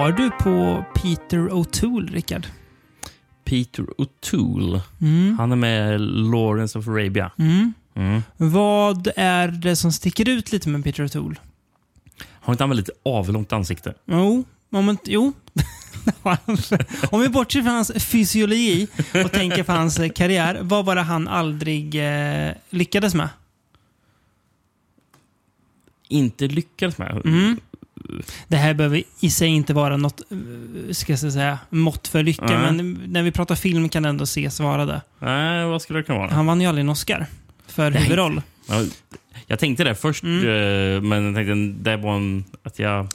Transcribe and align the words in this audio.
har 0.00 0.12
du 0.12 0.30
på 0.30 0.84
Peter 0.94 1.48
O'Toole, 1.48 2.12
Rickard? 2.12 2.46
Peter 3.44 3.86
O'Toole. 3.98 4.80
Mm. 5.00 5.38
Han 5.38 5.52
är 5.52 5.56
med 5.56 6.00
Lawrence 6.00 6.78
of 6.78 6.88
Arabia. 6.88 7.30
Mm. 7.38 7.72
Mm. 7.94 8.22
Vad 8.36 9.08
är 9.16 9.48
det 9.48 9.76
som 9.76 9.92
sticker 9.92 10.28
ut 10.28 10.52
lite 10.52 10.68
med 10.68 10.84
Peter 10.84 11.04
O'Toole? 11.04 11.36
Har 12.30 12.54
inte 12.54 12.62
han 12.62 12.70
väldigt 12.70 12.90
avlångt 13.04 13.52
ansikte? 13.52 13.94
Jo, 14.04 14.44
inte, 14.74 15.12
jo. 15.12 15.32
om 17.10 17.20
vi 17.20 17.28
bortser 17.28 17.62
från 17.62 17.74
hans 17.74 17.92
fysiologi 18.04 18.88
och 19.24 19.32
tänker 19.32 19.62
på 19.62 19.72
hans 19.72 20.00
karriär, 20.14 20.58
vad 20.62 20.84
var 20.84 20.94
det 20.94 21.02
han 21.02 21.28
aldrig 21.28 21.94
eh, 21.94 22.52
lyckades 22.70 23.14
med? 23.14 23.28
Inte 26.08 26.46
lyckats 26.46 26.98
med? 26.98 27.22
Mm. 27.24 27.60
Det 28.48 28.56
här 28.56 28.74
behöver 28.74 29.02
i 29.20 29.30
sig 29.30 29.48
inte 29.48 29.74
vara 29.74 29.96
något 29.96 30.20
eh, 30.32 30.92
ska 30.92 31.12
jag 31.12 31.18
säga, 31.18 31.58
mått 31.70 32.08
för 32.08 32.22
lycka, 32.22 32.44
Nej. 32.44 32.72
men 32.72 33.02
när 33.06 33.22
vi 33.22 33.30
pratar 33.32 33.54
film 33.54 33.88
kan 33.88 34.02
det 34.02 34.08
ändå 34.08 34.24
ses 34.24 34.60
vara 34.60 34.86
det. 34.86 35.00
Nej, 35.18 35.66
vad 35.66 35.82
skulle 35.82 35.98
det 35.98 36.02
kunna 36.02 36.18
vara? 36.18 36.30
Han 36.30 36.46
vann 36.46 36.60
ju 36.60 36.66
aldrig 36.66 36.82
en 36.84 36.88
Oscar 36.88 37.26
för 37.66 37.90
Nej. 37.90 38.02
huvudroll. 38.02 38.42
Ja, 38.68 38.84
jag 39.46 39.58
tänkte 39.58 39.84
det 39.84 39.94
först, 39.94 40.22
Mm. 40.22 40.38
eh, 40.38 41.00
men 41.02 41.24
jag 41.24 41.34
tänkte 41.34 41.90
det 41.90 41.96
var 41.96 42.16
en... 42.16 42.44
Att 42.62 42.78
jag... 42.78 43.08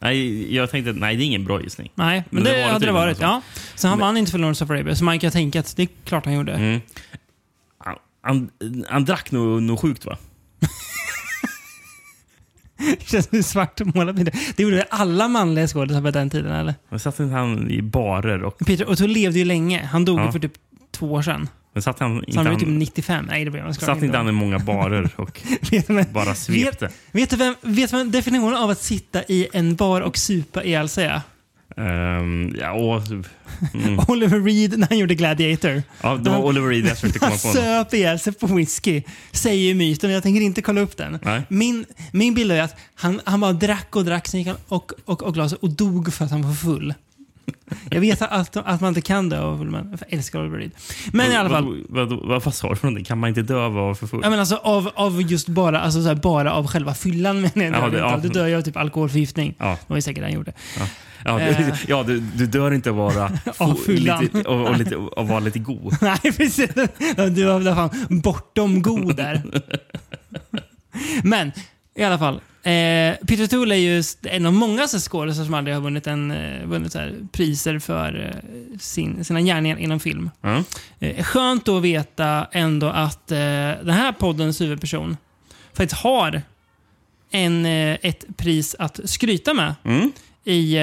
Nej, 0.00 0.54
jag 0.54 0.70
tänkte 0.70 0.92
nej, 0.92 1.16
det 1.16 1.22
är 1.22 1.26
ingen 1.26 1.44
bra 1.44 1.62
gissning. 1.62 1.90
Nej, 1.94 2.24
men, 2.30 2.42
Men 2.42 2.52
det, 2.52 2.58
det 2.58 2.64
hade 2.72 2.86
det 2.86 2.92
varit. 2.92 3.08
alltså. 3.10 3.24
Ja. 3.24 3.42
Så 3.74 3.88
han 3.88 3.98
Men- 3.98 4.06
vann 4.06 4.16
inte 4.16 4.30
för 4.30 4.38
Lawrence 4.38 4.64
of 4.64 4.70
Arabia, 4.70 4.96
så 4.96 5.04
man 5.04 5.18
kan 5.18 5.30
tänka 5.32 5.60
att 5.60 5.76
det 5.76 5.82
är 5.82 5.88
klart 6.04 6.24
han 6.24 6.34
gjorde. 6.34 6.52
Mm. 6.52 6.80
Han, 7.78 7.96
han, 8.22 8.50
han 8.88 9.04
drack 9.04 9.30
nog, 9.30 9.62
nog 9.62 9.80
sjukt 9.80 10.06
va? 10.06 10.16
Det 12.98 13.06
känns 13.08 13.28
som 13.28 13.42
svart 13.42 13.80
och 13.80 13.94
målat 13.96 14.16
med 14.16 14.26
det. 14.56 14.62
Gjorde 14.62 14.86
alla 14.90 15.28
manliga 15.28 15.68
skådisar 15.68 16.02
på 16.02 16.10
den 16.10 16.30
tiden, 16.30 16.52
eller? 16.52 16.74
Men 16.90 17.00
satt 17.00 17.20
inte 17.20 17.34
han 17.34 17.70
i 17.70 17.82
barer 17.82 18.42
och... 18.42 18.58
Peter 18.58 18.84
O'Toole 18.84 19.06
levde 19.14 19.38
ju 19.38 19.44
länge. 19.44 19.84
Han 19.92 20.04
dog 20.04 20.20
Ja. 20.20 20.32
för 20.32 20.38
typ 20.38 20.52
två 20.90 21.12
år 21.12 21.22
sedan. 21.22 21.48
Men 21.74 21.82
satt 21.82 21.98
han, 21.98 22.18
Så 22.18 22.24
inte 22.24 22.38
han 22.38 22.44
var 22.44 22.52
han, 22.52 22.60
ju 22.60 22.66
typ 22.66 22.74
95. 22.78 23.24
Nej, 23.28 23.44
det 23.44 23.50
blev 23.50 23.64
han 23.64 23.74
satt 23.74 24.02
inte 24.02 24.16
han 24.16 24.28
i 24.28 24.32
många 24.32 24.58
barer 24.58 25.10
och 25.16 25.42
vet, 25.88 26.10
bara 26.12 26.34
svepte? 26.34 26.88
vet, 27.12 27.30
du 27.30 27.36
vem, 27.36 27.54
vet 27.62 27.90
du 27.90 27.96
vad 27.96 28.06
definitionen 28.06 28.56
av 28.56 28.70
att 28.70 28.80
sitta 28.82 29.22
i 29.22 29.48
en 29.52 29.74
bar 29.76 30.00
och 30.00 30.16
supa 30.18 30.64
ihjäl 30.64 30.88
sig 30.88 31.04
är? 31.04 31.20
Ehm, 31.76 32.56
ja, 32.60 32.72
och, 32.72 33.02
mm. 33.74 34.00
Oliver 34.08 34.40
Reed 34.40 34.78
när 34.78 34.88
han 34.88 34.98
gjorde 34.98 35.14
Gladiator. 35.14 35.82
ja, 36.02 36.14
det 36.16 36.30
var 36.30 36.38
Oliver 36.38 36.68
Reed 36.68 36.86
jag 36.86 36.98
försökte 36.98 37.18
komma 37.18 37.30
Han 37.30 37.38
på. 37.38 37.48
honom. 37.48 37.62
söp 37.62 37.94
ihjäl 37.94 38.18
sig 38.18 38.32
på 38.32 38.46
whisky, 38.46 39.02
säger 39.32 39.62
ju 39.68 39.74
myten. 39.74 40.10
Jag 40.10 40.22
tänker 40.22 40.40
inte 40.40 40.62
kolla 40.62 40.80
upp 40.80 40.96
den. 40.96 41.18
Nej. 41.22 41.42
Min, 41.48 41.84
min 42.12 42.34
bild 42.34 42.52
är 42.52 42.62
att 42.62 42.76
han, 42.94 43.20
han 43.24 43.40
bara 43.40 43.52
drack 43.52 43.96
och 43.96 44.04
drack, 44.04 44.28
sen 44.28 44.40
gick 44.40 44.48
han 44.48 44.56
och, 44.68 44.92
och, 45.04 45.22
och 45.22 45.34
glaset 45.34 45.58
och 45.62 45.70
dog 45.70 46.12
för 46.12 46.24
att 46.24 46.30
han 46.30 46.42
var 46.42 46.54
full. 46.54 46.94
Jag 47.90 48.00
vet 48.00 48.22
att, 48.22 48.56
att 48.56 48.80
man 48.80 48.88
inte 48.88 49.00
kan 49.00 49.28
dö 49.28 49.40
av 49.40 49.58
full, 49.58 49.70
men 49.70 49.96
jag 50.00 50.12
älskar 50.18 50.40
Oliver 50.40 50.58
Reed. 50.58 50.70
Men 51.12 51.32
i 51.32 51.36
alla 51.36 51.48
fall. 51.50 51.84
Vad, 51.88 52.08
vad, 52.08 52.26
vad, 52.28 52.42
vad 52.44 52.54
sa 52.54 52.74
du? 52.82 53.04
Kan 53.04 53.18
man 53.18 53.28
inte 53.28 53.42
dö 53.42 53.56
av 53.56 53.64
att 53.66 53.72
vara 53.72 53.94
för 53.94 54.06
full? 54.06 54.20
Ja, 54.22 54.30
men 54.30 54.38
alltså 54.40 54.56
av, 54.56 54.90
av 54.94 55.22
just 55.22 55.48
bara, 55.48 55.80
alltså 55.80 56.02
så 56.02 56.08
här, 56.08 56.14
bara 56.14 56.52
av 56.52 56.66
själva 56.66 56.94
fyllan 56.94 57.42
jag. 57.54 57.64
Ja, 57.64 57.78
Ja, 57.80 57.88
det- 57.88 57.98
ja. 57.98 58.16
Du 58.22 58.28
dör 58.28 58.46
ju 58.46 58.56
av 58.56 58.62
typ 58.62 58.76
alkoholförgiftning. 58.76 59.54
Ja. 59.58 59.66
Det 59.66 59.78
var 59.86 59.96
ju 59.96 60.02
säkert 60.02 60.22
han 60.22 60.32
gjorde. 60.32 60.52
Ja, 61.24 61.38
du, 61.38 61.44
Eh. 61.44 61.74
ja 61.88 62.02
du, 62.02 62.20
du 62.20 62.46
dör 62.46 62.70
inte 62.70 62.90
av 62.90 62.96
vara 62.96 63.30
Av 63.58 63.74
fyllan. 63.86 64.22
lite, 64.22 64.38
och, 64.48 64.68
och, 64.68 64.76
lite, 64.78 64.96
och 64.96 65.28
vara 65.28 65.40
lite 65.40 65.58
god. 65.58 65.96
Nej, 66.00 66.18
precis. 66.22 66.70
Du 67.34 67.44
var 67.44 67.74
fan 67.74 67.90
bortom 68.22 68.82
god 68.82 69.16
där. 69.16 69.42
Men 71.22 71.52
i 71.94 72.02
alla 72.04 72.18
fall. 72.18 72.34
Eh, 72.64 73.16
Peter 73.26 73.44
O'Toole 73.46 73.72
är 73.72 73.76
ju 73.76 74.02
en 74.22 74.46
av 74.46 74.52
många 74.52 74.86
skådespelare 74.86 75.34
som 75.46 75.54
aldrig 75.54 75.76
har 75.76 75.82
vunnit, 75.82 76.06
en, 76.06 76.30
eh, 76.30 76.66
vunnit 76.66 76.92
så 76.92 76.98
här, 76.98 77.14
priser 77.32 77.78
för 77.78 78.34
eh, 78.34 78.78
sin, 78.78 79.24
sina 79.24 79.40
gärningar 79.40 79.76
inom 79.76 80.00
film. 80.00 80.30
Ja. 80.40 80.62
Eh, 81.00 81.24
skönt 81.24 81.64
då 81.64 81.76
att 81.76 81.82
veta 81.82 82.46
ändå 82.52 82.86
att 82.88 83.30
eh, 83.32 83.38
den 83.38 83.90
här 83.90 84.12
poddens 84.12 84.60
huvudperson 84.60 85.16
faktiskt 85.72 86.02
har 86.02 86.42
en, 87.30 87.66
eh, 87.66 87.98
ett 88.02 88.24
pris 88.36 88.76
att 88.78 89.00
skryta 89.04 89.54
med 89.54 89.74
Mm. 89.84 90.12
i 90.44 90.76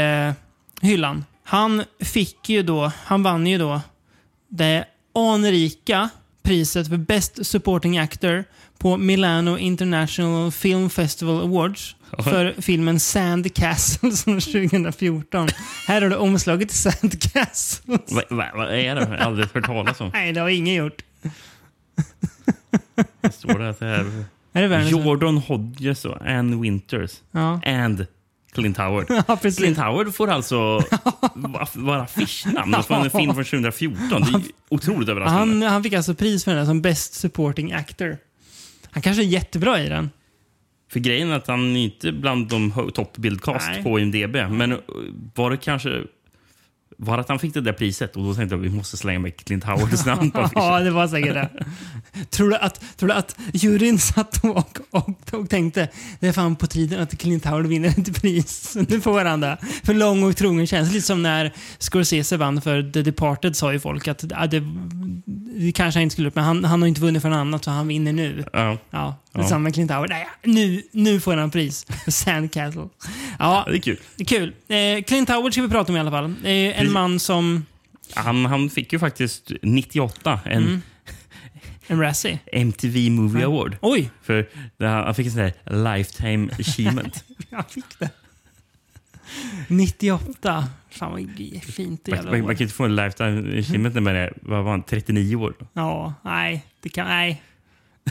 hyllan. 0.82 1.26
Han 1.44 1.84
fick 2.00 2.50
ju 2.50 2.64
då, 2.64 2.92
han 3.04 3.24
vann 3.24 3.48
ju 3.48 3.58
då 3.58 3.82
det 4.50 4.86
anrika 5.16 6.10
priset 6.44 6.88
för 6.88 6.98
Best 6.98 7.46
Supporting 7.46 7.98
Actor 7.98 8.44
på 8.80 8.98
Milano 8.98 9.58
International 9.58 10.52
Film 10.52 10.90
Festival 10.90 11.42
Awards 11.44 11.96
för 12.24 12.56
filmen 12.62 13.00
Sandcastle 13.00 14.12
från 14.12 14.40
2014. 14.42 15.48
Här 15.88 16.02
har 16.02 16.10
du 16.10 16.16
omslaget 16.16 16.70
till 16.70 16.78
Sandcastle. 16.78 17.98
Vad 18.08 18.24
va, 18.38 18.46
vad 18.56 18.68
är 18.68 18.96
det? 18.96 19.02
Jag 19.02 19.08
har 19.08 19.16
aldrig 19.16 19.48
hört 19.54 19.66
talas 19.66 20.02
om. 20.02 20.10
Nej, 20.14 20.34
det 20.34 20.40
har 20.42 20.50
ingen 20.50 20.76
gjort. 20.76 21.02
Det 23.22 23.32
står 23.34 23.60
det 23.60 23.70
att 23.70 23.80
det 23.80 23.88
är 23.88 24.24
Är 24.54 24.70
det. 24.70 24.90
Jordan 24.90 25.38
Hodges 25.38 26.06
och 26.06 26.26
Ann 26.28 26.62
Winters. 26.62 27.12
Ja. 27.32 27.62
And 27.66 28.06
Clint 28.52 28.78
Howard. 28.78 29.06
ja. 29.28 29.38
Clint 29.38 29.78
Howard 29.78 30.16
får 30.16 30.28
alltså 30.30 30.58
va- 31.36 31.68
vara 31.74 32.02
affischnamn 32.02 32.84
från 32.84 33.04
en 33.04 33.12
film 33.12 33.34
från 33.36 33.46
2014. 33.46 34.00
Det 34.10 34.16
är 34.38 34.42
otroligt 34.70 35.10
överraskande. 35.10 35.66
Han, 35.66 35.72
han 35.74 35.84
fick 35.84 35.94
alltså 35.94 36.16
pris 36.16 36.44
för 36.44 36.56
den 36.56 36.66
som 36.66 36.82
Best 36.82 37.14
Supporting 37.14 37.72
Actor. 37.74 38.18
Han 38.92 39.02
kanske 39.02 39.24
är 39.24 39.28
jättebra 39.28 39.80
i 39.82 39.90
den. 39.90 40.10
För 40.92 41.00
grejen 41.00 41.30
är 41.30 41.36
att 41.36 41.48
han 41.48 41.76
är 41.76 41.84
inte 41.84 42.12
bland 42.12 42.48
de 42.48 42.92
toppbildcast 42.94 43.84
på 43.84 44.00
IMDB. 44.00 44.36
Men 44.36 44.72
eh, 44.72 44.78
var 45.36 45.52
det 45.52 45.58
kanske... 45.58 46.04
Var 47.02 47.18
att 47.18 47.30
han 47.30 47.40
fick 47.40 47.54
det 47.54 47.62
där 47.62 47.74
priset 47.74 48.16
och 48.16 48.24
då 48.24 48.34
tänkte 48.34 48.56
jag 48.56 48.66
att 48.66 48.72
vi 48.72 48.76
måste 48.76 48.98
slänga 48.98 49.20
med 49.20 49.38
Clint 49.38 49.64
Howards 49.64 50.06
namn 50.06 50.32
på. 50.32 50.50
Ja, 50.56 50.80
det 50.80 50.92
var 50.92 51.08
säkert 51.08 51.34
det. 51.34 51.50
tror, 52.30 52.50
du 52.50 52.56
att, 52.56 52.98
tror 52.98 53.10
du 53.10 53.14
att 53.16 53.38
juryn 53.54 54.00
satt 54.00 54.44
och, 54.44 54.80
och, 54.90 55.10
och 55.32 55.50
tänkte 55.50 55.90
det 56.20 56.28
är 56.28 56.32
fan 56.34 56.56
på 56.56 56.68
tiden 56.68 57.02
att 57.02 57.18
Clint 57.18 57.46
Howard 57.46 57.66
vinner 57.66 57.90
ett 57.90 58.22
pris. 58.22 58.78
Nu 58.90 59.02
får 59.02 59.26
han 59.26 59.40
det. 59.40 59.58
För 59.84 59.94
lång 59.94 60.24
och 60.24 60.38
trogen 60.38 60.68
tjänst. 60.68 60.94
Lite 60.94 61.08
som 61.08 61.24
när 61.24 61.54
Scorsese 61.78 62.38
vann 62.38 62.62
för 62.62 62.92
The 62.92 63.02
Departed 63.02 63.56
sa 63.56 63.74
ju 63.74 63.80
folk 63.80 64.08
att 64.08 64.24
ja, 64.30 64.48
det, 64.48 64.64
det 65.26 65.72
kanske 65.72 65.98
han 66.00 66.04
inte 66.04 66.14
skulle 66.14 66.28
upp, 66.28 66.36
men 66.36 66.44
han, 66.44 66.64
han 66.64 66.82
har 66.82 66.88
inte 66.88 67.02
vunnit 67.02 67.22
för 67.22 67.30
något 67.30 67.38
annat 67.38 67.64
så 67.64 67.72
han 67.72 67.88
vinner 67.88 68.14
nu. 68.14 68.44
Är 68.54 68.78
Ja. 68.92 69.16
Samma 69.34 69.60
med 69.60 69.74
Clint 69.74 69.92
Howard. 69.92 70.10
Nej, 70.10 70.28
nu, 70.44 70.84
nu 70.92 71.20
får 71.20 71.38
han 71.38 71.52
pris. 71.52 71.86
Sandcastle. 72.08 72.90
Ja, 73.40 73.64
det 73.68 73.78
är 73.78 73.80
kul. 73.80 74.00
kul. 74.28 74.54
Eh, 74.68 75.04
Clint 75.04 75.30
Howard 75.30 75.54
ska 75.54 75.62
vi 75.62 75.70
prata 75.70 75.92
om 75.92 75.98
i 75.98 76.00
alla 76.00 76.12
fall. 76.12 76.26
Eh, 76.26 76.82
en 76.82 76.92
man 76.92 77.20
som... 77.20 77.66
Han, 78.14 78.46
han 78.46 78.70
fick 78.70 78.94
ju 78.94 79.00
faktiskt 79.00 79.52
98 79.62 80.40
en 80.46 80.64
Mm. 80.64 80.82
En 81.92 82.00
Razzie. 82.00 82.40
MTV 82.52 83.10
Movie 83.10 83.46
Award. 83.46 83.78
Oj! 83.82 84.10
För 84.22 84.50
han 84.80 85.16
fick 85.16 85.26
en 85.26 85.32
sån 85.32 85.42
där 85.42 85.98
Lifetime 85.98 86.54
Achievement. 86.60 87.24
Jag 87.50 87.70
fick 87.70 88.00
det. 88.00 88.10
98. 89.68 90.68
Fan 90.90 91.12
vad 91.12 91.20
fint 91.64 92.06
det 92.06 92.12
man, 92.12 92.18
jävla 92.18 92.32
man, 92.32 92.42
man 92.42 92.56
kan 92.56 92.64
inte 92.64 92.76
få 92.76 92.84
en 92.84 92.96
Lifetime 92.96 93.60
Achievement 93.60 93.94
när 93.94 94.02
man 94.02 94.16
är 94.16 94.34
vad 94.42 94.64
var 94.64 94.72
han, 94.72 94.84
39 94.84 95.36
år. 95.36 95.54
Ja, 95.74 96.14
nej. 96.24 96.66
Det 96.82 96.90
kan... 96.90 97.08
Nej. 97.08 97.42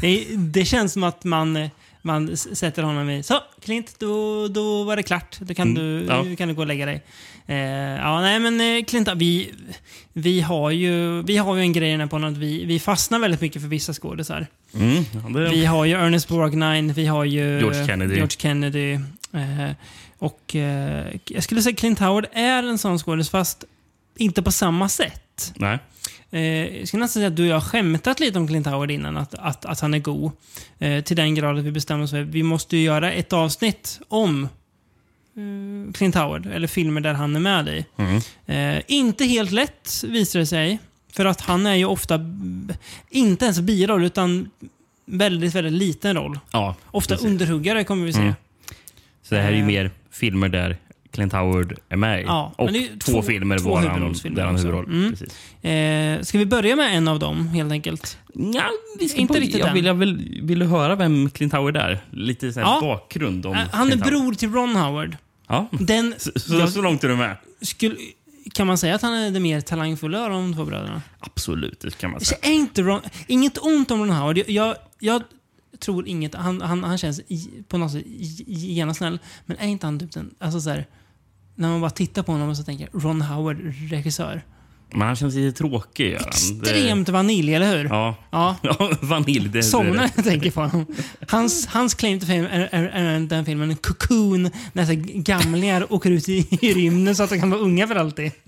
Det, 0.01 0.27
det 0.37 0.65
känns 0.65 0.93
som 0.93 1.03
att 1.03 1.25
man, 1.25 1.69
man 2.03 2.37
sätter 2.37 2.83
honom 2.83 3.11
i... 3.11 3.23
Så, 3.23 3.41
Clint, 3.63 3.95
då, 3.99 4.49
då 4.49 4.85
var 4.85 4.97
det 4.97 5.03
klart. 5.03 5.37
Då 5.41 5.55
kan, 5.55 5.77
Mm, 5.77 5.83
du, 5.83 6.07
ja. 6.31 6.37
kan 6.37 6.49
du 6.49 6.55
gå 6.55 6.61
och 6.61 6.67
lägga 6.67 6.87
dig. 6.87 7.03
Eh, 7.47 7.57
ja, 7.57 8.21
nej 8.21 8.41
men 8.41 8.61
eh, 8.61 8.85
Clint, 8.85 9.09
vi, 9.17 9.53
vi, 10.13 10.41
har 10.41 10.71
ju, 10.71 11.23
vi 11.23 11.37
har 11.37 11.57
ju 11.57 11.61
en 11.63 11.73
grej 11.73 11.89
i 11.89 11.97
den 11.97 12.01
här 12.11 12.25
att 12.25 12.37
vi, 12.37 12.65
vi 12.65 12.79
fastnar 12.81 13.19
väldigt 13.19 13.41
mycket 13.41 13.63
för 13.63 13.69
vissa 13.69 13.93
skådisar. 13.95 14.47
Mm, 14.75 15.05
ja, 15.13 15.41
det, 15.41 15.51
Vi 15.51 15.65
har 15.65 15.85
ju 15.85 15.95
Ernest 15.95 16.29
Borgnine, 16.29 16.93
vi 16.93 17.07
har 17.07 17.25
ju 17.25 17.59
George 17.59 17.87
Kennedy. 17.87 18.15
George 18.15 18.37
Kennedy 18.39 18.93
eh, 19.33 19.71
och 20.19 20.57
eh, 20.57 21.07
jag 21.25 21.43
skulle 21.43 21.63
säga 21.63 21.77
Clint 21.77 21.99
Howard 21.99 22.27
är 22.33 22.63
en 22.63 22.79
sån 22.79 22.99
skådis, 22.99 23.31
fast 23.31 23.65
inte 24.17 24.43
på 24.43 24.53
samma 24.53 24.89
sätt. 24.89 25.53
nej. 25.57 25.79
Eh, 26.31 26.41
jag 26.79 26.89
skulle 26.89 27.01
nästan 27.01 27.21
säga 27.21 27.27
att 27.27 27.37
du 27.37 27.43
och 27.43 27.49
jag 27.49 27.57
har 27.57 27.61
skämtat 27.61 28.21
lite 28.21 28.39
om 28.39 28.47
Clint 28.49 28.67
Howard 28.67 28.91
innan, 28.91 29.17
att, 29.17 29.35
att, 29.35 29.65
att 29.65 29.81
han 29.81 29.95
är 29.95 29.99
god. 29.99 30.33
Eh, 30.79 31.05
till 31.05 31.17
den 31.17 31.35
grad 31.35 31.59
att 31.59 31.65
vi 31.65 31.71
bestämmer 31.73 32.05
oss 32.05 32.11
för 32.11 32.23
vi 32.23 32.43
måste 32.43 32.77
ju 32.77 32.83
göra 32.83 33.13
ett 33.13 33.33
avsnitt 33.33 34.01
om 34.09 34.45
eh, 35.37 35.93
Clint 35.93 36.15
Howard, 36.15 36.47
eller 36.47 36.67
filmer 36.69 37.01
där 37.01 37.15
han 37.15 37.37
är 37.37 37.41
med 37.41 37.69
i. 37.69 37.85
Mm. 37.97 38.21
Eh, 38.77 38.83
inte 38.89 39.25
helt 39.25 39.51
lätt 39.51 40.05
visar 40.07 40.41
det 40.41 40.47
sig. 40.47 40.79
För 41.13 41.25
att 41.25 41.41
han 41.41 41.67
är 41.67 41.75
ju 41.75 41.85
ofta 41.85 42.21
inte 43.11 43.45
ens 43.45 43.61
biroll, 43.61 44.05
utan 44.05 44.51
väldigt, 45.05 45.55
väldigt 45.55 45.73
liten 45.73 46.17
roll. 46.17 46.39
Ja, 46.51 46.75
Ofta 46.87 47.15
precis. 47.15 47.27
underhuggare 47.31 47.85
kommer 47.85 48.07
vi 48.07 48.13
se. 48.13 48.21
Mm. 48.21 48.35
Så 49.23 49.35
det 49.35 49.41
här 49.41 49.49
är 49.49 49.53
ju 49.57 49.61
Eh. 49.61 49.67
mer 49.67 49.91
filmer 50.11 50.49
där 50.49 50.77
Clint 51.19 51.33
Howard 51.33 51.75
är 51.89 51.97
med 51.97 52.21
i. 52.21 52.25
Ja, 52.25 52.53
och 52.57 52.69
är 52.69 52.99
två, 52.99 53.13
två- 53.13 53.23
filmer 53.23 53.59
två 53.59 53.69
var 53.71 53.81
han, 53.87 54.15
där 54.35 54.45
han 54.45 54.57
huvudroll. 54.57 54.85
Mm. 54.85 55.11
Precis. 55.11 55.65
Eh, 55.65 56.23
ska 56.23 56.39
vi 56.39 56.47
börja 56.47 56.77
med 56.77 56.97
en 56.97 57.09
av 57.09 57.19
dem, 57.19 57.49
helt 57.49 57.73
enkelt? 57.73 58.19
Ja, 58.35 58.63
vi 58.99 59.09
ska 59.09 59.19
Inte 59.21 59.33
börja- 59.33 59.43
riktigt 59.45 59.61
jag 59.61 59.73
vill, 59.73 59.85
jag 59.85 59.95
vill, 59.95 60.41
vill 60.43 60.59
du 60.59 60.67
höra 60.67 60.95
vem 60.97 61.31
Clint 61.31 61.53
Howard 61.53 61.77
är? 61.77 62.01
Lite 62.11 62.53
så 62.53 62.61
Ja. 62.61 62.79
bakgrund 62.83 63.47
om 63.47 63.53
Eh, 63.53 63.59
han 63.73 63.87
är 63.87 63.91
Clint 63.93 64.05
Howard. 64.11 64.23
bror 64.25 64.33
till 64.35 64.53
Ron 64.53 64.77
Howard. 64.77 65.17
Ja. 65.49 65.67
Den, 65.73 66.15
Så, 66.19 66.31
så, 66.37 66.55
jag 66.55 66.69
så 66.69 66.83
långt 66.83 67.05
är 67.05 67.09
du 67.09 67.17
med? 67.17 67.37
skulle, 67.63 67.97
kan 68.53 68.67
man 68.67 68.79
säga 68.79 68.95
att 68.95 69.03
han 69.03 69.15
är 69.15 69.31
det 69.31 69.41
mer 69.41 69.61
talangfulla 69.61 70.25
av 70.25 70.31
de 70.31 70.55
två 70.55 70.65
bröderna? 70.65 71.03
Absolut, 71.21 71.81
det 71.81 71.99
kan 71.99 72.11
man 72.11 72.21
Så 72.21 72.27
säga. 72.27 72.39
är 72.43 72.53
inte 72.53 72.83
Ron, 72.83 73.01
inget 73.27 73.59
ont 73.59 73.91
om 73.91 73.99
Ron 74.01 74.11
Howard. 74.11 74.39
Jag, 74.47 74.77
jag, 74.99 75.23
tror 75.79 76.09
inget. 76.09 76.35
Han, 76.35 76.61
han, 76.61 76.85
han 76.85 76.99
känns 76.99 77.21
i, 77.29 77.49
på 77.69 77.79
något 77.79 77.93
sätt 77.93 78.03
gärna 78.47 78.95
snäll. 78.95 79.19
Men 79.47 79.57
är 79.59 79.67
inte 79.67 79.87
han 79.87 79.99
typ 79.99 80.13
den... 80.13 80.35
Alltså 80.39 80.61
så 80.61 80.71
här, 80.71 80.87
när 81.59 81.69
man 81.69 81.81
bara 81.81 81.91
tittar 81.91 82.23
på 82.23 82.33
honom 82.33 82.49
och 82.49 82.57
så 82.57 82.63
tänker 82.63 82.89
Ron 82.93 83.23
Howard, 83.23 83.57
regissör. 83.91 84.43
Men 84.93 85.01
han 85.07 85.17
känns 85.17 85.35
lite 85.35 85.59
tråkig. 85.59 86.13
han. 86.15 86.23
Det- 86.23 86.71
Extremt 86.71 87.09
vanilj, 87.09 87.55
eller 87.55 87.77
hur? 87.77 87.85
Ja. 87.85 88.17
Ja. 88.31 88.57
ja, 88.63 88.91
vanilj. 89.01 89.49
Det, 89.49 89.63
Somnar 89.63 89.93
när 89.95 90.11
jag 90.17 90.25
tänker 90.25 90.51
på 90.51 90.61
honom. 90.61 90.87
Hans, 91.29 91.67
hans 91.67 91.95
claim 91.95 92.19
till 92.19 92.29
fame 92.29 92.49
är, 92.49 92.69
är, 92.73 92.85
är 92.85 93.21
den 93.21 93.45
filmen 93.45 93.77
Cocoon, 93.77 94.51
när 94.73 94.95
gamlingar 95.23 95.93
åker 95.93 96.11
ut 96.11 96.29
i, 96.29 96.47
i 96.61 96.75
rymden 96.75 97.17
så 97.17 97.23
att 97.23 97.31
de 97.31 97.41
kan 97.41 97.51
vara 97.51 97.61
unga 97.61 97.87
för 97.89 97.95
alltid. 97.95 98.33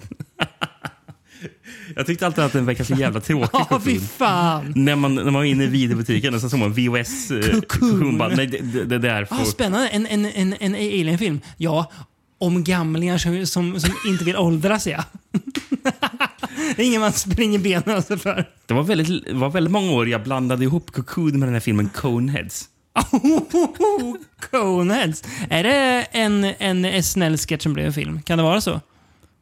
Jag 1.97 2.07
tyckte 2.07 2.27
alltid 2.27 2.45
att 2.45 2.53
den 2.53 2.67
verkade 2.67 2.85
så 2.85 2.95
jävla 2.95 3.21
tråkig. 3.21 3.49
Ja, 3.71 3.81
fy 3.85 4.01
fan! 4.01 4.73
när, 4.77 4.97
man, 4.97 5.15
när 5.15 5.25
man 5.25 5.35
var 5.35 5.45
inne 5.45 5.65
i 5.65 5.67
videobutiken 5.67 6.35
och 6.35 6.41
så 6.41 6.49
såg 6.49 6.59
man 6.61 6.73
VHS. 6.73 7.31
Eh, 7.31 7.41
Cocoon. 7.41 7.61
Cocoon 7.91 8.19
bara, 8.19 8.29
nej, 8.29 8.47
det, 8.47 8.59
det, 8.59 8.85
det 8.85 8.99
där 8.99 9.25
får... 9.25 9.37
Ah, 9.37 9.45
spännande. 9.45 9.89
En, 9.89 10.07
en, 10.07 10.25
en, 10.25 10.55
en 10.61 10.75
alien-film. 10.75 11.41
Ja, 11.57 11.93
om 12.41 12.65
gamlingar 12.65 13.19
som, 13.19 13.47
som, 13.47 13.81
som 13.81 13.91
inte 14.07 14.25
vill 14.25 14.37
åldras, 14.37 14.87
ja. 14.87 15.05
det 16.77 16.83
är 16.83 16.87
ingen 16.87 17.01
man 17.01 17.13
springer 17.13 17.59
benen 17.59 18.03
sig 18.03 18.19
för. 18.19 18.49
Det 18.67 18.75
var 18.75 18.83
väldigt, 18.83 19.25
det 19.25 19.35
var 19.35 19.51
väldigt 19.51 19.73
många 19.73 19.93
år 19.93 20.09
jag 20.09 20.23
blandade 20.23 20.65
ihop 20.65 20.91
Cocoon 20.91 21.39
med 21.39 21.49
den 21.49 21.53
här 21.53 21.61
filmen 21.61 21.89
Coneheads. 21.89 22.69
Coneheads. 24.51 25.23
Är 25.51 25.63
det 25.63 26.07
en, 26.13 26.45
en 26.45 27.03
SNL-sketch 27.03 27.63
som 27.63 27.73
blev 27.73 27.87
en 27.87 27.93
film? 27.93 28.23
Kan 28.23 28.39
det 28.39 28.45
vara 28.45 28.61
så? 28.61 28.81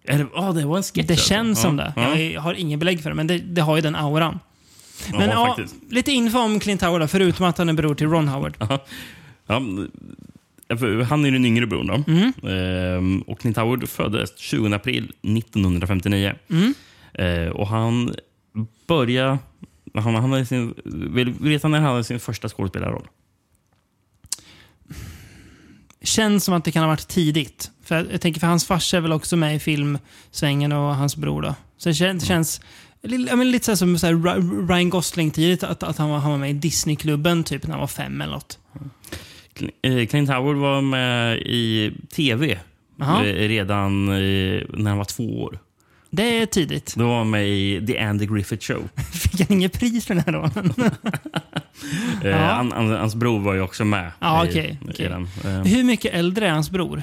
Är 0.05 0.19
det, 0.19 0.27
ja, 0.35 0.53
det 0.53 0.67
var 0.67 0.77
en 0.77 0.83
sketch 0.83 1.07
Det 1.07 1.15
alltså. 1.15 1.29
känns 1.29 1.63
som 1.63 1.79
Ja, 1.79 1.85
det. 1.85 1.93
Ja, 2.01 2.17
Jag 2.17 2.41
har 2.41 2.55
ingen 2.55 2.79
belägg 2.79 3.03
för 3.03 3.11
det, 3.11 3.17
men 3.17 3.27
det, 3.27 3.39
det 3.39 3.61
har 3.61 3.77
ju 3.77 3.83
den 3.83 3.97
auran. 3.97 4.39
Men 5.13 5.31
ja, 5.31 5.55
ja, 5.59 5.65
lite 5.91 6.13
info 6.13 6.39
om 6.39 6.61
Clint 6.61 6.83
Howard 6.83 7.01
då, 7.01 7.07
förutom 7.09 7.47
att 7.47 7.59
han 7.59 7.69
är 7.69 7.73
bror 7.73 7.95
till 7.95 8.09
Ron 8.09 8.29
Howard. 8.29 8.57
Ja. 8.59 8.85
Ja, 9.47 9.63
han 11.09 11.25
är 11.25 11.31
den 11.31 11.45
yngre 11.45 11.67
bron. 11.67 11.87
Då. 11.87 12.05
Mm. 12.13 12.33
Ehm, 12.43 13.21
och 13.23 13.41
Clint 13.41 13.57
Howard 13.57 13.89
föddes 13.89 14.39
20 14.39 14.75
april 14.75 15.05
1959. 15.23 16.35
Mm. 16.51 16.75
Ehm, 17.15 17.53
och 17.53 17.67
han 17.69 18.15
började... 18.87 19.39
Han, 19.95 20.15
han 20.15 20.31
hade 20.33 20.47
sin, 20.47 20.75
vill- 20.85 21.35
vet 21.41 21.63
han 21.63 21.73
när 21.73 21.79
han 21.81 21.91
hade 21.91 22.05
sin 22.05 22.21
första 22.21 22.49
skådespelarroll? 22.49 23.07
Känns 26.03 26.45
som 26.45 26.55
att 26.55 26.65
det 26.65 26.73
kan 26.73 26.83
ha 26.83 26.89
varit 26.89 27.09
tidigt. 27.09 27.71
För 27.85 27.95
jag, 27.97 28.07
jag 28.13 28.21
tänker, 28.21 28.41
för 28.41 28.47
hans 28.47 28.67
farsa 28.67 28.97
är 28.97 29.01
väl 29.01 29.13
också 29.13 29.37
med 29.37 29.57
i 29.57 29.59
filmsvängen 29.59 30.73
och 30.73 30.97
hans 30.97 31.17
bror 31.17 31.43
då. 31.43 31.55
Så 31.77 31.89
det 31.89 31.95
känns, 31.95 32.25
känns 32.25 32.61
li- 33.03 33.27
ja, 33.31 33.37
men 33.37 33.51
lite 33.51 33.65
så 33.67 33.77
som 33.77 33.99
så 33.99 34.07
här 34.07 34.15
Ry- 34.15 34.69
Ryan 34.69 34.91
Gosling-tidigt, 34.91 35.63
att, 35.63 35.83
att 35.83 35.99
han, 35.99 36.11
var, 36.11 36.19
han 36.19 36.31
var 36.31 36.39
med 36.39 36.51
i 36.51 36.53
Disneyklubben 36.53 37.45
typ 37.45 37.63
när 37.67 37.71
han 37.71 37.81
var 37.81 37.87
fem 37.87 38.21
eller 38.21 38.33
något. 38.33 38.59
Eh, 38.75 38.81
Clint 40.11 40.29
Howard 40.31 40.57
var 40.57 40.81
med 40.81 41.39
i 41.39 41.93
tv 42.13 42.59
Jaha. 42.97 43.27
eh, 43.27 43.49
redan 43.49 44.09
eh, 44.09 44.63
när 44.69 44.89
han 44.89 44.99
var 44.99 45.05
två 45.05 45.43
år. 45.43 45.59
Det 46.11 46.39
är 46.43 46.47
tidigt. 46.47 46.95
Då 46.97 47.09
var 47.09 47.19
han 47.19 47.31
med 47.31 47.49
i 47.49 47.87
The 47.87 47.99
Andy 47.99 48.27
Griffith 48.27 48.67
Show. 48.67 48.89
Fick 49.13 49.41
han 49.49 49.57
inget 49.59 49.79
pris 49.79 50.07
för 50.07 50.15
den 50.15 50.25
här 50.27 50.33
rollen? 50.33 50.75
Eh, 52.23 52.31
Ja. 52.31 52.37
han, 52.37 52.73
han, 52.73 52.89
hans 52.91 53.15
bror 53.15 53.41
var 53.41 53.55
ju 53.55 53.61
också 53.61 53.85
med 53.85 54.13
Ja, 54.19 54.47
i, 54.47 54.49
okej, 54.49 54.79
i 54.99 55.03
den. 55.03 55.23
Eh, 55.45 55.63
Hur 55.63 55.85
mycket 55.85 56.15
äldre 56.15 56.47
är 56.49 56.51
hans 56.53 56.71
bror? 56.71 57.03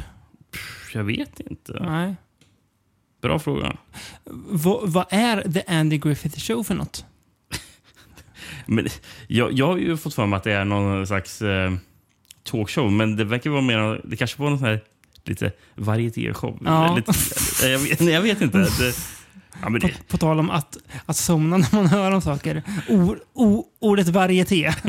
jag 0.94 1.04
vet 1.04 1.40
inte. 1.40 1.78
Nej. 1.90 2.16
Bra 3.22 3.40
fråga. 3.40 3.78
V- 4.52 4.80
vad 4.84 5.06
är 5.10 5.52
The 5.52 5.62
Andy 5.68 5.98
Griffith 5.98 6.40
Show 6.40 6.64
för 6.64 6.76
något? 6.76 7.06
Men 8.66 8.88
jag, 9.28 9.54
jag 9.54 9.68
har 9.68 9.78
ju 9.78 9.98
fått 9.98 10.14
för 10.14 10.26
mig 10.26 10.38
att 10.38 10.44
det 10.44 10.52
är 10.54 10.66
någon 10.66 11.08
slags 11.08 11.42
eh, 11.42 11.74
talkshow, 12.46 12.92
men 12.92 13.16
det 13.16 13.24
verkar 13.24 13.50
vara 13.50 13.62
mer... 13.62 14.02
Det 14.04 14.18
kanske 14.18 14.42
var 14.42 14.50
någon 14.50 14.60
sån 14.60 14.68
här 14.68 14.80
lite 15.26 15.52
varietéshow. 15.76 16.60
Ja. 16.66 16.96
Lite, 16.96 17.12
jag, 17.68 17.80
vet, 17.80 18.02
jag 18.02 18.22
vet 18.22 18.42
inte. 18.42 18.58
Det, 18.58 18.96
ja, 19.62 19.70
men 19.70 19.82
På, 19.82 19.88
det, 19.88 20.08
på 20.08 20.18
tal 20.18 20.40
om 20.40 20.50
att, 20.50 20.78
att 21.06 21.18
somna 21.18 21.58
när 21.58 21.76
man 21.76 21.88
hör 21.88 22.12
om 22.12 22.22
saker. 22.22 22.64
O, 22.90 23.16
o, 23.34 23.66
ordet 23.80 24.08
varieté. 24.08 24.72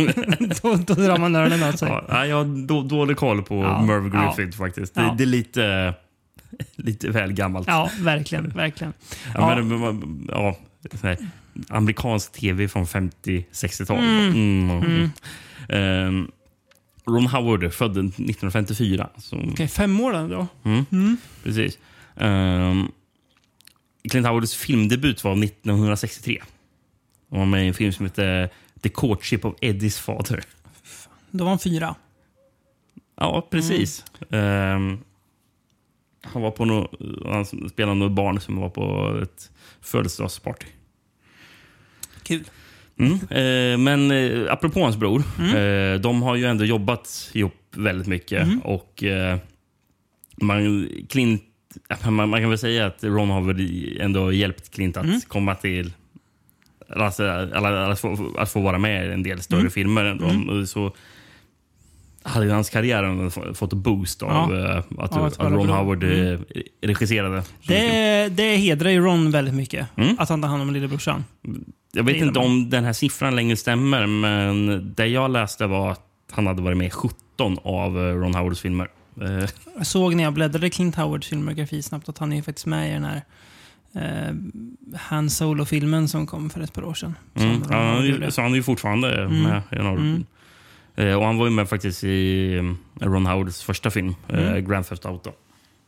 då, 0.62 0.74
då 0.74 0.94
drar 0.94 1.18
man 1.18 1.36
öronen 1.36 1.62
åt 1.62 1.78
sig. 1.78 1.88
ja, 2.08 2.26
jag 2.26 2.36
har 2.36 2.66
då, 2.66 2.82
dålig 2.82 3.16
koll 3.16 3.42
på 3.42 3.62
Ja, 3.62 3.82
Merv. 3.82 4.10
Griffith 4.10 4.58
faktiskt. 4.58 4.94
Det, 4.94 5.14
det 5.18 5.24
är 5.24 5.26
lite, 5.26 5.94
lite 6.76 7.10
väl 7.10 7.32
gammalt. 7.32 7.66
Ja, 7.68 7.90
verkligen. 8.00 8.48
verkligen. 8.48 8.92
Ja. 9.34 9.62
Men, 9.62 10.28
ja, 10.32 10.56
amerikansk 11.68 12.32
tv 12.32 12.68
från 12.68 12.84
50-60-tal. 12.84 13.98
Mm. 13.98 14.30
Mm. 14.30 14.82
Mm. 14.82 15.10
Ehm, 15.68 16.30
Ron 17.06 17.26
Howard 17.26 17.72
född 17.72 17.90
1954. 17.98 19.10
Så, 19.18 19.36
Okej, 19.52 19.68
fem 19.68 20.00
år 20.00 20.12
då. 20.12 20.46
mm, 20.64 20.84
Mm. 20.92 21.16
precis. 21.42 21.78
Ehm, 22.16 22.88
Clint 24.10 24.26
Howards 24.26 24.54
filmdebut 24.54 25.24
var 25.24 25.32
1963. 25.44 26.42
Han 27.30 27.38
var 27.38 27.46
med 27.46 27.64
i 27.64 27.68
en 27.68 27.74
film 27.74 27.92
som 27.92 28.06
heter 28.06 28.50
The 28.82 28.88
Courtship 28.88 29.44
of 29.44 29.54
Eddies 29.60 29.98
Father. 29.98 30.42
Då 31.30 31.44
var 31.44 31.50
han 31.50 31.58
fyra. 31.58 31.94
Ja, 33.16 33.46
precis. 33.50 34.04
Ehm, 34.30 34.98
han 36.22 36.42
var 36.42 36.50
på 36.50 36.64
no, 36.64 36.88
han 37.32 37.68
spelade 37.70 37.94
något 37.98 38.12
barn 38.12 38.40
som 38.40 38.56
var 38.56 38.68
på 38.70 39.16
ett 39.22 39.50
födelsedagsparty. 39.80 40.66
Kul. 42.22 42.44
Mm. 42.98 43.12
Eh, 43.12 43.78
men 43.78 44.10
eh, 44.10 44.52
apropå 44.52 44.80
hans 44.82 44.96
bror. 44.96 45.22
Mm. 45.38 45.56
Eh, 45.94 46.00
de 46.00 46.22
har 46.22 46.34
ju 46.36 46.44
ändå 46.44 46.64
jobbat 46.64 47.30
ihop 47.32 47.54
väldigt 47.76 48.06
mycket. 48.08 48.42
Mm. 48.42 48.60
Och 48.60 49.04
eh, 49.04 49.38
man, 50.40 50.88
Clint, 51.08 51.42
man, 52.10 52.28
man 52.28 52.40
kan 52.40 52.48
väl 52.50 52.58
säga 52.58 52.86
att 52.86 53.04
Ron 53.04 53.30
har 53.30 53.40
väl 53.40 53.98
ändå 54.00 54.32
hjälpt 54.32 54.70
Clint 54.74 54.96
att 54.96 55.04
Mm. 55.04 55.20
komma 55.28 55.54
till... 55.54 55.92
Alltså, 56.96 57.28
alla, 57.54 57.86
att, 57.86 58.00
få, 58.00 58.34
att 58.38 58.50
få 58.50 58.60
vara 58.60 58.78
med 58.78 59.06
i 59.08 59.12
en 59.12 59.22
del 59.22 59.42
större 59.42 59.60
Mm. 59.60 59.70
filmer. 59.72 60.04
Ändå. 60.04 60.26
Mm. 60.26 60.66
Så 60.66 60.92
hade 62.22 62.52
hans 62.52 62.70
karriär 62.70 63.54
fått 63.54 63.72
en 63.72 63.82
boost 63.82 64.22
av 64.22 64.30
Ja. 64.54 64.70
eh, 64.70 64.76
att, 64.78 64.86
Ja, 65.14 65.26
att 65.26 65.38
Ron. 65.40 65.68
Howard 65.68 66.04
eh, 66.04 66.38
regisserade. 66.82 67.42
så 67.42 67.48
mycket. 67.60 67.68
Det, 67.68 68.28
det 68.28 68.56
hedrar 68.56 68.90
ju 68.90 69.00
Ron 69.00 69.30
väldigt 69.30 69.54
mycket. 69.54 69.86
Mm. 69.96 70.16
Att 70.18 70.28
han 70.28 70.42
tar 70.42 70.48
hand 70.48 70.62
om 70.62 70.72
lillebrorsan. 70.72 71.24
Jag 71.96 72.04
vet 72.04 72.16
inte 72.16 72.40
man. 72.40 72.50
om 72.50 72.70
den 72.70 72.84
här 72.84 72.92
siffran 72.92 73.36
längre 73.36 73.56
stämmer, 73.56 74.06
men 74.06 74.92
det 74.96 75.06
jag 75.06 75.30
läste 75.30 75.66
var 75.66 75.90
att 75.90 76.02
han 76.32 76.46
hade 76.46 76.62
varit 76.62 76.76
med 76.76 76.86
i 76.86 76.90
17 76.90 77.58
av 77.64 77.98
eh, 77.98 78.14
Ron 78.14 78.34
Howards 78.34 78.60
filmer. 78.60 78.88
Eh, 79.22 79.48
Jag 79.76 79.86
såg 79.86 80.14
när 80.14 80.24
jag 80.24 80.32
bläddrade 80.32 80.70
Clint 80.70 80.96
Howards 80.96 81.28
filmografi 81.28 81.82
snabbt 81.82 82.08
att 82.08 82.18
han 82.18 82.32
är 82.32 82.42
faktiskt 82.42 82.66
med 82.66 82.90
i 82.90 82.92
den 82.92 83.04
här 83.04 83.22
eh, 83.94 84.34
Han 85.00 85.30
Solo-filmen 85.30 86.08
som 86.08 86.26
kom 86.26 86.50
för 86.50 86.60
ett 86.60 86.72
par 86.72 86.84
år 86.84 86.94
sedan. 86.94 87.14
Mm. 87.34 87.62
Ja, 87.70 87.76
han, 87.76 88.32
så 88.32 88.42
han 88.42 88.50
är 88.52 88.56
ju 88.56 88.62
fortfarande 88.62 89.22
Mm. 89.24 89.42
med 89.42 89.62
i 89.72 89.74
den. 89.74 89.86
Mm. 89.86 90.24
Eh, 90.96 91.14
och 91.18 91.24
han 91.24 91.36
var 91.38 91.44
ju 91.46 91.52
med 91.52 91.68
faktiskt 91.68 92.04
i 92.04 92.56
Ron 93.00 93.26
Howards 93.26 93.62
första 93.62 93.90
film, 93.90 94.14
eh, 94.28 94.38
Mm. 94.48 94.64
Grand 94.70 94.86
Theft 94.86 95.06
Auto. 95.06 95.30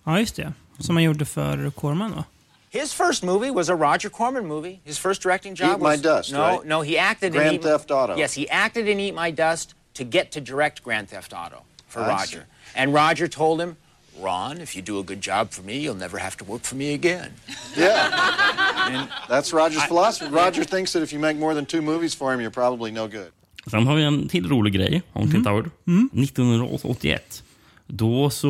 Ja, 0.04 0.20
just 0.20 0.36
det. 0.36 0.52
Som 0.78 0.96
han 0.96 1.02
gjorde 1.04 1.24
för 1.24 1.70
Corman 1.70 2.10
va? 2.10 2.24
His 2.70 2.92
first 2.92 3.22
movie 3.24 3.50
was 3.50 3.68
a 3.68 3.74
Roger 3.74 4.10
Corman 4.10 4.46
movie. 4.46 4.80
His 4.84 4.98
first 4.98 5.22
directing 5.22 5.54
job 5.54 5.78
Eat 5.78 5.82
My 5.82 5.96
Dust, 5.96 6.32
No, 6.32 6.40
right? 6.40 6.64
no, 6.66 6.82
he 6.82 6.98
acted 6.98 7.32
Grand 7.32 7.48
in 7.48 7.54
Eat, 7.54 7.62
Theft 7.62 7.90
Auto. 7.90 8.16
Yes, 8.16 8.34
he 8.34 8.48
acted 8.50 8.86
in 8.88 9.00
Eat 9.00 9.14
My 9.14 9.30
Dust 9.30 9.74
to 9.94 10.04
get 10.04 10.30
to 10.32 10.40
direct 10.40 10.82
Grand 10.82 11.08
Theft 11.08 11.32
Auto 11.32 11.62
for 11.88 12.02
I 12.02 12.08
Roger. 12.08 12.38
see. 12.40 12.80
And 12.80 12.92
Roger 12.94 13.28
told 13.28 13.60
him, 13.60 13.76
"Ron, 14.20 14.60
if 14.60 14.74
you 14.76 14.82
do 14.82 14.98
a 14.98 15.02
good 15.02 15.20
job 15.22 15.50
for 15.50 15.62
me, 15.62 15.72
you'll 15.78 15.98
never 15.98 16.18
have 16.18 16.36
to 16.36 16.44
work 16.44 16.62
for 16.62 16.76
me 16.76 16.92
again." 16.94 17.30
Yeah. 17.76 19.06
That's 19.28 19.52
Roger's 19.52 19.84
philosophy. 19.84 20.30
Roger 20.30 20.64
thinks 20.64 20.92
that 20.92 21.02
if 21.02 21.12
you 21.12 21.18
make 21.20 21.38
more 21.38 21.54
than 21.54 21.64
two 21.66 21.80
movies 21.82 22.14
for 22.14 22.32
him, 22.34 22.40
you're 22.40 22.50
probably 22.62 22.90
no 22.90 23.06
good. 23.08 23.30
Sen 23.66 23.86
har 23.86 23.94
vi 23.94 24.02
en 24.04 24.28
till 24.28 24.48
rolig 24.48 24.72
grej 24.72 25.02
om 25.12 25.30
Clint 25.30 25.46
Howard. 25.46 25.70
1981. 25.86 27.42
Då 27.86 28.30
så 28.30 28.48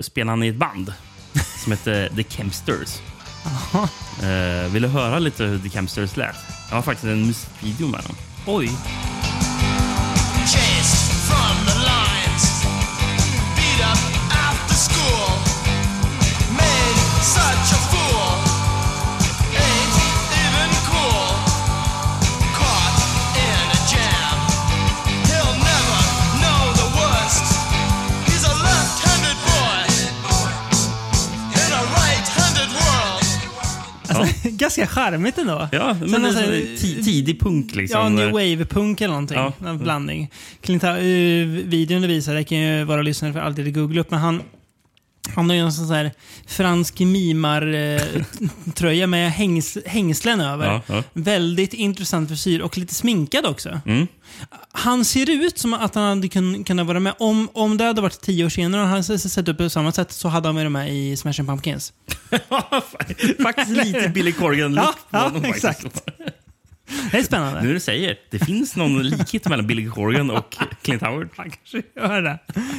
spelade 0.00 0.30
han 0.30 0.42
i 0.42 0.48
ett 0.48 0.54
band 0.56 0.92
som 1.60 1.72
hette 1.72 2.10
The 2.16 2.24
Kempsters. 2.28 2.98
Eh, 4.22 4.72
vill 4.72 4.82
du 4.82 4.88
höra 4.88 5.18
lite 5.18 5.44
hur 5.44 5.58
The 5.58 5.68
Kempsters 5.70 6.16
lät? 6.16 6.36
Jag 6.68 6.76
har 6.76 6.82
faktiskt 6.82 7.04
en 7.04 7.26
musikvideo 7.26 7.88
med 7.88 8.00
dem. 8.00 8.16
Oj. 8.46 8.70
Ganska 34.76 34.86
charmigt 35.00 35.38
ändå. 35.38 35.68
Ja, 35.72 35.96
Sen 36.00 36.10
men 36.10 36.22
det 36.22 36.32
så 36.32 36.38
här- 36.38 37.02
tidig 37.02 37.40
punk 37.40 37.74
liksom. 37.74 38.00
Ja, 38.00 38.08
new 38.08 38.30
wave-punk 38.30 39.00
eller 39.00 39.12
någonting. 39.12 39.36
Ja. 39.38 39.52
En 39.66 39.78
blandning. 39.78 40.30
Clint, 40.60 40.84
uh, 40.84 40.90
videon 41.64 42.02
du 42.02 42.08
visar, 42.08 42.34
det 42.34 42.44
kan 42.44 42.58
ju 42.58 42.84
vara 42.84 43.02
lyssnare 43.02 43.32
för 43.32 43.40
alltid 43.40 43.74
googla 43.74 44.00
upp, 44.00 44.10
men 44.10 44.20
han, 44.20 44.42
han 45.34 45.48
har 45.48 45.56
ju 45.56 45.62
en 45.62 45.72
sån 45.72 45.90
här 45.90 46.12
fransk 46.46 47.00
mimar-tröja 47.00 49.06
med 49.06 49.32
hängs, 49.32 49.78
hängslen 49.86 50.40
över. 50.40 50.66
Ja, 50.66 50.82
ja. 50.86 51.02
Väldigt 51.12 51.74
intressant 51.74 52.28
frisyr 52.28 52.60
och 52.60 52.78
lite 52.78 52.94
sminkad 52.94 53.46
också. 53.46 53.80
Mm. 53.86 54.06
Han 54.72 55.04
ser 55.04 55.30
ut 55.30 55.58
som 55.58 55.74
att 55.74 55.94
han 55.94 56.04
hade 56.04 56.28
kun, 56.28 56.64
kunnat 56.64 56.86
vara 56.86 57.00
med. 57.00 57.14
Om, 57.18 57.48
om 57.52 57.76
det 57.76 57.84
hade 57.84 58.00
varit 58.00 58.20
tio 58.20 58.44
år 58.44 58.48
senare 58.48 58.82
och 58.82 58.88
han 58.88 59.02
hade 59.02 59.18
sett 59.18 59.48
upp 59.48 59.58
på 59.58 59.70
samma 59.70 59.92
sätt 59.92 60.12
så 60.12 60.28
hade 60.28 60.48
han 60.48 60.54
varit 60.54 60.72
med 60.72 60.94
i 60.94 61.16
Smashing 61.16 61.46
Pumpkins. 61.46 61.92
Faktiskt 63.42 63.70
lite 63.70 64.08
Billy 64.08 64.32
corgan 64.32 64.74
Ja, 64.74 64.94
ja, 65.10 65.32
exakt. 65.44 66.02
Det 67.12 67.18
är 67.18 67.22
spännande. 67.22 67.60
Nu 67.60 67.66
när 67.66 67.74
du 67.74 67.80
säger, 67.80 68.16
det 68.30 68.38
finns 68.38 68.76
någon 68.76 69.02
likhet 69.02 69.48
mellan 69.48 69.66
Billy 69.66 69.88
Corgan 69.88 70.30
och 70.30 70.56
Clint 70.82 71.02
Howard 71.02 71.28
Han 71.36 71.50
kanske 71.50 71.82
gör 71.96 72.22
det. 72.22 72.38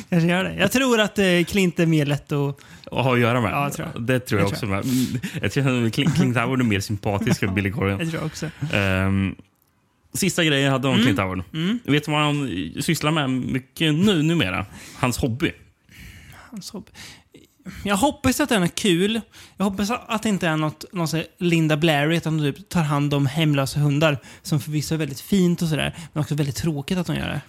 Kanske 0.10 0.28
gör 0.30 0.44
det. 0.44 0.56
Jag 0.56 0.72
tror 0.72 1.00
att 1.00 1.20
eh, 1.20 1.26
Clint 1.48 1.80
är 1.80 1.86
mer 1.86 2.06
lätt 2.06 2.32
att... 2.32 2.56
att 2.92 3.04
ha 3.04 3.14
att 3.14 3.20
göra 3.20 3.42
med. 3.42 3.52
Ja, 3.52 3.64
jag 3.64 3.74
tror 3.74 3.88
jag. 3.94 4.04
Det 4.04 4.20
tror 4.20 4.40
jag, 4.42 4.48
Jag 4.48 4.52
också. 4.54 4.66
Med. 4.66 4.84
Mm, 4.86 5.06
Jag 5.42 5.52
tror 5.52 5.86
att 5.86 5.94
Clint 5.94 6.38
Howard 6.38 6.60
är 6.60 6.64
mer 6.64 6.80
sympatisk 6.80 7.44
än 7.44 7.56
Billy 7.56 7.72
Corgan. 7.72 7.98
Det 8.00 8.06
tror 8.06 8.22
jag 8.22 8.26
också. 8.26 8.50
Ehm, 8.74 9.36
sista 10.14 10.44
grejen 10.44 10.66
jag 10.66 10.72
hade 10.72 10.88
Mm. 10.88 11.00
om 11.00 11.06
Clint 11.06 11.20
Howard. 11.20 11.44
Vet 11.84 12.06
du 12.06 12.12
vad 12.12 12.22
han 12.22 12.50
sysslar 12.82 13.12
med 13.12 13.30
mycket 13.30 13.94
nu 13.94 14.24
numera? 14.24 14.66
Hans 14.96 15.18
hobby. 15.18 15.52
Hans 16.52 16.72
hobby. 16.72 16.92
Jag 17.84 17.98
hoppas 17.98 18.40
att 18.40 18.50
den 18.50 18.64
är 18.64 18.68
kul. 18.68 19.22
Jag 19.58 19.66
hoppas 19.66 19.92
att 19.92 20.24
det 20.24 20.30
inte 20.30 20.48
är 20.48 20.58
något, 20.58 20.86
här 20.94 21.26
Linda 21.38 21.78
Blair, 21.78 22.10
utan 22.10 22.38
de 22.38 22.54
typ 22.54 22.70
tar 22.70 22.82
hand 22.84 23.14
om 23.14 23.26
hemlösa 23.26 23.80
hundar. 23.80 24.18
Som 24.42 24.60
förvisso 24.60 24.94
är 24.94 24.98
väldigt 25.00 25.22
fint 25.22 25.62
och 25.62 25.68
sådär, 25.68 25.96
men 26.14 26.22
också 26.22 26.36
väldigt 26.36 26.56
tråkigt 26.56 26.98
att 26.98 27.08
de 27.08 27.16
gör 27.16 27.30
det. 27.30 27.42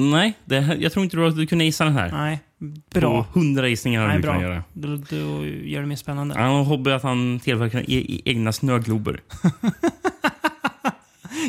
Nej, 0.00 0.32
det, 0.44 0.76
jag 0.80 0.92
tror 0.92 1.04
inte 1.04 1.16
du, 1.16 1.30
du 1.30 1.46
kunde 1.46 1.64
gissa 1.64 1.84
den 1.84 1.92
här. 1.92 2.12
Nej, 2.12 2.40
bra. 2.90 3.24
På 3.24 3.38
hundra 3.40 3.68
gissningar 3.68 4.06
Nej, 4.06 4.16
du 4.16 4.22
bra. 4.22 4.42
göra. 4.42 4.64
Då, 4.72 4.96
då 4.96 5.16
gör 5.46 5.80
det 5.80 5.86
mer 5.86 5.96
spännande. 5.96 6.34
Han 6.38 6.64
hobby 6.64 6.90
att 6.90 7.02
han 7.02 7.40
tillverkar 7.40 7.80
e 7.80 7.84
e 8.08 8.20
egna 8.24 8.52
snöglober. 8.52 9.20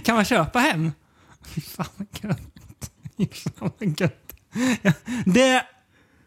Kan 0.04 0.16
man 0.16 0.26
köpa 0.26 0.60
hem? 0.60 0.92
Fy 1.46 1.62
fan 1.62 1.86
vad 1.98 2.08
gött. 2.24 2.92
Fy 3.18 3.28
fan 3.28 3.72
vad 3.80 4.02
gött. 4.02 4.34
Ja, 4.82 4.92
Det, 5.26 5.64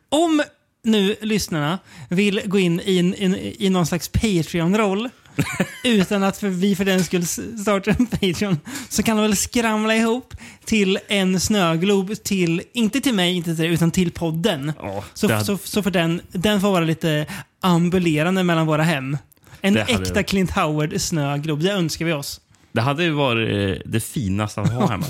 om 0.09 0.43
nu 0.85 1.17
lyssnarna 1.21 1.79
vill 2.09 2.41
gå 2.45 2.59
in 2.59 2.81
i, 2.85 2.99
en, 2.99 3.15
in, 3.15 3.35
i 3.59 3.71
någon 3.71 3.87
slags 3.87 4.09
Patreon-roll 4.09 5.09
utan 5.85 6.23
att 6.23 6.37
för, 6.39 6.49
vi 6.49 6.77
för 6.77 6.85
den 6.85 7.05
skull 7.05 7.27
startar 7.27 7.97
en 7.99 8.07
Patreon 8.07 8.61
så 8.89 9.03
kan 9.03 9.17
de 9.17 9.23
väl 9.23 9.37
skramla 9.37 9.97
ihop 9.97 10.35
till 10.65 10.99
en 11.09 11.41
snöglob 11.41 12.23
till, 12.23 12.63
inte 12.73 13.01
till 13.01 13.15
mig, 13.15 13.35
inte 13.37 13.51
till 13.55 13.65
dig, 13.65 13.73
utan 13.73 13.91
till 13.91 14.11
podden. 14.13 14.73
Ja, 14.79 15.05
Så, 15.15 15.27
det 15.27 15.35
hade- 15.35 15.47
så, 15.47 15.59
så 15.65 15.83
för 15.83 15.91
den, 15.91 16.21
den 16.33 16.61
får 16.61 16.71
vara 16.73 16.85
lite 16.85 17.27
ambulerande 17.61 18.43
mellan 18.45 18.67
våra 18.67 18.83
hem. 18.83 19.17
En 19.61 19.75
Det 19.75 19.81
hade 19.81 19.93
äkta 19.93 20.15
det. 20.15 20.23
Clint 20.23 20.51
Howard 20.51 21.01
snöglob, 21.01 21.61
det 21.63 21.71
önskar 21.73 22.05
vi 22.05 22.13
oss. 22.13 22.41
Det 22.73 22.81
hade 22.81 23.05
ju 23.05 23.11
varit 23.11 23.79
eh, 23.79 23.83
det 23.91 24.01
finaste 24.01 24.61
att 24.61 24.73
ha 24.73 24.89
hemma. 24.89 25.07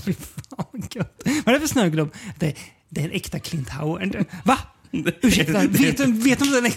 Gött. 0.95 1.23
Vad 1.25 1.49
är 1.49 1.53
det 1.53 1.61
för 1.61 1.67
snöglob? 1.67 2.15
Det, 2.39 2.55
det 2.89 3.01
är 3.01 3.05
en 3.05 3.11
äkta 3.13 3.39
Clint 3.39 3.71
Howard. 3.71 4.25
Va? 4.45 4.59
Ursäkta, 5.23 5.59
vet 5.67 6.01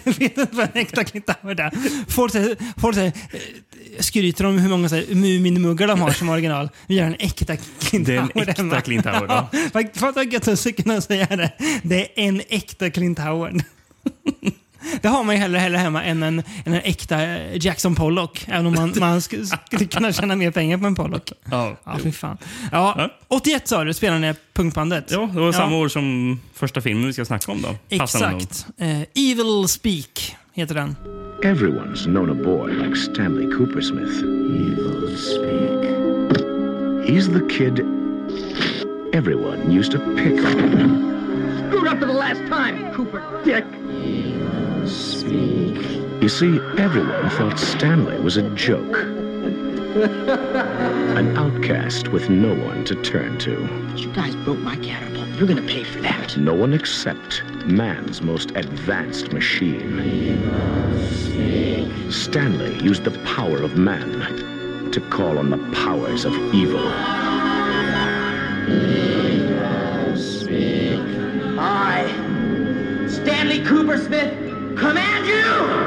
du 0.06 0.12
vet 0.12 0.38
inte 0.38 0.48
vad 0.52 0.70
en 0.74 0.82
äkta 0.82 1.04
Howard 1.42 1.60
är? 1.60 1.72
Folk, 2.12 2.32
säger- 2.32 2.58
folk 2.82 2.96
säger, 2.96 3.12
eh, 3.32 3.40
skryter 4.00 4.46
om 4.46 4.58
hur 4.60 4.70
många 4.70 4.90
Muminmuggar 5.16 5.88
de 5.88 6.02
har 6.02 6.12
som 6.12 6.30
original. 6.30 6.70
Vi 6.88 7.00
har 7.00 7.08
en 7.08 7.16
äkta 7.20 7.58
Clint 7.80 8.06
Det 8.08 8.16
är 8.16 8.20
en 8.20 8.30
äkta 8.50 8.64
Howard, 9.12 9.30
ja. 9.30 9.50
Vad 9.74 10.14
vad 10.16 10.34
gött 10.34 10.48
att 10.48 10.76
kunna 10.84 11.02
säga 11.02 11.26
det. 11.30 11.52
Det 11.84 12.02
är 12.02 12.28
en 12.28 12.42
äkta 12.50 12.90
Howard. 13.20 13.62
Det 15.02 15.08
har 15.08 15.24
man 15.24 15.36
ju 15.36 15.42
hellre, 15.42 15.60
hellre 15.60 15.78
hemma 15.78 16.04
än 16.04 16.24
en, 16.24 16.40
än 16.66 16.74
en 16.74 16.82
äkta 16.84 17.18
Jackson 17.54 17.96
Pollock. 17.96 18.46
Även 18.48 18.66
om 18.66 18.74
man, 18.74 18.94
man 19.00 19.20
sk- 19.20 19.58
skulle 19.68 19.86
kunna 19.86 20.12
tjäna 20.12 20.36
mer 20.36 20.52
pengar 20.52 20.78
på 20.78 20.86
en 20.88 20.96
Pollock. 20.96 21.32
Ja. 21.52 21.76
Ja, 21.84 21.98
fy 22.04 22.12
fan. 22.12 22.38
Ja, 22.72 22.96
Ja. 22.98 23.10
81 23.28 23.68
sa 23.68 23.84
du, 23.84 23.94
spelade 23.94 24.20
ni 24.20 24.34
punkbandet? 24.54 25.12
Ja, 25.12 25.30
det 25.34 25.40
var 25.40 25.52
samma 25.52 25.76
år 25.78 25.88
som 25.88 26.40
första 26.54 26.82
filmen 26.82 27.06
vi 27.08 27.14
ska 27.14 27.26
snacka 27.26 27.52
om 27.52 27.62
då. 27.62 27.76
Exakt. 27.90 28.66
Eh, 28.78 29.02
Evil 29.02 29.68
Speak 29.68 30.36
heter 30.54 30.76
den. 30.76 30.96
Everyone's 31.44 32.04
known 32.06 32.30
a 32.30 32.44
boy 32.44 32.74
like 32.74 32.96
Stanley 32.96 33.52
Coopersmith. 33.58 34.18
Evil 34.24 35.18
speak. 35.18 35.92
He's 37.10 37.28
the 37.34 37.58
kid 37.58 37.80
everyone 39.14 39.80
used 39.80 39.92
to 39.92 39.98
pick 40.16 40.34
on. 40.46 41.12
Screwed 41.70 41.88
up 41.94 42.00
for 42.00 42.08
the 42.08 42.14
last 42.14 42.42
time, 42.50 42.94
Cooper 42.96 43.22
Dick. 43.46 43.64
You 46.26 46.30
see, 46.30 46.60
everyone 46.80 47.30
thought 47.30 47.60
Stanley 47.60 48.20
was 48.20 48.36
a 48.36 48.50
joke. 48.56 48.98
An 51.16 51.38
outcast 51.38 52.08
with 52.08 52.32
no 52.32 52.56
one 52.66 52.84
to 52.86 52.96
turn 53.04 53.38
to. 53.42 53.52
You 53.96 54.12
guys 54.12 54.36
broke 54.38 54.58
my 54.58 54.76
catapult. 54.78 55.30
You're 55.38 55.48
gonna 55.48 55.62
pay 55.62 55.84
for 55.84 56.02
that. 56.02 56.36
No 56.36 56.56
one 56.56 56.74
except 56.74 57.44
man's 57.66 58.24
most 58.24 58.50
advanced 58.56 59.34
machine. 59.34 60.42
Stanley 62.12 62.74
used 62.84 63.04
the 63.04 63.12
power 63.24 63.62
of 63.62 63.78
man 63.78 64.90
to 64.94 65.02
call 65.12 65.38
on 65.38 65.52
the 65.52 65.60
powers 65.76 66.26
of 66.26 66.34
evil. 66.56 66.88
I, 71.60 72.08
Stanley 73.08 73.64
Cooper 73.64 74.00
Smith, 74.00 74.34
command 74.76 75.28
you! 75.28 75.85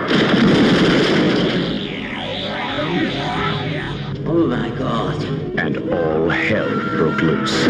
Oh 4.28 4.46
my 4.46 4.70
god. 4.78 5.38
and 5.58 5.76
all 5.92 6.28
hell 6.28 6.68
broke 6.96 7.20
loose. 7.22 7.66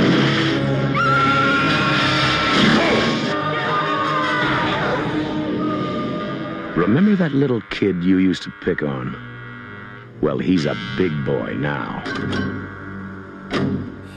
Remember 6.77 7.17
that 7.17 7.33
little 7.33 7.61
kid 7.71 8.05
you 8.05 8.19
used 8.19 8.43
to 8.43 8.50
pick 8.65 8.83
on? 8.83 9.17
Well, 10.21 10.38
he's 10.38 10.67
a 10.67 10.77
big 10.97 11.12
boy 11.27 11.55
now. 11.55 12.03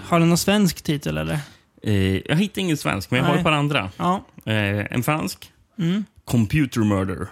Har 0.06 0.20
den 0.20 0.30
någon 0.30 0.38
svensk 0.38 0.82
titel 0.82 1.18
eller? 1.18 1.40
Eh, 1.84 2.18
jag 2.18 2.36
hittar 2.36 2.62
ingen 2.62 2.78
svensk, 2.78 3.12
men 3.12 3.18
jag 3.18 3.26
har 3.26 3.32
Nej. 3.34 3.40
ett 3.40 3.46
par 3.46 3.52
andra. 3.52 3.90
Ja. 3.98 4.26
Eh, 4.46 4.94
en 4.94 5.04
fransk. 5.04 5.52
Mm. 5.80 6.06
Computer 6.26 6.82
Murder. 6.82 7.28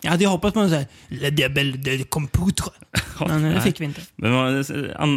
Jag 0.00 0.10
hade 0.10 0.24
ju 0.24 0.28
hoppats 0.30 0.54
på 0.54 0.60
en 0.60 0.68
sån 0.68 0.78
här 0.78 0.86
Le 1.08 1.30
Diable 1.30 1.64
de 1.72 2.04
Computer. 2.04 2.72
Men 3.20 3.30
eh, 3.30 3.42
det 3.42 3.48
nej. 3.50 3.60
fick 3.60 3.80
vi 3.80 3.84
inte. 3.84 4.00
Men 4.16 4.30
det 4.32 4.36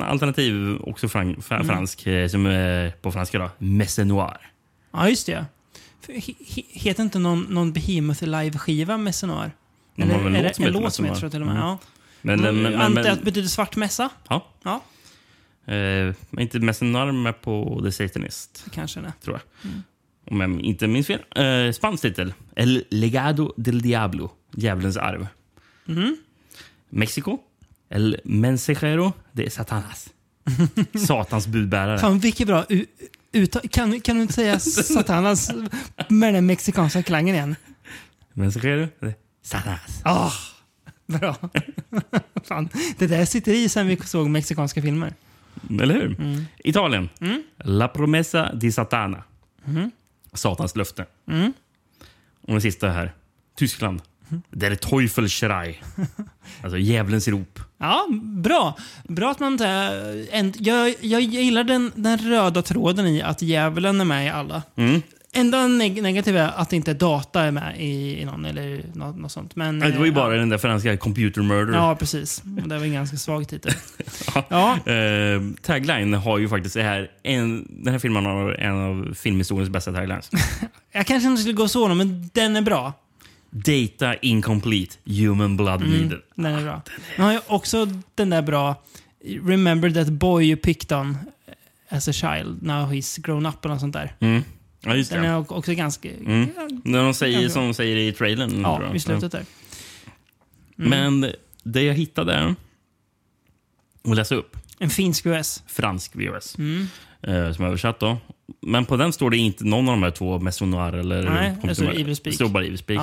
alternativ, 0.01 0.77
också 0.82 1.08
fran- 1.08 1.42
fra- 1.42 1.56
Mm. 1.56 1.68
fransk, 1.68 2.08
eh, 2.08 2.27
som 2.27 2.46
är 2.46 2.92
på 2.92 3.12
franska 3.12 3.39
då. 3.39 3.50
Messe 3.58 4.03
Noir. 4.06 4.51
Ja, 4.94 5.10
just 5.10 5.25
det. 5.25 5.46
Heter 6.70 7.03
inte 7.03 7.20
någon, 7.20 7.42
någon 7.50 7.74
Behemoth 7.74 8.24
live-skiva 8.24 8.98
Sonar? 9.13 9.51
De 9.96 10.03
har 10.12 10.20
väl 10.20 10.36
är 10.36 10.38
en 10.38 10.44
det 10.44 10.70
låt 10.72 10.94
som 10.94 11.06
heter 11.06 11.20
så 11.20 11.30
till 11.30 11.42
och 11.42 11.48
med? 11.48 11.56
Mm. 11.56 11.68
Ja. 11.68 11.77
Men, 12.22 12.42
men, 12.42 12.62
men, 12.62 12.82
Antar 12.82 13.03
men, 13.03 13.12
att 13.12 13.20
det 13.20 13.25
betyder 13.25 13.48
svart 13.48 13.75
mässa? 13.75 14.10
ja. 14.30 14.48
Ja, 14.63 14.82
Eh, 15.74 16.13
inte 16.39 16.60
Messe 16.60 16.86
Noir 16.86 17.12
med 17.12 17.42
på 17.42 17.82
The 17.84 17.92
Satanist, 17.92 18.65
kanske 18.72 19.00
det. 19.00 19.13
tror 19.24 19.39
jag. 19.62 19.72
Om 20.25 20.42
jag 20.42 20.62
inte 20.62 20.88
minns 20.88 21.08
fel. 21.08 21.20
Eh, 21.36 21.72
spansk 21.72 22.01
titel. 22.01 22.34
El 22.56 22.84
Legado 22.89 23.53
del 23.58 23.82
Diablo. 23.82 24.32
Djävulens 24.56 24.98
arv. 24.98 25.27
Mm. 25.88 26.18
Mexiko. 26.89 27.39
El 27.89 28.18
Mensajero 28.24 29.13
de 29.32 29.50
Satanas. 29.50 30.10
Satans 31.08 31.48
budbärare. 31.48 32.00
Fan, 32.00 32.20
vilket 32.20 32.48
bra 32.48 32.65
u-. 32.70 32.86
Kan, 33.72 34.01
kan 34.01 34.15
du 34.15 34.22
inte 34.22 34.34
säga 34.34 34.60
Satanas 34.60 35.51
med 36.10 36.34
den 36.34 36.46
mexikanska 36.46 37.03
klangen 37.03 37.36
igen? 37.36 37.56
Mensajero 38.34 38.88
de 39.00 39.13
Satanas. 39.42 40.01
Ah, 40.03 40.32
bra. 41.06 41.36
Fan, 42.44 42.70
det 42.98 43.08
där 43.08 43.25
sitter 43.25 43.53
i 43.53 43.70
sen 43.70 43.88
vi 43.88 43.98
såg 43.98 44.30
mexikanska 44.30 44.82
filmer. 44.82 45.13
Eller 45.82 45.94
hur? 45.94 46.22
Mm. 46.22 46.46
Italien. 46.63 47.10
La 47.63 47.88
promessa 47.88 48.53
di 48.53 48.72
Satana. 48.72 49.24
Mm. 49.65 49.92
Satans 50.33 50.75
löfte. 50.75 51.05
Och 52.41 52.51
den 52.51 52.61
sista 52.61 52.89
här. 52.89 53.13
Tyskland. 53.55 54.01
Mm. 54.29 54.41
Der 54.49 54.75
Teufelsschrei. 54.75 55.79
alltså 56.63 56.77
djävulens 56.77 57.27
rop. 57.27 57.59
Ja, 57.77 58.07
bra. 58.21 58.77
Bra 59.03 59.31
att 59.31 59.39
man 59.39 59.51
inte... 59.51 60.53
Jag, 60.59 60.95
jag 61.01 61.21
gillar 61.21 61.63
den, 61.63 61.91
den 61.95 62.17
röda 62.17 62.61
tråden 62.61 63.07
i 63.07 63.21
att 63.21 63.41
djävulen 63.41 64.01
är 64.01 64.05
med 64.05 64.25
i 64.25 64.29
alla. 64.29 64.63
Mm. 64.75 65.01
Enda 65.33 65.57
neg- 65.67 66.01
negativa 66.01 66.39
är 66.41 66.51
att 66.61 66.73
inte 66.73 66.93
data 66.93 67.41
är 67.43 67.51
med 67.51 67.75
i, 67.81 68.21
i 68.21 68.25
någon 68.25 68.45
eller 68.45 68.83
något, 68.93 69.17
något 69.17 69.31
sånt. 69.31 69.55
Men, 69.55 69.79
Nej, 69.79 69.91
det 69.91 69.97
var 69.97 70.05
ju 70.05 70.11
eh, 70.11 70.15
bara 70.15 70.33
den 70.35 70.49
där 70.49 70.57
franska 70.57 70.97
computer 70.97 71.41
murder. 71.41 71.73
Ja, 71.73 71.95
precis. 71.95 72.41
Det 72.45 72.77
var 72.77 72.85
en 72.85 72.93
ganska 72.93 73.17
svag 73.17 73.47
titel. 73.47 73.71
ja. 74.49 74.79
Eh, 74.91 75.41
tagline 75.61 76.13
har 76.13 76.37
ju 76.37 76.49
faktiskt 76.49 76.75
det 76.75 76.83
här, 76.83 77.11
en, 77.23 77.67
den 77.83 77.91
här 77.93 77.99
filmen 77.99 78.25
har 78.25 78.51
en 78.51 78.75
av 78.75 79.13
filmhistoriens 79.13 79.69
bästa 79.69 79.93
taglines. 79.93 80.29
Jag 80.91 81.05
kanske 81.07 81.29
inte 81.29 81.41
skulle 81.41 81.55
gå 81.55 81.67
så 81.67 81.87
långt, 81.87 81.97
men 81.97 82.29
den 82.33 82.55
är 82.55 82.61
bra. 82.61 82.93
Data 83.49 84.15
incomplete, 84.15 84.95
human 85.05 85.57
blood 85.57 85.81
Mm. 85.81 85.91
needed. 85.91 86.19
Den 86.35 86.45
är 86.45 86.63
bra. 86.63 86.81
Den 87.15 87.25
har 87.25 87.31
ju 87.33 87.39
också 87.47 87.87
den 88.15 88.29
där 88.29 88.41
bra 88.41 88.75
Remember 89.43 89.89
that 89.91 90.07
boy 90.07 90.45
you 90.45 90.55
picked 90.57 90.97
on 90.97 91.17
as 91.89 92.07
a 92.07 92.11
child, 92.13 92.61
now 92.63 92.91
he's 92.93 93.21
grown 93.21 93.45
up 93.45 93.65
och 93.65 93.79
sånt 93.79 93.93
där. 93.93 94.15
Mm. 94.19 94.43
Ja, 94.85 94.95
just 94.95 95.11
Den 95.11 95.21
det. 95.21 95.27
är 95.27 95.53
också 95.53 95.73
ganska... 95.73 96.09
Mm. 96.11 96.49
Ja, 96.55 96.67
När 96.83 97.03
de 97.03 97.13
säger, 97.13 97.49
som 97.49 97.63
de 97.63 97.73
säger 97.73 97.97
i 97.97 98.11
trailern. 98.11 98.49
tror 98.49 98.61
ja 98.63 98.81
jag. 98.83 98.95
i 98.95 98.99
slutet 98.99 99.31
där. 99.31 99.45
Mm. 100.79 101.19
Men 101.19 101.31
det 101.63 101.81
jag 101.83 101.93
hittade 101.93 102.55
och 104.01 104.15
läsa 104.15 104.35
upp, 104.35 104.57
En 104.79 104.89
finsk 104.89 105.25
VHS. 105.25 105.63
fransk 105.67 106.15
VHS, 106.15 106.57
Mm. 106.57 106.87
eh, 107.21 107.51
som 107.53 107.65
översatt 107.65 107.99
då. 107.99 108.17
Men 108.61 108.85
på 108.85 108.97
den 108.97 109.13
står 109.13 109.29
det 109.29 109.37
inte 109.37 109.63
någon 109.65 109.89
av 109.89 109.93
de 109.95 110.03
här 110.03 110.11
två, 110.11 110.39
Maison 110.39 110.71
Noir 110.71 110.93
eller... 110.93 111.23
Nej, 111.29 111.55
det 111.63 111.75
står 111.75 111.85
Computer- 111.85 112.01
Evil 112.01 112.15
Speak. 112.15 112.33
Det 112.33 112.35
står 112.35 112.49
bara 112.49 112.63
Evil 112.65 112.77
Speak, 112.77 113.01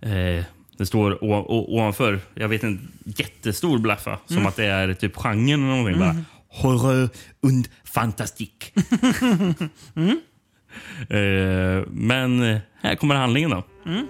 ja. 0.00 0.08
Eh, 0.08 0.44
det 0.78 0.86
står 0.86 1.18
ovanför, 1.24 2.20
jag 2.34 2.48
vet 2.48 2.64
en 2.64 2.88
jättestor 3.04 3.78
blaffa, 3.78 4.18
som 4.26 4.36
Mm. 4.36 4.48
att 4.48 4.56
det 4.56 4.64
är 4.66 4.94
typ 4.94 5.16
genren 5.16 5.48
eller 5.48 5.76
någonting. 5.76 5.98
Bara, 5.98 6.24
Horror 6.48 7.08
und 7.40 7.68
Fantastik. 7.84 8.72
Mm. 9.94 10.20
Eh, 11.10 11.82
men 11.86 12.58
här 12.82 12.94
kommer 12.94 13.14
handlingen 13.14 13.50
då. 13.50 13.62
Mm. 13.86 14.06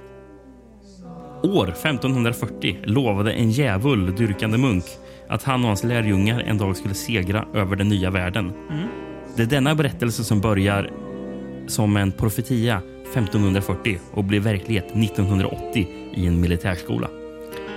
År 1.42 1.68
1540 1.68 2.78
lovade 2.84 3.32
en 3.32 3.50
djävul 3.50 4.16
dyrkande 4.16 4.58
munk 4.58 4.84
att 5.28 5.42
han 5.42 5.60
och 5.60 5.66
hans 5.66 5.84
lärjungar 5.84 6.40
en 6.40 6.58
dag 6.58 6.76
skulle 6.76 6.94
segra 6.94 7.46
över 7.54 7.76
den 7.76 7.88
nya 7.88 8.10
världen. 8.10 8.52
Mm. 8.70 8.88
Det 9.36 9.42
är 9.42 9.46
denna 9.46 9.74
berättelse 9.74 10.24
som 10.24 10.40
börjar 10.40 10.90
som 11.66 11.96
en 11.96 12.12
profetia 12.12 12.82
1540 13.12 13.98
och 14.12 14.24
blir 14.24 14.40
verklighet 14.40 14.84
1980 14.84 15.86
i 16.14 16.26
en 16.26 16.40
militärskola. 16.40 17.08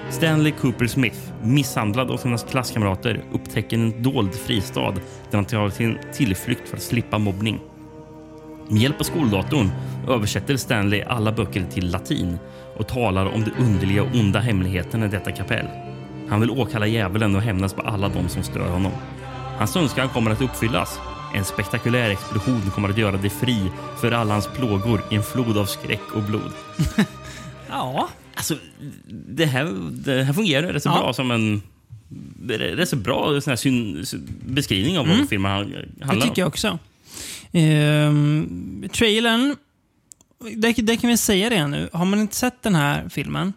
Stanley 0.09 0.51
Cooper 0.51 0.87
Smith, 0.87 1.17
misshandlad 1.43 2.11
av 2.11 2.17
sina 2.17 2.37
klasskamrater, 2.37 3.23
upptäcker 3.33 3.77
en 3.77 4.03
dold 4.03 4.35
fristad 4.35 4.91
där 4.91 5.37
han 5.37 5.45
tar 5.45 5.69
sin 5.69 5.97
tillflykt 6.13 6.69
för 6.69 6.77
att 6.77 6.83
slippa 6.83 7.17
mobbning. 7.17 7.59
Med 8.71 8.81
hjälp 8.81 8.99
av 8.99 9.03
skoldatorn 9.03 9.71
översätter 10.07 10.57
Stanley 10.57 11.01
alla 11.01 11.31
böcker 11.31 11.65
till 11.71 11.91
latin 11.91 12.37
och 12.77 12.87
talar 12.87 13.25
om 13.25 13.43
de 13.43 13.51
underliga 13.63 14.03
och 14.03 14.15
onda 14.15 14.39
hemligheterna 14.39 15.05
i 15.05 15.09
detta 15.09 15.31
kapell. 15.31 15.65
Han 16.29 16.39
vill 16.41 16.49
åkalla 16.51 16.87
djävulen 16.87 17.35
och 17.35 17.41
hämnas 17.41 17.73
på 17.73 17.81
alla 17.81 18.09
de 18.09 18.29
som 18.29 18.43
stör 18.43 18.69
honom. 18.69 18.91
Hans 19.57 19.75
önskan 19.75 20.09
kommer 20.09 20.31
att 20.31 20.41
uppfyllas. 20.41 20.99
En 21.35 21.45
spektakulär 21.45 22.09
explosion 22.09 22.61
kommer 22.75 22.89
att 22.89 22.97
göra 22.97 23.17
dig 23.17 23.29
fri 23.29 23.71
för 24.01 24.11
alla 24.11 24.33
hans 24.33 24.47
plågor 24.47 25.01
i 25.11 25.15
en 25.15 25.23
flod 25.23 25.57
av 25.57 25.65
skräck 25.65 26.11
och 26.15 26.21
blod. 26.23 26.51
Ja. 27.69 28.09
Alltså, 28.35 28.55
det 29.09 29.45
här, 29.45 29.73
det 29.91 30.23
här 30.23 30.33
fungerar 30.33 30.73
rätt 30.73 30.83
så 30.83 30.89
Ja. 30.89 30.99
bra 30.99 31.13
som 31.13 31.31
en... 31.31 31.61
Det 32.47 32.53
är 32.55 32.59
rätt 32.59 32.89
så 32.89 32.95
bra 32.95 33.41
sån 33.41 33.51
här 33.51 33.55
syn, 33.55 34.05
beskrivning 34.45 34.97
av 34.99 35.05
vad 35.07 35.15
Mm. 35.15 35.27
filmen 35.27 35.51
han- 35.51 35.69
Det 35.71 36.05
handlar 36.05 36.27
tycker 36.27 36.41
om. 36.41 36.43
jag 36.43 36.47
också. 36.47 36.79
Ehm, 37.51 38.89
trailern, 38.91 39.55
det, 40.55 40.73
det 40.73 40.97
kan 40.97 41.09
vi 41.09 41.17
säga 41.17 41.49
det 41.49 41.67
nu. 41.67 41.89
Har 41.93 42.05
man 42.05 42.19
inte 42.19 42.35
sett 42.35 42.63
den 42.63 42.75
här 42.75 43.09
filmen 43.09 43.53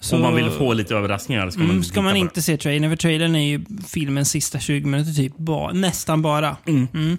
så 0.00 0.16
Om 0.16 0.22
man 0.22 0.34
vill 0.34 0.50
få 0.50 0.72
lite 0.72 0.94
överraskningar 0.94 1.50
ska 1.50 1.60
man 1.60 1.70
mm, 1.70 1.84
ska 1.84 2.02
man 2.02 2.16
inte 2.16 2.42
se 2.42 2.56
trailern, 2.56 2.90
för 2.90 2.96
trailern 2.96 3.36
är 3.36 3.48
ju 3.48 3.64
filmens 3.88 4.30
sista 4.30 4.60
20 4.60 4.86
minuter 4.86 5.12
typ. 5.12 5.36
Ba, 5.36 5.72
nästan 5.72 6.22
bara. 6.22 6.56
Mm. 6.66 7.18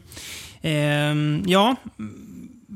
Ehm, 0.62 1.44
ja, 1.48 1.76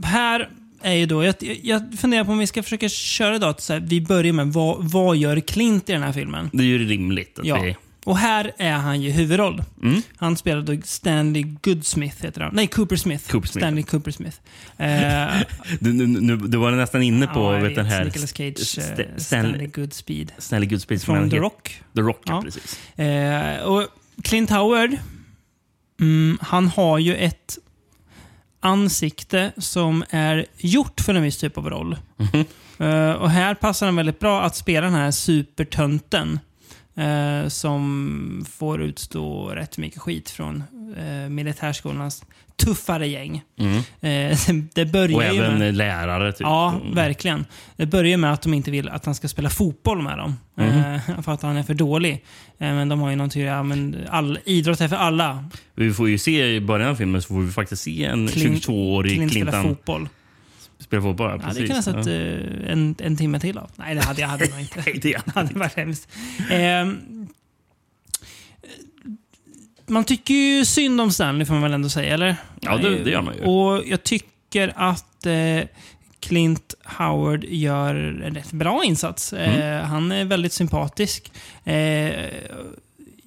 här 0.04 0.50
är 0.82 0.94
ju 0.94 1.06
då... 1.06 1.24
Jag, 1.24 1.36
jag 1.64 2.00
funderar 2.00 2.24
på 2.24 2.32
om 2.32 2.38
vi 2.38 2.48
ska 2.48 2.64
försöka 2.64 2.90
köra 2.90 3.36
idag 3.36 3.62
så 3.62 3.74
här, 3.74 3.80
vi 3.80 4.02
börjar 4.02 4.34
med 4.34 4.48
vad, 4.48 4.92
vad 4.92 5.18
gör 5.18 5.40
Clint 5.40 5.90
i 5.90 5.94
den 5.94 6.04
här 6.04 6.14
filmen? 6.14 6.50
det. 6.52 6.58
Det 6.58 6.64
är 6.64 6.68
ju 6.68 6.88
rimligt 6.88 7.40
att 7.40 7.46
Ja. 7.46 7.62
vi... 7.62 7.76
Och 8.06 8.18
här 8.18 8.52
är 8.58 8.74
han 8.74 9.02
ju 9.02 9.10
huvudroll. 9.12 9.64
Mm. 9.84 10.02
Han 10.18 10.38
spelar 10.38 10.62
då 10.62 10.78
Stanley 10.84 11.44
Goodsmith, 11.62 12.24
heter 12.24 12.42
han. 12.42 12.52
Nej, 12.56 12.68
Cooper 12.68 12.96
Smith. 12.96 13.32
Cooper 13.32 13.48
Smith. 13.48 13.66
Stanley 13.66 13.84
Cooper 13.84 14.12
Smith. 14.12 14.38
Eh, 14.78 15.42
Du, 15.80 15.94
nu, 15.94 16.38
du 16.38 16.58
var 16.58 16.72
nästan 16.72 17.04
inne 17.04 17.28
på 17.28 17.40
ja, 17.40 17.60
vet, 17.60 17.76
den 17.76 17.86
här... 17.86 18.06
Nicolas 18.06 18.34
Cage, 18.38 18.60
St- 18.60 18.82
eh, 18.82 18.88
Stanley, 18.96 19.18
Stanley 19.18 19.68
Goodspeed. 19.68 20.32
Stanley 20.38 20.70
Goodspeed. 20.70 21.02
Från 21.02 21.30
The. 21.30 21.38
Rock. 21.38 21.82
The 21.96 22.02
Rock, 22.02 22.22
ja. 22.26 22.42
Precis. 22.42 22.80
Eh, 23.00 23.62
och 23.64 23.88
Clint 24.24 24.50
Howard, 24.50 24.96
mm, 26.02 26.38
han 26.42 26.68
har 26.68 27.00
ju 27.00 27.16
ett 27.16 27.58
ansikte 28.60 29.52
som 29.58 30.04
är 30.10 30.46
gjort 30.58 31.02
för 31.02 31.14
en 31.14 31.24
viss 31.24 31.38
typ 31.38 31.58
av 31.58 31.70
roll. 31.70 31.98
Mhm. 32.18 32.46
Eh, 32.90 33.12
och 33.12 33.30
här 33.30 33.54
passar 33.56 33.86
han 33.86 33.96
väldigt 33.96 34.20
bra 34.20 34.42
att 34.42 34.56
spela 34.56 34.86
den 34.86 34.96
här 34.96 35.12
supertönten. 35.12 36.40
Eh, 37.00 37.48
som 37.48 38.46
får 38.52 38.82
utstå 38.82 39.48
rätt 39.50 39.78
mycket 39.78 40.02
skit 40.02 40.30
från 40.30 40.64
uh, 40.98 41.30
militärskolans 41.30 42.24
tuffare 42.56 43.08
gäng. 43.08 43.42
Mm. 43.60 43.78
Eh, 44.02 44.38
det 44.76 44.86
börjar 44.86 45.16
Och 45.18 45.24
ju 45.24 45.40
även 45.44 45.60
med... 45.60 45.76
lärare. 45.76 46.32
Typ. 46.32 46.42
Ja, 46.42 46.74
Mm. 46.82 46.96
verkligen. 46.96 47.46
Det 47.76 47.86
börjar 47.86 48.18
med 48.18 48.34
att 48.34 48.42
de 48.42 48.54
inte 48.54 48.72
vill 48.72 48.90
att 48.90 49.06
han 49.06 49.16
ska 49.16 49.28
spela 49.28 49.50
fotboll 49.50 50.02
med 50.02 50.18
dem. 50.18 50.36
Mhm. 50.56 50.68
Eh, 50.70 51.22
för 51.22 51.32
att 51.32 51.42
han 51.42 51.58
är 51.58 51.64
för 51.64 51.74
dålig. 51.74 52.14
Eh, 52.58 52.74
men 52.74 52.90
de 52.90 53.00
har 53.00 53.10
ju 53.10 53.16
någon 53.16 53.30
teori, 53.30 53.46
ja, 53.48 53.64
men 53.64 53.96
all, 54.10 54.40
idrott 54.46 54.82
är 54.82 54.88
för 54.88 54.96
alla. 54.96 55.46
Vi 55.76 55.94
får 55.94 56.10
ju 56.10 56.18
se 56.18 56.56
i 56.56 56.62
början 56.62 56.90
av 56.90 56.96
filmen 56.96 57.22
så 57.22 57.28
får 57.28 57.42
vi 57.42 57.52
faktiskt 57.52 57.84
se 57.84 58.06
en 58.06 58.28
Clint- 58.28 58.66
22-årig 58.66 59.16
Clint 59.16 59.32
spelar 59.32 59.52
Clinton 59.52 59.70
fotboll. 59.76 59.76
spela 59.96 60.06
fotboll. 60.06 60.10
Ja, 61.42 61.48
precis. 61.48 61.62
det 61.62 61.68
kan 61.68 61.76
jag 61.76 61.84
sett 61.84 62.06
Ja. 62.06 62.12
eh, 62.12 62.72
en, 62.72 62.96
en 63.00 63.18
timme 63.18 63.40
till 63.40 63.58
av. 63.58 63.72
Nej, 63.76 63.96
det 63.96 64.02
hade 64.02 64.22
jag 64.22 64.28
hade 64.28 64.50
nog 64.50 64.60
inte. 64.60 64.84
Nej, 64.86 65.00
det 65.02 65.32
hade 65.36 65.60
varit 65.60 65.76
hemskt. 65.76 66.08
Ehm, 66.50 67.28
man 69.88 70.04
tycker 70.04 70.34
ju 70.34 70.66
synd 70.66 71.02
om 71.02 71.12
Stanley 71.12 71.46
får 71.46 71.54
man 71.54 71.64
väl 71.64 71.74
ändå 71.74 71.90
säga, 71.90 72.14
eller? 72.14 72.36
Ja, 72.62 72.78
det- 72.78 73.04
det 73.04 73.10
gör 73.10 73.22
man 73.22 73.36
ju. 73.38 73.44
Och 73.44 73.84
jag 73.88 74.04
tycker 74.04 74.74
att 74.76 75.26
eh, 75.26 75.62
Clint 76.20 76.74
Howard 76.84 77.44
gör 77.44 77.96
en 77.96 78.36
rätt 78.36 78.52
bra 78.52 78.84
insats. 78.84 79.34
Mm. 79.34 79.62
Eh, 79.80 79.86
han 79.86 80.12
är 80.12 80.26
väldigt 80.26 80.54
sympatisk. 80.54 81.32
Eh, 81.64 82.26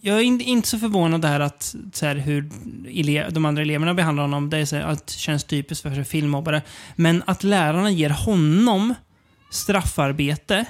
jag 0.05 0.19
är 0.19 0.23
in, 0.23 0.41
inte 0.41 0.69
så 0.69 0.79
förvånad 0.79 1.21
där 1.21 1.41
att 1.41 1.75
så 1.93 2.07
här, 2.07 2.17
hur 2.17 2.51
ele, 2.87 3.31
de 3.31 3.45
andra 3.45 3.63
eleverna 3.63 3.95
behandlar 3.95 4.23
honom. 4.23 4.51
Det 4.51 4.59
är 4.59 4.65
så 4.65 4.77
här, 4.77 4.83
att 4.83 5.11
känns 5.11 5.45
typiskt 5.45 5.83
för 5.83 6.05
filmmobbare. 6.05 6.63
Men 6.97 7.23
att 7.27 7.45
lärarna 7.45 7.91
ger 7.91 8.11
honom 8.11 8.95
straffarbete 9.51 10.65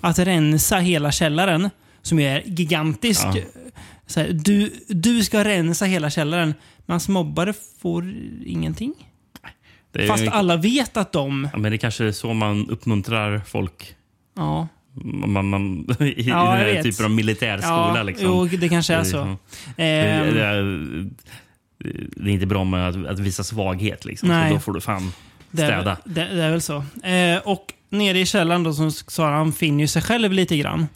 att 0.00 0.18
rensa 0.18 0.78
hela 0.78 1.12
källaren, 1.12 1.70
som 2.02 2.20
ju 2.20 2.26
är 2.26 2.42
gigantisk. 2.46 3.24
Ja. 3.24 3.34
Så 4.06 4.20
här, 4.20 4.28
du, 4.32 4.72
du 4.88 5.24
ska 5.24 5.44
rensa 5.44 5.84
hela 5.84 6.10
källaren, 6.10 6.54
men 6.86 6.94
hans 6.94 7.08
mobbare 7.08 7.52
får 7.82 8.14
ingenting. 8.46 8.94
Fast 10.08 10.28
alla 10.28 10.56
vet 10.56 10.96
att 10.96 11.12
de... 11.12 11.48
ja, 11.52 11.58
men 11.58 11.72
det 11.72 11.78
kanske 11.78 12.04
är 12.04 12.12
så 12.12 12.34
man 12.34 12.70
uppmuntrar 12.70 13.38
folk 13.46 13.96
Ja, 14.36 14.68
man, 15.04 15.48
man, 15.48 15.86
i, 16.00 16.14
Ja, 16.28 16.56
den 16.56 16.74
här 16.76 16.82
typen 16.82 17.04
av 17.04 17.10
militärskola. 17.10 17.92
ja 17.96 18.02
liksom. 18.02 18.26
jo, 18.26 18.44
det 18.46 18.68
kanske 18.68 18.94
är 18.94 19.04
så. 19.04 19.16
liksom- 19.16 19.38
Det, 19.76 19.82
Ehm, 19.84 20.34
det, 20.34 20.44
är, 20.44 20.62
det 22.24 22.30
är 22.30 22.34
inte 22.34 22.46
bra 22.46 22.64
med 22.64 22.88
att, 22.88 23.06
att 23.06 23.18
visa 23.18 23.44
svaghet. 23.44 24.04
Liksom. 24.04 24.28
Nej. 24.28 24.48
Så 24.48 24.54
då 24.54 24.60
får 24.60 24.72
du 24.72 24.80
fan 24.80 25.12
Det 25.50 25.56
städa. 25.66 25.96
det, 26.04 26.28
det 26.34 26.42
är 26.44 26.50
väl 26.50 26.62
så. 26.62 26.76
Eh, 27.02 27.38
och 27.44 27.72
nere 27.90 28.18
i 28.20 28.26
källaren 28.26 28.62
då, 28.62 28.72
som 28.72 28.90
sa 28.90 29.30
han 29.30 29.52
finner 29.52 29.84
ju 29.84 29.88
sig 29.88 30.02
själv 30.02 30.32
lite 30.32 30.56
grann. 30.56 30.86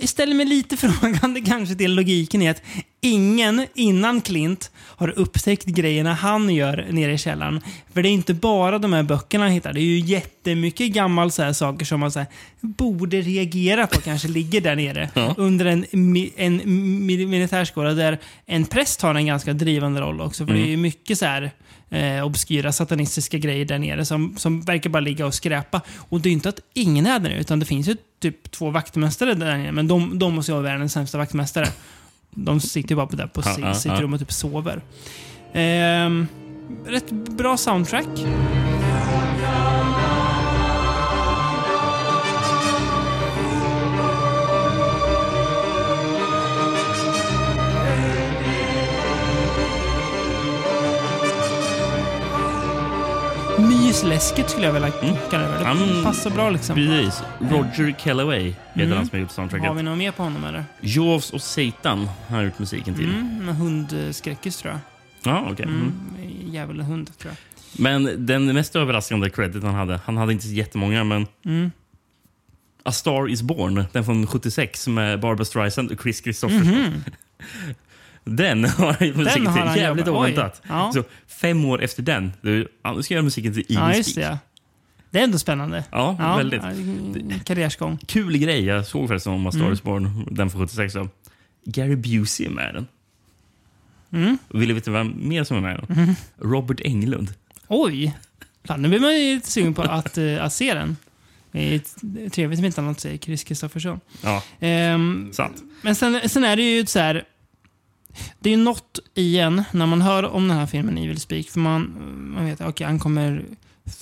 Jag 0.00 0.08
ställer 0.08 0.34
mig 0.34 0.46
lite 0.46 0.76
frågande 0.76 1.40
kanske 1.40 1.74
till 1.74 1.94
logiken 1.94 2.42
i 2.42 2.48
att 2.48 2.62
ingen 3.00 3.66
innan 3.74 4.20
Clint 4.20 4.70
har 4.76 5.18
upptäckt 5.18 5.64
grejerna 5.66 6.14
han 6.14 6.50
gör 6.54 6.86
nere 6.90 7.12
i 7.12 7.18
källaren. 7.18 7.60
För 7.94 8.02
det 8.02 8.08
är 8.08 8.10
inte 8.10 8.34
bara 8.34 8.78
de 8.78 8.92
här 8.92 9.02
böckerna 9.02 9.44
han 9.44 9.52
hittar. 9.52 9.72
Det 9.72 9.80
är 9.80 9.82
ju 9.82 9.98
jättemycket 10.00 10.92
gammal 10.92 11.30
så 11.30 11.42
här 11.42 11.52
saker 11.52 11.84
som 11.86 12.00
man 12.00 12.12
så 12.12 12.18
här, 12.18 12.28
borde 12.60 13.20
reagera 13.20 13.86
på 13.86 14.00
kanske 14.00 14.28
ligger 14.28 14.60
där 14.60 14.76
nere. 14.76 15.10
Ja. 15.14 15.34
Under 15.36 15.66
en, 15.66 15.84
en 16.36 16.60
mi- 16.62 17.26
militärskola 17.26 17.92
där 17.94 18.18
en 18.46 18.64
präst 18.64 19.02
har 19.02 19.14
en 19.14 19.26
ganska 19.26 19.52
drivande 19.52 20.00
roll 20.00 20.20
också. 20.20 20.46
För 20.46 20.54
det 20.54 20.60
är 20.60 20.66
ju 20.66 20.76
mycket 20.76 21.18
så 21.18 21.24
här 21.26 21.50
eh, 21.90 22.24
obskyra 22.26 22.72
satanistiska 22.72 23.38
grejer 23.38 23.64
där 23.64 23.78
nere 23.78 24.04
som, 24.04 24.36
som 24.36 24.60
verkar 24.60 24.90
bara 24.90 25.00
ligga 25.00 25.26
och 25.26 25.34
skräpa. 25.34 25.80
Och 25.96 26.20
det 26.20 26.28
är 26.28 26.30
ju 26.30 26.34
inte 26.34 26.48
att 26.48 26.60
ingen 26.74 27.06
är 27.06 27.20
där 27.20 27.30
nere, 27.30 27.40
utan 27.40 27.60
det 27.60 27.66
finns 27.66 27.88
ju 27.88 27.96
typ 28.20 28.50
två 28.50 28.70
vaktmästare 28.70 29.34
där 29.34 29.58
nere. 29.58 29.72
Men 29.72 29.88
de, 29.88 30.18
de 30.18 30.34
måste 30.34 30.52
ju 30.52 30.54
vara 30.54 30.64
världens 30.64 30.92
sämsta 30.92 31.18
vaktmästare. 31.18 31.66
De 32.30 32.60
sitter 32.60 32.90
ju 32.90 32.96
bara 32.96 33.06
på, 33.06 33.16
där 33.16 33.26
på 33.26 33.42
sitt 33.74 33.92
rum 33.92 34.12
och 34.12 34.20
typ 34.20 34.32
sover. 34.32 34.82
Ehm, 35.52 36.26
rätt 36.86 37.10
bra 37.10 37.56
soundtrack. 37.56 38.08
Mysläskigt 54.04 54.50
skulle 54.50 54.66
jag 54.66 54.72
vilja 54.72 54.90
kalla 55.30 55.48
det. 55.48 55.58
Det 55.58 55.64
Han- 55.64 56.04
passar 56.04 56.30
bra 56.30 56.50
liksom. 56.50 56.74
Precis. 56.74 57.22
Roger 57.38 57.94
Kellaway 57.98 58.54
heter 58.74 58.94
han 58.96 59.06
som 59.06 59.16
har 59.16 59.20
gjort 59.20 59.36
Har 59.36 59.44
vi 59.44 59.50
soundtracket. 59.50 59.84
något 59.84 59.98
mer 59.98 60.10
på 60.12 60.22
honom 60.22 60.44
eller? 60.44 60.64
Jaws 60.80 61.30
och 61.32 61.42
Satan 61.42 61.98
har 62.28 62.36
han 62.36 62.44
gjort 62.44 62.58
musiken 62.58 62.94
till. 62.94 63.10
Mm, 63.14 63.48
hundskräckis 63.48 64.56
tror 64.56 64.72
jag. 64.72 64.80
Ja, 65.34 65.48
okej. 65.52 65.64
Mm. 65.66 65.80
Mm. 65.80 66.52
Djävulhund 66.52 67.18
tror 67.18 67.32
jag. 67.32 67.36
Men 67.82 68.26
den 68.26 68.46
mest 68.54 68.76
överraskande 68.76 69.30
credit 69.30 69.62
han 69.62 69.74
hade, 69.74 70.00
han 70.04 70.16
hade 70.16 70.32
inte 70.32 70.48
jättemånga, 70.48 71.04
men 71.04 71.26
Mm. 71.44 71.70
A 72.82 72.92
Star 72.92 73.28
Is 73.30 73.42
Born, 73.42 73.84
den 73.92 74.04
från 74.04 74.26
76 74.26 74.88
med 74.88 75.20
Barbra 75.20 75.44
Streisand 75.44 75.90
och 75.90 76.02
Chris 76.02 76.22
Christopherson. 76.22 77.04
Den 78.24 78.64
har 78.64 79.14
musiken 79.16 79.46
har 79.46 79.58
han 79.58 79.72
till. 79.74 79.82
Jävligt 79.82 80.06
jobbat- 80.06 80.22
oj. 80.24 80.32
oväntat. 80.32 80.62
Ja. 80.68 80.90
Så 80.94 81.02
fem 81.26 81.64
år 81.64 81.82
efter 81.82 82.02
den, 82.02 82.32
du, 82.40 82.68
ja, 82.82 82.92
nu 82.92 83.02
ska 83.02 83.14
jag 83.14 83.16
göra 83.16 83.24
musiken 83.24 83.52
till 83.54 83.62
Evil 83.62 83.76
Ja, 83.76 83.94
just 83.96 84.14
det. 84.14 84.38
Det 85.10 85.18
är 85.18 85.24
ändå 85.24 85.38
spännande. 85.38 85.84
Ja, 85.90 86.34
väldigt. 86.36 86.62
ja, 86.62 87.36
Karriärsgång. 87.44 87.98
Kul 88.06 88.38
grej. 88.38 88.64
Jag 88.64 88.86
såg 88.86 89.08
förresten 89.08 89.32
om 89.32 89.46
A 89.46 89.50
Mm. 89.54 89.62
Star 89.66 89.72
Is 89.72 89.82
Born, 89.82 90.26
den 90.30 90.50
från 90.50 90.60
76. 90.68 90.92
Så. 90.92 91.08
Gary 91.64 91.96
Busey 91.96 92.46
är 92.46 92.50
med 92.50 92.74
den. 92.74 92.86
Mm. 94.12 94.38
Vill 94.48 94.68
du 94.68 94.74
veta 94.74 94.90
vem 94.90 95.14
mer 95.28 95.44
som 95.44 95.56
är 95.56 95.60
med 95.60 95.84
den? 95.88 96.14
Robert 96.38 96.80
Englund. 96.84 97.34
Oj! 97.68 98.16
Fan, 98.64 98.82
nu 98.82 98.88
blir 98.88 99.00
man 99.00 99.18
ju 99.18 99.34
lite 99.34 99.50
sugen 99.50 99.74
på 99.74 99.82
att, 99.82 100.18
eh, 100.18 100.44
att 100.44 100.52
se 100.52 100.74
den. 100.74 100.96
Det 101.52 101.74
är 101.74 102.28
trevligt 102.30 102.58
om 102.58 102.64
inte 102.64 102.80
annat 102.80 103.00
säger 103.00 103.18
Chris 103.18 103.44
Kristoffersson. 103.44 104.00
Ja, 104.22 104.42
Ehm, 104.60 105.30
sant. 105.32 105.62
men 105.82 105.94
sen, 105.94 106.28
sen 106.28 106.44
är 106.44 106.56
det 106.56 106.62
ju 106.76 106.86
så 106.86 106.98
här. 106.98 107.24
Det 108.40 108.52
är 108.52 108.56
något 108.56 108.98
igen 109.14 109.62
när 109.72 109.86
man 109.86 110.02
hör 110.02 110.22
om 110.22 110.48
den 110.48 110.56
här 110.56 110.66
filmen 110.66 110.98
Evil 110.98 111.20
Speak. 111.20 111.46
För 111.46 111.60
man, 111.60 111.92
man 112.36 112.44
vet 112.44 112.60
att 112.60 112.68
okay, 112.68 112.86
han 112.86 112.98
kommer 112.98 113.44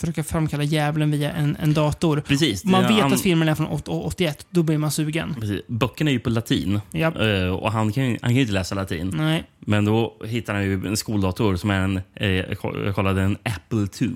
försöka 0.01 0.25
framkalla 0.25 0.63
djävulen 0.65 1.11
via 1.11 1.33
en, 1.33 1.57
en 1.57 1.75
dator. 1.75 2.21
Precis. 2.21 2.65
Man 2.65 2.83
vet 2.83 2.91
han- 3.03 3.13
att 3.13 3.21
filmen 3.21 3.49
är 3.49 3.55
från 3.55 3.67
8- 3.67 3.83
81. 3.87 4.47
Då 4.51 4.63
blir 4.63 4.79
man 4.79 4.91
sugen. 4.91 5.35
Precis. 5.41 5.61
Böckerna 5.69 6.11
är 6.11 6.13
ju 6.13 6.21
på 6.21 6.31
latin 6.31 6.81
Japp. 6.91 7.17
Eh, 7.17 7.49
och 7.49 7.73
han 7.73 7.93
kan, 7.93 8.05
han 8.05 8.19
kan 8.19 8.35
ju 8.35 8.41
inte 8.41 8.53
läsa 8.53 8.75
latin. 8.75 9.13
Nej. 9.17 9.45
Men 9.61 9.85
då 9.85 10.17
hittar 10.25 10.55
han 10.55 10.65
ju 10.65 10.87
en 10.87 10.97
skoldator 10.97 11.57
som 11.57 11.71
är 11.71 11.81
en, 11.81 12.01
eh, 12.15 12.29
jag 12.29 12.59
koll- 12.59 12.85
jag 12.87 12.95
kollade, 12.95 13.23
en 13.23 13.37
Apple 13.43 13.87
II. 14.01 14.11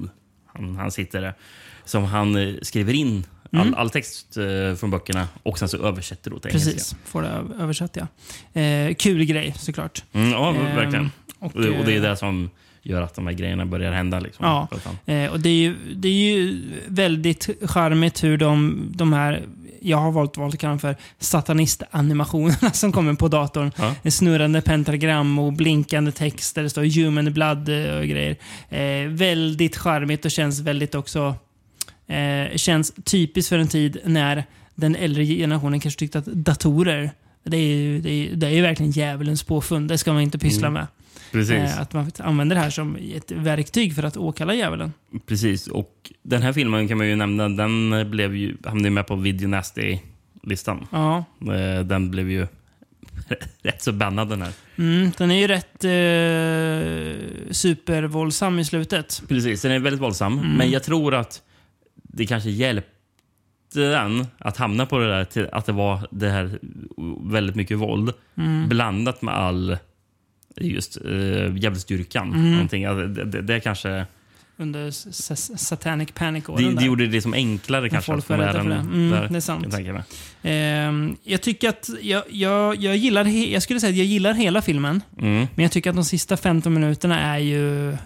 Han, 0.47 0.77
han 0.77 0.91
sitter 0.91 1.21
där. 1.21 1.35
Som 1.85 2.05
han 2.05 2.37
eh, 2.37 2.55
skriver 2.63 2.93
in 2.93 3.25
Mm. 3.53 3.75
all 3.75 3.91
text 3.91 4.37
eh, 4.37 4.75
från 4.77 4.91
böckerna 4.91 5.29
och 5.43 5.59
sen 5.59 5.69
så 5.69 5.77
översätter 5.87 6.31
då 6.31 6.39
till 6.39 6.51
Precis. 6.51 6.69
engelska. 6.69 6.97
Får 7.05 7.23
det 7.23 7.43
översatt 7.63 7.97
ja. 7.97 8.61
Eh, 8.61 8.95
kul 8.95 9.25
grej 9.25 9.55
såklart. 9.59 10.03
Mm, 10.13 10.31
ja, 10.31 10.51
Ehm, 10.51 10.77
verkligen. 10.77 11.11
och, 11.39 11.57
Och, 11.57 11.63
det- 11.63 11.71
och 11.79 11.85
det 11.85 11.93
är 11.93 11.97
eh, 11.97 12.03
det 12.11 12.17
som 12.17 12.51
gör 12.83 13.03
att 13.03 13.15
de 13.15 13.27
här 13.27 13.35
grejerna 13.35 13.67
börjar 13.67 13.93
hända. 13.93 14.21
Liksom, 14.21 14.47
Ja. 14.47 14.69
Eh, 15.15 15.31
och 15.33 15.41
det 15.41 15.49
är, 15.49 15.55
ju, 15.57 15.77
det 15.95 16.09
är 16.09 16.13
ju 16.37 16.61
väldigt 16.87 17.49
charmigt 17.71 18.25
hur 18.25 18.39
de, 18.39 18.85
de 18.95 19.13
här, 19.13 19.43
jag 19.81 19.97
har 19.97 20.13
valt, 20.13 20.37
valt 20.37 20.55
att 20.55 20.61
kalla 20.61 20.71
dem 20.71 20.79
för 20.79 20.97
satanist-animationerna 21.19 22.71
som 22.73 22.93
kommer 22.93 23.15
på 23.15 23.29
datorn. 23.29 23.71
Ja. 24.05 24.11
Snurrande 24.11 24.61
pentagram 24.63 25.39
och 25.39 25.53
blinkande 25.53 26.13
text 26.13 26.55
där 26.55 26.63
det 26.63 26.71
står 26.71 27.03
human 27.05 27.33
blood 27.33 27.69
eh, 27.69 27.97
och 27.97 28.05
grejer. 28.07 28.37
Eh, 28.69 29.09
väldigt 29.09 29.77
charmigt 29.77 30.25
och 30.25 30.31
känns 30.31 30.61
väldigt 30.61 30.95
också, 30.95 31.35
eh, 32.13 32.57
känns 32.57 32.93
typiskt 33.05 33.49
för 33.49 33.59
en 33.59 33.69
tid 33.69 33.99
när 34.05 34.45
den 34.75 34.97
äldre 34.97 35.27
generationen 35.27 35.81
kanske 35.81 35.99
tyckte 35.99 36.19
att 36.19 36.27
datorer, 36.27 37.11
det 37.45 37.57
är 37.57 37.77
ju, 37.77 38.01
det 38.01 38.11
är, 38.11 38.37
det 38.37 38.47
är 38.47 38.63
verkligen 38.63 38.93
djävulens 38.93 39.43
påfund. 39.43 39.89
Det 39.89 39.99
ska 39.99 40.13
man 40.13 40.23
inte 40.23 40.39
pyssla 40.39 40.71
med. 40.71 40.87
Precis. 41.33 41.55
Eh, 41.55 41.81
att 41.81 41.93
man 41.93 42.11
använder 42.19 42.57
det 42.57 42.63
här 42.63 42.71
som 42.71 42.97
ett 43.15 43.31
verktyg 43.31 43.95
för 43.95 44.03
att 44.03 44.17
åkalla 44.17 44.55
djävulen. 44.55 44.93
Precis. 45.27 45.67
Och 45.67 46.13
den 46.23 46.43
här 46.43 46.53
filmen 46.53 46.89
kan 46.89 46.99
man 46.99 47.09
ju 47.09 47.17
nämna, 47.17 47.49
den 47.49 48.11
blev 48.11 48.37
ju, 48.37 48.57
hamnade 48.65 48.89
ju 48.89 48.91
med 48.91 49.07
på 49.07 49.17
Video 49.17 49.49
Nasty-listan. 49.49 50.87
Ja. 50.91 51.25
Eh, 51.41 51.85
Den 51.85 52.11
blev 52.11 52.31
ju 52.31 52.47
rätt 53.63 53.83
så 53.83 53.93
bannad 53.93 54.29
den 54.29 54.43
här. 54.43 54.53
Mm, 54.79 55.11
den 55.19 55.31
är 55.31 55.41
ju 55.41 55.47
rätt 55.47 55.85
eh, 55.85 57.51
supervåldsam 57.51 58.59
i 58.59 58.65
slutet. 58.65 59.23
Precis, 59.29 59.63
den 59.63 59.73
är 59.73 59.79
väldigt 59.79 60.03
våldsam. 60.03 60.39
Mm. 60.39 60.53
Men 60.53 60.71
jag 60.71 60.83
tror 60.83 61.15
att 61.15 61.43
det 62.13 62.27
kanske 62.27 62.51
hjälpte 62.51 62.91
den 63.73 64.27
att 64.39 64.57
hamna 64.57 64.87
på 64.87 64.99
det 64.99 65.09
där 65.09 65.25
till 65.25 65.49
att 65.53 65.67
det 65.67 65.73
var 65.73 66.09
det 66.11 66.29
här 66.31 66.59
väldigt 67.31 67.57
mycket 67.57 67.79
våld 67.79 68.13
Mm. 68.37 68.69
blandat 68.69 69.23
med 69.23 69.35
all 69.35 69.77
just 70.57 70.99
uh, 71.05 71.57
djävulsdyrkan. 71.57 72.29
Mm. 72.35 72.53
Någonting. 72.53 72.85
Alltså, 72.85 73.07
det, 73.07 73.25
det, 73.25 73.43
det 73.43 73.61
kanske... 73.61 74.07
Under 74.57 74.91
Satanic 75.57 76.09
Det, 76.09 76.15
Panic-åren 76.15 76.65
det 76.65 76.75
där. 76.81 76.87
gjorde 76.87 77.07
det 77.07 77.23
som 77.23 77.35
enklare 77.35 77.89
kanske. 77.89 78.07
folk 78.13 78.19
att 78.19 78.27
få 78.27 78.37
med 78.37 78.55
den 78.55 78.69
det. 78.69 78.75
Mm, 78.75 79.11
där, 79.11 79.29
det 79.29 79.37
är 79.37 79.41
sant. 79.41 79.67
jag. 79.79 80.03
Ehm, 80.43 81.17
jag 81.23 81.43
tycker 81.43 81.69
att 81.69 81.91
jag, 82.01 82.23
jag, 82.31 82.77
jag 82.77 82.97
gillar, 82.97 83.25
jag 83.25 83.63
skulle 83.63 83.81
säga 83.81 83.91
att 83.91 83.97
jag 83.97 84.07
gillar 84.07 84.35
hela 84.35 84.63
filmen. 84.63 85.01
Mm. 85.19 85.47
Men 85.55 85.63
jag 85.63 85.73
tycker 85.73 85.91
att 85.91 85.97
de 85.97 86.05
sista 86.05 86.37
15 86.37 86.75
minuterna 86.75 87.21
är 87.21 87.39
ju 87.39 87.97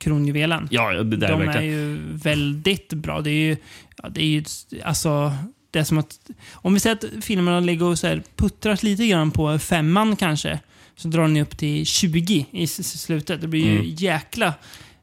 kronjuvelen. 0.00 0.68
Ja, 0.70 0.90
det 0.92 1.16
där 1.16 1.28
de 1.28 1.40
är 1.42 1.46
verkligen. 1.46 1.66
ju 1.74 1.98
väldigt 2.12 2.92
bra. 2.92 3.20
Det 3.20 3.30
är 3.30 3.48
ju, 3.48 3.56
ja, 4.02 4.08
det 4.08 4.22
är 4.22 4.26
ju 4.26 4.44
alltså, 4.84 5.32
det 5.70 5.78
är 5.78 5.84
som 5.84 5.98
att, 5.98 6.30
om 6.52 6.74
vi 6.74 6.80
säger 6.80 6.96
att 6.96 7.24
filmerna 7.24 7.60
ligger 7.60 7.84
och 7.84 7.98
så 7.98 8.06
här, 8.06 8.22
puttrar 8.36 8.78
lite 8.84 9.06
grann 9.06 9.30
på 9.30 9.58
femman 9.58 10.16
kanske, 10.16 10.60
så 10.96 11.08
drar 11.08 11.28
ni 11.28 11.42
upp 11.42 11.58
till 11.58 11.86
20 11.86 12.46
i 12.50 12.66
slutet. 12.66 13.40
Det 13.40 13.48
blir 13.48 13.64
ju 13.64 13.72
Mm. 13.78 13.86
jäkla, 13.94 14.54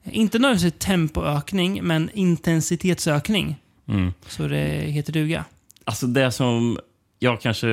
inte 0.04 0.40
nödvändigtvis 0.40 0.86
tempoökning, 0.86 1.80
men 1.84 2.10
intensitetsökning. 2.14 3.56
Mm. 3.88 4.14
Så 4.28 4.48
det 4.48 4.66
heter 4.92 5.14
duga. 5.14 5.46
Alltså 5.84 6.08
det 6.08 6.32
som 6.32 6.80
jag 7.20 7.42
kanske... 7.42 7.68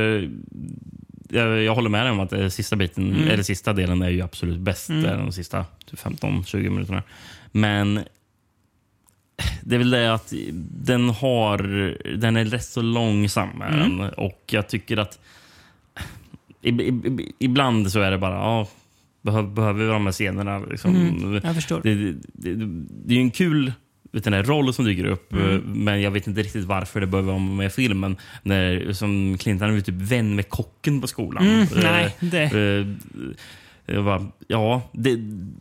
Jag, 1.29 1.63
jag 1.63 1.75
håller 1.75 1.91
med 1.91 2.05
dig 2.07 2.13
om 2.13 2.21
att 2.21 2.53
sista 2.53 2.77
biten, 2.77 3.13
Mm. 3.17 3.29
eller 3.29 3.43
sista 3.43 3.73
delen 3.73 4.03
är 4.03 4.09
ju 4.11 4.21
absolut 4.23 4.59
bäst. 4.59 4.89
Mm. 4.91 5.03
De 5.19 5.33
sista 5.33 5.65
typ 5.87 5.99
15-20 6.01 6.57
minuterna. 6.71 7.03
Men 7.53 8.01
det 9.63 9.75
är 9.75 9.79
väl 9.79 9.91
det 9.91 10.15
att 10.15 10.33
den 10.71 11.09
har... 11.11 11.59
Den 12.17 12.37
är 12.37 12.45
rätt 12.45 12.65
så 12.65 12.83
långsam. 12.83 13.63
Mm. 13.63 14.01
Och 14.01 14.43
jag 14.51 14.69
tycker 14.69 14.97
att... 14.97 15.19
ib- 16.63 16.81
ib- 17.03 17.33
Ibland 17.39 17.93
så 17.93 18.01
är 18.01 18.11
det 18.11 18.19
bara... 18.19 18.35
Ja, 18.35 18.69
behöver 19.23 19.73
vi 19.73 19.87
de 19.87 20.05
här 20.07 20.13
scenerna? 20.13 20.59
Liksom. 20.59 20.97
Mm, 20.97 21.41
jag 21.45 21.55
förstår. 21.55 21.81
Det, 21.83 21.95
det, 21.95 22.13
det, 22.33 22.55
det 23.05 23.15
är 23.15 23.17
ju 23.17 23.23
en 23.23 23.31
kul 23.31 23.73
vet 24.15 24.25
du, 24.25 24.31
den 24.31 24.33
här 24.33 24.43
roll 24.43 24.75
som 24.75 24.85
dyker 24.85 25.05
upp, 25.05 25.33
Mm. 25.33 25.51
eh, 25.55 25.61
men 25.65 26.03
jag 26.03 26.11
vet 26.11 26.27
inte 26.27 26.43
riktigt 26.43 26.65
varför 26.65 27.01
det 27.01 27.07
behöver 27.07 27.33
vara 27.33 27.39
med 27.43 27.67
i 27.67 27.71
filmen. 27.71 28.17
När, 28.43 28.93
som 28.93 29.39
Clinton 29.39 29.77
är 29.77 29.81
typ 29.81 29.95
vän 29.95 30.35
med 30.37 30.49
kocken 30.49 31.01
på 31.01 31.07
skolan. 31.07 31.47
Mm, 31.47 31.61
Eh, 31.63 31.69
nej, 31.83 32.17
det- 32.21 32.95
jag 33.87 34.05
bara, 34.05 34.27
ja, 34.49 34.83
det, 34.93 35.17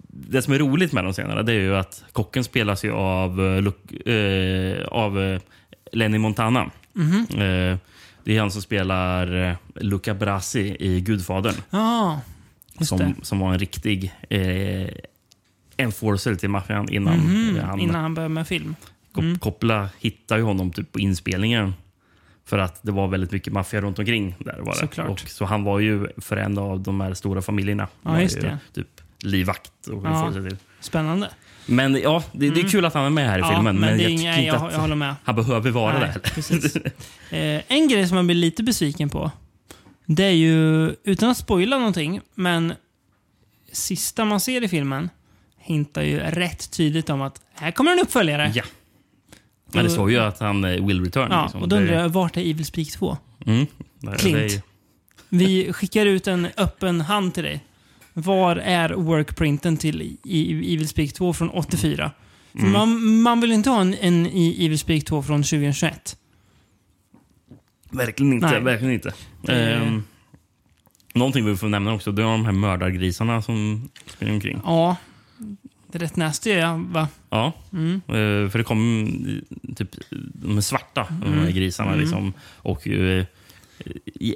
det 0.08 0.42
som 0.42 0.54
är 0.54 0.60
roligt 0.60 0.94
med 0.94 1.04
de 1.04 1.14
scenerna 1.14 1.44
det 1.44 1.52
är 1.54 1.60
ju 1.60 1.76
att 1.76 2.04
kocken 2.12 2.44
spelas 2.44 2.86
ju 2.86 2.92
av, 2.92 3.42
eh, 4.06 4.86
av 4.88 5.40
Lenny 5.92 6.18
Montana. 6.18 6.70
Mhm. 6.94 7.26
Eh, 7.32 7.78
det 8.24 8.36
är 8.36 8.40
han 8.40 8.52
som 8.52 8.62
spelar 8.62 9.58
Luca 9.76 10.14
Brasi 10.14 10.76
i 10.80 11.02
Gudfadern. 11.02 11.54
Just 12.80 12.90
Som, 12.90 12.98
det. 13.00 13.14
som 13.22 13.40
var 13.40 13.54
en 13.54 13.60
riktig 13.60 14.14
eh, 14.30 14.88
enforcer 15.84 16.36
till 16.36 16.50
maffian 16.50 16.90
innan 16.90 17.18
Mhm, 17.20 17.58
eh, 17.58 17.64
han 17.66 17.80
innan 17.80 18.02
han 18.02 18.14
började 18.14 18.34
med 18.34 18.48
film. 18.48 18.76
Mm. 19.18 19.40
Koppla 19.40 19.90
hittade 20.00 20.40
ju 20.40 20.46
honom 20.46 20.72
typ 20.72 20.92
på 20.92 21.00
inspelningen. 21.00 21.74
För 22.46 22.58
att 22.58 22.80
det 22.84 22.92
var 22.92 23.08
väldigt 23.08 23.32
mycket 23.32 23.54
maffia 23.54 23.82
runt 23.82 24.00
omkring. 24.00 24.36
där 24.40 24.60
var 24.60 24.74
det. 24.74 24.80
Såklart. 24.80 25.10
Och, 25.10 25.20
så 25.20 25.46
han 25.46 25.64
var 25.64 25.80
ju 25.80 26.08
för 26.18 26.38
en 26.38 26.58
av 26.58 26.80
de 26.80 27.02
här 27.02 27.14
stora 27.14 27.42
familjerna. 27.42 27.88
Ja, 28.04 28.22
just 28.22 28.38
ju 28.38 28.42
det. 28.42 28.58
Typ 28.74 28.88
livvakt 29.20 29.88
och 29.88 30.06
Ja. 30.06 30.32
ja. 30.36 30.42
till. 30.50 30.58
Spännande. 30.80 31.30
Men 31.66 31.96
ja, 31.96 32.24
det, 32.32 32.40
det 32.40 32.46
är 32.48 32.52
Mm. 32.60 32.70
kul 32.70 32.86
att 32.86 32.94
han 32.94 33.06
är 33.06 33.10
med 33.10 33.30
här 33.30 33.38
i 33.38 33.42
Ja, 33.42 33.48
filmen. 33.56 33.80
men 33.80 33.90
Men, 33.90 34.00
jag 34.00 34.12
inga- 34.12 34.42
jag- 34.42 34.56
att 34.56 34.74
jag 34.74 34.80
håller 34.80 34.96
med. 34.96 35.16
han 35.24 35.36
behöver 35.36 35.72
vara 35.72 36.00
Nej, 36.00 36.14
där. 36.24 36.92
Eh, 37.58 37.62
en 37.68 37.88
grej 37.88 38.08
som 38.08 38.16
man 38.16 38.28
blir 38.28 38.36
lite 38.36 38.64
besviken 38.64 39.10
på, 39.10 39.32
det 40.06 40.24
är 40.24 40.32
ju, 40.32 40.90
utan 41.04 41.30
att 41.30 41.38
spoila 41.38 41.78
någonting, 41.78 42.22
men 42.36 42.74
sista 43.72 44.26
man 44.26 44.40
ser 44.40 44.64
i 44.64 44.68
filmen 44.68 45.10
hintar 45.64 46.02
ju 46.02 46.20
rätt 46.20 46.72
tydligt 46.72 47.10
om 47.10 47.22
att 47.22 47.42
här 47.54 47.72
kommer 47.72 47.92
en 47.92 48.00
uppföljare. 48.00 48.52
Ja. 48.56 48.64
Men 49.72 49.84
det 49.86 49.90
står 49.92 50.12
ju 50.12 50.18
att 50.20 50.40
han 50.40 50.64
eh, 50.64 50.86
will 50.86 51.04
return. 51.06 51.28
Ja, 51.32 51.44
liksom. 51.44 51.62
och 51.62 51.70
då 51.70 51.76
undrar 51.76 51.94
jag, 52.02 52.10
vart 52.10 52.38
är 52.38 52.42
Evil 52.42 52.66
Speak 52.66 52.88
2? 52.92 53.18
Mm. 53.46 53.66
Det 54.00 54.10
är 54.32 54.62
Vi 55.30 55.74
skickar 55.74 56.06
ut 56.06 56.28
en 56.28 56.48
öppen 56.58 57.02
hand 57.02 57.34
till 57.34 57.44
dig. 57.44 57.64
Var 58.14 58.56
är 58.56 58.90
workprinten 58.90 59.78
till 59.78 60.18
Evil 60.26 60.88
Speak 60.88 61.14
2 61.14 61.34
från 61.34 61.50
84? 61.50 62.12
För 62.52 62.60
Mm. 62.60 62.72
man, 62.72 63.22
man 63.22 63.42
vill 63.42 63.52
inte 63.52 63.70
ha 63.70 63.82
en, 63.82 63.94
en 63.94 64.26
i 64.28 64.66
Evil 64.66 64.80
Speak 64.80 65.06
2 65.06 65.24
från 65.24 65.44
2021. 65.44 66.18
Verkligen 67.92 68.34
inte. 68.34 68.48
Nej. 68.52 68.62
Verkligen 68.62 68.94
inte. 68.94 69.14
Det- 69.42 69.74
Ehm, 69.74 70.04
någonting 71.14 71.46
vi 71.46 71.56
får 71.58 71.68
nämna 71.68 71.94
också, 71.94 72.12
det 72.12 72.22
är 72.22 72.26
de 72.26 72.46
här 72.46 72.52
mördargrisarna 72.52 73.42
som 73.42 73.90
springer 74.08 74.34
omkring. 74.34 74.62
Ja. 74.66 74.96
Det 75.94 75.98
är 75.98 76.00
rätt 76.00 76.16
nasty, 76.16 76.50
ja, 76.50 76.86
va? 76.90 77.08
Ja, 77.30 77.54
Eh, 78.08 78.50
för 78.50 78.58
det 78.58 78.64
kom 78.64 79.42
typ 79.76 79.90
de 80.34 80.62
svarta, 80.62 81.08
de 81.22 81.34
här 81.34 81.52
grisarna. 81.52 81.96
Liksom, 81.96 82.34
och, 82.56 82.88
eh, 82.88 83.26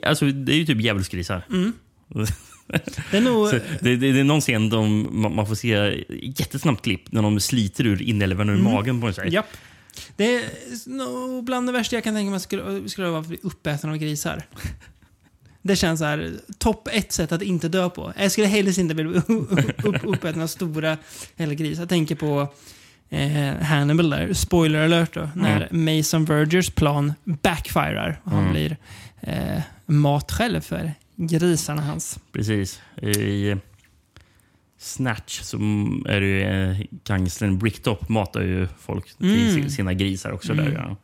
alltså, 0.03 0.25
det 0.25 0.53
är 0.53 0.55
ju 0.55 0.65
typ 0.65 0.81
djävulsgrisar. 0.81 1.41
Det 3.11 3.17
är 3.17 3.21
nog... 3.21 3.51
Det, 3.81 3.95
det, 3.95 3.95
det 3.95 4.19
är 4.19 4.23
någon 4.23 4.41
scen 4.41 4.69
de, 4.69 5.07
man, 5.35 5.47
får 5.47 5.55
se 5.55 6.03
jättesnabbt 6.09 6.83
klipp 6.83 7.11
när 7.11 7.21
de 7.21 7.39
sliter 7.39 7.85
ur 7.85 8.01
inälvorna 8.01 8.53
ur 8.53 8.57
magen 8.57 9.01
på 9.01 9.13
tjej. 9.13 9.33
Japp. 9.33 9.57
Det 10.15 10.35
är 10.35 10.43
nog 10.89 11.43
bland 11.43 11.67
det 11.67 11.71
värsta 11.71 11.95
jag 11.95 12.03
kan 12.03 12.15
tänka 12.15 12.31
mig 12.31 12.39
skulle, 12.39 12.89
skulle 12.89 13.07
vara 13.07 13.19
att 13.19 13.27
bli 13.27 13.37
uppäten 13.43 13.89
av 13.89 13.97
grisar. 13.97 14.43
Det 15.61 15.75
känns 15.75 15.99
så 15.99 16.05
här, 16.05 16.31
topp 16.57 16.87
ett 16.91 17.11
sätt 17.11 17.31
att 17.31 17.41
inte 17.41 17.67
dö 17.69 17.89
på. 17.89 18.13
Jag 18.17 18.31
skulle 18.31 18.47
helst 18.47 18.79
inte 18.79 18.93
vilja 18.93 19.21
upp, 19.27 20.03
uppäten 20.03 20.41
av 20.41 20.47
stora 20.47 20.97
eller 21.37 21.53
grisar. 21.55 21.81
Jag 21.81 21.89
tänker 21.89 22.15
på 22.15 22.53
eh, 23.09 23.55
Hannibal 23.65 24.09
där, 24.09 24.33
spoiler 24.33 24.83
alert 24.85 25.13
då, 25.13 25.29
när 25.35 25.67
Mason 25.97 26.25
Vergers 26.25 26.69
plan 26.69 27.13
backfirar 27.23 28.19
och 28.23 28.31
han 28.31 28.51
blir 28.51 28.77
eh, 29.21 29.61
mat 29.85 30.31
själv 30.31 30.61
för 30.61 30.93
grisarna 31.15 31.81
hans. 31.81 32.19
Precis. 32.31 32.81
I 33.01 33.55
Snatch 34.79 35.41
så 35.41 35.57
är 36.07 36.19
det 36.21 36.27
ju 36.27 36.41
eh, 36.71 36.77
gangstern 37.03 37.57
Bricktop 37.59 38.09
matar 38.09 38.41
ju 38.41 38.67
folk 38.79 39.17
till 39.17 39.53
si- 39.63 39.69
sina 39.69 39.93
grisar 39.93 40.31
också. 40.31 40.53
Där, 40.53 40.71
ja. 40.87 40.95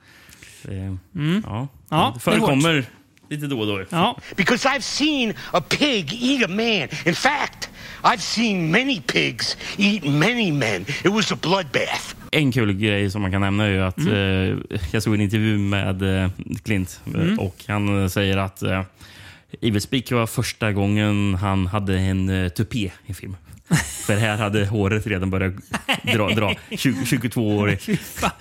Det, 0.63 0.97
ja. 1.43 1.67
Ja, 1.89 2.11
det 2.13 2.19
förekommer 2.19 2.85
lite 3.29 3.47
då 3.47 3.59
och 3.59 3.67
då. 3.67 3.85
Ja, 3.89 4.19
Because 4.35 4.69
I've 4.69 4.81
seen 4.81 5.33
a 5.51 5.61
pig 5.69 6.13
eat 6.21 6.49
a 6.49 6.51
man. 6.51 6.87
In 7.05 7.15
fact, 7.15 7.69
I've 8.03 8.21
seen 8.21 8.71
many 8.71 9.01
pigs 9.01 9.57
eat 9.77 10.03
many 10.03 10.51
men. 10.51 10.81
It 10.81 11.11
was 11.11 11.31
a 11.31 11.37
bloodbath. 11.41 12.15
En 12.31 12.51
kul 12.51 12.73
grej 12.73 13.11
som 13.11 13.21
man 13.21 13.31
kan 13.31 13.41
nämna 13.41 13.65
är 13.65 13.69
ju 13.69 13.81
att 13.81 13.99
eh, 13.99 14.77
jag 14.91 15.03
såg 15.03 15.13
en 15.13 15.21
intervju 15.21 15.57
med 15.57 16.23
eh, 16.23 16.29
Clint 16.63 17.01
eh, 17.15 17.39
och 17.39 17.55
han 17.67 18.03
eh, 18.03 18.07
säger 18.07 18.37
att 18.37 18.63
eh, 18.63 18.83
Evil 19.61 19.81
Speak 19.81 20.11
var 20.11 20.27
första 20.27 20.71
gången 20.71 21.35
han 21.35 21.67
hade 21.67 21.99
en 21.99 22.29
uh, 22.29 22.49
tupé 22.49 22.91
i 23.05 23.13
film. 23.13 23.37
För 24.05 24.15
här 24.15 24.37
hade 24.37 24.65
håret 24.65 25.07
redan 25.07 25.29
börjat 25.29 25.53
dra. 26.03 26.29
dra 26.29 26.55
20, 26.77 27.05
22 27.05 27.57
år. 27.57 27.75
fy 27.79 27.97
fan. 27.97 28.31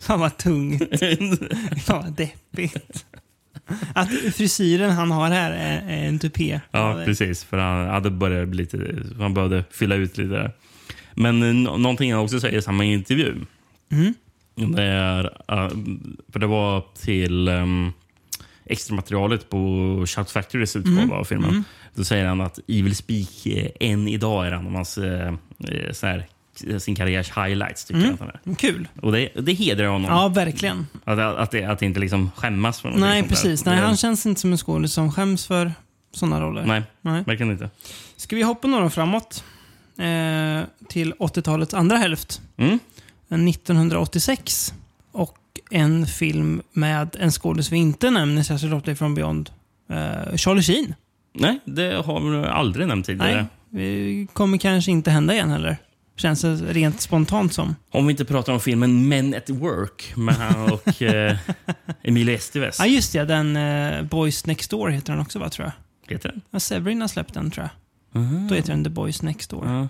Fan 0.00 0.20
vad 0.20 0.36
tungt. 0.36 0.82
Fan 1.84 2.02
vad 2.02 2.12
deppigt. 2.12 3.06
Att 3.94 4.08
frisyren 4.34 4.90
han 4.90 5.10
har 5.10 5.28
här 5.28 5.50
är, 5.52 5.82
är 5.88 6.08
en 6.08 6.18
tupé. 6.18 6.60
Ja, 6.70 7.02
precis. 7.04 7.44
För 7.44 7.58
han 7.58 7.88
hade 7.88 8.10
börjat 8.10 8.48
bli 8.48 8.62
lite... 8.62 9.02
Han 9.18 9.34
behövde 9.34 9.64
fylla 9.70 9.94
ut 9.94 10.18
lite 10.18 10.30
där. 10.30 10.52
Men 11.14 11.42
eh, 11.42 11.54
nå- 11.54 11.76
någonting 11.76 12.12
han 12.12 12.22
också 12.22 12.40
säger 12.40 12.58
i 12.58 12.62
samma 12.62 12.84
intervju. 12.84 13.34
Det 14.54 14.82
är... 14.82 15.24
eh, 15.24 15.68
för 16.32 16.38
det 16.38 16.46
var 16.46 16.84
till 17.04 17.48
um, 17.48 17.92
extra 18.66 18.96
materialet 18.96 19.50
på 19.50 19.58
Shout 20.06 20.30
Factorys 20.30 20.76
utgåva 20.76 21.16
av 21.16 21.24
filmen. 21.24 21.64
Då 21.94 22.04
säger 22.04 22.26
han 22.26 22.40
att 22.40 22.58
Evil 22.68 22.96
Speak 22.96 23.46
eh, 23.46 23.70
än 23.80 24.08
idag 24.08 24.46
är 24.46 24.52
en 24.52 24.66
av 24.66 24.72
hans 24.74 24.98
eh, 24.98 25.34
så 25.92 26.06
här, 26.06 26.26
sin 26.78 26.94
karriärs 26.94 27.30
highlights. 27.36 27.84
Tycker 27.84 28.00
jag 28.00 28.12
att 28.14 28.20
han 28.20 28.28
är. 28.28 28.54
Kul. 28.54 28.88
Och 29.02 29.12
det, 29.12 29.28
det 29.40 29.52
hedrar 29.52 29.86
honom. 29.86 30.10
Ja, 30.10 30.28
verkligen. 30.28 30.86
Att, 31.04 31.18
att, 31.18 31.50
det, 31.50 31.64
att 31.64 31.78
det 31.78 31.86
inte 31.86 32.00
liksom 32.00 32.30
skämmas 32.36 32.80
för 32.80 32.88
någonting 32.88 33.08
Nej, 33.10 33.18
sånt 33.20 33.28
där. 33.28 33.36
precis. 33.36 33.64
Nej, 33.64 33.76
Det- 33.76 33.82
han 33.86 33.96
känns 33.96 34.26
inte 34.26 34.40
som 34.40 34.52
en 34.52 34.58
skådis 34.58 34.92
som 34.92 35.12
skäms 35.12 35.46
för 35.46 35.72
sådana 36.12 36.40
roller. 36.40 36.64
Nej, 36.66 36.82
Nej. 37.02 37.22
verkligen 37.26 37.52
inte. 37.52 37.70
Ska 38.16 38.36
vi 38.36 38.42
hoppa 38.42 38.68
några 38.68 38.90
framåt? 38.90 39.44
Eh, 39.98 40.64
till 40.88 41.12
80-talets 41.18 41.74
andra 41.74 41.96
hälft. 41.96 42.40
Mm. 42.56 42.78
1986. 43.48 44.74
Och 45.12 45.36
en 45.70 46.06
film 46.06 46.62
med 46.72 47.16
en 47.20 47.30
skådis 47.32 47.72
vi 47.72 47.76
inte 47.76 48.10
nämner 48.10 48.42
särskilt 48.42 48.72
ofta 48.74 48.94
från 48.94 49.14
Beyond. 49.14 49.50
Eh, 49.90 50.36
Charlie 50.36 50.62
Sheen. 50.62 50.94
Nej, 51.34 51.58
det 51.64 51.92
har 52.06 52.20
vi 52.42 52.46
aldrig 52.48 52.86
nämnt 52.88 53.06
tidigare. 53.06 53.46
Nej, 53.70 54.20
det 54.22 54.26
kommer 54.32 54.58
kanske 54.58 54.90
inte 54.90 55.10
hända 55.10 55.34
igen 55.34 55.50
heller. 55.50 55.76
Känns 56.20 56.40
det 56.40 56.54
rent 56.56 57.00
spontant 57.00 57.52
som. 57.54 57.76
Om 57.90 58.06
vi 58.06 58.10
inte 58.10 58.24
pratar 58.24 58.52
om 58.52 58.60
filmen 58.60 59.08
Men 59.08 59.34
at 59.34 59.50
Work 59.50 60.12
med 60.16 60.34
han 60.34 60.72
och 60.72 61.02
eh, 61.02 61.36
Emilio 62.02 62.34
Estevez. 62.34 62.76
Ja, 62.78 62.86
just 62.86 63.12
det. 63.12 63.24
Den 63.24 63.56
eh, 63.56 64.02
Boys 64.02 64.46
Next 64.46 64.70
Door 64.70 64.88
heter 64.88 65.12
den 65.12 65.22
också, 65.22 65.38
va, 65.38 65.48
tror 65.50 65.66
jag. 65.66 66.12
Heter 66.14 66.28
den? 66.28 66.40
Ja, 66.50 66.60
Severin 66.60 67.00
har 67.00 67.08
släppt 67.08 67.34
den, 67.34 67.50
tror 67.50 67.68
jag. 68.12 68.22
Då 68.48 68.54
heter 68.54 68.72
den 68.72 68.84
The 68.84 68.90
Boys 68.90 69.22
Next 69.22 69.50
Door. 69.50 69.66
Ja. 69.66 69.88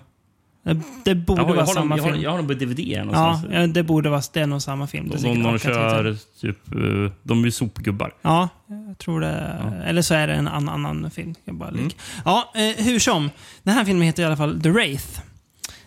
Det, 0.63 0.81
det 1.05 1.15
borde 1.15 1.41
Jag, 1.41 1.47
har, 1.47 1.55
vara 1.55 1.65
dem, 1.65 1.73
samma 1.73 1.95
har, 1.97 2.11
film. 2.11 2.21
jag 2.21 2.29
har 2.31 2.37
dem 2.37 2.47
på 2.47 2.53
DVD 2.53 2.79
Ja, 2.79 3.03
någonstans. 3.03 3.53
ja, 3.53 3.67
det 3.67 3.83
borde 3.83 4.09
vara 4.09 4.21
det 4.33 4.39
är 4.41 4.47
nog 4.47 4.61
samma 4.61 4.87
film. 4.87 5.09
Det 5.09 5.17
de, 5.17 5.43
de, 5.43 5.59
kör 5.59 6.17
typ... 6.41 6.57
eh, 6.75 7.13
De 7.23 7.41
är 7.41 7.45
ju 7.45 7.51
sopgubbar. 7.51 8.13
Ja, 8.21 8.49
jag 8.87 8.97
tror 8.97 9.21
det. 9.21 9.57
Eller 9.85 10.01
så 10.01 10.13
är 10.13 10.27
det 10.27 10.33
en 10.33 10.47
annan, 10.47 10.85
annan 10.85 11.11
film. 11.11 11.35
Jag 11.45 11.55
bara 11.55 11.69
Mm. 11.69 11.89
Ja, 12.25 12.51
eh, 12.55 12.85
hur 12.85 12.99
som. 12.99 13.29
Den 13.63 13.73
här 13.73 13.85
filmen 13.85 14.03
heter 14.03 14.23
i 14.23 14.25
alla 14.25 14.37
fall 14.37 14.61
The 14.61 14.69
Wraith. 14.69 15.21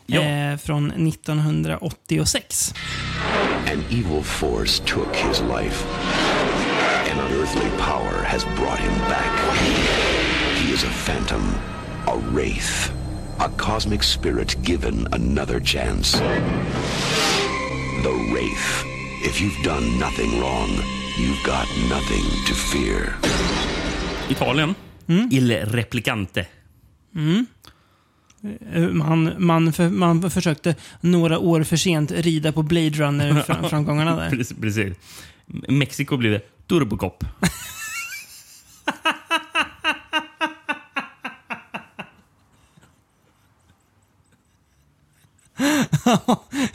Ja. 0.07 0.21
Eh, 0.21 0.57
från 0.57 0.90
1986. 0.90 2.75
An 3.67 3.85
evil 3.90 4.23
force 4.23 4.83
took 4.87 5.17
his 5.17 5.40
life. 5.40 5.87
An 7.11 7.19
unearthly 7.21 7.71
power 7.79 8.25
has 8.25 8.45
brought 8.45 8.79
him 8.79 8.99
back. 9.09 9.57
He 10.57 10.73
is 10.73 10.85
a 10.85 10.90
phantom, 10.90 11.55
a 12.07 12.17
wraith, 12.35 12.93
a 13.38 13.49
cosmic 13.57 14.03
spirit 14.03 14.57
given 14.62 15.07
another 15.12 15.61
chance. 15.61 16.23
The 18.03 18.11
Wraith. 18.33 18.85
If 19.23 19.40
you've 19.40 19.62
done 19.62 19.99
nothing 19.99 20.40
wrong, 20.40 20.69
you've 21.19 21.43
got 21.43 21.67
nothing 21.88 22.25
to 22.47 22.55
fear. 22.55 23.17
Italien. 24.29 24.75
Mm. 25.07 25.27
Il 25.31 25.67
Replicante. 25.67 26.49
Eh, 27.14 27.45
Man, 28.92 29.33
man, 29.38 29.72
för, 29.72 29.88
man 29.88 30.30
försökte 30.30 30.74
några 31.00 31.38
år 31.38 31.62
för 31.62 31.76
sent 31.76 32.11
rida 32.11 32.52
på 32.52 32.62
Blade 32.62 32.90
Runner-framgångarna 32.90 34.16
där. 34.30 34.30
Precis. 34.61 34.96
Mexiko 35.68 36.16
blir 36.16 36.30
det 36.30 36.40
Turbocop. 36.68 37.24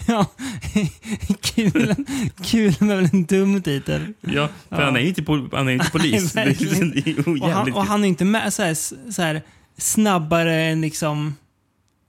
ja, 0.08 0.25
kul, 1.41 1.95
kul 2.43 2.73
men 2.79 2.88
väl 2.97 3.10
en 3.13 3.25
dum 3.25 3.62
titel. 3.62 4.13
Ja, 4.21 4.49
för 4.69 4.82
han 4.82 4.95
är 4.95 4.99
ju 4.99 5.08
inte, 5.08 5.21
po- 5.21 5.55
han 5.55 5.67
är 5.67 5.71
inte 5.71 5.91
polis. 5.91 6.36
Nej, 6.36 6.55
det, 6.60 6.65
är- 6.65 6.86
det 7.03 7.10
är 7.12 7.41
Och 7.43 7.49
han, 7.49 7.73
och 7.73 7.86
han 7.86 8.03
är 8.03 8.08
inte 8.08 8.25
med 8.25 8.53
så 8.53 8.63
här, 8.63 8.73
så 9.12 9.21
här 9.21 9.41
snabbare 9.77 10.62
än 10.63 10.82
liksom... 10.82 11.36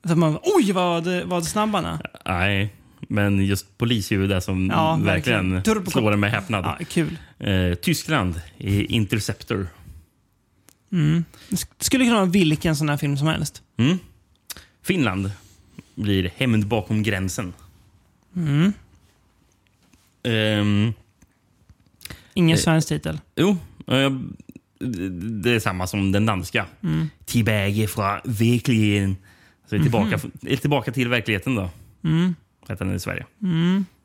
Så 0.04 0.16
man, 0.16 0.38
oj 0.42 0.72
vad, 0.72 1.06
vad 1.24 1.44
snabb 1.46 1.70
han 1.74 1.84
är. 1.84 1.98
Nej, 2.24 2.74
men 3.00 3.46
just 3.46 3.78
polis 3.78 4.12
är 4.12 4.16
ju 4.16 4.26
det 4.26 4.40
som 4.40 4.66
Ja, 4.70 4.96
verkligen, 5.02 5.52
verkligen. 5.54 5.86
Slår 5.86 6.12
en 6.12 6.20
med 6.20 6.30
häpnad. 6.30 6.64
Ja, 6.64 6.84
kul. 6.88 7.16
Eh, 7.38 7.74
Tyskland, 7.74 8.40
i 8.58 8.84
Interceptor. 8.84 9.66
Sk- 11.50 11.66
skulle 11.78 12.04
kunna 12.04 12.16
vara 12.16 12.24
vilken 12.30 12.76
sån 12.76 12.88
här 12.88 12.96
film 12.96 13.16
som 13.16 13.26
helst. 13.26 13.62
Mm. 13.76 13.98
Finland 14.82 15.30
blir 15.94 16.30
Hämnd 16.36 16.66
bakom 16.66 17.02
gränsen. 17.02 17.52
Mm. 18.36 18.72
Ehm, 20.22 20.92
Ingen 22.34 22.56
Eh. 22.56 22.60
svensk 22.62 22.88
titel. 22.88 23.18
jo, 23.36 23.50
eh, 23.86 24.10
det 25.42 25.50
är 25.50 25.60
samma 25.60 25.86
som 25.86 26.12
den 26.12 26.26
danska. 26.26 26.66
Mm. 26.82 27.08
Tillbaka 27.24 27.88
från 27.88 28.20
verkligheten. 28.24 29.16
Så 29.70 29.76
är 29.76 29.80
tillbaka, 29.80 30.16
Mhm. 30.22 30.30
är 30.42 30.56
tillbaka 30.56 30.92
till 30.92 31.08
verkligheten 31.08 31.54
då. 31.54 31.70
Mm. 32.04 32.34
Heter 32.68 32.84
den 32.84 32.94
i 32.94 33.00
Sverige. 33.00 33.26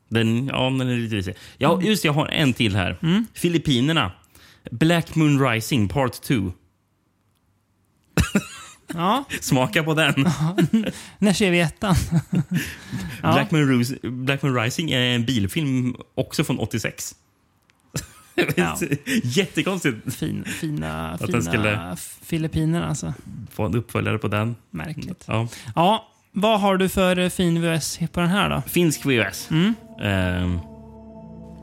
Den, 0.08 0.46
ja, 0.46 0.62
den 0.70 0.80
är 0.80 0.96
lite 0.96 1.16
risig. 1.16 1.34
Ja, 1.58 1.74
Mm. 1.74 1.86
just 1.86 2.02
det, 2.02 2.06
jag 2.08 2.12
har 2.12 2.26
en 2.28 2.52
till 2.52 2.76
här. 2.76 2.96
Filippinerna. 3.34 4.12
Black 4.70 5.14
Moon 5.14 5.48
Rising 5.50 5.88
Part 5.88 6.12
2. 6.22 6.34
Ja, 8.94 9.24
Smaka 9.40 9.82
på 9.82 9.94
den. 9.94 10.14
när 11.18 11.32
ser 11.32 11.50
vi 11.50 11.60
ettan? 11.60 11.94
Ja. 13.22 13.32
Black 14.02 14.42
Moon 14.42 14.54
Rising 14.60 14.90
är 14.90 15.00
en 15.14 15.24
bilfilm 15.24 15.96
också 16.14 16.44
från 16.44 16.58
86. 16.58 17.14
Ja. 18.56 18.76
Jättekonstigt 19.22 20.14
Fin, 20.16 20.44
fina, 20.44 21.10
Att 21.10 21.26
fina 21.26 21.40
skulle- 21.42 21.96
Filippinerna 22.22 22.88
alltså. 22.88 23.14
få 23.50 23.64
en 23.66 23.74
uppföljare 23.74 24.18
på 24.18 24.28
den. 24.28 24.56
Märkligt. 24.70 25.24
Ja. 25.26 25.48
Ja, 25.74 26.08
vad 26.32 26.60
har 26.60 26.76
du 26.76 26.88
för 26.88 27.18
eh, 27.18 27.28
fin 27.28 27.62
VHS 27.62 27.98
på 28.12 28.20
den 28.20 28.28
här 28.28 28.50
då? 28.50 28.62
Finsk 28.66 29.06
VHS. 29.06 29.50
Mm. 29.50 29.74
Ehm, 30.02 30.58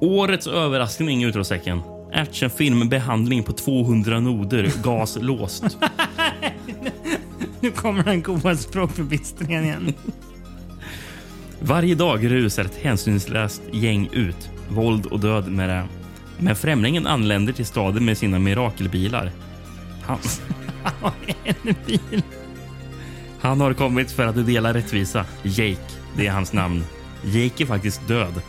årets 0.01 0.47
överraskning 0.47 1.23
i 1.23 1.27
utrustsäcken. 1.27 1.81
Actionfilm 2.13 2.79
med 2.79 2.89
behandling 2.89 3.43
på 3.43 3.53
200 3.53 4.19
noder, 4.19 4.71
gas 4.83 5.17
låst. 5.21 5.77
Nu 7.59 7.71
kommer 7.71 8.03
den 8.03 8.21
goda 8.21 8.55
språkförbistringen 8.57 9.63
igen. 9.63 9.93
Varje 11.59 11.95
dag 11.95 12.31
rusar 12.31 12.65
ett 12.65 12.77
hänsynslöst 12.81 13.61
gäng 13.71 14.09
ut. 14.11 14.49
Våld 14.69 15.05
och 15.05 15.19
död 15.19 15.47
med 15.51 15.69
det. 15.69 15.83
Men 16.39 16.55
främlingen 16.55 17.07
anländer 17.07 17.53
till 17.53 17.65
staden 17.65 18.05
med 18.05 18.17
sina 18.17 18.39
mirakelbilar. 18.39 19.31
Han, 20.05 20.17
En 21.43 21.75
bil. 21.85 22.23
han 23.41 23.61
har 23.61 23.73
kommit 23.73 24.11
för 24.11 24.27
att 24.27 24.45
dela 24.45 24.73
rättvisa. 24.73 25.25
Jake, 25.43 25.77
det 26.17 26.27
är 26.27 26.31
hans 26.31 26.53
namn. 26.53 26.83
Jake 27.25 27.63
är 27.63 27.67
faktiskt 27.67 28.07
död. 28.07 28.41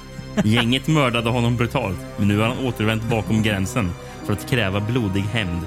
Gänget 0.45 0.87
mördade 0.87 1.31
honom 1.31 1.57
brutalt, 1.57 1.99
men 2.19 2.29
nu 2.29 2.39
har 2.39 2.49
han 2.49 2.67
återvänt 2.67 3.11
bakom 3.11 3.43
gränsen 3.43 3.91
för 4.27 4.33
att 4.33 4.51
kräva 4.51 4.81
blodig 4.81 5.23
hämnd. 5.23 5.61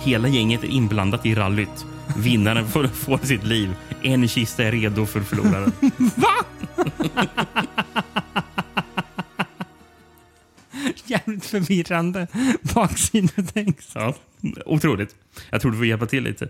Hela 0.00 0.28
gänget 0.28 0.64
är 0.64 0.68
inblandat 0.68 1.26
i 1.26 1.34
rallyt. 1.34 1.86
Vinnaren 2.16 2.68
får, 2.68 2.86
får 2.86 3.18
sitt 3.18 3.44
liv. 3.44 3.74
En 4.02 4.28
kista 4.28 4.64
är 4.64 4.72
redo 4.72 5.06
för 5.06 5.20
förloraren. 5.20 5.72
Jävligt 11.12 11.44
förvirrande 11.44 12.26
baksidetänk. 12.74 13.78
Ja, 13.94 14.14
otroligt. 14.66 15.14
Jag 15.50 15.60
tror 15.60 15.70
du 15.70 15.76
får 15.76 15.86
hjälpa 15.86 16.06
till 16.06 16.24
lite. 16.24 16.48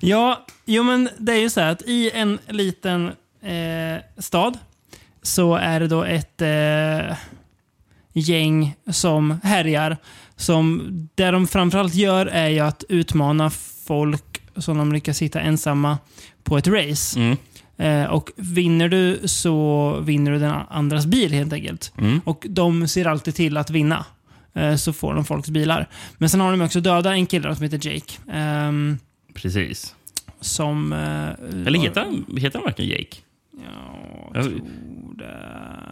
Ja, 0.00 0.46
jo 0.64 0.82
men 0.82 1.08
det 1.18 1.32
är 1.32 1.40
ju 1.40 1.50
så 1.50 1.60
här 1.60 1.72
att 1.72 1.82
i 1.82 2.10
en 2.10 2.38
liten 2.48 3.06
eh, 3.42 4.02
stad 4.18 4.58
så 5.22 5.54
är 5.54 5.80
det 5.80 5.88
då 5.88 6.04
ett 6.04 6.42
eh, 6.42 7.16
gäng 8.12 8.76
som 8.90 9.40
härjar. 9.42 9.96
Som, 10.36 10.88
det 11.14 11.30
de 11.30 11.46
framförallt 11.46 11.94
gör 11.94 12.26
är 12.26 12.48
ju 12.48 12.60
att 12.60 12.84
utmana 12.88 13.50
folk 13.86 14.42
som 14.56 14.78
de 14.78 14.92
lyckas 14.92 15.22
hitta 15.22 15.40
ensamma 15.40 15.98
på 16.44 16.58
ett 16.58 16.66
race. 16.66 17.20
Mm. 17.20 17.36
Eh, 17.76 18.04
och 18.04 18.30
vinner 18.36 18.88
du 18.88 19.20
så 19.24 19.96
vinner 20.02 20.30
du 20.32 20.38
den 20.38 20.54
andras 20.70 21.06
bil 21.06 21.32
helt 21.32 21.52
enkelt. 21.52 21.92
Mm. 21.98 22.20
Och 22.24 22.46
de 22.48 22.88
ser 22.88 23.06
alltid 23.06 23.34
till 23.34 23.56
att 23.56 23.70
vinna. 23.70 24.04
Eh, 24.54 24.76
så 24.76 24.92
får 24.92 25.14
de 25.14 25.24
folks 25.24 25.50
bilar. 25.50 25.88
Men 26.18 26.28
sen 26.28 26.40
har 26.40 26.50
de 26.50 26.60
också 26.62 26.80
döda 26.80 27.12
en 27.12 27.26
kille 27.26 27.54
som 27.56 27.62
heter 27.64 27.88
Jake. 27.92 28.12
Ehm, 28.32 28.98
Precis. 29.34 29.94
som... 30.40 30.92
eh, 30.92 31.66
Eller 31.66 31.78
heter 31.78 32.00
han, 32.00 32.38
heter 32.38 32.58
han 32.58 32.66
verkligen 32.66 32.90
Jake? 32.90 33.16
Ja, 33.64 34.30
Jag- 34.34 34.44
tror 34.44 34.60
det. 35.18 35.38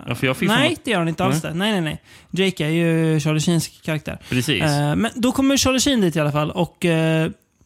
Ja, 0.07 0.15
för 0.15 0.27
jag 0.27 0.37
fick 0.37 0.49
Nej, 0.49 0.77
det 0.85 0.91
gör 0.91 0.99
han 0.99 1.09
inte 1.09 1.25
alls 1.25 1.43
det. 1.43 1.55
Nej, 1.55 1.73
nej, 1.73 1.81
nej. 1.81 2.03
Jake 2.47 2.65
är 2.67 2.71
ju 2.71 3.21
Charlie 3.21 3.41
Sheens 3.41 3.69
karaktär. 3.69 4.19
Precis. 4.29 4.63
Men 4.97 5.09
då 5.15 5.33
kommer 5.33 5.57
Charlie 5.57 5.81
Sheen 5.81 6.01
dit 6.01 6.17
i 6.17 6.21
alla 6.21 6.33
fall 6.33 6.51
och 6.51 6.87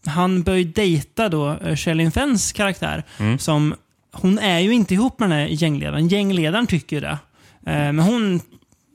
han 0.06 0.42
börjar 0.42 0.64
dejta 0.64 1.28
då 1.28 1.56
Sherilyn 1.76 2.12
Fenns 2.12 2.52
karaktär. 2.52 3.02
Mm. 3.18 3.38
Som, 3.38 3.74
hon 4.14 4.38
är 4.38 4.58
ju 4.58 4.72
inte 4.74 4.94
ihop 4.94 5.18
med 5.18 5.30
den 5.30 5.38
här 5.38 5.46
gängledaren. 5.46 6.08
Gängledaren 6.08 6.66
tycker 6.66 6.96
ju 6.96 7.00
det. 7.00 7.18
Eh, 7.66 7.92
men 7.92 7.98
hon, 7.98 8.40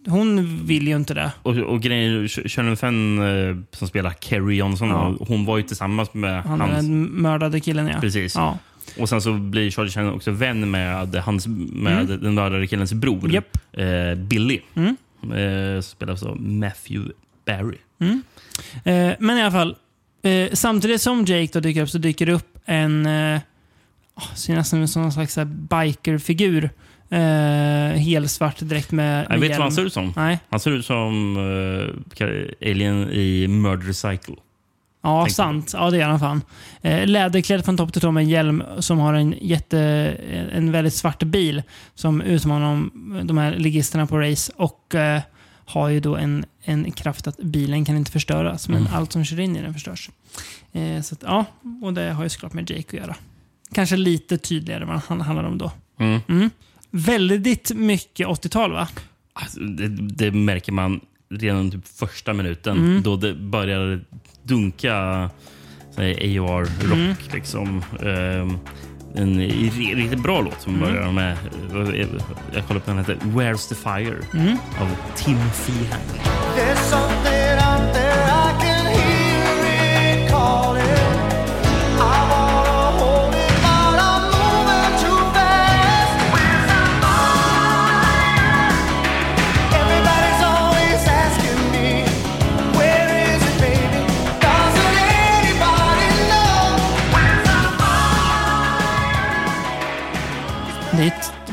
hon 0.07 0.59
vill 0.65 0.87
ju 0.87 0.95
inte 0.95 1.13
det. 1.13 1.31
Och, 1.43 1.57
och 1.57 1.81
grejen 1.81 2.27
Shirley 2.29 2.75
Fenn 2.75 3.19
eh, 3.49 3.55
som 3.71 3.87
spelar 3.87 4.13
Kerry 4.19 4.55
Johnson, 4.55 4.89
Ja. 4.89 5.15
hon 5.27 5.45
var 5.45 5.57
ju 5.57 5.63
tillsammans 5.63 6.13
med 6.13 6.43
Han 6.43 6.61
hans... 6.61 6.73
den 6.75 7.03
mördade 7.03 7.59
killen 7.59 7.87
ja. 7.87 7.99
Precis. 7.99 8.35
Ja. 8.35 8.57
Och 8.99 9.09
sen 9.09 9.21
så 9.21 9.33
blir 9.33 9.71
Charlie 9.71 9.89
Chan 9.91 10.13
också 10.13 10.31
vän 10.31 10.71
med, 10.71 11.15
hans, 11.15 11.47
med 11.47 12.07
den 12.07 12.33
mördade 12.33 12.67
killens 12.67 12.93
bror, 12.93 13.19
Mm. 13.19 13.31
Japp. 13.31 13.57
eh, 13.73 14.15
Billy. 14.23 14.59
Mm. 14.75 14.95
Eh, 15.75 15.81
spelas 15.81 16.23
av 16.23 16.41
Matthew 16.41 17.11
Barry. 17.45 17.77
Eh, 18.83 19.11
men 19.19 19.37
i 19.37 19.41
alla 19.41 19.51
fall, 19.51 19.75
eh, 20.23 20.49
samtidigt 20.53 21.01
som 21.01 21.25
Jake 21.25 21.49
då 21.53 21.59
dyker 21.59 21.81
upp 21.83 21.89
så 21.89 21.97
dyker 21.97 22.25
det 22.25 22.31
upp 22.31 22.57
en, 22.65 23.05
eh, 23.05 23.39
oh, 24.19 24.35
ser 24.35 24.55
nästan 24.55 24.83
ut 24.83 24.89
som 24.89 25.01
någon 25.01 25.11
slags 25.11 25.37
bikerfigur. 25.45 26.69
Eh, 27.11 27.19
helsvart 27.97 28.59
dräkt 28.59 28.91
med, 28.91 29.23
Jag 29.23 29.29
med 29.29 29.39
vet 29.39 29.51
vad 29.51 29.61
han 29.61 29.71
ser 29.71 29.85
ut 29.85 29.93
som. 29.93 30.13
Nej. 30.15 30.39
Han 30.49 30.59
ser 30.59 30.71
ut 30.71 30.85
som 30.85 31.37
eh, 31.37 32.71
Alien 32.71 33.09
i 33.11 33.47
Murder 33.47 33.93
Cycle. 33.93 34.35
Ja, 35.01 35.21
Tänkte 35.21 35.35
sant. 35.35 35.71
Ja, 35.73 35.89
det 35.89 36.01
är 36.01 36.05
han 36.05 36.19
fan. 36.19 36.41
Eh, 36.81 37.07
läderklädd 37.07 37.65
från 37.65 37.77
topp 37.77 37.93
till 37.93 38.01
tå 38.01 38.11
med 38.11 38.23
en 38.23 38.29
hjälm 38.29 38.63
som 38.79 38.99
har 38.99 39.13
en 39.13 39.35
jätte, 39.41 39.79
en 40.51 40.71
väldigt 40.71 40.93
svart 40.93 41.23
bil 41.23 41.63
som 41.95 42.21
utmanar 42.21 42.89
de, 43.23 43.37
här 43.37 43.55
ligisterna 43.55 44.07
på 44.07 44.17
race 44.17 44.51
och 44.55 44.95
eh, 44.95 45.21
har 45.65 45.89
ju 45.89 45.99
då 45.99 46.15
en, 46.15 46.45
en 46.63 46.91
kraft 46.91 47.27
att 47.27 47.37
bilen 47.37 47.85
kan 47.85 47.97
inte 47.97 48.11
förstöras, 48.11 48.69
men 48.69 48.87
allt 48.87 49.11
som 49.11 49.25
kör 49.25 49.39
in 49.39 49.55
i 49.55 49.61
den 49.61 49.73
förstörs. 49.73 50.09
Eh, 50.71 51.01
så 51.01 51.15
att, 51.15 51.23
ja, 51.23 51.45
och 51.81 51.93
det 51.93 52.11
har 52.11 52.23
ju 52.23 52.29
såklart 52.29 52.53
med 52.53 52.69
Jake 52.69 52.83
att 52.87 52.93
göra. 52.93 53.15
Kanske 53.73 53.95
lite 53.97 54.37
tydligare 54.37 54.85
vad 54.85 55.01
han 55.07 55.21
handlar 55.21 55.43
om 55.43 55.57
då. 55.57 55.71
Mm. 55.99 56.49
Väldigt 56.91 57.71
mycket 57.75 58.27
80-tal 58.27 58.71
va? 58.71 58.87
Alltså, 59.33 59.59
det, 59.59 59.87
det 59.87 60.31
märker 60.31 60.71
man 60.71 60.99
redan 61.29 61.71
typ 61.71 61.87
första 61.87 62.33
minuten 62.33 62.77
Mm. 62.77 63.01
då 63.01 63.15
det 63.15 63.33
börjar 63.35 64.01
dunka 64.43 64.95
AOR-rock. 65.97 66.93
Mm. 66.93 67.15
Liksom. 67.33 67.83
Ehm, 68.01 68.57
en 69.15 69.39
ri- 69.41 69.95
riktigt 69.95 70.23
bra 70.23 70.41
låt 70.41 70.61
som 70.61 70.75
Mm. 70.75 70.85
börjar 70.89 71.11
med... 71.11 71.37
Jag 72.53 72.67
kollade 72.67 72.85
på 72.85 72.91
den 72.91 72.97
heter 72.97 73.15
Where's 73.15 73.69
the 73.69 73.75
Fire 73.75 74.17
Mm. 74.33 74.57
av 74.81 74.95
Timothy 75.15 75.85
Hand. 75.91 76.19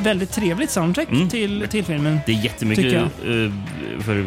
Väldigt 0.07 0.33
trevligt 0.33 0.71
soundtrack 0.71 1.09
till, 1.31 1.67
till 1.71 1.85
filmen. 1.85 2.19
Det 2.27 2.33
är 2.33 2.45
jättemycket... 2.45 2.95
Eh, 2.95 4.01
för 4.01 4.27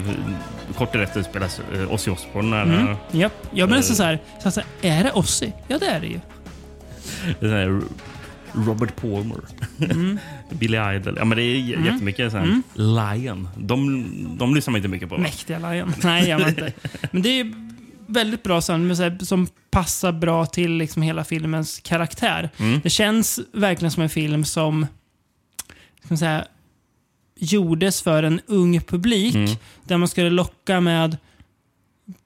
kort 0.75 0.93
därefter 0.93 1.23
spelas 1.23 1.61
uh, 1.75 1.93
Ozzy 1.93 2.11
Osbourne. 2.11 2.61
Mm. 2.61 2.95
Japp. 3.11 3.33
Jag 3.53 3.67
blir 3.69 3.77
nästan 3.77 3.93
Eh. 4.09 4.19
så 4.39 4.49
här, 4.49 4.51
så 4.51 4.59
här, 4.81 4.99
är 4.99 5.03
det 5.03 5.11
Ozzy? 5.11 5.51
Ja, 5.67 5.77
det 5.77 5.85
är 5.85 5.99
det 5.99 6.07
ju. 6.07 6.19
Den 7.39 7.49
här 7.51 7.81
Robert 8.53 8.95
Palmer. 9.01 9.37
Mm. 9.91 10.19
Billy 10.49 10.77
Idol. 10.95 11.15
Ja, 11.17 11.25
men 11.25 11.37
det 11.37 11.43
är 11.43 11.55
j- 11.55 11.77
jättemycket 11.85 12.31
så 12.31 12.37
här, 12.37 12.61
Lion. 12.73 13.49
De, 13.57 14.05
de 14.39 14.55
lyssnar 14.55 14.71
man 14.71 14.77
inte 14.77 14.87
mycket 14.89 15.09
på. 15.09 15.15
va? 15.15 15.21
Mäktiga 15.21 15.71
Lion. 15.71 15.93
Nej, 16.03 16.29
jag 16.29 16.49
inte. 16.49 16.73
Men 17.11 17.21
det 17.21 17.39
är 17.39 17.53
väldigt 18.07 18.43
bra 18.43 18.61
sound 18.61 18.91
här, 18.97 19.25
som 19.25 19.47
passar 19.71 20.11
bra 20.11 20.45
till 20.45 20.71
liksom 20.71 21.01
hela 21.01 21.23
filmens 21.23 21.79
karaktär. 21.83 22.49
Mm. 22.57 22.79
Det 22.83 22.89
känns 22.89 23.39
verkligen 23.53 23.91
som 23.91 24.03
en 24.03 24.09
film 24.09 24.45
som 24.45 24.87
ska 25.99 26.07
man 26.09 26.17
säga, 26.17 26.45
gjordes 27.35 28.01
för 28.01 28.23
en 28.23 28.41
ung 28.45 28.81
publik. 28.81 29.35
Mm. 29.35 29.51
Där 29.83 29.97
man 29.97 30.07
skulle 30.07 30.29
locka 30.29 30.81
med 30.81 31.17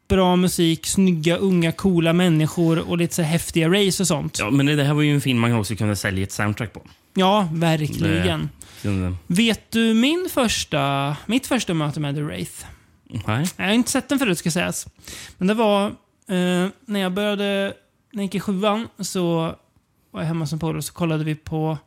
bra 0.08 0.36
musik, 0.36 0.86
snygga, 0.86 1.38
unga, 1.38 1.72
coola 1.72 2.14
människor 2.14 2.80
och 2.90 2.98
lite 2.98 3.16
så 3.16 3.22
häftiga 3.22 3.70
race 3.70 4.04
och 4.04 4.08
sånt. 4.08 4.40
Ja, 4.40 4.50
men 4.50 4.66
det 4.66 4.84
här 4.84 4.94
var 4.94 5.02
ju 5.02 5.14
en 5.14 5.22
film 5.22 5.40
man 5.40 5.54
också 5.54 5.76
kunde 5.76 5.96
sälja 5.96 6.24
ett 6.24 6.32
soundtrack 6.32 6.74
på. 6.74 6.82
Ja, 7.14 7.50
verkligen. 7.54 8.50
Det- 8.82 9.16
Vet 9.28 9.72
du 9.72 9.94
min 9.94 10.28
första, 10.32 11.16
mitt 11.26 11.48
första 11.48 11.74
möte 11.74 12.00
med 12.00 12.16
The 12.16 12.22
Wraith? 12.22 12.66
Nej. 13.28 13.48
Jag 13.58 13.66
har 13.66 13.72
inte 13.74 13.92
sett 13.92 14.10
den 14.10 14.20
förut 14.20 14.38
ska 14.38 14.52
sägas. 14.52 14.88
Men 15.38 15.48
det 15.48 15.54
var 15.54 15.86
eh, 16.28 16.68
när 16.86 17.00
jag 17.00 17.12
började, 17.14 17.74
när 18.14 18.20
jag 18.20 18.24
gick 18.24 18.36
i 18.36 18.40
sjuan 18.40 18.88
så 19.00 19.56
var 20.12 20.22
jag 20.22 20.24
hemma 20.28 20.48
som 20.48 20.60
polare 20.60 20.78
och 20.78 20.86
så 20.86 20.94
kollade 20.94 21.24
vi 21.24 21.36
på 21.36 21.78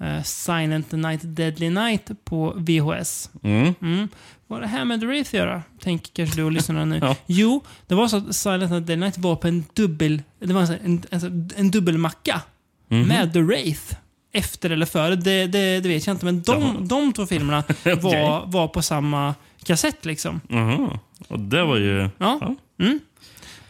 eh, 0.00 0.22
Silent 0.22 0.92
Night 0.92 1.20
Deadly 1.24 1.70
Night 1.70 2.10
på 2.24 2.54
VHS. 2.56 3.30
Mm. 3.42 3.74
Mm. 3.82 4.08
Vad 4.46 4.56
har 4.56 4.60
det 4.60 4.68
här 4.68 4.84
med 4.84 5.00
The 5.00 5.06
Wraith 5.06 5.28
att 5.30 5.34
göra? 5.34 5.62
Tänker 5.80 6.10
kanske 6.12 6.36
du 6.36 6.42
och 6.44 6.52
lyssnarna 6.52 6.84
nu. 6.84 6.98
Ja. 7.02 7.16
Jo, 7.26 7.64
det 7.86 7.94
var 7.94 8.08
så 8.08 8.16
att 8.16 8.36
Silent 8.36 8.70
Night 8.70 8.86
Deadly 8.86 8.96
Night 9.04 9.18
var 9.18 9.36
på 9.36 9.48
en 9.48 9.64
dubbel, 9.74 10.22
det 10.38 10.52
var 10.54 10.60
en, 10.60 10.66
här- 10.68 10.80
en, 10.84 11.02
en, 11.10 11.50
en 11.56 11.70
dubbelmacka 11.70 12.42
Mhm. 12.88 13.08
med 13.08 13.32
The 13.32 13.40
Wraith. 13.40 13.94
Efter 14.32 14.70
eller 14.70 14.86
före, 14.86 15.16
det, 15.16 15.46
det, 15.46 15.80
det 15.80 15.88
vet 15.88 16.06
jag 16.06 16.14
inte. 16.14 16.24
Men 16.24 16.42
Jaha. 16.46 16.58
de, 16.58 16.88
de 16.88 17.12
två 17.12 17.26
filmerna 17.26 17.62
var, 17.84 18.46
var 18.46 18.68
på 18.68 18.82
samma 18.82 19.34
kassett 19.64 20.04
liksom. 20.04 20.40
Jaha. 20.48 20.98
Och 21.28 21.38
det 21.40 21.64
var 21.64 21.76
ju... 21.76 22.08
Ja. 22.18 22.54
Mm. 22.80 23.00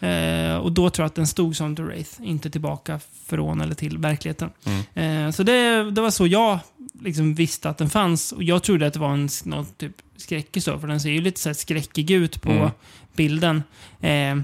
Eh, 0.01 0.57
och 0.57 0.73
då 0.73 0.91
tror 0.91 1.03
jag 1.05 1.07
att 1.07 1.15
den 1.15 1.27
stod 1.27 1.57
som 1.57 1.77
The 1.77 1.83
Wraith, 1.83 2.11
inte 2.23 2.51
tillbaka 2.51 3.01
från 3.27 3.61
eller 3.61 3.75
till 3.75 3.99
verkligheten. 3.99 4.51
Eh, 4.95 5.31
så 5.31 5.43
det, 5.43 5.91
det 5.91 6.01
var 6.01 6.11
så 6.11 6.27
jag 6.27 6.59
liksom 7.01 7.35
visste 7.35 7.69
att 7.71 7.79
den 7.79 7.91
fanns. 7.91 8.33
Och 8.33 8.43
jag 8.43 8.63
trodde 8.63 8.87
att 8.87 8.93
det 8.93 8.99
var 9.01 9.13
en 9.13 9.29
någon 9.45 9.67
typ 9.67 9.93
skräckis 10.17 10.65
då, 10.65 10.79
för 10.79 10.89
den 10.89 11.01
ser 11.01 11.11
ju 11.11 11.21
lite 11.21 11.41
så 11.41 11.49
här 11.49 11.55
skräckig 11.55 12.11
ut 12.11 12.43
på 12.43 12.51
Mm. 12.51 12.71
bilden. 13.17 13.57
Eh, 14.01 14.37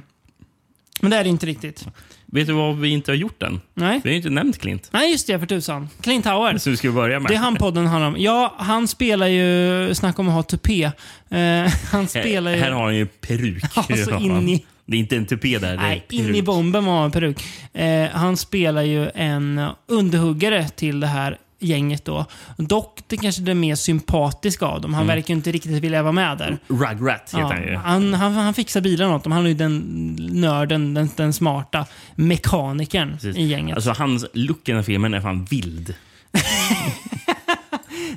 Men 1.01 1.11
det 1.11 1.17
är 1.17 1.25
det 1.25 1.31
inte 1.31 1.47
riktigt. 1.47 1.87
Vet 2.27 2.47
du 2.47 2.53
vad 2.53 2.77
vi 2.79 2.89
inte 2.89 3.11
har 3.11 3.17
gjort 3.17 3.43
än? 3.43 3.61
Nej. 3.75 4.01
Vi 4.05 4.09
har 4.09 4.13
ju 4.13 4.17
inte 4.17 4.31
nämnt 4.31 4.59
Clint. 4.59 4.89
Nej, 4.93 5.11
just 5.13 5.27
det, 5.27 5.39
för 5.39 5.47
tusan. 5.47 5.89
Clint 6.01 6.25
Howard. 6.25 6.61
Så 6.61 6.71
vi 6.71 6.77
börja 6.93 7.21
med. 7.21 7.31
Det 7.31 7.35
är 7.35 7.39
han 7.39 7.57
podden 7.57 7.87
handlar 7.87 8.09
om. 8.09 8.17
Ja, 8.19 8.55
han 8.59 8.89
spelar 8.89 9.27
ju... 9.27 9.95
Snacka 9.95 10.23
om 10.23 10.29
att 10.29 10.35
ha 10.35 10.43
tupé. 10.43 10.85
Eh, 11.29 11.73
han 11.93 12.09
spelar 12.09 12.51
ju... 12.51 12.57
Här 12.57 12.71
har 12.71 12.85
han 12.85 12.97
ju 12.97 13.07
peruk. 13.07 13.65
Ja. 13.77 14.19
in 14.21 14.49
i- 14.49 14.67
Det 14.87 14.97
är 14.97 15.01
inte 15.01 15.17
en 15.17 15.27
tupé 15.27 15.59
där. 15.59 15.77
Nej, 15.77 16.07
in 16.11 16.35
i 16.35 16.43
bomben 16.43 16.85
var 16.85 17.01
han 17.01 17.11
peruk. 17.11 17.45
Eh, 17.73 18.09
han 18.13 18.37
spelar 18.37 18.83
ju 18.83 19.11
en 19.15 19.69
underhuggare 19.89 20.69
till 20.69 21.01
det 21.01 21.07
här 21.07 21.39
gänget 21.59 22.05
då. 22.05 22.25
Dock 22.57 23.01
det 23.07 23.17
kanske 23.17 23.43
det 23.43 23.55
mer 23.55 23.75
sympatiska 23.75 24.67
av 24.67 24.81
dem. 24.81 24.95
Han 24.95 25.03
Mm. 25.05 25.17
verkar 25.17 25.35
inte 25.35 25.53
riktigt 25.53 25.73
vilja 25.73 26.03
vara 26.03 26.13
med 26.13 26.39
där. 26.39 26.59
Rugrat 26.69 27.21
heter 27.35 27.39
Ja, 27.39 27.47
han 27.53 27.63
ju. 27.63 27.77
han, 27.77 28.15
han, 28.15 28.33
han 28.35 28.55
fixar 28.55 28.81
bilarna 28.81 29.15
åt 29.15 29.23
dem. 29.25 29.33
Han 29.33 29.45
är 29.45 29.49
ju 29.49 29.55
den 29.55 29.79
nörden, 30.33 30.95
den, 30.95 31.11
den 31.17 31.33
smarta 31.33 31.87
mekanikern 32.15 33.13
Precis. 33.13 33.37
i 33.37 33.43
gänget. 33.43 33.77
Alltså 33.77 33.91
hans 33.93 34.25
look 34.33 34.59
i 34.69 34.73
den 34.73 34.77
här 34.77 34.83
filmen 34.83 35.15
är 35.15 35.21
fan 35.21 35.45
vild. 35.45 35.95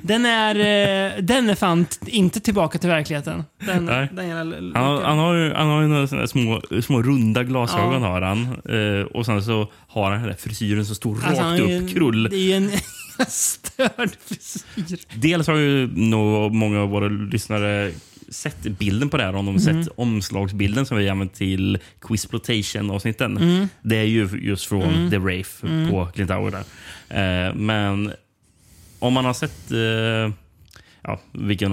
den, 0.06 0.26
är, 0.26 0.54
eh, 0.54 1.22
den 1.22 1.50
är 1.50 1.54
fan 1.54 1.86
inte 2.06 2.40
tillbaka 2.40 2.78
till 2.78 2.88
verkligheten. 2.90 3.44
Den, 3.66 3.84
Nej. 3.84 4.08
den 4.12 4.72
Han, 4.74 5.02
han 5.02 5.18
har 5.18 5.34
ju, 5.34 5.52
han 5.54 5.68
har 5.68 5.82
ju 5.82 5.88
några 5.88 6.06
här 6.06 6.26
små, 6.26 6.62
små 6.82 7.02
runda 7.02 7.44
glasögon 7.44 8.02
Ja. 8.02 8.08
har 8.08 8.20
han. 8.20 8.42
Eh, 9.00 9.04
och 9.06 9.26
sen 9.26 9.42
så 9.42 9.68
har 9.88 10.10
han 10.10 10.20
den 10.20 10.28
där 10.30 10.36
frisyren 10.36 10.86
som 10.86 10.94
står 10.94 11.16
Alltså, 11.24 11.42
rakt 11.44 11.60
upp, 11.60 11.68
en- 11.68 11.88
krull. 11.88 12.28
Det 12.30 12.52
är 12.52 12.56
en 12.56 12.70
störd 13.28 14.10
frisyr. 14.26 14.98
Dels 15.14 15.46
har 15.46 15.56
ju 15.56 15.86
nog 15.96 16.54
många 16.54 16.80
av 16.80 16.88
våra 16.88 17.08
lyssnare 17.08 17.92
sett 18.28 18.62
bilden 18.62 19.08
på 19.08 19.16
det 19.16 19.22
här. 19.22 19.34
Om 19.34 19.46
de 19.46 19.54
har 19.54 19.70
Mm. 19.70 19.84
sett 19.84 19.92
omslagsbilden 19.96 20.86
som 20.86 20.96
vi 20.98 21.08
använt 21.08 21.34
till 21.34 21.78
Quizploitation-avsnitten. 22.00 23.36
Mm. 23.36 23.68
Det 23.82 23.96
är 23.96 24.02
ju 24.04 24.28
just 24.42 24.66
från 24.66 24.82
Mm. 24.82 25.10
The 25.10 25.18
Wraith 25.18 25.50
Mm. 25.64 25.90
på 25.90 26.06
Clint 26.14 26.30
Howard. 26.30 26.52
Där. 27.08 27.48
Eh, 27.48 27.54
men 27.54 28.12
om 28.98 29.12
man 29.12 29.24
har 29.24 29.32
sett 29.34 29.70
eh, 29.72 30.34
ja, 31.02 31.20
vilken 31.32 31.70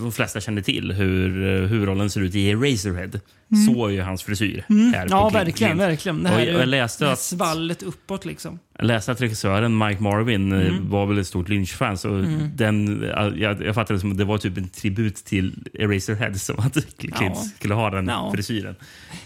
de 0.00 0.12
flesta 0.12 0.40
känner 0.40 0.62
till, 0.62 0.92
hur 0.92 1.46
eh, 1.62 1.68
huvudrollen 1.68 2.10
ser 2.10 2.20
ut 2.20 2.34
i 2.34 2.50
Eraserhead, 2.50 3.10
Mm. 3.52 3.66
så 3.74 3.86
är 3.86 3.90
ju 3.90 4.00
hans 4.02 4.22
frisyr. 4.22 4.64
Mm. 4.70 4.92
här 4.94 5.06
Ja, 5.10 5.28
verkligen. 5.28 5.78
verkligen. 5.78 6.22
Det 6.22 6.28
här 6.28 6.36
Och 6.36 6.42
är 6.42 6.46
jag, 6.52 6.60
jag 6.62 6.68
läste 6.68 7.12
att 7.12 7.18
svallet 7.18 7.82
uppåt 7.82 8.24
liksom. 8.24 8.58
jag 8.78 8.86
läste 8.86 9.12
att 9.12 9.20
regissören 9.20 9.78
Mike 9.78 10.02
Marvin 10.02 10.52
eh, 10.52 10.66
Mm. 10.68 10.90
var 10.90 11.06
väl 11.06 11.18
ett 11.18 11.26
stort 11.26 11.48
Lynch-fan. 11.48 11.98
Så 11.98 12.08
Mm. 12.08 12.50
den, 12.56 13.02
jag, 13.36 13.62
jag 13.62 13.74
fattade 13.74 13.94
det 13.96 14.00
som 14.00 14.12
att 14.12 14.18
det 14.18 14.24
var 14.24 14.38
typ 14.38 14.58
en 14.58 14.68
tribut 14.68 15.16
till 15.16 15.68
Eraserhead 15.74 16.34
som 16.34 16.58
att 16.58 16.72
Clint 16.98 17.16
Ja. 17.20 17.34
skulle 17.56 17.74
ha 17.74 17.90
den 17.90 18.06
Ja. 18.08 18.32
frisyren. 18.34 18.76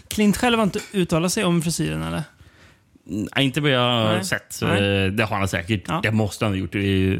Clint 0.07 0.37
själv 0.37 0.57
har 0.57 0.63
inte 0.63 0.79
uttalat 0.93 1.33
sig 1.33 1.43
om 1.43 1.61
frisyren 1.61 2.01
eller? 2.01 2.23
Nej, 3.05 3.45
inte 3.45 3.61
vad 3.61 3.71
jag 3.71 3.79
har 4.07 4.21
sett. 4.21 4.59
Nej. 4.61 5.05
Eh, 5.05 5.11
Det 5.11 5.23
har 5.23 5.37
han 5.37 5.47
säkert. 5.47 5.83
Ja. 5.87 5.99
Det 6.03 6.11
måste 6.11 6.45
han 6.45 6.51
ha 6.53 6.57
gjort. 6.59 6.71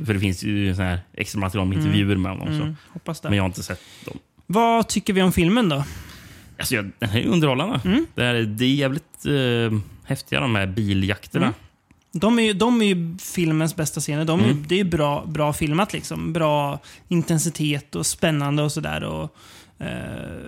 För 0.05 0.13
det 0.13 0.19
finns 0.19 0.43
ju 0.43 0.75
sån 0.75 0.85
här 0.85 0.99
extra 1.13 1.39
material 1.39 1.67
med 1.67 1.77
intervjuer 1.77 2.15
med 2.15 2.31
honom. 2.31 2.47
Mm, 2.47 2.75
hoppas 2.89 3.21
det. 3.21 3.29
Men 3.29 3.37
jag 3.37 3.43
har 3.43 3.47
inte 3.49 3.63
sett 3.63 3.81
dem. 4.05 4.17
Vad 4.47 4.87
tycker 4.87 5.13
vi 5.13 5.21
om 5.21 5.31
filmen 5.31 5.69
då? 5.69 5.83
Alltså, 6.59 6.75
jag, 6.75 6.91
den 6.99 7.09
här 7.09 7.19
är 7.19 7.25
underhållande. 7.27 7.79
Mm. 7.85 8.05
Det, 8.15 8.25
är, 8.25 8.33
det 8.43 8.65
är 8.65 8.69
jävligt 8.73 9.25
eh, 9.25 9.79
häftiga 10.05 10.39
de 10.39 10.55
här 10.55 10.65
biljakterna. 10.67 11.45
Mm. 11.45 11.55
De 12.11 12.39
är, 12.39 12.43
ju, 12.43 12.53
de 12.53 12.81
är 12.81 12.85
ju 12.85 13.17
filmens 13.17 13.75
bästa 13.75 13.99
scener. 14.01 14.25
De 14.25 14.39
är, 14.39 14.43
Mm. 14.43 14.65
Det 14.67 14.75
är 14.75 14.77
ju 14.77 14.83
bra, 14.83 15.25
bra 15.25 15.53
filmat. 15.53 15.93
liksom. 15.93 16.33
Bra 16.33 16.79
intensitet 17.07 17.95
och 17.95 18.05
spännande 18.05 18.63
och 18.63 18.71
sådär. 18.71 19.03
Och, 19.03 19.35
eh, 19.85 19.87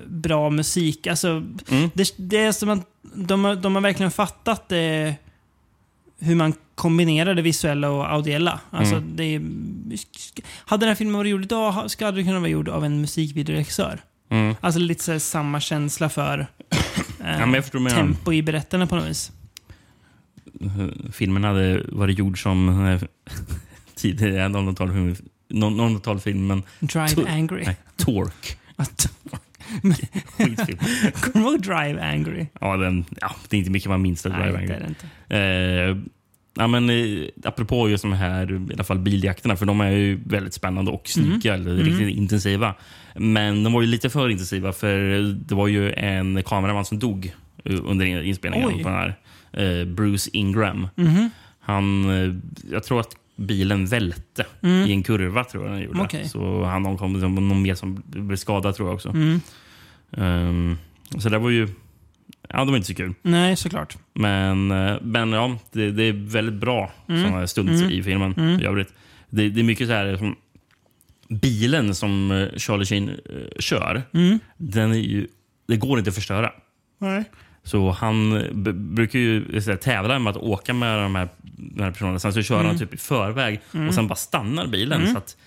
bra 0.08 0.50
musik. 0.50 1.08
Alltså, 1.08 1.28
Mm. 1.70 1.90
det, 1.94 2.14
det 2.18 2.38
är 2.38 2.52
som 2.52 2.70
att 2.70 2.88
de, 3.16 3.60
de 3.62 3.76
har 3.76 3.82
verkligen 3.82 4.12
fattat 4.12 4.70
det, 4.70 5.16
hur 6.20 6.36
man 6.36 6.54
kombinerar 6.76 7.36
det 7.36 7.42
visuella 7.42 7.90
och 7.90 8.12
audiella. 8.14 8.60
Alltså, 8.72 8.96
Mm. 8.96 9.16
det 9.16 9.24
är, 9.24 9.42
hade 10.66 10.82
den 10.86 10.88
här 10.90 10.96
filmen 10.96 11.16
varit 11.18 11.32
gjord 11.32 11.44
idag 11.44 11.92
skulle 11.92 12.12
den 12.12 12.26
kunna 12.26 12.40
vara 12.40 12.50
gjord 12.50 12.70
av 12.70 12.86
en 12.86 13.02
musikvideoregissör. 13.02 14.00
Mm. 14.30 14.56
Alltså 14.62 14.80
lite 14.80 15.04
så 15.04 15.20
samma 15.20 15.60
känsla 15.60 16.10
för 16.10 16.40
eh, 17.20 17.38
menar. 17.80 17.90
tempo 17.98 18.34
i 18.34 18.44
berättandet 18.44 18.90
på 18.90 18.96
något 18.96 19.06
vis. 19.10 19.32
Filmen 21.12 21.44
hade 21.44 21.84
varit 21.90 22.18
gjord 22.20 22.44
som 22.44 22.86
eh, 22.88 23.02
tidigare 23.96 24.48
00-talfilm. 24.48 25.16
00-talfilmen 25.50 26.64
Drive 26.80 27.08
To- 27.08 27.28
Angry. 27.30 27.64
Nej, 27.66 27.76
Torque. 27.98 28.56
Skitfilm. 30.38 30.78
Kommer 31.14 31.46
du 31.46 31.52
ihåg 31.52 31.62
Drive 31.62 32.02
Angry? 32.02 32.46
Ja, 32.62 32.78
den, 32.78 33.06
ja, 33.22 33.36
det 33.50 33.56
är 33.56 33.60
inte 33.60 33.72
mycket 33.72 33.90
man 33.90 34.02
minns. 34.02 34.26
av 34.26 34.32
Nej, 34.32 34.42
Drive 34.42 34.58
det 34.58 34.60
Angry. 34.64 34.76
är 34.76 34.80
det 34.80 34.88
inte. 34.88 35.08
Eh, 35.36 35.98
ja, 36.58 36.68
men, 36.68 36.90
eh, 36.90 37.26
apropå 37.44 37.90
just 37.90 38.04
de 38.04 38.14
här 38.14 38.52
i 38.72 38.74
alla 38.74 38.84
fall 38.84 39.00
biljakterna, 39.00 39.56
för 39.56 39.66
de 39.66 39.82
är 39.82 39.90
ju 39.92 40.20
väldigt 40.26 40.54
spännande 40.54 40.92
och 40.92 41.08
snygga, 41.08 41.54
eller 41.54 41.72
Mm. 41.72 41.84
riktigt 41.86 42.18
intensiva. 42.18 42.74
Men 43.16 43.64
de 43.64 43.74
var 43.74 43.82
ju 43.82 43.88
lite 43.88 44.10
för 44.10 44.30
intensiva, 44.30 44.74
för 44.74 44.98
det 45.48 45.56
var 45.56 45.68
ju 45.68 45.92
en 45.94 46.44
kameraman 46.44 46.86
som 46.86 47.00
dog 47.00 47.34
eh, 47.66 47.80
under 47.86 48.06
in- 48.06 48.24
inspelningen 48.24 48.68
Oj. 48.76 48.84
på 48.84 48.90
den 48.90 48.98
här. 48.98 49.16
Eh, 49.54 49.86
Bruce 49.86 50.30
Ingram. 50.34 50.88
Mhm. 50.96 51.30
Han, 51.60 52.10
eh, 52.10 52.34
jag 52.72 52.84
tror 52.84 53.00
att 53.00 53.16
bilen 53.36 53.86
välte 53.86 54.46
Mm. 54.62 54.88
i 54.90 54.92
en 54.92 55.04
kurva. 55.04 55.44
tror 55.44 55.64
jag 55.66 55.74
den 55.74 55.82
gjorde. 55.84 56.02
Okej. 56.02 56.30
Så 56.30 56.64
han 56.64 56.86
omkom, 56.86 57.14
någon 57.14 57.62
mer 57.62 57.76
som 57.76 58.04
blev 58.06 58.38
skadad 58.38 58.76
tror 58.76 58.88
jag 58.90 58.96
också. 58.96 59.10
Mm. 59.10 59.42
Ehm, 60.18 60.78
så 61.20 61.30
det 61.30 61.38
var 61.38 61.50
ju... 61.50 61.68
Ja, 62.50 62.60
det 62.66 62.72
var 62.72 62.76
inte 62.78 62.88
så 62.88 62.96
kul. 62.96 63.14
Nej, 63.22 63.56
såklart. 63.56 63.98
Men, 64.14 64.72
eh, 64.72 64.96
men 65.02 65.32
ja, 65.32 65.58
det, 65.72 65.92
det 65.92 66.04
är 66.04 66.14
väldigt 66.14 66.56
bra 66.56 66.92
Mm. 67.10 67.32
här 67.34 67.46
stunts 67.46 67.82
Mm. 67.82 67.92
i 67.94 68.04
filmen 68.04 68.34
Mm. 68.38 68.60
i 68.60 68.66
övrigt. 68.66 68.94
Det, 69.30 69.50
det 69.50 69.62
är 69.62 69.64
mycket 69.64 69.88
så 69.88 69.94
här 69.94 70.18
som 70.18 70.36
bilen 71.30 71.96
som 71.96 72.32
eh, 72.32 72.48
Charlie 72.58 72.86
Sheen 72.86 73.10
eh, 73.10 73.16
kör. 73.60 74.04
Mm. 74.14 74.40
Den 74.58 74.92
är 74.92 74.96
ju, 74.96 75.28
det 75.68 75.78
går 75.78 75.98
inte 76.00 76.10
att 76.10 76.16
förstöra. 76.16 76.52
Nej. 77.00 77.24
Så 77.66 77.92
han 77.92 78.44
brukar 78.96 79.20
ju 79.20 79.60
här, 79.60 79.76
tävla 79.76 80.20
med 80.20 80.32
att 80.32 80.38
åka 80.38 80.74
med 80.74 81.00
de 81.00 81.16
här, 81.16 81.30
de 81.58 81.84
här 81.84 81.92
personerna. 81.92 82.20
Sen 82.20 82.34
så 82.34 82.42
kör 82.42 82.56
Mm. 82.56 82.68
han 82.68 82.78
typ 82.80 82.94
i 82.94 82.98
förväg 82.98 83.60
Mm. 83.74 83.88
och 83.88 83.94
sen 83.94 84.08
bara 84.08 84.16
stannar 84.16 84.68
bilen. 84.68 85.02
Mm. 85.02 85.12
så 85.14 85.18
att 85.18 85.38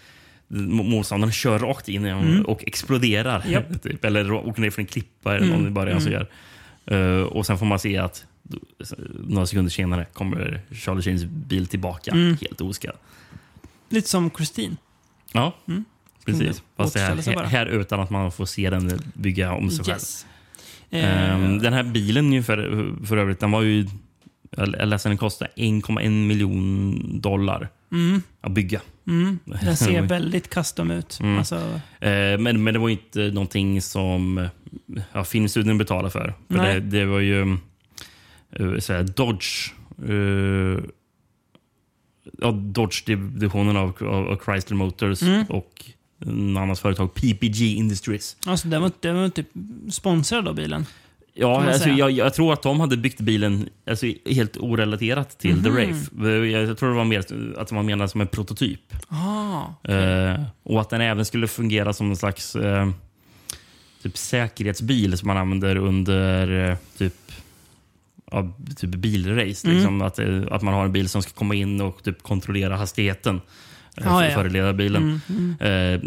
mo- 0.48 0.90
motståndaren 0.90 1.32
kör 1.32 1.58
rakt 1.58 1.88
in 1.88 2.06
i 2.06 2.10
honom 2.10 2.28
Mm. 2.30 2.42
och 2.44 2.64
exploderar. 2.66 3.44
Japp. 3.48 3.82
typ. 3.82 4.04
Eller 4.04 4.32
åker 4.32 4.60
ner 4.60 4.70
för 4.70 4.82
en 4.82 4.86
klippa 4.86 5.36
eller 5.36 5.46
Mm. 5.46 5.58
någon 5.58 5.66
i 5.68 5.70
början. 5.70 6.00
Så 6.00 6.08
Mm. 6.08 6.20
gör. 6.20 6.28
Eh, 7.20 7.22
och 7.22 7.46
sen 7.46 7.58
får 7.58 7.66
man 7.66 7.78
se 7.78 7.98
att 7.98 8.24
några 9.24 9.46
sekunder 9.46 9.70
senare 9.70 10.04
kommer 10.12 10.60
Charlie 10.72 11.02
Sheens 11.02 11.24
bil 11.24 11.66
tillbaka 11.66 12.14
helt 12.14 12.60
oskadd. 12.60 12.96
Lite 13.88 14.08
som 14.08 14.30
Christine. 14.30 14.76
Ja, 15.32 15.56
precis. 16.24 16.62
Fast 16.76 16.96
här, 16.96 17.34
bara. 17.34 17.46
här 17.46 17.66
utan 17.66 18.00
att 18.00 18.10
man 18.10 18.32
får 18.32 18.46
se 18.46 18.70
den 18.70 19.00
bygga 19.14 19.52
om 19.52 19.70
sig 19.70 19.84
själv. 19.84 19.94
Yes. 19.96 20.24
Eh, 20.24 20.28
Ehm, 20.90 21.58
den 21.58 21.72
här 21.72 21.82
bilen 21.82 22.32
ju 22.32 22.42
för, 22.42 22.56
för 23.06 23.16
övrigt, 23.16 23.40
den 23.40 23.50
var 23.50 23.62
ju... 23.62 23.86
Jag 24.56 24.88
läste 24.88 25.08
den 25.08 25.18
kostade 25.18 25.50
1,1 25.56 26.08
miljon 26.26 27.20
dollar 27.20 27.68
Mm. 27.92 28.22
att 28.40 28.52
bygga. 28.52 28.80
Mm. 29.06 29.38
Den 29.44 29.76
ser 29.76 30.02
väldigt 30.08 30.50
custom 30.50 30.90
ut. 30.90 31.18
Mm. 31.22 31.38
Alltså, 31.38 31.56
Eh, 32.00 32.38
men, 32.38 32.62
men 32.64 32.74
det 32.74 32.78
var 32.78 32.88
inte 32.88 33.20
någonting 33.30 33.82
som 33.82 34.38
eh, 34.38 34.48
ja, 35.12 35.24
filmstudion 35.24 35.78
betalade 35.78 36.10
för. 36.10 36.34
för 36.48 36.58
det, 36.58 36.80
det 36.80 37.04
var 37.04 37.18
ju 37.20 37.58
uh, 38.60 38.78
så 38.78 38.92
här, 38.92 39.02
Dodge... 39.02 39.72
eh, 40.08 40.84
ja, 42.40 42.50
Dodge-divisionen 42.52 43.76
av, 43.76 43.92
av, 44.00 44.28
av 44.28 44.38
Chrysler 44.44 44.76
Motors 44.76 45.22
Mm. 45.22 45.44
och 45.48 45.84
annat 46.58 46.78
företag, 46.78 47.14
PPG 47.14 47.60
Industries. 47.76 48.36
alltså 48.46 48.68
den 48.68 48.82
var, 48.82 48.92
den 49.00 49.16
var 49.16 49.28
typ 49.28 49.48
sponsrad 49.90 50.48
av 50.48 50.54
bilen. 50.54 50.86
Ja, 51.34 51.64
alltså, 51.64 51.88
jag, 51.88 52.10
jag 52.10 52.34
tror 52.34 52.52
att 52.52 52.62
de 52.62 52.80
hade 52.80 52.96
byggt 52.96 53.20
bilen 53.20 53.68
alltså, 53.90 54.06
helt 54.26 54.56
orelaterat 54.56 55.38
till 55.38 55.62
The 55.62 55.70
Mhm. 55.70 55.74
Wraith. 55.74 56.52
Jag, 56.52 56.78
tror 56.78 56.88
det 56.88 56.94
var 56.96 57.04
mer 57.04 57.24
att 57.58 57.70
man 57.72 57.86
menade 57.86 58.08
som 58.08 58.20
en 58.20 58.26
prototyp. 58.26 58.80
Ah, 59.08 59.62
Eh, 59.92 60.42
och 60.62 60.80
att 60.80 60.90
den 60.90 61.00
även 61.00 61.24
skulle 61.24 61.48
fungera 61.48 61.92
som 61.92 62.10
en 62.10 62.16
slags 62.16 62.56
eh, 62.56 62.88
typ 64.02 64.16
säkerhetsbil 64.16 65.18
som 65.18 65.26
man 65.26 65.36
använder 65.36 65.76
under 65.76 66.68
eh, 66.70 66.76
typ, 66.98 67.32
ja, 68.30 68.52
typ 68.76 68.90
bilrace. 68.90 69.66
Mm. 69.66 69.76
Liksom, 69.76 70.02
att, 70.02 70.18
eh, 70.18 70.42
att 70.50 70.62
man 70.62 70.74
har 70.74 70.84
en 70.84 70.92
bil 70.92 71.08
som 71.08 71.22
ska 71.22 71.32
komma 71.32 71.54
in 71.54 71.80
och 71.80 72.02
typ 72.02 72.22
kontrollera 72.22 72.76
hastigheten. 72.76 73.40
Eh, 74.00 74.14
Ah, 74.14 74.24
ja. 74.24 74.30
för 74.34 74.44
att 74.46 74.52
leda 74.52 74.72
bilen. 74.72 75.20
Mm, 75.28 75.56
Eh, 75.60 76.00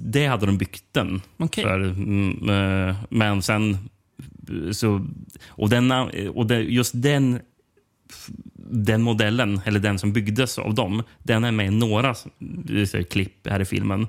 det 0.00 0.26
hade 0.26 0.46
de 0.46 0.58
byggt 0.58 0.84
den 0.92 1.20
Okej. 1.36 1.64
för. 1.64 1.80
Mm, 1.80 2.48
eh, 2.88 2.96
men 3.10 3.42
sen... 3.42 3.70
eh, 4.48 4.70
Så, 4.72 5.06
och 5.48 5.68
den, 5.70 5.90
eh, 5.90 6.06
och 6.34 6.50
just 6.50 6.92
den, 7.02 7.40
den 8.70 9.02
modellen, 9.02 9.60
eller 9.64 9.80
den 9.80 9.98
som 9.98 10.12
byggdes 10.12 10.58
av 10.58 10.74
dem, 10.74 11.02
den 11.22 11.44
är 11.44 11.52
med 11.52 11.66
i 11.66 11.70
några 11.70 12.08
eh, 12.08 12.84
så 12.86 12.96
här 12.96 13.02
klipp 13.02 13.48
här 13.48 13.60
i 13.60 13.64
filmen. 13.64 14.06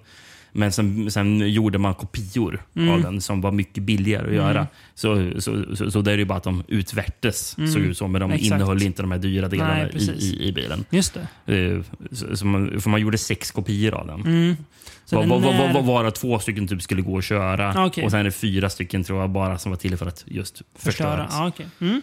Men 0.58 0.72
sen, 0.72 1.12
sen 1.12 1.50
gjorde 1.50 1.78
man 1.78 1.94
kopior 1.96 2.64
Mm. 2.76 2.90
av 2.94 3.02
den 3.02 3.22
som 3.22 3.42
var 3.42 3.52
mycket 3.52 3.84
billigare 3.84 4.28
att 4.28 4.34
göra. 4.36 4.68
Så, 4.96 5.32
så, 5.40 5.76
så, 5.76 5.92
så 5.92 6.02
det 6.02 6.12
är 6.12 6.18
ju 6.18 6.26
bara 6.26 6.38
att 6.38 6.44
de 6.44 6.64
utvärtes, 6.68 7.50
såg 7.74 7.82
ut 7.82 7.98
så, 7.98 8.08
men 8.08 8.22
de 8.22 8.26
Mm. 8.26 8.36
Exakt. 8.36 8.56
innehöll 8.56 8.84
inte 8.84 9.02
de 9.02 9.12
här 9.12 9.18
dyra 9.20 9.48
delarna 9.48 9.74
Nej, 9.74 9.92
i, 9.96 10.12
i, 10.12 10.48
i 10.48 10.52
bilen. 10.52 10.86
Just 10.90 11.18
det. 11.46 11.56
Eh, 11.56 11.82
Så, 12.36 12.46
man, 12.46 12.82
för 12.82 12.90
man 12.90 13.02
gjorde 13.02 13.18
sex 13.18 13.52
kopior 13.52 13.94
av 13.94 14.08
den. 14.08 14.22
Mm. 14.22 14.56
Var, 15.12 15.22
den 15.22 15.32
är- 15.32 15.74
var, 15.74 15.82
vara 15.82 16.12
två 16.12 16.40
stycken 16.40 16.68
typ 16.68 16.82
skulle 16.82 17.02
gå 17.02 17.18
att 17.18 17.24
köra. 17.24 17.74
Ah, 17.76 17.86
okej. 17.86 18.04
Och 18.06 18.12
sen 18.12 18.20
är 18.20 18.24
det 18.24 18.32
fyra 18.32 18.70
stycken 18.70 19.04
tror 19.04 19.20
jag 19.22 19.30
bara 19.30 19.58
som 19.58 19.72
var 19.72 19.78
till 19.78 19.98
för 19.98 20.06
att 20.06 20.24
just 20.28 20.62
Förstöra. 20.76 20.92
förstöras. 21.18 21.30
Ja, 21.32 21.48
okej. 21.48 21.68
mm. 21.80 22.02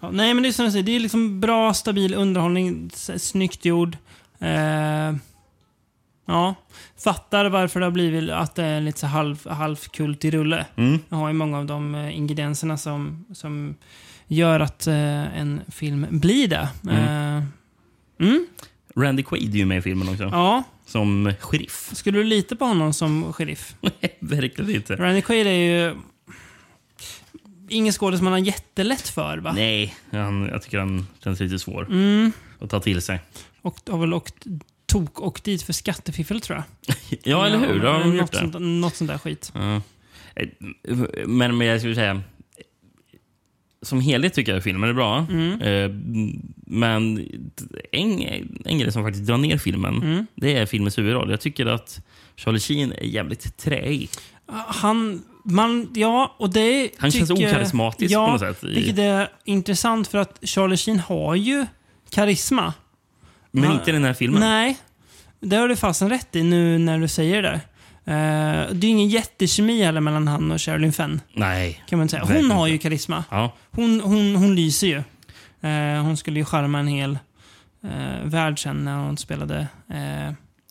ja, 0.00 0.10
nej, 0.10 0.34
men 0.34 0.42
det 0.42 0.48
är 0.48 0.52
som 0.52 0.64
jag 0.64 0.72
säger. 0.72 0.84
Det 0.86 0.96
är 0.96 1.00
liksom 1.00 1.40
bra, 1.40 1.74
stabil 1.74 2.14
underhållning. 2.14 2.90
Snyggt 3.16 3.64
gjord. 3.64 3.96
Eh, 4.40 5.14
ja. 6.28 6.54
Fattar 7.04 7.46
varför 7.46 7.80
det 7.80 7.86
har 7.86 7.90
blivit 7.90 8.30
att 8.30 8.54
det 8.54 8.64
är 8.64 8.80
lite 8.80 8.98
så 9.00 9.06
halv, 9.06 9.48
halvkult 9.48 10.24
i 10.24 10.30
rulle. 10.30 10.66
Mm. 10.76 10.98
Jag 11.08 11.16
har 11.16 11.28
ju 11.28 11.34
många 11.34 11.58
av 11.58 11.66
de 11.66 11.94
eh, 11.94 12.16
ingredienserna 12.16 12.76
som, 12.76 13.24
som 13.34 13.74
gör 14.26 14.60
att 14.60 14.86
eh, 14.86 15.38
en 15.38 15.60
film 15.68 16.06
blir 16.10 16.48
det. 16.48 16.68
Eh, 16.90 17.42
mm. 18.20 18.46
Randy 18.96 19.22
Quaid 19.22 19.54
är 19.54 19.58
ju 19.58 19.66
med 19.66 19.78
i 19.78 19.82
filmen 19.82 20.08
också. 20.08 20.24
Ja. 20.24 20.62
Som 20.86 21.32
sheriff. 21.40 21.90
Skulle 21.94 22.18
du 22.18 22.24
lita 22.24 22.56
på 22.56 22.64
honom 22.64 22.92
som 22.92 23.32
sheriff? 23.32 23.74
Verkligen 24.20 24.74
inte. 24.74 24.96
Randy 24.96 25.22
Quaid 25.22 25.46
är 25.46 25.50
ju 25.52 25.96
ingen 27.68 27.92
skådis 27.92 28.20
man 28.20 28.32
har 28.32 28.38
jättelätt 28.40 29.08
för, 29.08 29.38
va? 29.38 29.52
Nej, 29.52 29.94
han, 30.10 30.48
jag 30.52 30.62
tycker 30.62 30.78
han 30.78 31.06
känns 31.24 31.40
lite 31.40 31.58
svår 31.58 31.86
Mm. 31.90 32.32
att 32.60 32.70
ta 32.70 32.80
till 32.80 33.02
sig. 33.02 33.20
Och 33.62 33.78
har 33.90 33.98
väl 33.98 34.14
åkt, 34.14 34.44
tok 34.88 35.20
och 35.20 35.40
dit 35.44 35.62
för 35.62 35.72
skattefiffel, 35.72 36.40
tror 36.40 36.56
jag. 36.86 36.94
Ja, 37.24 37.46
eller 37.46 37.58
hur? 37.58 37.80
De 37.82 38.16
något, 38.16 38.34
sånt, 38.34 38.54
något 38.60 38.96
sånt 38.96 39.10
där 39.10 39.18
skit. 39.18 39.52
Ja. 39.54 39.80
Men, 41.26 41.58
men 41.58 41.66
jag 41.66 41.80
skulle 41.80 41.94
säga... 41.94 42.22
Som 43.82 44.00
helhet 44.00 44.34
tycker 44.34 44.54
jag 44.54 44.62
filmen 44.64 44.90
är 44.90 44.94
bra. 44.94 45.26
Mm. 45.30 45.60
Eh, 45.60 45.90
Men 46.66 47.28
en, 47.92 48.22
en 48.64 48.78
grej 48.78 48.92
som 48.92 49.02
faktiskt 49.04 49.26
drar 49.26 49.36
ner 49.38 49.58
filmen, 49.58 50.02
Mm. 50.02 50.26
det 50.34 50.56
är 50.56 50.66
filmens 50.66 50.98
huvudroll. 50.98 51.30
Jag 51.30 51.40
tycker 51.40 51.66
att 51.66 52.00
Charlie 52.36 52.60
Sheen 52.60 52.92
är 52.92 53.02
jävligt 53.04 53.56
träig. 53.56 54.08
Han, 54.66 55.22
man, 55.44 55.88
ja, 55.94 56.34
och 56.38 56.50
det 56.50 56.90
Han 56.98 57.10
känns 57.10 57.28
tycker- 57.28 57.48
okarismatisk 57.48 58.12
ja, 58.12 58.26
på 58.26 58.32
något 58.32 58.40
sätt 58.40 58.64
Vilket 58.64 58.98
är 58.98 59.28
intressant 59.44 60.08
för 60.08 60.18
att 60.18 60.38
Charlie 60.42 60.76
Sheen 60.76 60.98
har 60.98 61.34
ju 61.34 61.66
karisma. 62.10 62.74
Men 63.60 63.68
Han- 63.70 63.78
inte 63.78 63.90
i 63.90 63.92
den 63.92 64.04
här 64.04 64.14
filmen. 64.14 64.40
Nej, 64.40 64.76
det 65.40 65.56
har 65.56 65.68
du 65.68 65.76
fasen 65.76 66.08
rätt 66.10 66.36
i 66.36 66.42
nu 66.42 66.78
när 66.78 66.98
du 66.98 67.08
säger 67.08 67.42
det. 67.42 67.60
Eh, 68.04 68.72
det 68.74 68.86
är 68.86 68.90
ingen 68.90 69.08
jättekemi 69.08 69.82
heller 69.82 70.00
mellan 70.00 70.28
han 70.28 70.52
och 70.52 70.60
Sherilyn 70.60 70.92
Fenn. 70.92 71.20
Nej. 71.34 71.84
Kan 71.88 71.98
man 71.98 72.08
säga. 72.08 72.22
Hon 72.22 72.28
Verkligen 72.28 72.50
har 72.56 72.66
ju 72.66 72.78
karisma. 72.78 73.24
Ja. 73.30 73.54
Hon, 73.70 74.00
hon, 74.00 74.36
hon 74.36 74.54
lyser 74.54 74.86
ju. 74.86 75.02
Eh, 75.70 76.02
hon 76.02 76.16
skulle 76.16 76.38
ju 76.38 76.44
charma 76.44 76.78
en 76.78 76.86
hel 76.88 77.18
eh, 77.84 78.24
värld 78.24 78.62
sen 78.62 78.76
när 78.84 78.96
hon 78.96 79.16
spelade 79.16 79.66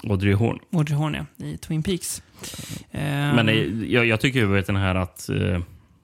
Audrey 0.10 0.34
Horn. 0.34 0.60
Audrey 0.74 0.98
Horn 0.98 1.14
ja, 1.38 1.46
i 1.46 1.58
Twin 1.58 1.84
Peaks. 1.84 2.22
Men 2.92 3.48
jag, 3.92 4.06
jag 4.06 4.20
tycker 4.20 4.40
ju 4.40 4.62
den 4.62 4.76
här 4.76 4.96
att... 4.96 5.30
Uh, 5.32 5.60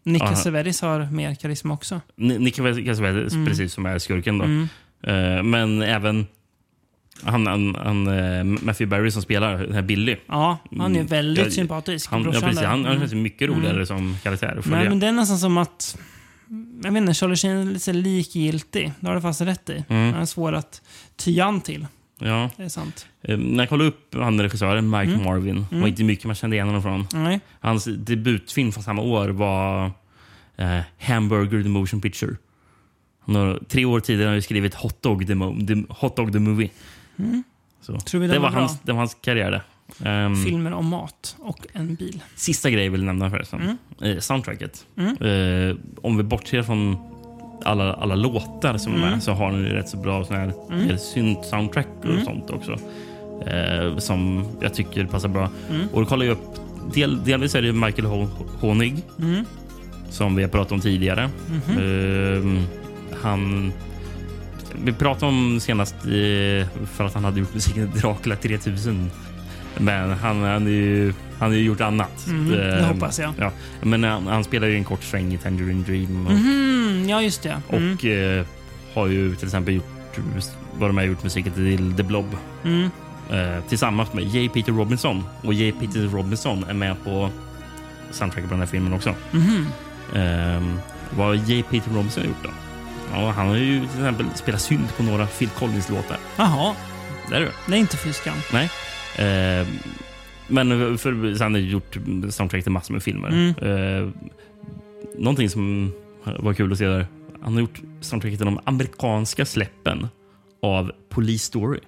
Nick 0.06 0.22
Cassavetes 0.22 0.82
har 0.82 1.12
mer 1.12 1.36
karisma 1.36 1.74
också. 1.74 2.02
Nick 2.16 2.56
Cassavetes, 2.56 3.34
Mm. 3.34 3.46
precis 3.46 3.74
som 3.74 3.86
är 3.86 4.00
skurken 4.00 4.38
då. 4.38 4.46
Mm. 4.46 5.50
Men 5.52 5.82
även 5.82 6.28
han, 7.26 7.48
han, 7.48 7.76
han, 7.76 8.08
eh, 8.08 8.44
Matthew 8.44 8.86
Barry 8.86 9.12
som 9.12 9.22
spelar 9.22 9.58
den 9.58 9.74
här 9.74 9.82
Billy. 9.82 10.16
Ja, 10.28 10.58
han 10.78 10.82
är 10.82 10.86
Mm. 11.00 11.08
väldigt 11.08 11.44
Jag- 11.46 11.54
sympatisk. 11.54 12.10
Han, 12.12 12.20
ja, 12.20 12.24
brorsan 12.24 12.42
precis, 12.42 12.60
där. 12.60 12.68
han, 12.68 12.80
han 12.86 12.88
Mm. 12.96 13.00
känns 13.00 13.14
mycket 13.14 13.50
roligare 13.50 13.74
Mm. 13.76 13.86
som 13.86 14.18
karaktär 14.24 14.62
Nej, 14.66 14.90
men 14.90 15.00
det 15.00 15.08
är 15.08 15.12
nästan 15.12 15.38
som 15.38 15.58
att... 15.58 15.98
Jag 16.84 16.92
vet 16.92 17.02
inte, 17.02 17.14
Charlie 17.14 17.36
Sheen 17.36 17.58
är 17.58 17.66
lite 17.74 17.94
likgiltig. 17.94 18.92
Det 19.00 19.08
har 19.08 19.16
du 19.16 19.22
fast 19.22 19.42
rätt 19.42 19.70
i. 19.70 19.84
Mm. 19.90 20.14
Han 20.14 20.22
är 20.22 20.26
svår 20.26 20.54
att 20.54 20.82
ty 21.16 21.40
an 21.40 21.62
till. 21.62 21.88
Ja. 22.20 22.50
Det 22.58 22.64
är 22.64 22.70
sant. 22.70 23.08
Eh, 23.22 23.38
när 23.38 23.64
jag 23.64 23.70
kollade 23.70 23.90
upp 23.90 24.16
han 24.16 24.42
regissören, 24.42 24.90
Mike 24.90 25.04
Mm. 25.14 25.24
Marvin, 25.24 25.66
Mm. 25.72 25.82
var 25.82 25.88
inte 25.88 26.04
mycket 26.04 26.26
man 26.26 26.36
kände 26.36 26.56
igen 26.56 26.68
honom 26.68 26.82
från. 26.82 27.08
Nej. 27.24 27.40
Hans 27.60 27.86
debutfilm 27.86 28.72
från 28.72 28.84
samma 28.84 29.02
år 29.02 29.30
var 29.30 29.92
eh, 30.58 30.80
Hamburger 31.00 31.64
the 31.64 31.70
Motion 31.70 32.02
Picture. 32.02 32.36
Har, 33.26 33.60
tre 33.70 33.86
år 33.86 34.00
tidigare 34.00 34.28
har 34.28 34.34
han 34.34 34.42
skrivit 34.42 34.74
Hot 34.74 35.02
Dog 35.02 35.28
the, 35.28 35.34
Mo- 35.34 35.68
the, 35.68 35.94
Hot 35.94 36.16
Dog 36.16 36.34
the 36.34 36.40
Movie. 36.40 36.70
Mm. 37.20 37.44
Så. 37.82 38.00
Tror 38.00 38.22
vi 38.22 38.28
det, 38.28 38.40
var 38.40 38.52
var 38.52 38.60
hans, 38.60 38.80
det 38.84 38.92
var 38.92 39.00
hans 39.00 39.18
karriär 39.22 39.52
det. 39.52 39.62
Ehm, 40.10 40.36
Filmer 40.36 40.74
om 40.74 40.86
mat 40.88 41.36
och 41.40 41.68
en 41.74 41.96
bil. 41.96 42.24
Sista 42.36 42.70
grej 42.70 42.84
jag 42.84 42.92
vill 42.92 43.04
nämna 43.04 43.30
förresten. 43.30 43.62
Mm. 43.62 43.78
Eh, 44.16 44.20
soundtracket. 44.20 44.86
Mm. 44.98 45.18
Eh, 45.70 45.76
om 46.02 46.18
vi 46.18 46.24
bortser 46.24 46.64
från 46.64 46.98
alla, 47.66 47.94
alla 47.94 48.16
låtar 48.16 48.78
som 48.78 48.94
är 48.94 48.98
Mm. 48.98 49.10
med 49.10 49.24
så 49.24 49.32
har 49.32 49.52
den 49.52 49.66
rätt 49.66 49.90
så 49.90 49.98
bra 49.98 50.26
sån 50.26 50.36
här 50.36 50.54
Mm. 50.72 50.98
synt-soundtrack 50.98 51.88
och 52.00 52.06
Mm. 52.06 52.26
sånt 52.26 52.50
också. 52.50 52.72
Eh, 53.48 53.98
som 53.98 54.46
jag 54.62 54.74
tycker 54.74 55.06
passar 55.06 55.30
bra. 55.30 55.50
Mm. 55.70 55.88
Och 55.94 56.02
då 56.02 56.06
kollar 56.08 56.26
jag 56.26 56.34
upp, 56.34 56.60
del, 56.94 57.24
delvis 57.24 57.56
är 57.56 57.62
det 57.62 57.74
Michael 57.74 58.08
Ho- 58.08 58.48
Honig 58.60 59.04
Mm. 59.20 59.46
som 60.10 60.36
vi 60.36 60.44
har 60.44 60.50
pratat 60.50 60.72
om 60.72 60.80
tidigare. 60.82 61.30
Mhm. 61.50 61.78
Eh, 61.78 62.64
han... 63.22 63.74
Vi 64.84 64.94
pratade 64.94 65.26
om 65.26 65.60
senast 65.60 65.96
eh, 65.96 66.68
för 66.94 67.06
att 67.06 67.14
han 67.14 67.24
hade 67.24 67.40
gjort 67.40 67.54
musiken 67.54 67.92
Dracula 67.96 68.36
3000. 68.36 69.12
Men 69.78 70.10
han, 70.10 70.42
han, 70.44 70.68
är 70.68 70.72
ju, 70.72 71.14
han 71.40 71.50
har 71.50 71.58
ju 71.58 71.64
gjort 71.64 71.82
annat. 71.82 72.28
Mm, 72.28 72.50
det 72.52 72.80
Eh, 72.80 72.86
hoppas 72.88 73.20
jag. 73.20 73.34
Ja. 73.40 73.52
Men 73.82 74.04
han, 74.04 74.28
han 74.28 74.44
spelar 74.44 74.68
ju 74.68 74.76
en 74.76 74.84
kort 74.84 75.04
sväng 75.04 75.34
i 75.34 75.38
Tangerine 75.38 75.84
Dream. 75.84 76.28
Och, 76.28 76.34
Mhm, 76.34 77.06
ja, 77.10 77.22
just 77.22 77.44
det. 77.44 77.62
Mm. 77.70 77.94
och 77.94 78.06
eh, 78.06 78.46
har 78.94 79.08
ju 79.08 79.36
till 79.36 79.48
exempel 79.48 79.74
gjort, 79.74 80.18
varit 80.80 80.96
med 80.96 81.04
och 81.04 81.10
gjort 81.10 81.24
musiken 81.24 81.54
till 81.54 81.94
The 81.98 82.04
Blob. 82.04 82.38
Mm. 82.64 82.90
Eh, 83.32 83.64
tillsammans 83.70 84.14
med 84.14 84.24
J. 84.24 84.50
Peter 84.50 84.72
Robinson. 84.72 85.24
Och 85.42 85.54
J. 85.54 85.72
Peter 85.80 86.00
Robinson 86.08 86.64
är 86.70 86.74
med 86.74 86.96
på 87.04 87.30
soundtracket 88.12 88.50
på 88.50 88.54
den 88.54 88.60
här 88.60 88.68
filmen 88.68 88.94
också. 88.94 89.16
Ehm, 90.16 90.80
vad 91.18 91.28
har 91.28 91.34
J. 91.34 91.64
Peter 91.70 91.92
Robinson 91.92 92.24
gjort 92.24 92.44
då? 92.44 92.50
Ja, 93.12 93.32
han 93.32 93.48
har 93.48 93.56
ju 93.56 93.80
till 93.80 94.00
exempel 94.00 94.26
spelat 94.36 94.62
synt 94.62 94.98
på 94.98 95.04
några 95.04 95.26
Phil 95.26 95.50
Collins-låtar. 95.50 96.18
Jaha, 96.38 96.76
Där 97.30 97.36
är 97.36 97.40
du. 97.42 97.52
det 97.68 97.74
är 97.74 97.80
inte 97.80 97.98
fy 97.98 98.14
skam. 98.14 98.38
Nej. 98.54 98.70
Ehm, 99.18 99.68
men 100.48 100.98
för, 100.98 101.40
han 101.44 101.54
har 101.54 101.62
gjort 101.62 101.98
soundtrack 102.30 102.64
till 102.64 102.72
massor 102.72 102.94
med 102.94 103.04
filmer. 103.04 103.28
Mm. 103.30 103.54
Ehm, 103.62 104.14
någonting 105.18 105.50
som 105.50 105.94
var 106.24 106.54
kul 106.54 106.72
att 106.72 106.78
se 106.78 106.88
där. 106.88 107.08
Han 107.42 107.54
har 107.54 107.62
gjort 107.62 107.82
soundtracket 108.02 108.40
till 108.40 108.46
de 108.46 108.60
amerikanska 108.64 109.46
släppen 109.46 110.08
av 110.62 110.92
Police 111.10 111.46
Story 111.46 111.80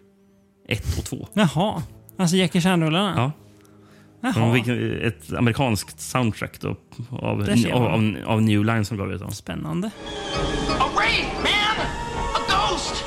1 0.68 0.98
och 0.98 1.06
2. 1.06 1.28
Jaha. 1.34 1.84
Alltså 2.18 2.36
Jackie 2.36 2.62
Chan-rullarna? 2.62 3.14
Ja. 3.18 3.32
Jaha. 4.36 4.58
ett 5.02 5.34
amerikanskt 5.34 6.00
soundtrack 6.00 6.60
då, 6.62 6.76
av, 7.10 7.50
av, 7.74 7.84
av, 7.84 8.16
av 8.26 8.42
New 8.42 8.66
Line 8.66 8.86
som 8.86 8.98
gav 8.98 9.12
ut 9.12 9.22
dem. 9.22 9.32
Spännande. 9.32 9.92
Man! 11.24 11.88
A 12.34 12.40
ghost! 12.50 13.04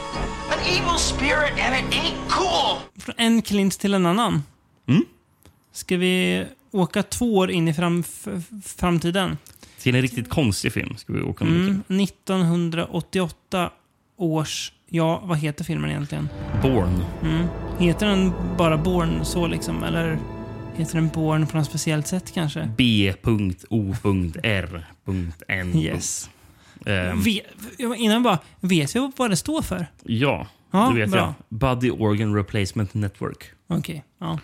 An 0.51 0.59
evil 0.67 0.99
spirit, 0.99 1.53
and 1.61 1.75
it 1.75 1.95
ain't 1.95 2.29
cool! 2.29 2.79
Från 2.99 3.15
en 3.19 3.43
klint 3.43 3.81
till 3.81 3.95
en 3.95 4.07
annan. 4.07 4.43
Mm. 4.89 5.05
Ska 5.73 5.97
vi 5.97 6.47
åka 6.71 7.03
två 7.03 7.37
år 7.37 7.51
in 7.51 7.69
i 7.69 7.75
fram, 7.75 8.05
framtiden? 8.65 9.37
Till 9.79 9.95
en 9.95 10.03
riktigt 10.03 10.29
konstig 10.29 10.73
film 10.73 10.97
ska 10.97 11.13
vi 11.13 11.23
åka 11.23 11.45
mm. 11.45 11.83
Mm, 11.89 12.01
1988 12.05 13.71
års... 14.17 14.73
Ja, 14.91 15.23
vad 15.25 15.39
heter 15.39 15.65
filmen 15.65 15.91
egentligen? 15.91 16.29
Born. 16.63 17.05
Mm. 17.23 17.47
Heter 17.79 18.07
den 18.07 18.33
bara 18.59 18.79
Born 18.79 19.25
så 19.25 19.47
liksom? 19.47 19.85
Eller 19.85 20.19
heter 20.77 20.95
den 20.95 21.09
Born 21.09 21.47
på 21.47 21.57
något 21.57 21.67
speciellt 21.67 22.07
sätt 22.07 22.35
kanske? 22.35 22.71
B.O.R.N. 22.77 23.63
Yes. 25.79 26.31
Ehm, 26.89 27.21
Ve- 27.23 27.43
innan 27.97 28.23
bara, 28.23 28.39
vet 28.61 28.97
vi 28.97 29.11
vad 29.17 29.31
det 29.31 29.37
står 29.37 29.63
för? 29.63 29.87
ja, 30.05 30.47
Ja, 30.71 30.91
det 30.95 31.01
vet 31.01 31.11
bra. 31.11 31.19
jag. 31.21 31.35
Body 31.59 31.91
Organ 31.91 32.35
Replacement 32.35 32.95
Network. 32.95 33.45
Okej, 33.67 34.05
ja. 34.19 34.39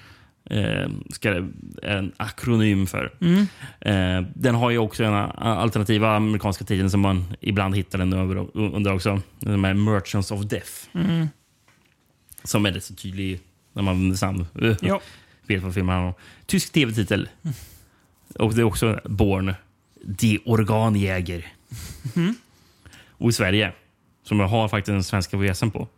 Ehm, 0.51 1.05
ska 1.11 1.31
det, 1.31 1.49
en 1.83 2.13
akronym 2.17 2.87
för. 2.87 3.13
Mm. 3.21 3.47
Ehm, 3.81 4.27
den 4.35 4.55
har 4.55 4.71
ju 4.71 4.79
också 4.79 5.05
en 5.05 5.15
alternativa 5.15 6.17
amerikanska 6.17 6.65
titeln 6.65 6.91
som 6.91 7.01
man 7.01 7.25
ibland 7.41 7.77
hittar 7.77 7.99
den 7.99 8.13
under 8.55 8.93
också. 8.95 9.21
Den 9.41 9.65
är 9.65 9.75
Merchants 9.75 10.31
of 10.31 10.41
Death. 10.45 10.71
Mm. 10.95 11.29
Som 12.45 12.67
är 12.67 12.73
rätt 12.73 12.85
så 12.85 12.95
tydlig 12.95 13.41
när 13.73 13.83
man 13.83 14.17
sam, 14.17 14.47
uh, 14.63 14.77
Ja. 14.81 15.01
vet 15.47 15.63
vad 15.63 15.75
filmen 15.75 15.95
handlar 15.95 16.09
om. 16.09 16.15
Tysk 16.47 16.73
tv-titel. 16.73 17.29
Och 18.39 18.55
det 18.55 18.61
är 18.61 18.65
också 18.65 19.01
Born. 19.05 19.55
De 20.07 20.39
organjäger. 20.45 21.53
Mhm. 22.17 22.35
Och 23.09 23.31
i 23.31 23.33
Sverige, 23.33 23.73
som 24.23 24.41
jag 24.41 24.49
har 24.49 24.69
faktiskt 24.69 24.93
den 24.93 25.05
svenska 25.05 25.37
VSen 25.37 25.71
på. 25.71 25.89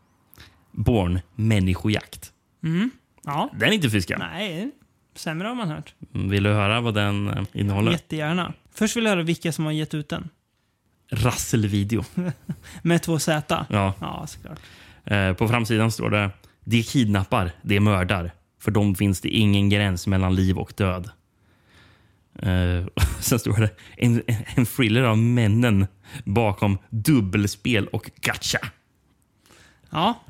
Born 0.73 1.21
människojakt. 1.35 2.33
Mm. 2.65 2.91
Ja. 3.25 3.51
Den 3.55 3.69
är 3.69 3.73
inte 3.73 3.91
fiskad. 3.91 4.19
Nej, 4.19 4.71
Sämre 5.15 5.49
har 5.49 5.55
man 5.55 5.69
hört. 5.69 5.95
Vill 6.13 6.43
du 6.43 6.51
höra 6.53 6.81
vad 6.81 6.95
den 6.95 7.29
eh, 7.29 7.45
innehåller? 7.53 7.93
Jättegärna. 7.93 8.53
Först 8.75 8.97
vill 8.97 9.05
jag 9.05 9.11
höra 9.11 9.23
vilka 9.23 9.53
som 9.53 9.65
har 9.65 9.73
gett 9.73 9.95
ut 9.95 10.09
den. 10.09 10.29
Rasselvideo. 11.11 12.05
Med 12.83 13.03
två 13.03 13.19
Z. 13.19 13.67
Ja. 13.71 13.95
Ja, 14.01 14.27
såklart. 14.27 14.59
Eh, 15.05 15.33
På 15.33 15.49
framsidan 15.49 15.93
står 15.93 16.11
det 16.11 16.31
De 16.65 16.83
kidnappar, 16.83 17.51
de 17.63 17.81
mördar. 17.81 18.31
För 18.61 18.71
dem 18.71 18.95
finns 18.95 19.21
det 19.21 19.29
ingen 19.29 19.69
gräns 19.69 20.07
mellan 20.07 20.35
liv 20.35 20.59
och 20.59 20.73
död. 20.77 21.11
Eh, 22.43 22.87
sen 23.21 23.39
står 23.39 23.61
det 23.61 23.71
en, 23.97 24.23
en 24.55 24.67
thriller 24.67 25.03
av 25.03 25.19
männen 25.19 25.87
bakom 26.25 26.79
dubbelspel 26.91 27.87
och 27.87 28.11
gacha. 28.21 28.59
Ja. 29.91 30.21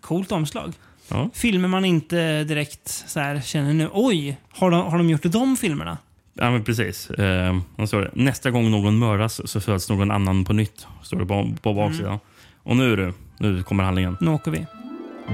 Coolt 0.00 0.32
omslag. 0.32 0.72
Ja. 1.08 1.30
Filmer 1.34 1.68
man 1.68 1.84
inte 1.84 2.44
direkt 2.44 2.88
så 2.88 3.20
här 3.20 3.40
känner 3.40 3.74
nu, 3.74 3.88
oj, 3.92 4.36
har 4.50 4.70
de, 4.70 4.82
har 4.82 4.98
de 4.98 5.10
gjort 5.10 5.22
de 5.22 5.56
filmerna? 5.56 5.98
Ja, 6.34 6.50
men 6.50 6.64
precis. 6.64 7.10
Eh, 7.10 7.60
står 7.86 8.00
det, 8.00 8.10
Nästa 8.14 8.50
gång 8.50 8.70
någon 8.70 8.98
mördas 8.98 9.50
så 9.50 9.60
föds 9.60 9.90
någon 9.90 10.10
annan 10.10 10.44
på 10.44 10.52
nytt. 10.52 10.86
Står 11.02 11.18
det 11.18 11.26
på, 11.26 11.54
på 11.62 11.74
baksidan. 11.74 12.18
Och 12.62 12.76
nu 12.76 12.96
du, 12.96 13.12
nu 13.38 13.62
kommer 13.62 13.84
handlingen. 13.84 14.16
Nu 14.20 14.30
åker 14.30 14.50
vi. 14.50 14.66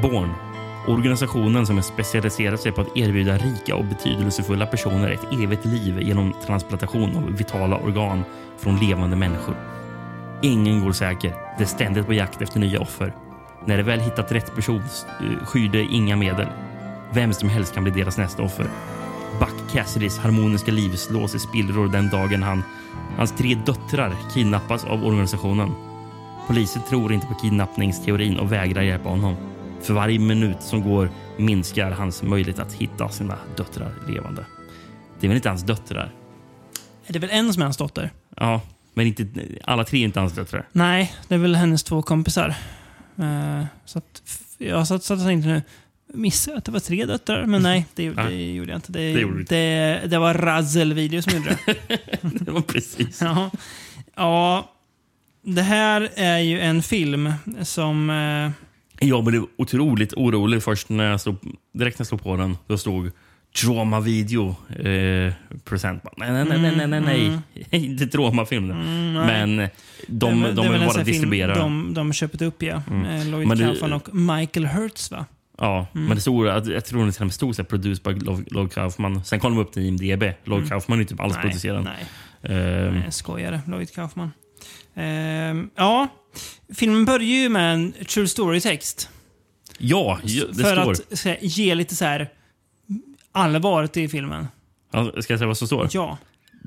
Born. 0.03 0.58
Organisationen 0.87 1.67
som 1.67 1.79
är 1.79 1.83
specialiserat 1.83 2.61
sig 2.61 2.73
på 2.73 2.81
att 2.81 2.97
erbjuda 2.97 3.39
rika 3.39 3.77
och 3.77 3.85
betydelsefulla 3.85 4.67
personer 4.67 5.11
ett 5.11 5.33
evigt 5.33 5.65
liv 5.65 6.01
genom 6.01 6.35
transplantation 6.47 7.17
av 7.17 7.37
vitala 7.37 7.77
organ 7.77 8.25
från 8.59 8.77
levande 8.77 9.17
människor. 9.17 9.57
Ingen 10.43 10.85
går 10.85 10.93
säker. 10.93 11.35
Det 11.59 11.65
är 11.65 11.69
ständigt 11.69 12.07
på 12.07 12.13
jakt 12.13 12.43
efter 12.43 12.61
nya 12.61 12.81
offer. 12.81 13.15
När 13.65 13.77
de 13.77 13.83
väl 13.83 14.01
hittat 14.01 14.33
rätt 14.33 14.55
person 14.55 14.83
eh, 15.21 15.47
skyr 15.47 15.69
det 15.69 15.83
inga 15.83 16.17
medel. 16.17 16.47
Vem 17.13 17.33
som 17.33 17.49
helst 17.49 17.75
kan 17.75 17.83
bli 17.83 17.93
deras 17.93 18.19
nästa 18.19 18.43
offer. 18.43 18.67
Buck 19.39 19.73
Cassidys 19.73 20.19
harmoniska 20.19 20.73
liv 20.73 20.91
slås 20.97 21.35
i 21.35 21.39
spillror 21.39 21.89
den 21.89 22.09
dagen 22.09 22.43
han, 22.43 22.63
hans 23.17 23.33
tre 23.33 23.55
döttrar 23.67 24.17
kidnappas 24.35 24.85
av 24.85 25.05
organisationen. 25.05 25.73
Polisen 26.47 26.83
tror 26.89 27.13
inte 27.13 27.27
på 27.27 27.35
kidnappningsteorin 27.35 28.39
och 28.39 28.53
vägrar 28.53 28.83
hjälpa 28.83 29.09
honom. 29.09 29.37
För 29.83 29.95
varje 29.95 30.19
minut 30.19 30.63
som 30.63 30.83
går 30.83 31.11
minskar 31.39 31.91
hans 31.91 32.23
möjlighet 32.23 32.59
att 32.61 32.73
hitta 32.73 33.09
sina 33.09 33.39
döttrar 33.57 33.95
levande. 34.09 34.45
Det 35.21 35.27
är 35.27 35.29
väl 35.29 35.37
inte 35.37 35.49
hans 35.49 35.63
döttrar? 35.63 36.13
Är 37.07 37.13
det 37.13 37.19
väl 37.19 37.31
en 37.31 37.53
som 37.53 37.63
är 37.63 37.67
hans 37.67 37.77
dotter? 37.77 38.11
Ja, 38.37 38.61
men 38.95 39.07
inte, 39.07 39.27
alla 39.65 39.85
tre 39.85 40.01
är 40.01 40.05
inte 40.05 40.21
hans 40.21 40.33
döttrar. 40.33 40.69
Nej, 40.73 41.13
det 41.29 41.35
är 41.35 41.39
väl 41.39 41.55
hennes 41.57 41.83
två 41.85 42.03
kompisar. 42.03 42.55
Eh, 43.19 43.65
så 43.85 43.99
att, 43.99 44.23
jag 44.59 44.87
satt, 44.89 45.05
satt 45.05 45.19
och 45.19 45.25
tänkte 45.25 45.49
nu, 45.49 45.63
missade 46.15 46.53
jag 46.55 46.59
att 46.59 46.65
det 46.65 46.73
var 46.73 46.81
tre 46.81 47.07
döttrar? 47.07 47.47
Men 47.47 47.63
nej, 47.63 47.87
det, 47.95 48.03
gjorde- 48.05 48.23
det 48.23 48.29
Nej. 48.29 48.55
gjorde 48.55 48.71
jag 48.71 48.79
inte. 48.79 48.93
Det, 48.93 49.13
Det 49.13 49.21
gjorde 49.21 49.43
det, 49.45 50.03
det 50.07 50.19
var 50.19 50.35
Razzle 50.35 50.95
Video 50.95 51.23
som 51.23 51.33
gjorde 51.37 51.59
det. 51.67 51.99
det 52.45 52.51
var 52.51 52.61
precis. 52.61 53.21
Ja. 53.23 53.51
ja, 54.15 54.71
det 55.43 55.63
här 55.63 56.09
är 56.15 56.39
ju 56.39 56.61
en 56.61 56.83
film 56.83 57.33
som... 57.63 58.11
eh, 58.11 58.51
Jag 59.01 59.25
blev 59.25 59.45
otroligt 59.59 60.13
orolig 60.15 60.63
först 60.63 60.89
när 60.89 61.11
jag 61.11 61.21
slog, 61.21 61.37
direkt 61.75 61.99
när 61.99 62.01
jag 62.05 62.07
slog 62.07 62.23
på 62.23 62.37
den. 62.37 62.57
Då 62.67 62.79
stod 62.79 63.11
Drama 63.65 64.01
video 64.01 64.57
eh, 64.79 65.33
present. 65.65 66.03
Nej, 66.17 66.33
nej, 66.33 66.45
nej, 66.45 66.59
nej, 66.61 66.87
nej, 66.87 67.01
nej, 67.01 67.01
nej. 67.01 67.67
inte 67.71 68.05
dramafilm. 68.05 68.71
Mm, 68.71 69.15
nej. 69.15 69.27
Men 69.47 69.69
de, 70.07 70.43
det 70.43 70.53
de 70.53 70.67
det 70.67 70.73
vill 70.73 70.81
bara 70.81 70.93
film 70.93 71.05
distribuera. 71.05 71.55
De, 71.55 71.95
de 71.95 72.13
köpte 72.13 72.45
upp, 72.45 72.63
ja. 72.63 72.83
Mm. 72.91 73.05
Eh, 73.05 73.27
Lloyd 73.27 73.49
Men 73.49 73.59
Kaufman 73.59 73.93
och 73.93 74.15
Michael 74.15 74.67
Hertz, 74.67 75.11
va? 75.11 75.25
Ja, 75.59 75.87
Mm. 75.95 76.07
men 76.07 76.15
det 76.17 76.21
stod, 76.21 76.47
jag 76.47 76.65
tror 76.65 76.75
det 76.75 76.81
till 77.13 77.21
och 77.21 77.27
med 77.27 77.35
stod 77.35 77.57
så 77.57 77.63
här, 77.63 77.67
produced 77.67 78.03
by 78.05 78.25
Lloyd 78.51 78.73
Kaufman. 78.73 79.25
Sen 79.25 79.41
kom 79.41 79.55
de 79.55 79.61
upp 79.61 79.73
till 79.73 79.83
IMDB. 79.83 80.23
Lloyd 80.45 80.59
Mm. 80.59 80.69
Kaufman 80.69 80.99
är 80.99 81.03
ju 81.03 81.09
typ 81.09 81.21
alls 81.21 81.35
Nej, 81.35 81.43
producerad. 81.43 81.85
nej. 81.85 82.07
Ehm, 82.57 82.95
Nej, 82.95 83.13
skojare. 83.13 83.61
Lloyd 83.67 83.93
Kaufman. 83.95 84.31
Ehm, 84.99 85.71
ja, 85.77 86.09
filmen 86.75 87.05
börjar 87.05 87.43
ju 87.43 87.49
med 87.49 87.75
en 87.75 87.93
true 87.93 88.29
story-text. 88.29 89.09
ja, 89.79 90.19
det 90.23 90.63
för 90.63 90.83
står. 90.83 90.93
att 90.93 91.25
här, 91.25 91.39
ge 91.41 91.75
lite 91.75 91.97
så 91.97 92.05
här 92.05 92.31
allvar 93.33 93.87
till 93.87 94.11
filmen. 94.11 94.47
Ja, 94.93 95.05
ska 95.23 95.33
jag 95.33 95.39
säga 95.41 95.47
vad 95.47 95.59
som 95.59 95.67
står? 95.67 95.89
Ja. 95.93 96.19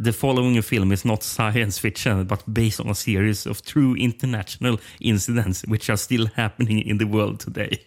The 0.06 0.14
following 0.14 0.64
film 0.64 0.92
is 0.92 1.06
not 1.06 1.24
science 1.24 1.82
fiction 1.82 2.28
but 2.28 2.46
based 2.46 2.86
on 2.86 2.92
a 2.92 2.96
series 2.96 3.46
of 3.46 3.62
true 3.62 3.98
international 4.00 4.80
incidents 5.00 5.64
which 5.68 5.90
are 5.90 5.98
still 5.98 6.30
happening 6.36 6.84
in 6.84 7.00
the 7.00 7.06
world 7.06 7.40
today. 7.40 7.78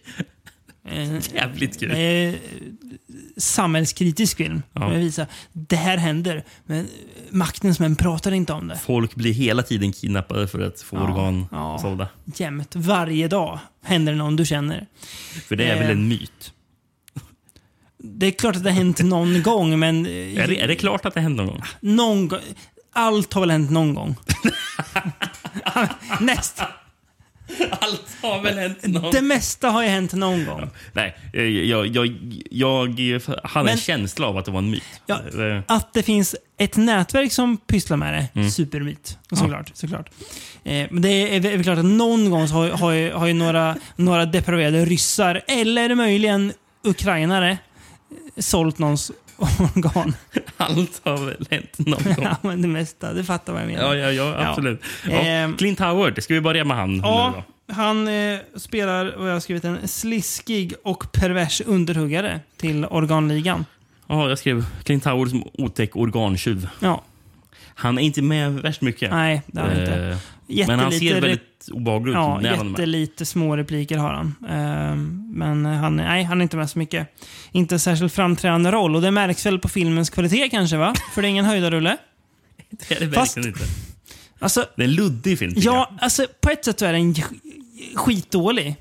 Eh, 0.85 1.33
Jävligt 1.35 1.79
kul. 1.79 1.91
Eh, 1.91 2.33
samhällskritisk 3.37 4.37
film. 4.37 4.61
Ja. 4.73 4.87
Visa, 4.89 5.27
det 5.53 5.75
här 5.75 5.97
händer, 5.97 6.43
men 6.65 6.87
maktens 7.29 7.79
män 7.79 7.95
pratar 7.95 8.31
inte 8.31 8.53
om 8.53 8.67
det. 8.67 8.75
Folk 8.77 9.15
blir 9.15 9.33
hela 9.33 9.63
tiden 9.63 9.91
kidnappade 9.93 10.47
för 10.47 10.59
att 10.59 10.81
få 10.81 10.95
Ja, 10.95 11.03
organ 11.03 11.47
ja. 11.51 11.79
sålda. 11.81 12.07
Jämt, 12.35 12.75
varje 12.75 13.27
dag 13.27 13.59
händer 13.83 14.11
det 14.11 14.17
någon 14.17 14.35
du 14.35 14.45
känner. 14.45 14.85
För 15.47 15.55
det 15.55 15.63
är 15.65 15.75
väl 15.75 15.83
Eh, 15.85 15.91
en 15.91 16.07
myt? 16.07 16.53
Det 17.97 18.25
är 18.27 18.31
klart 18.31 18.55
att 18.55 18.63
det 18.63 18.69
har 18.69 18.77
hänt 18.77 18.99
någon 18.99 19.41
gång, 19.43 19.79
men... 19.79 20.05
eh, 20.05 20.11
Är 20.11 20.47
det, 20.47 20.61
är 20.61 20.67
det 20.67 20.75
klart 20.75 21.05
att 21.05 21.13
det 21.13 21.21
händer 21.21 21.43
någon 21.43 21.53
gång? 21.53 21.63
Någon 21.79 22.27
gång. 22.27 22.39
Allt 22.93 23.33
har 23.33 23.41
väl 23.41 23.51
hänt 23.51 23.71
någon 23.71 23.93
gång? 23.93 24.15
Näst. 26.19 26.61
Allt 27.71 28.01
har 28.21 28.41
väl 28.41 28.57
hänt 28.57 28.77
någon 28.87 29.11
Det 29.11 29.21
mesta 29.21 29.69
har 29.69 29.83
ju 29.83 29.89
hänt 29.89 30.13
någon 30.13 30.45
gång. 30.45 30.69
Nej, 30.93 31.17
eh, 31.33 31.43
jag, 31.43 31.87
jag, 31.87 32.17
jag, 32.51 32.99
hade 33.43 33.71
en 33.71 33.77
känsla 33.77 34.27
av 34.27 34.37
att 34.37 34.45
det 34.45 34.51
var 34.51 34.59
en 34.59 34.69
myt. 34.69 34.83
Ja, 35.05 35.15
Eh, 35.15 35.61
att 35.67 35.93
det 35.93 36.03
finns 36.03 36.35
ett 36.57 36.77
nätverk 36.77 37.31
som 37.31 37.57
pysslar 37.57 37.97
med 37.97 38.13
det, 38.13 38.39
Mm. 38.39 38.51
supermyt. 38.51 39.17
Såklart. 39.31 39.71
såklart. 39.73 40.09
Eh, 40.63 40.87
men 40.91 41.01
det 41.01 41.35
är, 41.35 41.39
väl- 41.39 41.59
är 41.59 41.63
klart 41.63 41.77
att 41.77 41.85
någon 41.85 42.29
gång 42.29 42.47
har, 42.47 42.69
har, 42.69 42.91
ju- 42.91 43.11
har 43.11 43.27
ju 43.27 43.33
några, 43.33 43.75
några 43.95 44.25
depraverade 44.25 44.85
ryssar, 44.85 45.41
eller 45.47 45.95
möjligen 45.95 46.53
ukrainare, 46.83 47.57
sålt 48.37 48.79
någons 48.79 49.11
organ. 49.37 50.13
Allt 50.57 51.01
har 51.03 51.25
väl 51.25 51.47
hänt 51.51 51.77
någon 51.77 52.03
gång. 52.03 52.15
ja, 52.23 52.37
men 52.41 52.61
det 52.61 52.67
mesta. 52.67 53.13
Du 53.13 53.23
fattar 53.23 53.53
vad 53.53 53.61
jag 53.61 53.67
menar. 53.67 53.95
Ja, 53.95 54.11
ja, 54.11 54.11
ja 54.11 54.49
absolut. 54.49 54.81
Ja. 55.09 55.11
Ehm, 55.11 55.57
Clint 55.57 55.79
Howard, 55.79 56.23
ska 56.23 56.33
vi 56.33 56.41
börja 56.41 56.63
med 56.63 56.77
han? 56.77 56.97
Ja, 56.97 57.43
han 57.67 58.07
eh, 58.07 58.39
spelar, 58.55 59.13
vad 59.17 59.29
jag 59.29 59.33
har 59.33 59.39
skrivit, 59.39 59.63
en 59.63 59.87
sliskig 59.87 60.73
och 60.83 61.11
pervers 61.11 61.61
underhuggare 61.61 62.39
till 62.57 62.85
organligan. 62.85 63.65
Ja, 64.07 64.29
jag 64.29 64.39
skrev 64.39 64.65
Clint 64.83 65.05
Howard 65.05 65.29
som 65.29 65.47
otäck 65.53 65.95
organtjuv. 65.95 66.69
Ja. 66.79 67.03
Han 67.75 67.97
är 67.97 68.01
inte 68.01 68.21
med 68.21 68.53
värst 68.53 68.81
mycket. 68.81 69.11
Nej, 69.11 69.41
det 69.47 69.61
har 69.61 69.67
han 69.67 69.79
inte. 69.79 70.17
Eh, 70.49 70.67
Men 70.67 70.79
han 70.79 70.91
ser 70.91 70.97
Jättelite 70.99 71.19
väldigt 71.27 71.69
obehaglig 71.71 72.11
ut 72.11 72.15
Ja, 72.15 72.41
jättelite 72.41 73.25
små 73.25 73.57
repliker 73.57 73.97
har 73.97 74.13
han. 74.13 74.35
Ehm, 74.49 75.27
men 75.33 75.65
han, 75.65 75.95
nej, 75.95 76.23
han 76.23 76.37
är 76.41 76.43
inte 76.43 76.57
med 76.57 76.69
så 76.69 76.79
mycket. 76.79 77.07
Inte 77.51 77.79
särskilt 77.79 78.13
framträdande 78.13 78.71
roll 78.71 78.95
och 78.95 79.01
det 79.01 79.11
märks 79.11 79.45
väl 79.45 79.59
på 79.59 79.69
filmens 79.69 80.09
kvalitet 80.09 80.49
kanske, 80.49 80.77
va? 80.77 80.93
För 81.13 81.21
det 81.21 81.27
är 81.27 81.29
ingen 81.29 81.45
höjdarrulle. 81.45 81.97
Det 82.89 82.95
är 82.95 82.99
det 82.99 83.11
Fast- 83.11 83.37
verkligen 83.37 83.57
inte. 83.59 83.65
Alltså, 84.39 84.65
Det 84.75 84.81
är 84.83 84.87
en 84.87 84.93
luddig 84.95 85.39
film. 85.39 85.53
ja, 85.55 85.91
alltså 86.01 86.25
på 86.41 86.49
ett 86.49 86.65
sätt 86.65 86.79
så 86.79 86.85
är 86.85 86.93
den 86.93 87.13
sk- 87.13 87.39
skitdålig. 87.95 88.75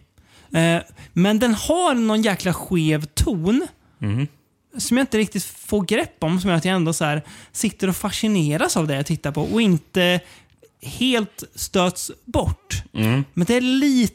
Eh, 0.52 0.82
men 1.12 1.38
den 1.38 1.54
har 1.54 1.94
någon 1.94 2.22
jäkla 2.22 2.52
skev 2.52 3.04
ton. 3.04 3.66
jag. 3.98 4.08
Mhm. 4.10 4.26
som 4.78 4.96
jag 4.96 5.02
inte 5.02 5.18
riktigt 5.18 5.44
får 5.44 5.82
grepp 5.84 6.16
om, 6.24 6.40
som 6.40 6.50
gör 6.50 6.56
att 6.56 6.64
jag 6.64 6.74
ändå 6.74 6.92
så 6.92 7.04
här, 7.04 7.22
sitter 7.52 7.88
och 7.88 7.96
fascineras 7.96 8.76
av 8.76 8.86
det 8.86 8.94
jag 8.94 9.06
tittar 9.06 9.32
på 9.32 9.42
och 9.42 9.60
inte 9.62 10.20
helt 10.84 11.44
stöts 11.54 12.10
bort. 12.24 12.82
Mm. 12.94 13.24
Men 13.34 13.46
det 13.46 13.54
är 13.54 13.60
lite... 13.60 14.14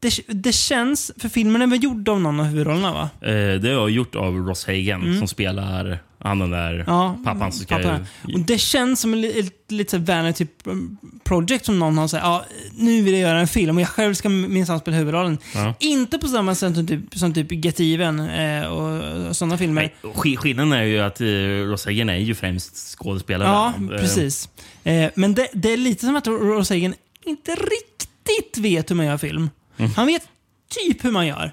Det, 0.00 0.12
det 0.28 0.52
känns... 0.52 1.12
För 1.18 1.28
filmen 1.28 1.62
är 1.62 1.66
väl 1.66 1.84
gjord 1.84 2.08
av 2.08 2.20
någon 2.20 2.40
av 2.40 2.46
huvudrollerna, 2.46 2.92
va? 2.92 3.28
Eh, 3.28 3.60
det 3.60 3.68
jag 3.68 3.90
gjort 3.90 4.14
av 4.14 4.34
Ross 4.36 4.66
Hagen 4.66 5.18
som 5.18 5.28
spelar 5.28 6.02
han 6.20 6.38
den 6.38 6.50
där 6.50 6.74
Mm. 6.74 6.84
Ja, 6.86 7.18
pappan 7.24 7.52
som 7.52 7.62
ska... 7.62 7.76
pappa. 7.76 7.98
Och 8.34 8.40
det 8.40 8.58
känns 8.58 9.00
som 9.00 9.14
ett 9.14 9.20
li- 9.20 9.50
lite 9.68 9.98
vanity 9.98 10.46
project 11.24 11.64
som 11.66 11.78
någon 11.78 11.98
har 11.98 12.08
sagt, 12.08 12.24
ja, 12.24 12.44
nu 12.76 13.02
vill 13.02 13.12
jag 13.12 13.20
göra 13.22 13.40
en 13.40 13.48
film 13.48 13.76
och 13.76 13.80
jag 13.82 13.88
själv 13.88 14.14
ska 14.14 14.28
minsann 14.28 14.80
spela 14.80 14.96
huvudrollen. 14.96 15.38
Ja. 15.54 15.74
Inte 15.80 16.18
på 16.18 16.28
samma 16.28 16.54
sätt 16.54 16.74
som 16.74 16.86
typ, 16.86 17.00
som 17.14 17.34
typ 17.34 17.64
Get 17.64 17.80
Even 17.80 18.20
eh, 18.20 18.66
och, 18.66 19.36
sådana 19.36 19.58
filmer. 19.58 19.82
Nej, 19.82 19.94
sk- 20.02 20.36
Skillnaden 20.36 20.72
är 20.72 20.82
ju 20.82 20.98
att 21.00 21.20
eh, 21.20 21.26
Ross 21.70 21.84
Hagen 21.84 22.08
är 22.08 22.16
ju 22.16 22.34
främst 22.34 22.76
skådespelare. 22.98 23.48
Ja, 23.48 23.72
Eh, 23.94 24.00
precis. 24.00 24.48
Eh, 24.84 25.10
men 25.14 25.34
det, 25.34 25.48
det 25.52 25.72
är 25.72 25.76
lite 25.76 26.06
som 26.06 26.16
att 26.16 26.26
Ross 26.26 26.70
Hagen 26.70 26.94
inte 27.24 27.50
riktigt 27.50 28.58
vet 28.58 28.90
hur 28.90 28.96
man 28.96 29.06
gör 29.06 29.18
film. 29.18 29.50
Mm. 29.76 29.90
Han 29.96 30.06
vet 30.06 30.22
typ 30.86 31.04
hur 31.04 31.10
man 31.10 31.26
gör. 31.26 31.52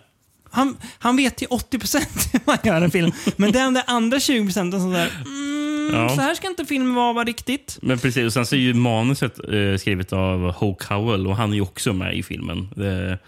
Han, 0.52 0.78
han 1.00 1.16
vet 1.18 1.36
till 1.36 1.48
80% 1.48 2.30
hur 2.34 2.40
man 2.46 2.58
gör 2.64 2.82
en 2.82 2.92
film. 2.92 3.12
Men 3.36 3.52
det 3.52 3.60
är 3.60 3.64
de 3.64 3.74
där 3.74 3.84
andra 3.88 4.18
20% 4.18 4.72
som 4.72 4.92
där, 4.92 5.12
mm, 5.26 5.68
Ja. 5.94 6.10
så 6.10 6.22
här 6.22 6.36
ska 6.36 6.48
inte 6.48 6.66
filmen 6.66 6.94
vara, 6.96 7.24
riktigt. 7.24 7.78
Men 7.82 8.00
precis, 8.00 8.26
och 8.26 8.34
sen 8.34 8.46
så 8.46 8.56
är 8.56 8.60
ju 8.60 8.74
manuset 8.74 9.40
eh, 9.40 9.78
skrivet 9.80 10.14
av 10.14 10.52
Hoke 10.52 10.94
Howell 10.94 11.28
och 11.28 11.36
han 11.38 11.52
är 11.52 11.56
ju 11.56 11.62
också 11.62 11.94
med 11.94 12.16
i 12.18 12.24
filmen. 12.24 12.68
Det, 12.76 13.20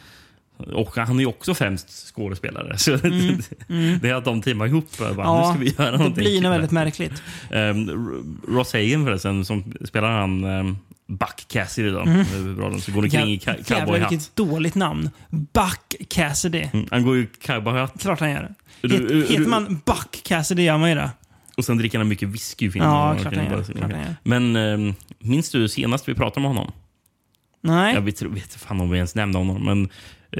Och 0.74 0.96
han 0.96 1.16
är 1.16 1.20
ju 1.20 1.26
också 1.26 1.54
främst 1.54 1.90
skådespelare. 2.16 2.78
Så 2.78 2.92
det 4.02 4.10
är 4.10 4.14
att 4.14 4.26
de 4.26 4.42
teamar 4.42 4.66
ihop. 4.68 4.98
Bara, 4.98 5.10
nu 5.12 5.16
Ja, 5.18 5.50
ska 5.54 5.60
vi 5.64 5.70
göra 5.78 5.92
det 5.92 5.98
någonting 5.98 6.24
blir 6.24 6.42
nog 6.42 6.52
väldigt 6.52 6.72
märkligt. 6.72 7.24
R- 7.50 8.54
Ross 8.56 8.74
Hagen 8.74 9.06
förresten, 9.06 9.46
som 9.46 9.74
spelar 9.86 10.10
han 10.12 10.44
um, 10.44 10.78
Buck 11.10 11.46
Cassidy 11.48 11.90
då. 11.90 12.02
huvudrollen, 12.04 12.82
Så 12.82 12.92
går 12.92 13.04
omkring 13.04 13.30
i 13.32 13.38
ka- 13.38 13.58
Jävlar 13.58 13.80
cowboyhatt. 13.86 14.12
vilket 14.12 14.36
dåligt 14.36 14.76
namn. 14.76 15.10
Buck 15.30 15.96
Cassidy. 16.10 16.68
Mm, 16.74 16.86
Han 16.92 17.04
går 17.04 17.18
i 17.18 17.28
cowboyhatt 17.42 18.02
Klart 18.02 18.20
han 18.20 18.32
gör 18.32 18.52
det. 18.82 18.94
Het, 18.94 19.30
heter 19.30 19.50
man 19.50 19.82
Buck 19.86 20.24
Cassidy 20.24 20.64
gör 20.64 20.78
man 20.78 20.90
ju 20.90 20.96
det. 20.96 21.10
och 21.58 21.66
sen 21.66 21.78
dricker 21.78 21.98
han 21.98 22.08
mycket 22.08 22.30
whisky. 22.30 22.72
Ja, 22.76 23.16
klart 23.22 23.36
han 23.36 23.46
gör, 23.46 23.64
klart 23.64 23.92
han 23.92 24.02
gör. 24.02 24.16
Men 24.24 24.56
ehm, 24.56 24.94
minns 25.20 25.50
du 25.52 25.68
senast 25.70 26.10
vi 26.10 26.14
pratade 26.16 26.42
med 26.42 26.50
honom? 26.56 26.72
Nej. 27.62 27.94
Jag 27.94 28.02
vet, 28.02 28.22
vet 28.22 28.54
fan 28.54 28.82
om 28.82 28.90
vi 28.90 28.98
ens 28.98 29.16
nämnde 29.16 29.38
honom. 29.38 29.66
Men 29.66 29.84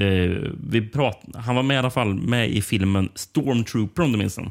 eh, 0.04 0.50
vi 0.70 0.88
prat, 0.88 1.22
han 1.34 1.54
var 1.56 1.62
med 1.62 1.74
i 1.74 1.78
alla 1.78 1.90
fall 1.90 2.14
med 2.14 2.50
i 2.50 2.62
filmen 2.62 3.08
Stormtrooper 3.14 4.02
om 4.02 4.12
du 4.12 4.18
minns 4.18 4.34
den. 4.34 4.50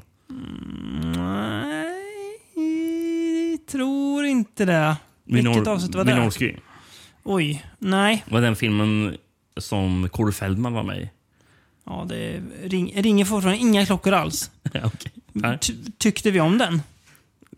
Nej, 1.15 1.97
tror 3.71 4.25
inte 4.25 4.65
det. 4.65 4.95
Vilket 5.29 5.51
Minor- 5.55 5.67
avsnitt 5.67 5.95
var 5.95 6.03
det? 6.05 6.15
Minorski. 6.15 6.55
Oj, 7.23 7.65
nej. 7.79 8.23
Var 8.29 8.41
den 8.41 8.55
filmen 8.55 9.17
som 9.57 10.09
Corey 10.09 10.33
Feldman 10.33 10.73
var 10.73 10.83
med 10.83 11.01
i. 11.01 11.09
Ja, 11.85 12.05
det 12.09 12.41
ring, 12.63 12.91
ringer 12.95 13.25
fortfarande 13.25 13.61
inga 13.61 13.85
klockor 13.85 14.13
alls. 14.13 14.51
Nej. 15.33 15.57
Ty, 15.61 15.73
tyckte 15.97 16.31
vi 16.31 16.39
om 16.39 16.57
den? 16.57 16.81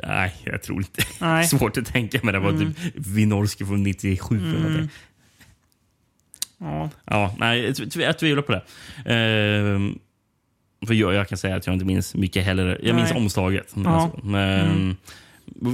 Nej, 0.08 0.36
jag 0.44 0.64
tror 0.64 0.78
inte. 0.78 1.04
Nej. 1.22 1.30
Mm. 1.32 1.44
Svårt 1.60 1.78
att 1.78 1.86
tänka 1.86 2.20
mig. 2.24 2.34
Det 2.34 2.40
var 2.40 2.52
typ 2.52 2.78
Vinorski 2.96 3.66
från 3.66 3.84
97 3.84 4.38
eller 4.38 4.60
någonting. 4.60 4.90
Ja. 6.58 6.90
Ja, 7.06 7.36
nej, 7.40 7.66
jag 7.66 7.76
tv- 7.92 8.06
jag 8.06 8.20
tvivlar 8.20 8.42
på 8.44 8.52
det. 8.52 8.64
Ehm, 9.06 10.00
för 10.88 10.94
jag, 10.94 11.14
jag 11.14 11.30
kan 11.30 11.38
säga 11.38 11.56
att 11.56 11.66
jag 11.68 11.74
inte 11.76 11.86
minns 11.86 12.16
mycket 12.16 12.46
heller. 12.46 12.80
Jag 12.84 12.96
minns 12.96 13.10
Nej. 13.10 13.20
omslaget. 13.22 13.72
Ja. 13.74 13.80
Mm. 13.82 13.94
Alltså. 13.94 14.20
Men, 14.26 14.98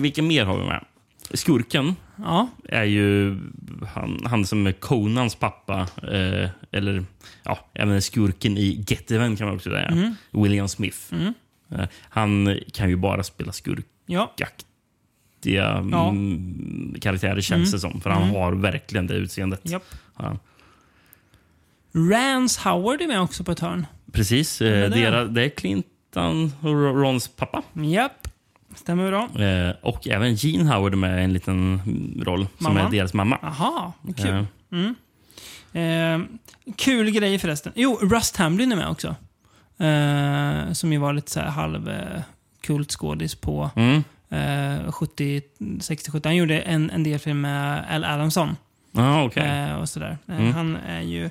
Vilken 0.01 0.27
mer 0.27 0.45
har 0.45 0.57
vi 0.59 0.65
med? 0.65 0.85
Skurken 1.34 1.95
Ja. 2.15 2.47
är 2.69 2.84
ju 2.84 3.38
han, 3.93 4.21
han 4.25 4.45
som 4.45 4.67
är 4.67 4.71
Conans 4.71 5.36
pappa. 5.36 5.80
Eh, 6.11 6.49
eller 6.71 7.05
ja, 7.43 7.59
även 7.73 8.01
skurken 8.01 8.57
i 8.57 8.84
Get 8.88 9.11
Even 9.11 9.36
kan 9.36 9.47
man 9.47 9.55
också 9.55 9.69
säga. 9.69 9.88
Mm. 9.88 10.15
William 10.32 10.67
Smith. 10.67 10.97
Eh, 11.71 11.86
han 12.09 12.59
kan 12.73 12.89
ju 12.89 12.95
bara 12.95 13.23
spela 13.23 13.47
Ja. 14.05 14.34
skurkaktiga 14.34 15.71
mm, 15.78 16.95
karaktärer 17.01 17.41
känns 17.41 17.71
det 17.71 17.80
som. 17.80 18.01
För 18.01 18.09
han 18.09 18.30
har 18.30 18.53
verkligen 18.53 19.07
det 19.07 19.13
utseendet. 19.13 19.61
Japp. 19.63 19.86
Ja. 20.19 20.38
Rance 22.11 22.69
Howard 22.69 23.01
är 23.01 23.07
med 23.07 23.21
också 23.21 23.43
på 23.43 23.51
ett 23.51 23.59
hörn. 23.59 23.86
Precis. 24.11 24.61
Eh, 24.61 24.89
det? 24.89 25.28
det 25.28 25.43
är 25.45 25.49
Clinton 25.49 26.51
och 26.61 26.73
Rons 26.73 27.28
pappa. 27.28 27.63
Japp. 27.73 28.26
Stämmer 28.78 29.07
bra. 29.07 29.43
Eh, 29.45 29.75
och 29.82 30.07
även 30.07 30.36
Gene 30.36 30.73
Howard 30.73 30.95
med 30.95 31.23
en 31.23 31.34
liten 31.34 31.82
roll 32.25 32.47
som 32.57 32.73
Mamma? 32.73 32.82
är 32.82 32.91
deras 32.91 33.13
mamma. 33.13 33.38
Aha, 33.41 33.93
kul. 34.17 34.45
Eh, 34.71 34.91
Eh, 35.78 36.19
kul 36.75 37.11
grej 37.11 37.39
förresten. 37.39 37.73
Jo, 37.75 37.99
Rust 38.01 38.38
Hamlin 38.38 38.71
är 38.71 38.75
med 38.75 38.89
också. 38.89 39.15
Eh, 39.78 40.73
som 40.73 40.93
ju 40.93 40.99
var 40.99 41.13
lite 41.13 41.32
så 41.32 41.39
här 41.39 41.47
halv 41.47 41.89
eh, 41.89 42.21
kultskådis 42.61 43.36
på 43.36 43.69
mm. 43.75 44.03
eh, 44.30 44.91
70, 44.91 45.41
60, 45.80 46.11
70. 46.11 46.28
Han 46.28 46.36
gjorde 46.36 46.59
en, 46.59 46.89
en 46.89 47.03
del 47.03 47.19
film 47.19 47.41
med 47.41 47.86
Al 47.89 48.03
Adamson. 48.03 48.55
Ja, 48.91 49.23
okej. 49.23 49.47
Eh, 49.47 49.75
och 49.75 49.89
sådär. 49.89 50.17
Mm. 50.28 50.53
Han 50.53 50.75
är 50.75 51.01
ju 51.01 51.30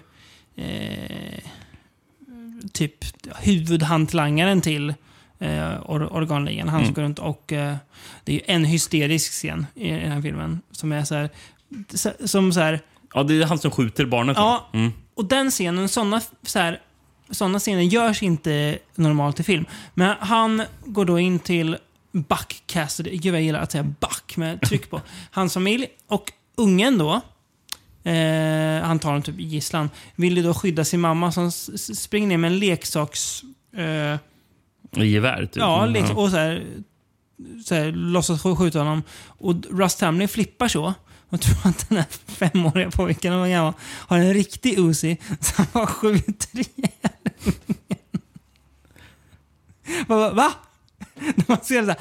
typ 2.73 2.95
huvudhantlangaren 3.43 4.61
till 4.61 4.95
eh, 5.39 5.91
or 5.91 6.13
organligan. 6.13 6.69
Han 6.69 6.81
som 6.81 6.85
Mm. 6.85 6.95
går 6.95 7.03
runt 7.03 7.19
och 7.19 7.53
eh, 7.53 7.77
det 8.25 8.33
är 8.33 8.37
ju 8.37 8.43
en 8.47 8.65
hysterisk 8.65 9.33
scen 9.33 9.67
i 9.75 9.91
den 9.91 10.13
här 10.13 10.23
filmen 10.23 10.61
som 10.73 10.93
är 10.93 11.05
så 11.05 11.15
här, 11.15 11.31
som 12.27 12.53
så 12.53 12.61
här 12.61 12.81
Ja, 13.15 13.23
det 13.23 13.35
är 13.43 13.47
han 13.47 13.59
som 13.59 13.71
skjuter 13.71 14.05
barnet. 14.07 14.37
Ja, 14.37 14.67
Mm. 14.73 14.93
och 15.15 15.25
den 15.25 15.51
scenen, 15.51 15.89
sådana 15.89 16.21
så 16.43 16.59
här, 16.59 16.81
såna 17.31 17.59
scener 17.59 17.83
görs 17.83 18.23
inte 18.23 18.79
normalt 18.95 19.41
i 19.41 19.43
film. 19.43 19.65
Men 19.95 20.17
han 20.21 20.63
går 20.85 21.05
då 21.05 21.19
in 21.19 21.39
till 21.39 21.77
Buck 22.13 22.63
Cassidy. 22.67 23.11
Gud 23.17 23.33
vad 23.33 23.41
jag 23.41 23.45
gillar 23.47 23.61
att 23.61 23.73
säga 23.73 23.83
Buck 24.01 24.37
med 24.37 24.61
tryck 24.69 24.91
på. 24.91 25.01
Hans 25.31 25.55
familj 25.55 25.87
och 26.09 26.33
ungen 26.57 26.99
då. 26.99 27.21
Eh, 28.11 28.83
han 28.83 28.99
tar 28.99 29.13
dem 29.13 29.23
typ 29.23 29.39
i 29.41 29.43
gisslan. 29.45 29.91
Vill 30.15 30.37
ju 30.37 30.43
då 30.43 30.55
skydda 30.55 30.85
sin 30.85 31.01
mamma 31.01 31.33
som 31.33 31.51
springer 31.79 32.27
ner 32.29 32.37
med 32.37 32.53
en 32.53 32.59
leksaks... 32.59 33.43
Eh, 33.77 34.19
I 34.97 35.05
gevär, 35.07 35.41
typ. 35.47 35.57
Ja, 35.57 35.83
Mm, 35.83 35.95
leks- 35.97 36.15
och 36.15 36.31
så 36.31 36.37
här, 36.37 36.65
så 37.65 37.75
här, 37.75 37.93
låtsas 37.93 38.43
sk- 38.45 38.57
skjuta 38.57 38.79
honom. 38.79 39.03
Och 39.27 39.55
Rust 39.71 40.01
Hamlin 40.01 40.29
flippar 40.29 40.69
så. 40.69 40.95
Och 41.29 41.41
tror 41.41 41.57
att 41.65 41.89
den 41.89 41.99
här 41.99 42.07
femåriga 42.27 42.91
pojken 42.91 43.33
eller 43.33 43.63
var, 43.63 43.75
har 43.81 44.19
en 44.19 44.35
riktig 44.35 44.79
Uzi. 44.79 45.17
Han 45.57 45.67
bara 45.73 45.87
skjuter 45.87 46.59
ihjäl. 46.59 46.91
Va? 50.09 50.53
När 51.15 51.45
man 51.49 51.59
ser 51.63 51.83
det. 51.83 51.97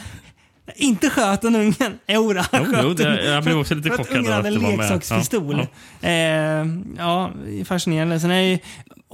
Inte 0.75 1.09
sköt 1.09 1.43
han 1.43 1.55
ungen. 1.55 1.99
Jo, 2.07 2.33
då, 2.33 2.41
han 2.51 2.65
sköt 2.65 2.83
jo, 2.83 2.93
det- 2.93 3.25
jag 3.25 3.43
blev 3.43 3.57
också 3.57 3.75
lite 3.75 3.89
för 3.89 3.95
att 3.95 3.99
chockad 4.07 4.17
ungen 4.19 4.33
hade 4.33 4.47
en 4.47 4.53
leksakspistol. 4.53 5.67
Ja, 6.01 6.09
Eh, 6.09 6.65
ja, 6.97 7.31
fascinerande. 7.65 8.19
Sen 8.19 8.31
är 8.31 8.41
ju 8.41 8.59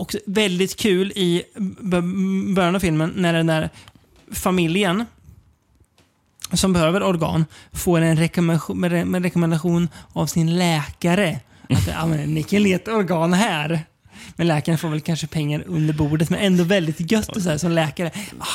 och 0.02 0.16
väldigt 0.26 0.76
kul 0.76 1.12
i 1.12 1.44
början 2.56 2.76
av 2.76 2.80
filmen 2.80 3.14
när 3.16 3.34
den 3.34 3.48
där 3.48 3.70
familjen 4.32 5.06
som 6.54 6.74
behöver 6.74 7.04
organ 7.04 7.46
får 7.74 8.02
en 8.02 8.18
rekommendation, 8.18 9.24
rekommendation 9.24 9.90
av 10.14 10.26
sin 10.26 10.58
läkare. 10.58 11.40
Att 11.70 11.88
ja, 11.88 12.06
men, 12.06 12.34
ni 12.34 12.44
kan 12.44 12.64
leta 12.64 12.96
organ 12.96 13.34
här. 13.34 13.82
Men 14.36 14.48
läkaren 14.48 14.78
får 14.78 14.90
väl 14.90 15.02
kanske 15.02 15.28
pengar 15.28 15.64
under 15.68 15.94
bordet, 15.94 16.30
men 16.30 16.40
ändå 16.40 16.64
väldigt 16.64 17.12
gött 17.12 17.36
och 17.36 17.42
så 17.42 17.50
här, 17.50 17.58
som 17.58 17.72
läkare. 17.72 18.12
Ah, 18.40 18.46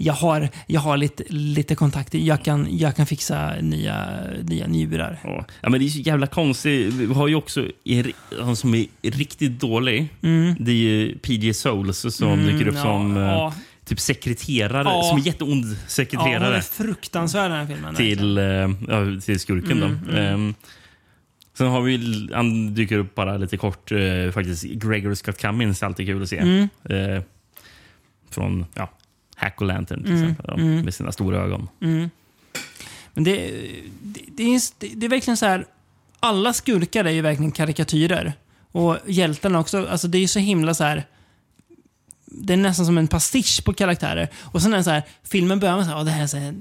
jag 0.00 0.12
har, 0.12 0.48
jag 0.66 0.80
har 0.80 0.96
lite, 0.96 1.24
lite 1.28 1.74
kontakter. 1.74 2.18
Jag 2.18 2.44
kan, 2.44 2.78
jag 2.78 2.96
kan 2.96 3.06
fixa 3.06 3.54
nya, 3.60 4.08
nya 4.42 4.66
njurar. 4.66 5.20
Ja. 5.24 5.44
ja, 5.60 5.68
men 5.68 5.80
det 5.80 5.86
är 5.86 5.88
så 5.88 5.98
jävla 5.98 6.26
konstigt. 6.26 6.94
Vi 6.94 7.14
har 7.14 7.28
ju 7.28 7.34
också 7.34 7.66
han 8.40 8.56
som 8.56 8.74
är 8.74 8.86
riktigt 9.02 9.60
dålig. 9.60 10.08
Det 10.58 10.70
är 10.70 10.74
ju 10.74 11.18
PJ 11.18 11.54
Souls 11.54 12.14
som 12.16 12.46
dyker 12.46 12.68
upp 12.68 12.74
ja, 12.74 12.82
som 12.82 13.16
eh, 13.16 13.22
ja. 13.22 13.54
typ 13.84 14.00
sekreterare. 14.00 15.04
Som 15.04 15.18
är 15.18 15.26
jätteond 15.26 15.64
Ja, 15.64 15.68
hon 15.68 15.76
sekreterare 15.88 16.56
är 16.56 16.60
fruktansvärd 16.60 17.50
den 17.50 17.58
här 17.58 17.66
filmen. 17.66 17.94
till, 17.94 18.36
ja, 18.88 19.20
till 19.20 19.40
skurken. 19.40 19.82
Mm, 19.82 19.98
då. 20.06 20.16
Ehm, 20.16 20.54
sen 21.54 21.66
har 21.66 21.80
vi, 21.80 22.28
han 22.34 22.74
dyker 22.74 22.98
upp 22.98 23.14
bara 23.14 23.36
lite 23.36 23.56
kort, 23.56 23.92
eh, 23.92 24.30
faktiskt. 24.32 24.64
Gregory 24.64 25.16
Scott 25.16 25.38
Cummings 25.38 25.82
är 25.82 25.86
alltid 25.86 26.06
kul 26.06 26.22
att 26.22 26.28
se. 26.28 26.38
Mm. 26.38 26.68
Eh, 26.84 27.22
från 28.30 28.66
ja, 28.74 28.90
Hack 29.38 29.60
och 29.60 29.66
Lantern 29.66 30.02
till 30.02 30.12
Mm, 30.12 30.22
exempel. 30.30 30.44
Ja, 30.48 30.56
Med 30.84 30.94
sina 30.94 31.12
stora 31.12 31.38
ögon. 31.38 31.68
Men 33.14 33.24
det, 33.24 33.50
det, 34.02 34.20
det, 34.36 34.42
är, 34.42 34.60
det 34.96 35.06
är 35.06 35.10
verkligen 35.10 35.36
så 35.36 35.46
här. 35.46 35.66
Alla 36.20 36.52
skurkar 36.52 37.04
är 37.04 37.10
ju 37.10 37.20
verkligen 37.20 37.52
karikatyrer. 37.52 38.32
Och 38.72 38.98
hjältarna 39.06 39.58
också. 39.60 39.86
Alltså 39.86 40.08
det 40.08 40.18
är 40.18 40.20
ju 40.20 40.28
så 40.28 40.38
himla 40.38 40.74
så 40.74 40.84
här. 40.84 41.06
Det 42.26 42.52
är 42.52 42.56
nästan 42.56 42.86
som 42.86 42.98
en 42.98 43.08
pastisch 43.08 43.64
på 43.64 43.72
karaktärer. 43.74 44.28
Och 44.36 44.62
sen 44.62 44.72
är 44.72 44.76
det 44.76 44.84
så 44.84 44.90
här, 44.90 45.02
filmen 45.24 45.60
börjar 45.60 45.76
med 45.76 45.84
så 45.84 45.90
här, 45.90 45.98
"Ja, 45.98 46.04
det 46.04 46.10
här 46.10 46.22
är 46.22 46.26
så 46.26 46.36
här, 46.36 46.54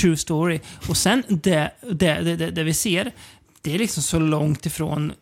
true 0.00 0.16
story. 0.16 0.60
Och 0.88 0.96
sen 0.96 1.22
det, 1.28 1.70
det, 1.90 2.20
det, 2.36 2.50
det, 2.50 2.62
vi 2.62 2.74
ser, 2.74 3.12
det 3.62 3.74
är 3.74 3.78
liksom 3.78 4.02
så 4.02 4.18
långt 4.18 4.66
ifrån... 4.66 5.12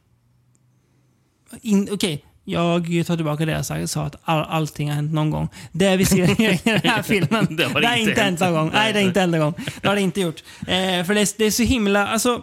In, 1.62 1.88
Okej, 1.92 2.24
jag 2.49 3.07
tar 3.07 3.16
tillbaka 3.16 3.46
det 3.46 3.53
jag 3.53 3.66
sa, 3.66 3.86
sa 3.86 4.05
att 4.05 4.16
all, 4.24 4.44
allting 4.49 4.88
har 4.88 4.94
hänt 4.96 5.12
någon 5.12 5.30
gång. 5.30 5.49
Det 5.72 5.96
vi 5.96 6.05
ser 6.05 6.40
i 6.40 6.61
den 6.64 6.80
här 6.84 7.03
filmen, 7.03 7.46
Det 7.57 7.64
har 7.64 7.80
det 7.80 7.99
inte 7.99 8.22
hänt 8.22 8.40
någon 8.40 8.53
gång. 8.53 8.70
Nej, 8.74 8.92
det 8.92 8.99
har 8.99 9.07
inte 9.07 9.20
hänt 9.20 9.32
någon 9.32 9.40
gång. 9.40 9.55
Det 9.80 9.88
har 9.88 9.94
det 9.94 10.01
inte 10.01 10.20
gjort. 10.20 10.42
Eh, 10.61 11.05
för 11.05 11.14
det 11.14 11.20
är, 11.20 11.38
det 11.38 11.44
är 11.44 11.51
så 11.51 11.62
himla, 11.62 12.07
alltså 12.07 12.42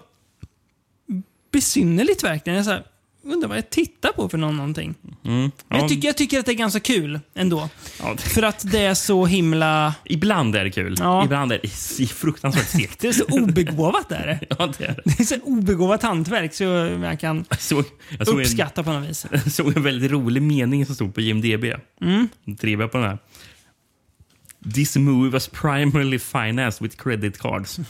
besynnerligt 1.52 2.24
verkligen. 2.24 2.66
Så 2.66 2.72
här, 2.72 2.84
undrar 3.26 3.50
vad 3.50 3.58
jag 3.58 3.70
tittar 3.70 4.12
på 4.12 4.30
för 4.30 4.38
någon, 4.38 4.58
någonting. 4.58 4.96
Mm. 5.26 5.52
Ja, 5.70 5.78
jag, 5.78 5.90
tycker, 5.90 6.08
jag 6.08 6.18
tycker 6.18 6.40
att 6.40 6.46
det 6.46 6.52
är 6.52 6.54
ganska 6.54 6.80
kul 6.80 7.20
ändå. 7.36 7.70
ja, 8.00 8.18
För 8.18 8.44
att 8.44 8.72
det 8.72 8.80
är 8.80 8.94
så 8.94 9.26
himla... 9.26 9.96
Ibland 10.04 10.56
är 10.56 10.64
det 10.64 10.72
kul. 10.72 10.96
Ja. 11.00 11.24
Ibland 11.24 11.52
är 11.52 11.60
det 11.64 12.08
fruktansvärt 12.08 12.68
segt. 12.68 13.00
Det 13.00 13.08
är 13.08 13.14
så 13.14 13.26
obegåvat 13.26 14.12
är 14.12 14.28
det. 14.28 14.40
ja, 14.60 14.74
det 14.78 14.86
är 14.86 14.88
det. 14.88 15.02
Det 15.06 15.20
är 15.20 15.24
så 15.24 15.36
obegåvat 15.44 16.04
hantverk 16.04 16.54
så 16.54 16.64
jag 16.64 17.20
kan 17.20 17.46
såg, 17.60 17.86
jag 18.18 18.28
såg, 18.28 18.36
en, 18.36 18.42
uppskatta 18.42 18.84
på 18.84 18.92
något 18.92 19.10
vis. 19.10 19.26
jag 19.32 19.52
såg 19.52 19.78
en 19.78 19.84
väldigt 19.84 20.12
rolig 20.12 20.42
mening 20.42 20.86
som 20.86 20.96
stod 20.96 21.16
på 21.16 21.22
IMDB. 21.22 21.66
Mm. 22.02 22.30
Trivia 22.60 22.88
på 22.88 22.98
den 22.98 23.08
här. 23.08 23.18
This 24.74 24.96
movie 24.96 25.32
was 25.32 25.48
primarily 25.48 26.20
financed 26.20 26.82
with 26.82 26.98
credit 26.98 27.38
cards. 27.38 27.80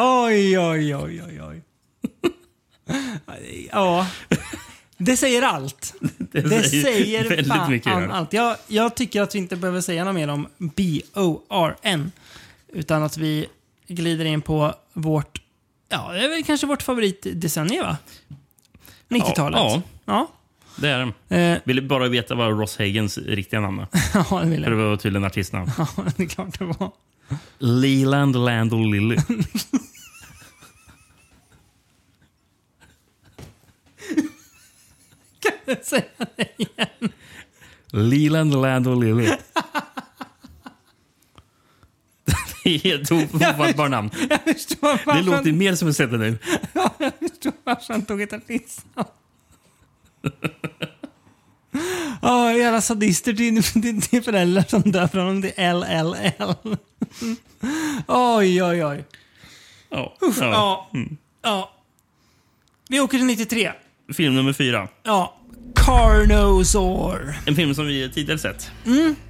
Oj, 0.00 0.58
oj, 0.58 0.96
oj, 0.96 1.22
oj, 1.26 1.42
oj. 1.42 1.62
Ja. 3.72 4.06
Det 4.98 5.16
säger 5.16 5.42
allt. 5.42 5.94
Det, 6.32 6.62
säger, 6.62 7.28
väldigt 7.28 7.48
fan 7.48 7.70
mycket, 7.70 7.96
det. 7.96 8.12
allt. 8.12 8.32
Jag, 8.32 8.56
jag 8.66 8.94
tycker 8.94 9.22
att 9.22 9.34
vi 9.34 9.38
inte 9.38 9.56
behöver 9.56 9.80
säga 9.80 10.04
något 10.04 10.14
mer 10.14 10.28
om 10.28 10.46
B-O-R-N. 10.58 12.12
Utan 12.72 13.02
att 13.02 13.16
vi 13.16 13.46
glider 13.88 14.24
in 14.24 14.42
på 14.42 14.74
vårt, 14.92 15.42
ja, 15.88 16.12
det 16.12 16.24
är 16.24 16.28
väl 16.28 16.44
kanske 16.44 16.66
vårt 16.66 16.82
favoritdecennium 16.82 17.84
va? 17.86 17.96
90-talet. 19.08 19.58
Ja, 19.60 19.82
ja. 20.04 20.26
Det 20.76 20.88
är 20.88 21.12
det. 21.28 21.36
Eh, 21.52 21.58
Vill 21.64 21.88
bara 21.88 22.08
veta 22.08 22.34
vad 22.34 22.58
Ross 22.60 22.78
Hagens 22.78 23.18
riktiga 23.18 23.60
namn 23.60 23.78
är. 23.80 23.86
ja, 24.30 24.40
det 24.40 24.46
vill 24.50 24.64
För 24.64 24.70
det 24.70 24.76
jag. 24.82 24.88
var 24.90 24.96
tydligen 24.96 25.24
artistnamn. 25.24 25.70
Ja, 25.78 25.86
det 26.16 26.22
är 26.22 26.26
klart 26.28 26.58
det 26.58 26.64
var. 26.64 26.90
Leland 27.58 28.36
Land 28.36 28.72
och 28.72 28.86
Lily. 28.86 29.16
Kan 35.40 35.52
jag 35.64 35.84
säga 35.84 36.04
det 36.36 36.48
igen? 36.56 37.12
Leland 37.86 38.62
Land 38.62 38.86
och 38.88 39.04
Lily. 39.04 39.30
Det 42.64 42.74
är 42.74 42.78
helt 42.78 43.10
ofattbart 43.10 43.90
namn. 43.90 44.10
Jag 44.30 44.42
förstår 44.42 44.92
Det 44.92 45.02
varför 45.06 45.22
låter 45.22 45.52
mer 45.52 45.74
som 45.74 45.88
en 45.88 45.94
pseudonym. 45.94 46.38
Ja, 46.72 46.94
jag 46.98 47.12
förstår 47.18 47.52
varför 47.64 47.92
han 47.92 48.02
tog 48.04 48.22
ett 48.22 48.32
artistnamn. 48.32 49.08
Ja, 52.22 52.52
jävla 52.52 52.80
sadister 52.80 53.32
till, 53.32 53.62
till, 53.62 54.02
till 54.02 54.22
föräldrar 54.22 54.64
som 54.68 54.80
döper 54.82 55.18
honom 55.18 55.42
till 55.42 55.52
LLL. 55.56 56.54
Oj, 58.06 58.62
oj, 58.62 58.84
oj. 58.84 59.04
Ja. 59.90 60.16
Uff, 60.20 60.38
ja. 60.40 60.88
ja. 60.92 61.06
ja. 61.42 61.72
Vi 62.88 63.00
åker 63.00 63.18
till 63.18 63.26
93. 63.26 63.72
Film 64.12 64.34
nummer 64.34 64.52
fyra. 64.52 64.88
Ja. 65.02 65.34
Carnosaur. 65.74 67.34
En 67.46 67.56
film 67.56 67.74
som 67.74 67.86
vi 67.86 68.10
tidigare 68.10 68.38
sett. 68.38 68.70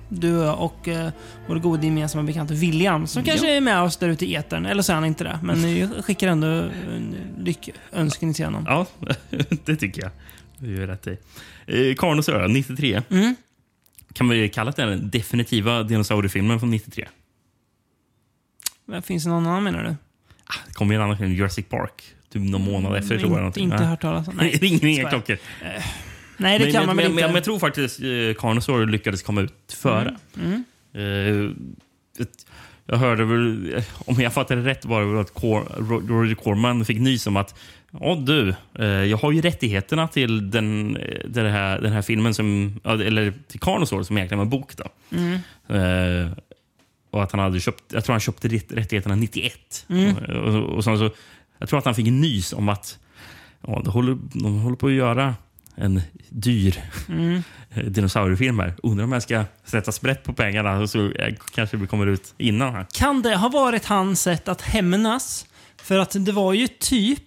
Du 0.09 0.49
och 0.49 0.89
uh, 0.89 1.09
vår 1.49 1.57
gode 1.57 1.85
gemensamma 1.87 2.25
bekant 2.25 2.51
William 2.51 3.07
som 3.07 3.25
kanske 3.25 3.47
Ja. 3.47 3.53
är 3.53 3.61
med 3.61 3.83
oss 3.83 3.97
där 3.97 4.09
ute 4.09 4.27
i 4.27 4.35
etern. 4.35 4.67
Eller 4.67 4.83
så 4.83 4.93
är 4.93 4.95
han 4.95 5.05
inte 5.05 5.25
det. 5.25 5.39
Men 5.43 5.63
vi 5.63 5.89
skickar 6.03 6.29
ändå 6.29 6.47
en 6.47 7.17
lyckönskning 7.39 8.35
till 8.35 8.45
honom. 8.45 8.65
Ja, 8.67 8.87
det 9.65 9.77
tycker 9.77 10.03
jag. 10.03 10.11
Det 10.59 10.71
gör 10.71 10.87
rätt 10.87 11.07
i. 11.07 11.19
Eh, 11.67 11.95
Carnosaur, 11.95 12.49
93. 12.49 13.03
Mm. 13.11 13.37
Kan 14.13 14.29
vi 14.29 14.49
kalla 14.49 14.71
det 14.71 14.83
den 14.85 15.11
definitiva 15.11 15.83
dinosauriefilmen 15.83 16.61
från 16.61 16.71
93? 16.71 17.09
Men 18.85 19.03
Finns 19.03 19.25
det 19.25 19.31
någon 19.31 19.47
annan 19.47 19.65
menar 19.65 19.83
du? 19.83 19.89
Det 20.67 20.75
kom 20.75 20.91
ju 20.91 20.97
en 20.97 21.03
annan 21.03 21.19
film, 21.19 21.33
Jurassic 21.33 21.67
Park. 21.69 22.03
Typ 22.33 22.43
någon 22.43 22.65
månad 22.65 22.97
efter 22.97 23.09
tror 23.09 23.21
jag. 23.21 23.27
inte, 23.29 23.39
någonting. 23.39 23.65
inte 23.65 23.77
Nej. 23.77 23.87
hört 23.87 24.01
talas 24.01 24.29
om. 24.29 24.35
Nej, 24.41 24.51
Ringer 24.51 24.85
inga 24.87 25.09
klockor. 25.09 25.39
Nej, 26.37 26.59
det 26.59 26.65
men, 26.65 26.73
kan 26.73 26.81
men, 26.81 26.87
man 26.87 26.97
väl 26.97 27.05
men, 27.05 27.13
inte. 27.13 27.27
men 27.27 27.35
jag 27.35 27.45
tror 27.45 27.59
faktiskt 27.59 28.01
eh, 28.01 28.07
Carnosaur 28.39 28.87
lyckades 28.87 29.23
komma 29.23 29.41
ut 29.41 29.73
före. 29.73 30.17
Mm. 30.37 30.65
Eh, 30.95 31.51
ett- 32.23 32.47
jag 32.87 32.97
hörde 32.97 33.25
väl, 33.25 33.75
eh, 33.75 33.85
om 34.07 34.21
jag 34.21 34.33
fattade 34.35 34.65
rätt 34.65 34.85
var 34.85 35.01
det 35.01 35.07
väl 35.07 35.21
att 35.21 35.35
Cor, 35.35 35.61
Ro- 35.79 36.07
Roger 36.09 36.35
Corman 36.35 36.85
fick 36.85 36.99
nys 37.01 37.27
om 37.27 37.37
att 37.37 37.59
Ja 37.91 38.15
du, 38.27 38.55
eh, 38.79 38.87
jag 38.87 39.17
har 39.17 39.33
ju 39.33 39.41
rättigheterna 39.41 40.09
till 40.09 40.51
den, 40.51 40.97
eh, 40.97 41.19
den, 41.29 41.47
här, 41.53 41.81
den 41.81 41.93
här 41.93 42.03
filmen, 42.03 42.35
som, 42.35 42.81
eller 42.85 43.33
till 43.49 43.61
Carnosaur 43.61 44.03
som 44.03 44.17
egentligen 44.19 44.39
var 44.39 44.45
en 44.45 44.51
bok. 44.51 44.73
Då. 44.77 44.85
Mm. 45.17 45.35
Eh, 45.69 46.33
och 47.11 47.23
att 47.23 47.33
han 47.33 47.41
hade 47.41 47.61
köpt, 47.61 47.85
jag 47.93 48.05
tror 48.05 48.13
han 48.13 48.21
köpte 48.21 48.49
rätt- 48.49 48.73
rättigheterna 48.73 49.15
91. 49.15 49.87
Mm. 49.89 50.17
Och, 50.17 50.55
och, 50.55 50.65
och 50.77 50.85
så, 50.85 51.11
jag 51.59 51.69
tror 51.69 51.79
att 51.79 51.85
han 51.85 51.95
fick 51.95 52.07
en 52.09 52.21
nys 52.21 52.53
om 52.53 52.69
att 52.69 52.99
ja, 53.67 53.81
de, 53.85 53.91
håller, 53.93 54.19
de 54.33 54.59
håller 54.61 54.77
på 54.77 54.87
att 54.87 54.93
göra 54.93 55.35
en 55.75 56.01
dyr 56.29 56.77
Mm. 57.09 57.43
dinosauriefilm 57.87 58.59
här. 58.59 58.75
Undrar 58.83 59.05
om 59.05 59.13
jag 59.13 59.23
ska 59.23 59.45
sätta 59.65 59.93
sprätt 59.93 60.25
på 60.25 60.33
pengarna 60.33 60.87
så 60.87 61.13
kanske 61.55 61.77
det 61.77 61.87
kommer 61.87 62.07
ut 62.07 62.35
innan. 62.39 62.75
här. 62.75 62.87
Kan 62.95 63.23
det 63.23 63.37
ha 63.37 63.49
varit 63.49 63.85
hans 63.85 64.23
sätt 64.23 64.49
att 64.49 64.61
hämnas? 64.61 65.47
För 65.83 65.99
att 65.99 66.25
det 66.25 66.33
var 66.33 66.53
ju 66.53 66.67
typ 66.69 67.23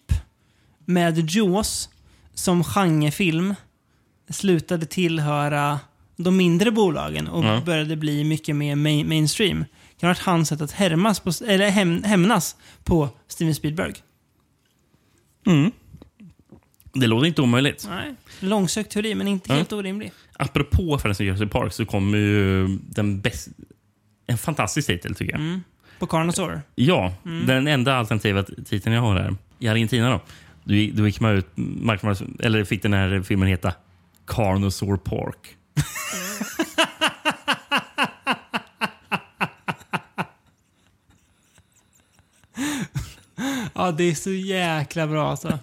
med 0.94 1.30
Jaws 1.32 1.90
som 2.34 2.64
genrefilm 2.64 3.56
slutade 4.30 4.86
tillhöra 4.86 5.80
de 6.16 6.38
mindre 6.38 6.72
bolagen 6.72 7.28
och 7.28 7.46
Ja. 7.46 7.62
började 7.66 7.96
bli 7.96 8.24
mycket 8.24 8.56
mer 8.56 8.76
main, 8.76 9.08
mainstream. 9.10 9.58
Kan 9.58 9.66
det 10.00 10.06
ha 10.08 10.10
varit 10.10 10.20
hans 10.20 10.50
sätt 10.50 10.62
att 10.62 10.72
härmas 10.72 11.20
på, 11.20 11.32
eller 11.48 11.70
häm, 11.70 12.04
hämnas 12.04 12.56
på 12.84 13.10
Steven 13.28 13.56
Spielberg? 13.56 13.94
Det 16.94 17.08
låter 17.08 17.28
inte 17.28 17.42
omöjligt. 17.42 17.86
Nej. 17.90 18.16
Långsökt 18.40 18.92
teori, 18.92 19.16
men 19.16 19.28
inte 19.28 19.50
Ja. 19.52 19.56
helt 19.56 19.74
orimlig. 19.74 20.12
Apropå 20.34 20.98
förresten 21.02 21.26
Jurassic 21.26 21.50
Park 21.52 21.74
så 21.74 21.86
kommer 21.86 22.18
ju 22.18 22.68
den 22.68 23.22
bäst, 23.22 23.48
en 24.28 24.38
fantastisk 24.38 24.88
titel 24.88 25.16
tycker 25.16 25.34
jag. 25.40 25.60
På 26.00 26.08
Carnosaur. 26.08 26.62
Ja, 26.76 27.14
den 27.24 27.68
enda 27.68 27.96
alternativa 27.96 28.44
titeln 28.44 28.96
jag 28.96 29.02
har 29.02 29.16
här. 29.20 29.36
I 29.60 29.68
Argentina 29.68 30.10
då. 30.10 30.22
Då 30.64 30.74
gick- 30.74 31.20
man 31.20 31.32
ut, 31.38 31.48
eller 32.40 32.64
fick 32.64 32.82
den 32.82 32.94
här 32.94 33.22
filmen 33.22 33.48
heta 33.48 33.74
Carnosaur 34.28 34.98
Park. 34.98 35.56
Ja, 43.76 43.92
det 43.92 44.04
är 44.04 44.16
så 44.16 44.32
jäkla 44.32 45.08
bra 45.08 45.30
alltså. 45.30 45.60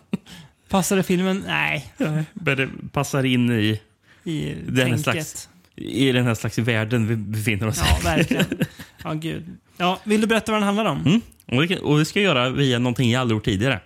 Passade 0.69 1.03
filmen? 1.03 1.45
Nej. 1.47 1.93
Men 2.35 2.57
det 2.57 2.69
passar 2.93 3.25
in 3.25 3.51
i, 3.53 3.81
I 4.25 4.55
den 4.69 4.99
slags, 4.99 5.49
i 5.77 6.13
den 6.13 6.27
här 6.27 6.35
slags 6.35 6.59
världen 6.59 7.07
vi 7.09 7.17
befinner 7.17 7.67
oss 7.67 7.79
i. 7.79 7.81
Ja, 7.89 7.99
verkligen. 8.05 8.47
Ja, 9.05 9.13
gud. 9.13 9.57
Ja, 9.77 10.01
vill 10.05 10.21
du 10.21 10.27
berätta 10.27 10.53
vad 10.53 10.61
den 10.61 10.67
handlar 10.67 10.85
om? 10.85 11.01
Mm. 11.07 11.21
Och, 11.47 11.61
det, 11.61 11.69
kan- 11.69 11.79
och 11.85 11.99
det 11.99 12.05
ska 12.05 12.21
jag 12.21 12.25
göra 12.37 12.51
via 12.51 12.79
någonting 12.79 13.11
jag 13.11 13.21
aldrig 13.21 13.37
gjort 13.37 13.45
tidigare. 13.45 13.81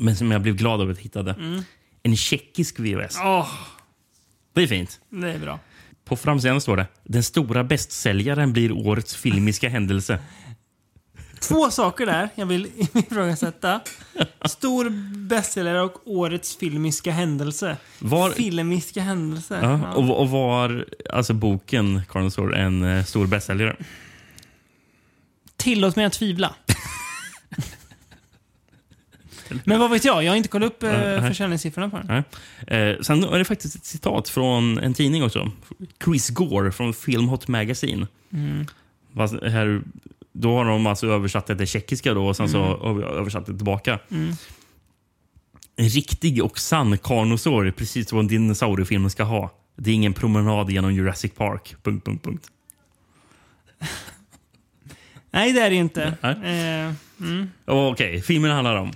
Men 0.00 0.16
som 0.16 0.30
jag 0.30 0.42
blev 0.42 0.56
glad 0.56 0.80
av 0.80 0.90
att 0.90 0.96
jag 0.96 1.02
hittade. 1.02 1.62
En 2.02 2.16
tjeckisk 2.16 2.78
VHS. 2.80 3.16
Åh, 3.24 3.48
Det 4.54 4.62
är 4.62 4.66
fint. 4.66 5.00
det 5.10 5.32
är 5.32 5.38
bra. 5.38 5.58
På 6.04 6.16
framsidan 6.16 6.60
står 6.60 6.76
det 6.76 6.86
Den 7.04 7.22
stora 7.22 7.64
bästsäljaren 7.64 8.52
blir 8.52 8.72
årets 8.72 9.16
filmiska 9.16 9.68
händelse. 9.68 10.18
Två 11.40 11.70
saker 11.70 12.06
där 12.06 12.28
jag 12.34 12.46
vill 12.46 12.66
ifrågasätta. 12.94 13.80
Stor 14.44 14.90
bästsäljare 15.28 15.80
och 15.82 16.00
årets 16.04 16.56
filmiska 16.56 17.12
händelse. 17.12 17.76
Var- 17.98 18.30
Filmiska 18.30 19.00
händelse. 19.02 19.58
Ja, 19.62 19.92
och, 19.94 20.20
och 20.20 20.30
var 20.30 20.86
alltså 21.10 21.34
boken 21.34 22.02
Carnosaur 22.08 22.54
en 22.54 22.82
eh, 22.84 23.04
stor 23.04 23.26
bästsäljare? 23.26 23.76
Tillåt 25.56 25.96
mig 25.96 26.04
att 26.04 26.12
tvivla. 26.12 26.54
Men 29.64 29.80
vad 29.80 29.90
vet 29.90 30.04
jag? 30.04 30.24
Jag 30.24 30.32
har 30.32 30.36
inte 30.36 30.48
kollat 30.48 30.72
upp 30.72 30.82
eh, 30.82 31.28
försäljningssiffrorna 31.28 31.90
på 31.90 31.96
den. 31.96 32.06
Nej. 32.68 32.80
Eh, 32.80 33.00
sen 33.00 33.24
är 33.24 33.38
det 33.38 33.44
faktiskt 33.44 33.74
ett 33.76 33.84
citat 33.84 34.28
från 34.28 34.78
en 34.78 34.94
tidning 34.94 35.24
också. 35.24 35.50
Chris 36.04 36.30
Gore 36.30 36.72
från 36.72 36.94
Film 36.94 37.28
Hot 37.28 37.48
Magazine. 37.48 38.06
Fast 39.16 39.34
här, 39.42 39.82
då 40.32 40.56
har 40.56 40.64
de 40.64 40.86
alltså 40.86 41.06
översatt 41.06 41.46
det 41.46 41.56
till 41.56 41.66
tjeckiska 41.66 42.14
då, 42.14 42.26
och 42.26 42.36
sen 42.36 42.48
så 42.48 42.62
har 42.62 43.02
översatt 43.02 43.46
det 43.46 43.56
tillbaka. 43.56 43.98
En 45.76 45.88
riktig 45.88 46.44
och 46.44 46.58
sann 46.58 46.98
karnosaur 46.98 47.70
precis 47.70 48.12
vad 48.12 48.20
en 48.20 48.28
dinosauriefilm 48.28 49.10
ska 49.10 49.22
ha. 49.22 49.50
Det 49.76 49.90
är 49.90 49.94
ingen 49.94 50.12
promenad 50.12 50.70
genom 50.70 50.94
Jurassic 50.94 51.32
Park. 51.34 51.74
Punkt, 51.82 52.04
punkt, 52.04 52.24
punkt. 52.24 52.50
Nej, 55.30 55.52
det 55.52 55.60
är 55.60 55.70
det 55.70 55.76
inte. 55.76 56.14
Nej. 56.20 56.86
Eh, 56.86 56.94
Okej, 57.64 58.22
filmen 58.22 58.50
handlar 58.50 58.76
om... 58.76 58.92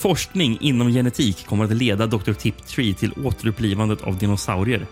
Forskning 0.00 0.58
inom 0.60 0.88
genetik 0.88 1.46
kommer 1.46 1.64
att 1.64 1.70
leda 1.70 2.06
Dr. 2.06 2.32
Tiptree 2.32 2.94
till 2.94 3.12
återupplivandet 3.24 4.02
av 4.02 4.18
dinosaurier. 4.18 4.86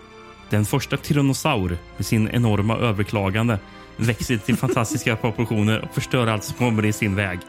Den 0.49 0.65
första 0.65 0.97
tyrannosaur 0.97 1.77
med 1.97 2.05
sin 2.05 2.29
enorma 2.29 2.77
överklagande 2.77 3.59
växer 3.97 4.37
till 4.37 4.55
fantastiska 4.57 5.15
proportioner 5.15 5.81
och 5.81 5.93
förstör 5.93 6.27
allt 6.27 6.43
som 6.43 6.55
kommer 6.55 6.85
i 6.85 6.93
sin 6.93 7.15
väg. 7.15 7.39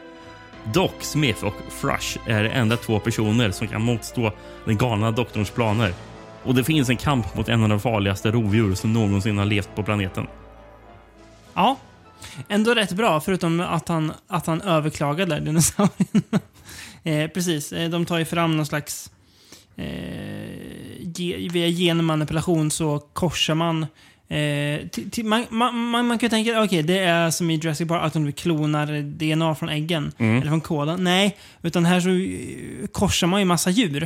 Doc 0.75 0.91
Smith 1.01 1.45
och 1.45 1.55
Frush 1.71 2.19
är 2.27 2.45
de 2.45 2.51
enda 2.51 2.77
två 2.77 2.99
personer 2.99 3.51
som 3.51 3.69
kan 3.69 3.83
motstå 3.83 4.33
den 4.65 4.77
galna 4.77 5.11
doktorns 5.11 5.51
planer. 5.51 5.95
Och 6.45 6.55
det 6.55 6.65
finns 6.65 6.89
en 6.89 6.97
kamp 6.97 7.37
mot 7.37 7.49
en 7.49 7.63
av 7.63 7.69
de 7.69 7.81
farligaste 7.81 8.31
rovdjur 8.31 8.75
som 8.75 8.93
någonsin 8.93 9.39
har 9.39 9.45
levt 9.45 9.75
på 9.75 9.83
planeten. 9.83 10.27
ja. 11.55 11.77
Ändå 12.49 12.75
rätt 12.75 12.93
bra, 12.93 13.21
förutom 13.21 13.61
att 13.61 13.89
han, 13.89 14.13
att 14.27 14.47
han 14.47 14.63
överklagade 14.63 15.41
dinosaurien. 15.41 16.23
Eh, 17.03 17.31
precis, 17.31 17.73
eh, 17.73 17.91
de 17.91 18.07
tar 18.07 18.18
ju 18.18 18.25
fram 18.25 18.57
någon 18.57 18.66
slags... 18.66 19.11
Eh, 19.77 21.51
via 21.53 21.68
genmanipulation 21.68 22.71
så 22.71 22.99
korsar 22.99 23.55
man 23.55 23.87
Eh, 24.31 24.81
man, 25.25 25.47
man, 25.51 25.77
man, 25.77 26.07
man 26.07 26.18
kan 26.18 26.27
ju 26.27 26.31
tänka 26.31 26.62
okej, 26.62 26.83
det 26.83 26.99
är 26.99 27.31
som 27.31 27.51
i 27.51 27.55
Jurassic 27.55 27.89
Park, 27.89 28.03
att 28.03 28.12
de 28.12 28.33
klonar 28.33 29.03
DNA 29.03 29.55
från 29.55 29.68
äggen. 29.68 30.12
Mm. 30.18 30.37
Eller 30.41 30.51
från 30.51 30.61
koden. 30.61 31.05
Nej, 31.05 31.37
utan 31.62 31.85
här 31.85 32.01
så 32.01 32.11
eh, 32.11 32.87
korsar 32.93 33.27
man 33.27 33.41
ju 33.41 33.45
massa 33.47 33.71
djur. 33.71 34.03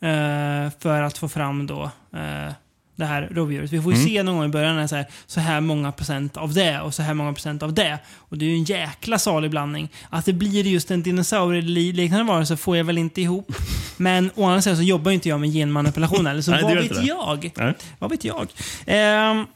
Eh, 0.00 0.70
för 0.80 1.02
att 1.02 1.18
få 1.18 1.28
fram 1.28 1.66
då 1.66 1.90
eh, 2.12 2.52
det 2.96 3.04
här 3.04 3.28
rovdjuret. 3.32 3.72
Vi 3.72 3.82
får 3.82 3.92
ju 3.92 3.98
Mm. 3.98 4.08
se 4.08 4.22
någon 4.22 4.36
gång 4.36 4.44
i 4.44 4.48
början 4.48 4.88
så 4.88 4.96
här, 4.96 5.06
så 5.26 5.40
här 5.40 5.60
många 5.60 5.92
procent 5.92 6.36
av 6.36 6.52
det 6.54 6.80
och 6.80 6.94
så 6.94 7.02
här 7.02 7.14
många 7.14 7.32
procent 7.32 7.62
av 7.62 7.74
det. 7.74 7.98
Och 8.16 8.38
det 8.38 8.44
är 8.44 8.48
ju 8.48 8.54
en 8.56 8.64
jäkla 8.64 9.18
salig 9.18 9.50
blandning. 9.50 9.88
Att 10.10 10.24
det 10.24 10.32
blir 10.32 10.66
just 10.66 10.90
en 10.90 11.02
dinosaurieliknande 11.02 12.24
varelse 12.24 12.56
får 12.56 12.76
jag 12.76 12.84
väl 12.84 12.98
inte 12.98 13.20
ihop. 13.22 13.52
Men 13.96 14.30
å 14.34 14.44
andra 14.44 14.62
sidan 14.62 14.76
så 14.76 14.82
jobbar 14.82 15.10
ju 15.10 15.14
inte 15.14 15.28
jag 15.28 15.40
med 15.40 15.52
genmanipulation 15.52 16.26
eller 16.26 16.42
så 16.42 16.50
Nej, 16.50 16.62
vad 16.62 16.74
vet 16.74 17.04
jag? 17.06 17.50
Nej. 17.56 17.74
Vad 17.98 18.10
vet 18.10 18.24
jag? 18.24 18.48
Ehm, 18.86 19.46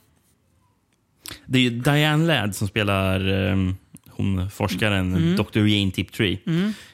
Det 1.46 1.58
är 1.58 1.62
ju 1.62 1.70
Diane 1.70 2.26
Ladd 2.26 2.56
som 2.56 2.68
spelar 2.68 3.28
um, 3.32 3.76
hon 4.10 4.50
forskaren 4.50 5.14
Mm. 5.14 5.36
Dr. 5.36 5.58
Jane 5.66 5.90
Tiptree. 5.90 6.38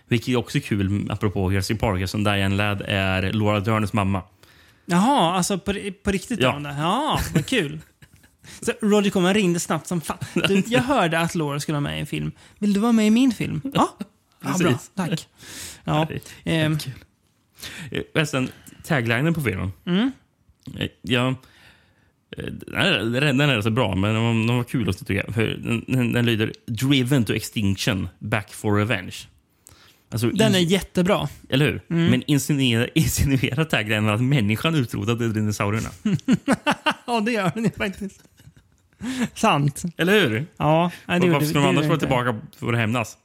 Vilket 0.09 0.28
är 0.28 0.36
också 0.36 0.61
kul, 0.61 1.11
apropå 1.11 1.53
Jurassic 1.53 1.78
Park, 1.80 1.95
eftersom 2.03 2.24
Diane 2.24 2.55
Ladd 2.57 2.82
är 2.88 3.32
Laura 3.32 3.61
Derners 3.61 3.92
mamma. 3.92 4.22
Jaha, 4.87 5.35
alltså 5.37 5.59
på, 5.59 5.74
på 6.03 6.11
riktigt? 6.11 6.41
Ja. 6.41 6.61
Ja, 6.64 6.74
ja 6.78 7.20
vad 7.35 7.47
kul. 7.47 7.80
Så 8.61 8.72
Roger 8.82 9.11
Corman 9.11 9.35
ringde 9.35 9.61
snabbt 9.61 9.87
som 9.87 10.01
fan. 10.01 10.18
Du, 10.35 10.62
jag 10.66 10.82
hörde 10.82 11.18
att 11.18 11.35
Laura 11.35 11.61
skulle 11.61 11.74
vara 11.74 11.80
med 11.80 11.97
i 11.97 12.01
en 12.01 12.07
film. 12.07 12.32
Vill 12.59 12.72
du 12.72 12.80
vara 12.80 12.93
med 12.93 13.07
i 13.07 13.11
min 13.11 13.32
film? 13.32 13.61
Ja, 13.74 13.97
ja 14.43 14.57
bra. 14.59 14.78
Tack. 14.95 15.28
Ja, 15.85 16.09
ehm, 16.45 16.78
Eh, 17.91 18.03
Förresten, 18.12 18.49
taglinen 18.82 19.35
på 19.35 19.41
filmen. 19.41 19.72
Mm. 19.87 20.12
Eh, 20.78 20.89
Ja, 21.03 21.35
eh, 22.37 22.45
den 22.45 23.41
är, 23.41 23.61
så 23.61 23.70
bra, 23.70 23.95
men 23.95 24.14
den 24.14 24.57
var, 24.57 24.64
kul 24.64 24.89
också 24.89 25.05
tycker 25.05 25.24
jag. 25.37 25.59
Den, 25.62 25.85
den, 25.89 26.12
den 26.12 26.26
lyder 26.26 26.53
“Driven 26.66 27.24
to 27.24 27.32
extinction, 27.32 28.09
back 28.18 28.53
for 28.55 28.76
revenge”. 28.78 29.14
Alltså, 30.15 30.31
den 30.31 30.55
är 30.55 30.59
jättebra. 30.59 31.29
Eller 31.49 31.65
hur? 31.65 31.83
Mm. 31.91 32.11
Men 32.11 32.23
insinuerar, 32.27 32.91
insinuerar 32.95 33.65
taglinen 33.65 34.09
att 34.09 34.21
människan 34.23 34.75
utrotade 34.75 35.33
dinosaurierna. 35.33 35.89
Ja, 37.07 37.21
det 37.21 37.33
gör 37.33 37.53
den 37.55 37.65
ju 37.65 37.71
faktiskt. 37.71 38.23
Sant. 39.35 39.83
Eller 39.97 40.21
hur? 40.21 40.47
Ja, 40.57 40.91
nej, 41.07 41.21
det 41.21 41.31
Varför 41.31 41.47
ska 41.47 41.55
de 41.55 41.62
det 41.62 41.69
annars 41.69 41.87
vara 41.87 41.99
tillbaka 41.99 42.41
för 42.59 42.73
att 42.73 42.79
hämnas? 42.79 43.19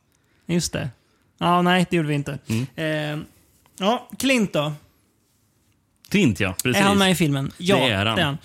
Just 0.45 0.73
det. 0.73 0.89
Ja, 1.37 1.61
nej, 1.61 1.85
det 1.89 1.97
gjorde 1.97 2.09
vi 2.09 2.15
inte. 2.15 2.39
Mm. 2.47 2.65
Ehm, 2.75 3.25
ja, 3.79 4.09
Clint 4.19 4.53
då? 4.53 4.73
Klint, 6.09 6.39
ja. 6.39 6.55
Precis. 6.63 6.81
Är 6.81 6.85
han 6.85 6.97
med 6.97 7.11
i 7.11 7.15
filmen? 7.15 7.51
Ja, 7.57 7.75
Det 7.75 7.91
är 7.91 8.05
han. 8.05 8.19
han. 8.19 8.37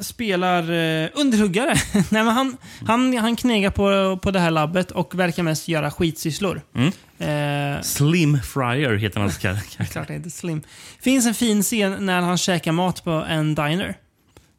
Spelar 0.00 0.62
eh, 0.62 1.08
underhuggare. 1.14 1.74
Nej, 1.92 2.24
men 2.24 2.28
han, 2.28 2.56
han, 2.86 3.16
han 3.16 3.36
knegar 3.36 3.70
på, 3.70 4.16
på 4.22 4.30
det 4.30 4.40
här 4.40 4.50
labbet 4.50 4.90
och 4.90 5.18
verkar 5.18 5.42
mest 5.42 5.68
göra 5.68 5.90
skitsysslor. 5.90 6.62
Mm. 6.74 6.92
Eh, 7.18 7.82
Slim 7.82 8.38
Fryer 8.42 8.96
heter 8.96 9.20
hans 9.20 9.38
karaktär. 9.38 9.84
klart 9.92 10.08
det 10.08 10.30
Slim. 10.30 10.62
finns 11.00 11.26
en 11.26 11.34
fin 11.34 11.62
scen 11.62 12.06
när 12.06 12.20
han 12.20 12.38
käkar 12.38 12.72
mat 12.72 13.04
på 13.04 13.10
en 13.10 13.54
diner. 13.54 13.96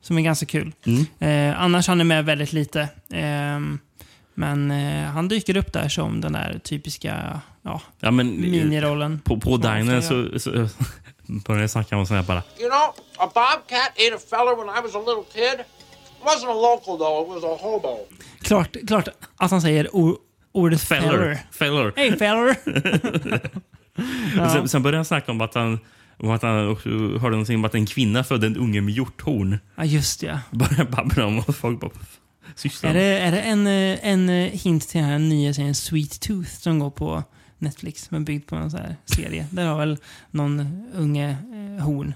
Som 0.01 0.17
är 0.17 0.21
ganska 0.21 0.45
kul. 0.45 0.73
Mm. 0.85 1.05
Eh, 1.19 1.61
annars 1.61 1.87
han 1.87 1.99
är 1.99 2.03
med 2.03 2.25
väldigt 2.25 2.53
lite. 2.53 2.89
Ehm, 3.13 3.79
men 4.33 4.71
eh, 4.71 5.03
han 5.03 5.27
dyker 5.27 5.57
upp 5.57 5.73
där 5.73 5.89
som 5.89 6.21
den 6.21 6.33
där 6.33 6.59
typiska 6.63 7.41
ja, 7.61 7.81
Ja, 7.99 8.11
men, 8.11 8.43
eh, 8.43 8.49
minirollen. 8.49 9.19
På, 9.19 9.39
på 9.39 9.51
han 9.63 9.77
dinern 9.77 10.01
så, 10.01 10.39
så 10.39 10.69
började 11.27 11.69
snacka 11.69 11.97
om 11.97 12.05
sån 12.05 12.15
här 12.17 12.23
bara. 12.23 12.43
You 12.59 12.69
know, 12.69 12.93
a 13.17 13.31
bobcat 13.33 13.89
ate 13.89 14.15
a 14.15 14.19
feller 14.29 14.55
when 14.55 14.77
I 14.77 14.81
was 14.81 14.95
a 14.95 14.99
little 14.99 15.23
kid. 15.33 15.59
It 15.59 16.23
wasn't 16.23 16.49
a 16.49 16.53
local 16.53 16.97
though, 16.97 17.21
it 17.23 17.43
was 17.43 17.43
a 17.43 17.57
hobo. 17.61 17.97
Klart, 18.41 18.77
klart 18.87 19.07
att 19.37 19.51
han 19.51 19.61
säger 19.61 19.87
or- 19.87 20.17
ordet 20.51 20.81
feller. 20.81 21.39
Feller. 21.51 21.93
Hej 21.95 22.17
feller! 22.17 22.55
Och 24.45 24.51
Sen, 24.51 24.69
sen 24.69 24.83
började 24.83 24.97
han 24.97 25.05
snacka 25.05 25.31
om 25.31 25.41
att 25.41 25.53
han, 25.53 25.79
om 26.17 26.29
att 26.29 26.41
han 26.41 26.69
också 26.69 26.89
hörde 26.89 27.29
någonting 27.29 27.55
om 27.55 27.65
att 27.65 27.75
en 27.75 27.85
kvinna 27.85 28.23
födde 28.23 28.47
en 28.47 28.57
unge 28.57 28.81
med 28.81 28.93
hjorthorn. 28.93 29.59
Ja, 29.75 29.85
just 29.85 30.23
ja. 30.23 30.39
Började 30.51 30.85
babbla 30.85 31.25
om 31.25 31.39
och 31.39 31.55
folk 31.55 31.79
bara... 31.79 31.91
Sysslar 32.55 32.89
Är 32.89 32.93
det, 32.93 33.19
är 33.19 33.31
det 33.31 33.41
en, 33.41 33.67
en 33.67 34.29
hint 34.51 34.89
till 34.89 35.01
den 35.01 35.09
här 35.09 35.19
nya 35.19 35.53
serien 35.53 35.75
Sweet 35.75 36.19
Tooth 36.19 36.49
som 36.49 36.79
går 36.79 36.89
på 36.89 37.23
Netflix, 37.59 38.11
men 38.11 38.25
byggd 38.25 38.47
på 38.47 38.55
en 38.55 38.71
sån 38.71 38.79
här 38.79 38.95
serie? 39.05 39.47
Där 39.51 39.65
har 39.67 39.77
väl 39.79 39.97
någon 40.31 40.83
unge 40.93 41.29
eh, 41.77 41.83
horn. 41.85 42.13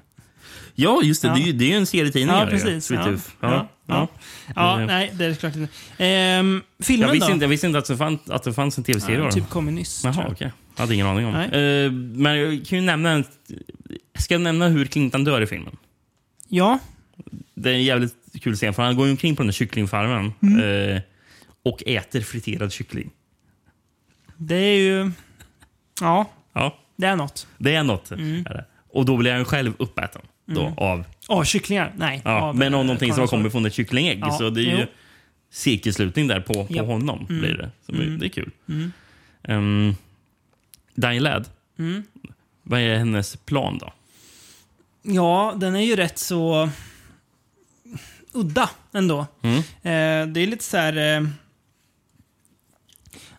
Ja, 0.76 1.02
just 1.04 1.22
det. 1.22 1.28
Ja. 1.28 1.34
Det 1.36 1.42
är 1.42 1.46
ju 1.46 1.54
det 1.54 1.66
är 1.66 1.70
ju 1.70 1.76
en 1.76 1.86
serietidning. 1.86 2.36
Ja, 2.36 2.48
precis. 2.50 2.92
Ja. 2.92 3.16
Ja. 3.42 3.68
Ja. 3.86 4.08
Ja, 4.56 4.80
Eh, 4.82 4.86
nej, 4.88 5.12
det 5.18 5.26
är 5.26 5.34
klart 5.36 5.56
inte. 5.56 5.74
Ehm, 5.98 6.62
filmen 6.80 7.08
jag, 7.08 7.14
visste 7.14 7.28
då? 7.30 7.34
inte, 7.34 7.44
jag 7.44 7.50
visste 7.50 7.68
inte 7.68 7.80
att 7.80 7.86
det, 7.86 7.98
fann, 7.98 8.20
att 8.28 8.44
det 8.44 8.54
fanns 8.54 8.78
en 8.78 8.84
tv-serie. 8.84 9.20
Ja, 9.20 9.32
typ 9.32 9.50
kom 9.50 9.66
nyss. 9.76 10.02
Jaha, 10.04 10.28
okej. 10.32 10.52
Jag 10.76 10.82
hade 10.84 10.94
ingen 10.94 11.08
aning 11.08 11.26
om. 11.26 11.36
Eh, 11.36 11.92
men 12.22 12.38
jag 12.40 12.66
kan 12.66 12.80
ju 12.80 12.86
nämna... 12.86 13.24
Ska 14.20 14.34
jag 14.34 14.42
nämna 14.42 14.68
hur 14.68 14.86
Clinton 14.86 15.24
dör 15.24 15.42
i 15.42 15.48
filmen? 15.48 15.78
Ja, 16.48 16.80
Det 17.56 17.70
är 17.70 17.74
en 17.74 17.84
jävligt 17.84 18.16
kul 18.42 18.56
scen, 18.56 18.74
för 18.74 18.84
han 18.84 18.96
går 18.96 19.06
ju 19.06 19.12
omkring 19.12 19.36
på 19.36 19.42
den 19.44 19.48
där 19.48 19.54
kycklingfarmen 19.54 20.34
Mm. 20.42 20.96
eh, 20.96 21.02
och 21.64 21.84
äter 21.86 22.22
friterad 22.22 22.72
kyckling. 22.72 23.10
det 24.38 24.56
är 24.56 24.78
ju... 24.80 25.12
Ja, 26.02 26.26
Ja, 26.54 26.78
det 26.96 27.08
är 27.08 27.16
något. 27.16 27.48
det 27.58 27.76
är 27.76 27.84
något. 27.84 28.12
Mm. 28.12 28.46
Är 28.50 28.54
det. 28.54 28.66
Och 28.94 29.06
då 29.06 29.18
blir 29.18 29.34
han 29.34 29.46
själv 29.46 29.74
uppäten. 29.80 30.22
Då, 30.46 30.62
Mm. 30.62 30.74
av, 30.78 31.04
Åh, 31.28 31.44
kycklingar? 31.44 31.94
Nej. 31.98 32.22
ja, 32.26 32.42
av, 32.42 32.56
men 32.56 32.74
av 32.74 32.80
eh, 32.80 32.86
någonting 32.86 33.12
som 33.14 33.20
har 33.20 33.28
kommit 33.28 33.52
från 33.52 33.66
ett 33.66 33.74
kycklingägg. 33.74 34.20
Ja, 34.22 34.32
Så 34.32 34.50
det 34.50 34.62
är 34.62 34.64
ju 34.64 34.80
jo. 34.80 34.86
cirkelslutning 35.52 36.28
där 36.28 36.40
på, 36.42 36.54
på 36.54 36.68
Ja. 36.70 36.84
honom. 36.84 37.26
Mm. 37.30 37.42
Blir 37.42 37.58
det. 37.58 37.72
Så 37.86 37.92
Mm. 37.92 38.20
det 38.20 38.26
är 38.26 38.30
kul. 38.30 38.52
Diane 40.96 41.20
Ladd, 41.20 41.48
Mm. 41.80 42.04
vad 42.64 42.80
är 42.80 42.96
hennes 42.98 43.36
plan 43.36 43.78
då? 43.78 43.94
Ja, 45.02 45.54
den 45.58 45.76
är 45.76 45.82
ju 45.82 45.96
rätt 45.96 46.18
så 46.20 46.70
udda 48.34 48.70
ändå. 48.94 49.20
Eh, 49.20 50.26
det 50.28 50.40
är 50.42 50.48
lite 50.48 50.64
så 50.64 50.78
här... 50.78 51.18
Eh, 51.18 51.28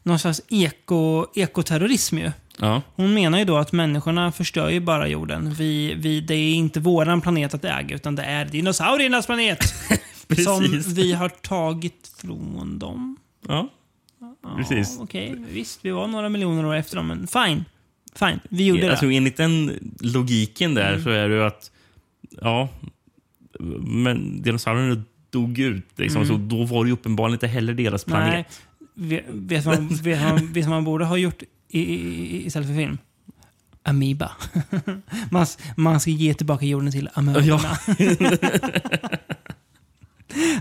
någon 0.03 0.19
slags 0.19 0.43
eko, 0.49 1.27
ekoterrorism 1.35 2.19
ju. 2.19 2.31
Ja. 2.59 2.83
Hon 2.95 3.15
menar 3.15 3.39
ju 3.39 3.45
då 3.45 3.57
att 3.57 3.73
människorna 3.73 4.33
förstör 4.33 4.69
ju 4.69 4.81
bara 4.81 5.09
jorden. 5.09 5.55
Vi, 5.55 5.95
vi, 5.95 6.21
det 6.21 6.35
är 6.35 6.55
inte 6.55 6.81
våran 6.81 7.21
planet 7.21 7.55
att 7.55 7.65
äga, 7.65 7.95
utan 7.97 8.15
det 8.17 8.23
är 8.23 8.45
dinosauriernas 8.45 9.27
planet. 9.27 9.75
som 10.45 10.83
vi 10.95 11.13
har 11.13 11.29
tagit 11.29 12.13
från 12.21 12.79
dem. 12.79 13.17
Ja, 13.49 13.69
Ja, 14.21 14.57
precis. 14.57 14.99
Okej, 15.01 15.35
visst. 15.51 15.79
Vi 15.83 15.91
var 15.91 16.07
några 16.07 16.29
miljoner 16.29 16.67
år 16.67 16.75
efter 16.75 16.97
dem, 16.97 17.07
men 17.07 17.27
fine. 17.27 17.65
Fine, 18.15 18.41
vi 18.49 18.67
gjorde 18.67 18.91
alltså, 18.91 19.07
det. 19.07 19.17
enligt 19.17 19.37
den 19.37 19.73
logiken 20.01 20.75
där 20.75 20.91
Mm. 20.93 21.05
så 21.05 21.11
är 21.11 21.29
det 21.29 21.35
ju 21.35 21.43
att 21.45 21.71
ja, 22.41 22.69
men 23.81 24.43
dinosaurierna 24.43 25.03
dog 25.31 25.59
ut. 25.59 25.87
Liksom, 25.97 26.23
Mm. 26.23 26.35
Så 26.35 26.57
då 26.57 26.65
var 26.65 26.85
det 26.85 26.89
ju 26.89 26.93
uppenbarligen 26.95 27.35
inte 27.35 27.47
heller 27.47 27.75
deras 27.75 28.05
planet. 28.05 28.47
Nej. 28.95 29.23
Vet 29.29 29.65
man, 29.67 29.89
vet 29.89 30.23
man, 30.23 30.53
vet 30.53 30.69
man 30.69 30.85
borde 30.85 31.05
ha 31.05 31.17
gjort 31.17 31.43
i, 31.79 31.81
i, 31.81 32.47
istället 32.47 32.69
för 32.69 32.75
film? 32.75 32.99
Amoeba. 33.83 34.33
man, 35.31 35.47
man 35.77 36.01
ska 36.01 36.11
ge 36.11 36.35
tillbaka 36.35 36.67
jorden 36.67 36.93
till 36.93 37.09
amoeborna. 37.15 37.79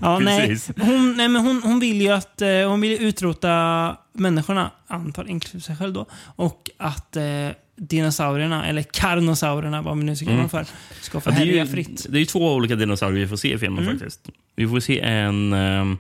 Ja, 0.02 0.20
nej. 0.20 0.58
Hon, 0.80 1.18
nej, 1.18 1.28
men 1.28 1.46
hon, 1.46 1.62
hon 1.64 1.80
vill 1.80 2.02
ju 2.02 2.10
att 2.10 2.42
eh, 2.42 2.50
hon 2.70 2.82
vill 2.82 3.02
utrota 3.04 3.98
människorna, 4.14 4.72
antar 4.88 5.30
inklusive 5.30 5.62
sig 5.62 5.76
själv 5.76 5.94
då. 5.94 6.06
Och 6.36 6.70
att 6.78 7.16
eh, 7.16 7.24
dinosaurierna, 7.76 8.66
eller 8.68 8.84
karnosaurierna, 8.84 9.82
vad 9.82 9.98
man 9.98 10.06
nu 10.06 10.16
ska 10.16 10.26
kalla 10.26 10.38
dem 10.38 10.50
för, 10.50 10.66
ska 11.02 11.20
få 11.22 11.30
Ja, 11.30 11.36
det, 11.36 11.42
är 11.42 11.46
härja 11.46 11.66
fritt. 11.66 12.06
det 12.10 12.20
är 12.20 12.26
två 12.26 12.54
olika 12.54 12.76
dinosaurier 12.76 13.20
vi 13.22 13.28
får 13.28 13.36
se 13.38 13.54
i 13.54 13.58
filmen 13.58 13.84
Mm. 13.84 14.00
faktiskt. 14.00 14.30
Vi 14.56 14.68
får 14.68 14.80
se 14.80 15.00
en, 15.00 15.54
um, 15.54 15.98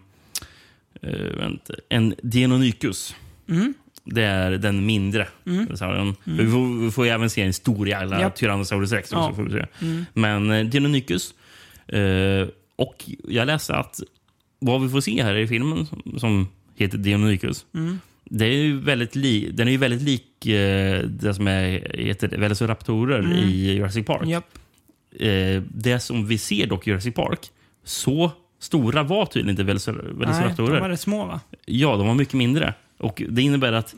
vänta, 1.38 1.74
en 1.90 2.16
Deinonychus. 2.24 3.16
Mm. 3.50 3.74
Det 4.14 4.24
är 4.24 4.52
den 4.52 4.86
mindre 4.86 5.28
Mm. 5.46 5.68
Mm. 5.84 6.16
Vi, 6.26 6.48
får, 6.52 6.84
vi 6.86 6.92
får 6.92 7.06
ju 7.06 7.12
även 7.12 7.30
se 7.30 7.42
en 7.42 7.54
stor 7.54 7.88
jävla 7.88 8.22
Japp. 8.22 8.36
Tyrannosaurus 8.36 8.92
rex. 8.92 9.12
Ja. 9.12 9.34
får 9.36 9.44
vi 9.44 9.52
se. 9.52 9.66
Mm. 9.82 10.06
Men 10.14 10.52
eh, 10.52 10.66
Deinonychus. 10.66 11.34
Eh, 11.88 12.48
och 12.76 13.10
jag 13.28 13.46
läste 13.46 13.76
att 13.76 14.00
vad 14.60 14.82
vi 14.84 14.90
får 14.90 15.02
se 15.02 15.24
här 15.24 15.36
i 15.36 15.48
filmen 15.48 15.88
som, 16.18 16.48
heter 16.76 16.98
Deinonychus. 16.98 17.66
Mm. 17.74 18.00
Det 18.26 18.46
är 18.46 18.54
ju 18.64 18.80
väldigt 18.80 19.16
li, 19.16 19.52
den 19.52 19.68
är 19.68 19.72
ju 19.72 19.78
väldigt 19.78 20.02
lik 20.02 20.46
eh, 20.46 21.02
det 21.06 21.34
som 21.34 21.48
är, 21.48 21.96
heter 21.98 22.28
Velociraptorer 22.28 23.20
Mm. 23.20 23.32
i 23.38 23.72
Jurassic 23.74 24.06
Park. 24.06 24.28
Japp. 24.28 24.46
Eh, 25.20 25.62
det 25.74 26.00
som 26.00 26.28
vi 26.28 26.38
ser 26.38 26.68
dock 26.68 26.88
i 26.88 26.90
Jurassic 26.90 27.14
Park, 27.16 27.40
så 27.84 28.32
stora 28.60 29.04
var 29.04 29.26
tydligen 29.26 29.50
inte 29.60 29.64
Velocir- 29.74 30.04
Nej, 30.04 30.14
Velociraptorer. 30.20 30.74
de 30.74 30.80
var 30.82 30.90
rätt 30.90 31.00
små 31.00 31.26
va? 31.26 31.40
Ja, 31.66 31.96
de 31.98 32.08
var 32.08 32.14
mycket 32.16 32.34
mindre. 32.34 32.74
Och 33.02 33.24
Det 33.30 33.42
innebär 33.42 33.74
att 33.74 33.96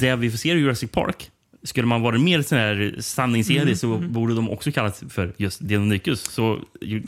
det 0.00 0.16
vi 0.16 0.30
får 0.30 0.38
se 0.38 0.48
i 0.52 0.58
Jurassic 0.58 0.90
Park 0.90 1.30
skulle 1.62 1.86
man 1.86 2.02
vara 2.02 2.18
mer 2.18 2.42
sån 2.42 2.58
här 2.58 2.94
sanningsenlig 3.00 3.62
Mm, 3.62 3.76
så 3.76 3.96
borde 3.98 4.34
de 4.34 4.50
också 4.50 4.72
kallas 4.72 5.02
för 5.08 5.32
just 5.36 5.68
Deinonychus. 5.68 6.20
Så 6.30 6.60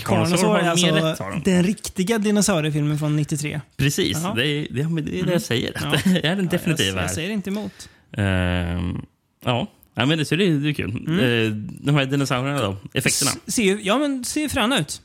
Carnosaur 0.05 0.49
har 0.49 0.63
mer 0.63 0.69
alltså 0.71 0.87
rätt 0.87 1.19
har 1.19 1.31
de. 1.31 1.43
den 1.51 1.63
riktiga 1.63 2.19
dinosauriefilmen 2.19 2.99
från 2.99 3.17
93. 3.17 3.61
Precis, 3.77 4.19
Jaha. 4.23 4.35
det 4.35 4.47
är 4.47 4.67
det, 4.71 4.81
är 4.81 5.01
det, 5.03 5.21
är 5.21 5.25
det 5.27 5.33
jag 5.33 5.43
säger. 5.43 5.73
Ja. 5.83 5.95
Det 6.13 6.27
är 6.27 6.37
den 6.37 6.47
definitiva 6.47 6.87
jag, 6.89 6.97
jag 6.97 7.01
här. 7.03 7.09
säger 7.15 7.31
inte 7.31 7.51
emot. 7.51 7.89
Ehm, 8.13 9.03
ja. 9.45 9.67
ja, 9.95 10.07
men 10.07 10.19
det, 10.19 10.25
så 10.25 10.37
det, 10.37 10.59
det 10.59 10.69
är 10.69 10.73
kul. 10.73 10.91
Mm. 11.07 11.19
Eh, 11.19 11.53
de 11.85 11.95
här 11.95 12.07
dinosaurierna 12.07 12.63
då, 12.63 12.77
effekterna. 12.95 13.31
S- 13.47 13.55
Ser, 13.55 13.79
ja, 13.83 13.99
men 13.99 14.25
ser 14.25 14.49
fräna 14.49 14.79
ut. 14.79 15.03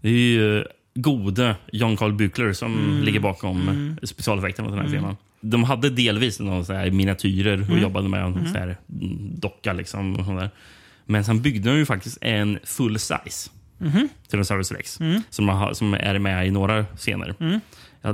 Det 0.00 0.08
är 0.08 0.12
ju 0.12 0.64
gode 0.94 1.56
John 1.72 1.96
Carl 1.96 2.12
Buechler 2.12 2.52
som 2.52 2.72
Mm. 2.78 3.02
ligger 3.02 3.20
bakom 3.20 3.96
specialeffekterna 4.02 4.68
på 4.68 4.74
den 4.74 4.84
här 4.84 4.92
filmen. 4.92 5.16
De 5.40 5.64
hade 5.64 5.90
delvis 5.90 6.40
någon 6.40 6.64
så 6.64 6.72
här 6.72 6.90
miniatyrer 6.90 7.60
och 7.60 7.68
Mm. 7.68 7.82
jobbade 7.82 8.08
med 8.08 8.22
en 8.24 8.48
så 8.52 8.58
här 8.58 8.76
mm, 9.02 9.40
docka. 9.40 9.72
Liksom, 9.72 10.16
och 10.16 10.24
sånt 10.26 10.40
där. 10.40 10.50
Men 11.04 11.24
sen 11.24 11.42
byggde 11.42 11.70
de 11.70 11.76
ju 11.76 11.86
faktiskt 11.86 12.18
en 12.20 12.58
full 12.64 12.98
size 12.98 13.50
Mhm. 13.78 14.08
Tyrannosaurus 14.28 14.72
rex 14.72 14.98
som, 15.30 15.44
man 15.44 15.56
har, 15.56 15.72
som 15.72 15.94
är 15.94 16.18
med 16.18 16.46
i 16.46 16.50
några 16.50 16.84
scener. 16.96 17.34
Ja, 17.38 17.46
Mm. 17.46 17.60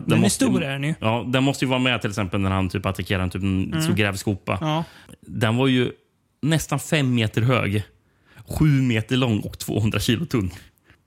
Den 0.06 0.24
är 0.24 0.28
stor 0.28 0.62
är 0.62 0.70
den 0.72 0.84
ju. 0.84 0.94
Ja, 1.00 1.24
den 1.28 1.42
måste 1.44 1.64
ju 1.64 1.68
vara 1.68 1.78
med 1.80 2.00
till 2.00 2.10
exempel 2.10 2.40
när 2.40 2.50
han 2.50 2.68
typ 2.68 2.86
attackerar 2.86 3.22
en, 3.22 3.30
typ 3.30 3.42
en 3.42 3.82
stor 3.82 3.94
grävskopa. 3.94 4.56
Mm. 4.56 4.68
Ja. 4.68 4.84
Den 5.20 5.56
var 5.56 5.66
ju 5.66 5.90
nästan 6.42 6.78
fem 6.78 7.14
meter 7.14 7.42
hög, 7.42 7.82
sju 8.46 8.64
meter 8.82 9.16
lång 9.16 9.40
och 9.40 9.58
200 9.58 10.00
kilo 10.00 10.24
tung. 10.26 10.50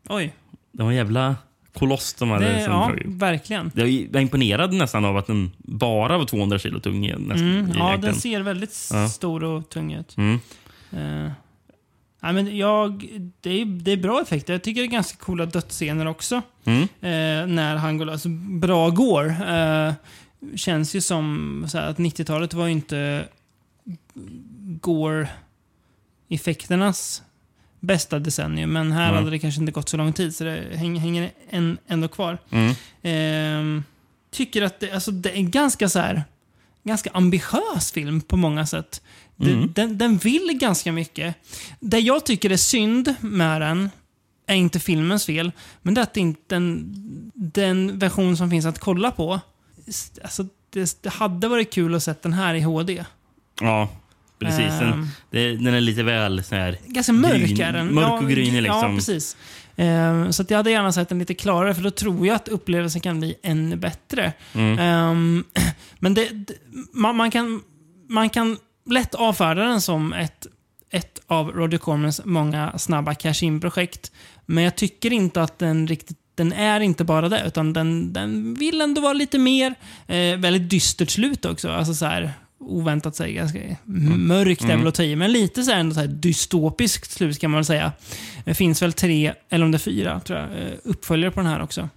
Oj. 0.10 0.34
Det 0.72 0.84
var 0.84 0.92
jävla 0.92 1.36
koloss 1.74 2.14
de 2.14 2.30
hade. 2.30 2.46
Det, 2.46 2.62
ja, 2.62 2.92
verkligen. 3.06 3.72
Jag 3.76 3.90
är 3.90 4.20
imponerad 4.20 4.74
nästan 4.74 5.06
av 5.06 5.18
att 5.18 5.28
den 5.28 5.52
bara 5.58 6.18
var 6.18 6.26
200 6.26 6.60
kilo 6.60 6.80
tung. 6.80 7.02
Nästan, 7.08 7.60
Mm, 7.60 7.72
ja, 7.78 7.98
den 7.98 8.16
ser 8.16 8.42
väldigt 8.42 8.90
Ja. 8.94 9.10
stor 9.10 9.44
och 9.44 9.70
tung 9.70 9.94
ut. 9.94 10.18
Mm. 10.18 10.40
Eh, 10.92 11.32
nej, 12.20 12.34
men 12.34 12.58
jag, 12.58 13.08
det, 13.42 13.62
är, 13.62 13.66
det 13.66 13.92
är 13.92 13.98
bra 13.98 14.22
effekter. 14.22 14.54
Jag 14.54 14.64
tycker 14.64 14.82
det 14.82 14.88
är 14.88 14.92
ganska 14.92 15.18
coola 15.18 15.46
dödsscener 15.46 16.06
också. 16.06 16.42
Mm. 16.66 16.82
Eh, 16.82 17.48
när 17.56 17.76
han 17.76 17.98
går 17.98 18.10
alltså, 18.12 18.30
Bra 18.60 18.90
går. 18.90 19.36
Eh, 19.50 19.94
känns 20.56 20.96
ju 20.96 21.02
som 21.02 21.68
här, 21.74 21.90
att 21.90 21.98
90-talet 21.98 22.54
var 22.54 22.66
ju 22.66 22.72
inte 22.72 23.26
Gore-effekternas 26.30 27.22
bästa 27.82 28.20
decennium. 28.20 28.72
Men 28.74 28.92
här 28.92 29.04
Mm. 29.10 29.16
hade 29.16 29.30
det 29.30 29.40
kanske 29.40 29.60
inte 29.62 29.72
gått 29.72 29.90
så 29.90 29.98
lång 29.98 30.14
tid, 30.14 30.36
så 30.36 30.44
det 30.44 30.78
hänger, 30.78 31.32
en, 31.50 31.78
ändå 31.88 32.08
kvar. 32.08 32.38
Mm. 32.52 32.74
Ehm, 33.02 33.84
tycker 34.32 34.62
att 34.62 34.80
det, 34.80 34.92
alltså, 34.92 35.12
det 35.12 35.38
är 35.38 35.42
ganska 35.42 35.90
så 35.90 36.00
här 36.00 36.24
ganska 36.84 37.10
ambitiös 37.14 37.92
film 37.92 38.22
på 38.22 38.38
många 38.38 38.66
sätt. 38.66 39.02
Den, 39.36 39.54
Mm. 39.54 39.72
den, 39.74 39.98
den 39.98 40.18
vill 40.18 40.58
ganska 40.62 40.92
mycket. 40.92 41.36
Det 41.80 42.00
jag 42.00 42.26
tycker 42.26 42.50
är 42.50 42.58
synd 42.58 43.16
med 43.20 43.62
den 43.62 43.90
är 44.48 44.56
inte 44.56 44.80
filmens 44.80 45.26
fel, 45.26 45.52
men 45.82 45.94
det 45.94 46.02
är 46.02 46.04
att 46.04 46.18
inte 46.18 46.42
den, 46.48 46.92
den 47.36 48.00
version 48.00 48.38
som 48.38 48.50
finns 48.50 48.66
att 48.66 48.80
kolla 48.80 49.12
på, 49.12 49.40
alltså, 50.24 50.46
det, 50.70 50.98
det 51.04 51.10
hade 51.10 51.48
varit 51.48 51.74
kul 51.74 51.96
att 51.96 52.04
se 52.04 52.14
den 52.22 52.34
här 52.34 52.54
i 52.54 52.62
HD. 52.62 53.04
Ja, 53.62 53.90
precis. 54.46 54.80
Den, 54.80 55.08
Ehm. 55.32 55.64
den 55.64 55.74
är 55.74 55.82
lite 55.82 56.04
väl 56.04 56.44
så 56.44 56.56
här... 56.56 56.78
Ganska 56.88 57.14
mörk 57.14 57.36
gryn- 57.42 57.62
är 57.68 57.74
den. 57.74 57.94
Mörk 57.94 58.22
och 58.22 58.30
grynig 58.30 58.62
liksom. 58.62 58.90
Ja, 58.92 58.96
precis. 58.96 59.38
Ehm, 59.76 60.34
så 60.34 60.46
jag 60.50 60.58
hade 60.58 60.72
gärna 60.72 60.92
sett 60.92 61.10
den 61.10 61.20
lite 61.20 61.34
klarare, 61.34 61.74
för 61.76 61.82
då 61.82 61.92
tror 61.92 62.28
jag 62.28 62.36
att 62.36 62.48
upplevelsen 62.48 63.02
kan 63.02 63.20
bli 63.20 63.36
ännu 63.44 63.76
bättre. 63.76 64.34
Mm. 64.54 64.80
Ehm, 64.80 65.44
men 66.00 66.14
det, 66.14 66.30
man, 66.94 67.16
man, 67.16 67.32
kan, 67.32 67.62
man 68.10 68.30
kan 68.30 68.58
lätt 68.90 69.16
avfärda 69.16 69.64
den 69.64 69.82
som 69.82 70.14
ett, 70.14 70.48
ett 70.92 71.20
av 71.28 71.52
Roger 71.52 71.78
Cormans 71.78 72.22
många 72.26 72.78
snabba 72.78 73.14
cash-in-projekt. 73.16 74.12
Men 74.46 74.64
jag 74.64 74.76
tycker 74.76 75.14
inte 75.14 75.42
att 75.44 75.60
den 75.60 75.88
riktigt 75.88 76.18
den 76.36 76.54
är 76.54 76.80
inte 76.80 77.04
bara 77.04 77.30
det, 77.30 77.44
utan 77.48 77.74
den, 77.74 78.14
den 78.14 78.54
vill 78.54 78.82
ändå 78.82 79.02
vara 79.02 79.14
lite 79.14 79.38
mer. 79.38 79.76
Eh, 80.08 80.38
väldigt 80.38 80.70
dystert 80.70 81.10
slut 81.10 81.46
också. 81.46 81.70
Alltså 81.72 81.94
så 81.94 82.06
här, 82.06 82.34
oväntat 82.62 83.16
sig 83.16 83.34
ganska 83.34 83.60
mörkt 84.18 84.64
är 84.64 84.78
väl 84.78 84.88
att 84.88 84.96
ta 84.96 85.04
i, 85.04 85.16
men 85.16 85.32
lite 85.32 85.64
så 85.64 85.72
här, 85.72 85.80
ändå 85.80 85.94
så 85.94 86.00
här 86.00 86.08
dystopiskt 86.08 87.12
slut 87.12 87.40
kan 87.40 87.52
man 87.52 87.58
väl 87.58 87.66
säga. 87.66 87.92
Det 88.46 88.54
finns 88.54 88.82
väl 88.82 88.94
tre, 88.94 89.34
eller 89.50 89.66
om 89.66 89.72
det 89.72 89.76
är 89.76 89.80
fyra, 89.80 90.20
tror 90.20 90.40
jag, 90.40 90.48
eh, 90.48 90.74
uppföljare 90.84 91.32
på 91.32 91.40
den 91.40 91.50
här 91.50 91.62
också. 91.62 91.90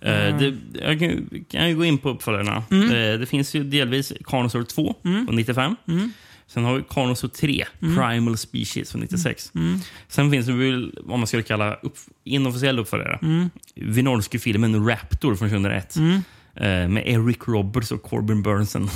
Eh, 0.00 0.38
det, 0.38 0.54
jag 0.82 0.98
kan, 0.98 1.30
kan 1.50 1.68
ju 1.68 1.76
gå 1.76 1.84
in 1.84 1.98
på 1.98 2.08
uppföljarna. 2.08 2.64
Mm. 2.70 2.90
Eh, 2.90 3.18
det 3.18 3.26
finns 3.26 3.54
ju 3.54 3.64
delvis 3.64 4.12
Carnosaur 4.24 4.64
2 4.64 4.94
från 5.02 5.36
95. 5.36 5.76
Mm. 5.88 6.12
Sen 6.46 6.64
har 6.64 6.74
vi 6.74 6.82
Carnosaur 6.88 7.28
3, 7.28 7.64
Primal 7.80 8.36
Species 8.36 8.90
från 8.90 9.00
96. 9.00 9.50
Mm. 9.54 9.78
Sen 10.08 10.30
finns 10.30 10.46
det 10.46 10.52
väl 10.52 10.98
vad 11.02 11.18
man 11.18 11.26
skulle 11.26 11.42
kalla 11.42 11.74
upp, 11.74 11.96
inofficiell 12.24 12.78
uppföljare. 12.78 13.18
Mm. 13.22 13.50
Vinorski-filmen 13.74 14.88
Raptor 14.88 15.34
från 15.34 15.48
2001. 15.48 15.96
Mm. 15.96 16.22
Eh, 16.54 16.88
med 16.88 17.02
Eric 17.06 17.38
Roberts 17.46 17.92
och 17.92 18.02
Corbin 18.02 18.42
Burnson. 18.42 18.90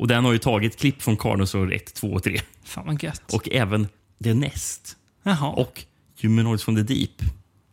Och 0.00 0.08
den 0.08 0.24
har 0.24 0.32
ju 0.32 0.38
tagit 0.38 0.78
klipp 0.78 1.02
från 1.02 1.16
Carnosaur 1.16 1.72
1, 1.74 1.94
2 1.94 2.08
och 2.08 2.22
3. 2.22 2.40
Fan 2.64 2.86
vad 2.86 3.02
gött. 3.02 3.22
Och 3.34 3.48
även 3.52 3.88
The 4.24 4.34
Nest. 4.34 4.96
Jaha. 5.22 5.48
Och 5.48 5.84
Humanoids 6.22 6.64
from 6.64 6.76
the 6.76 6.82
Deep. 6.94 7.10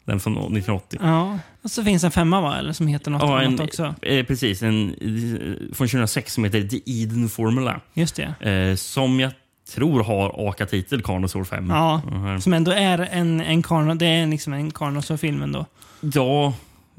Den 0.06 0.20
från 0.20 0.34
1980. 0.34 1.00
Ja. 1.04 1.40
Och 1.62 1.72
så 1.72 1.84
finns 1.84 2.04
en 2.04 2.12
femma 2.12 2.42
va? 2.42 2.58
Eller 2.58 2.74
som 2.74 2.88
heter 2.88 3.12
något 3.12 3.22
Ja, 3.22 3.42
annat 3.42 3.60
en, 3.60 3.66
också. 3.66 3.96
eh, 4.02 4.26
precis. 4.26 4.64
En 4.64 4.90
eh, 4.90 5.76
från 5.76 5.88
2006 5.88 6.34
som 6.34 6.44
heter 6.44 6.68
The 6.68 6.82
Eden 7.02 7.30
Formula. 7.30 7.82
Just 7.94 8.16
det. 8.16 8.50
Eh, 8.52 8.76
som 8.76 9.20
jag 9.20 9.32
tror 9.76 10.04
har 10.04 10.50
AKA-titel 10.50 11.02
Carnosaur 11.02 11.44
5. 11.44 11.70
Ja, 11.70 12.02
som 12.42 12.54
ändå 12.54 12.72
är 12.72 12.98
en, 13.12 13.42
en 13.42 13.64
Carno, 13.64 13.94
det 13.94 14.06
är 14.08 14.28
liksom 14.28 14.54
en 14.54 14.72
Carnosaur-film 14.72 15.42
ändå. 15.42 15.66
Ja, 16.02 16.54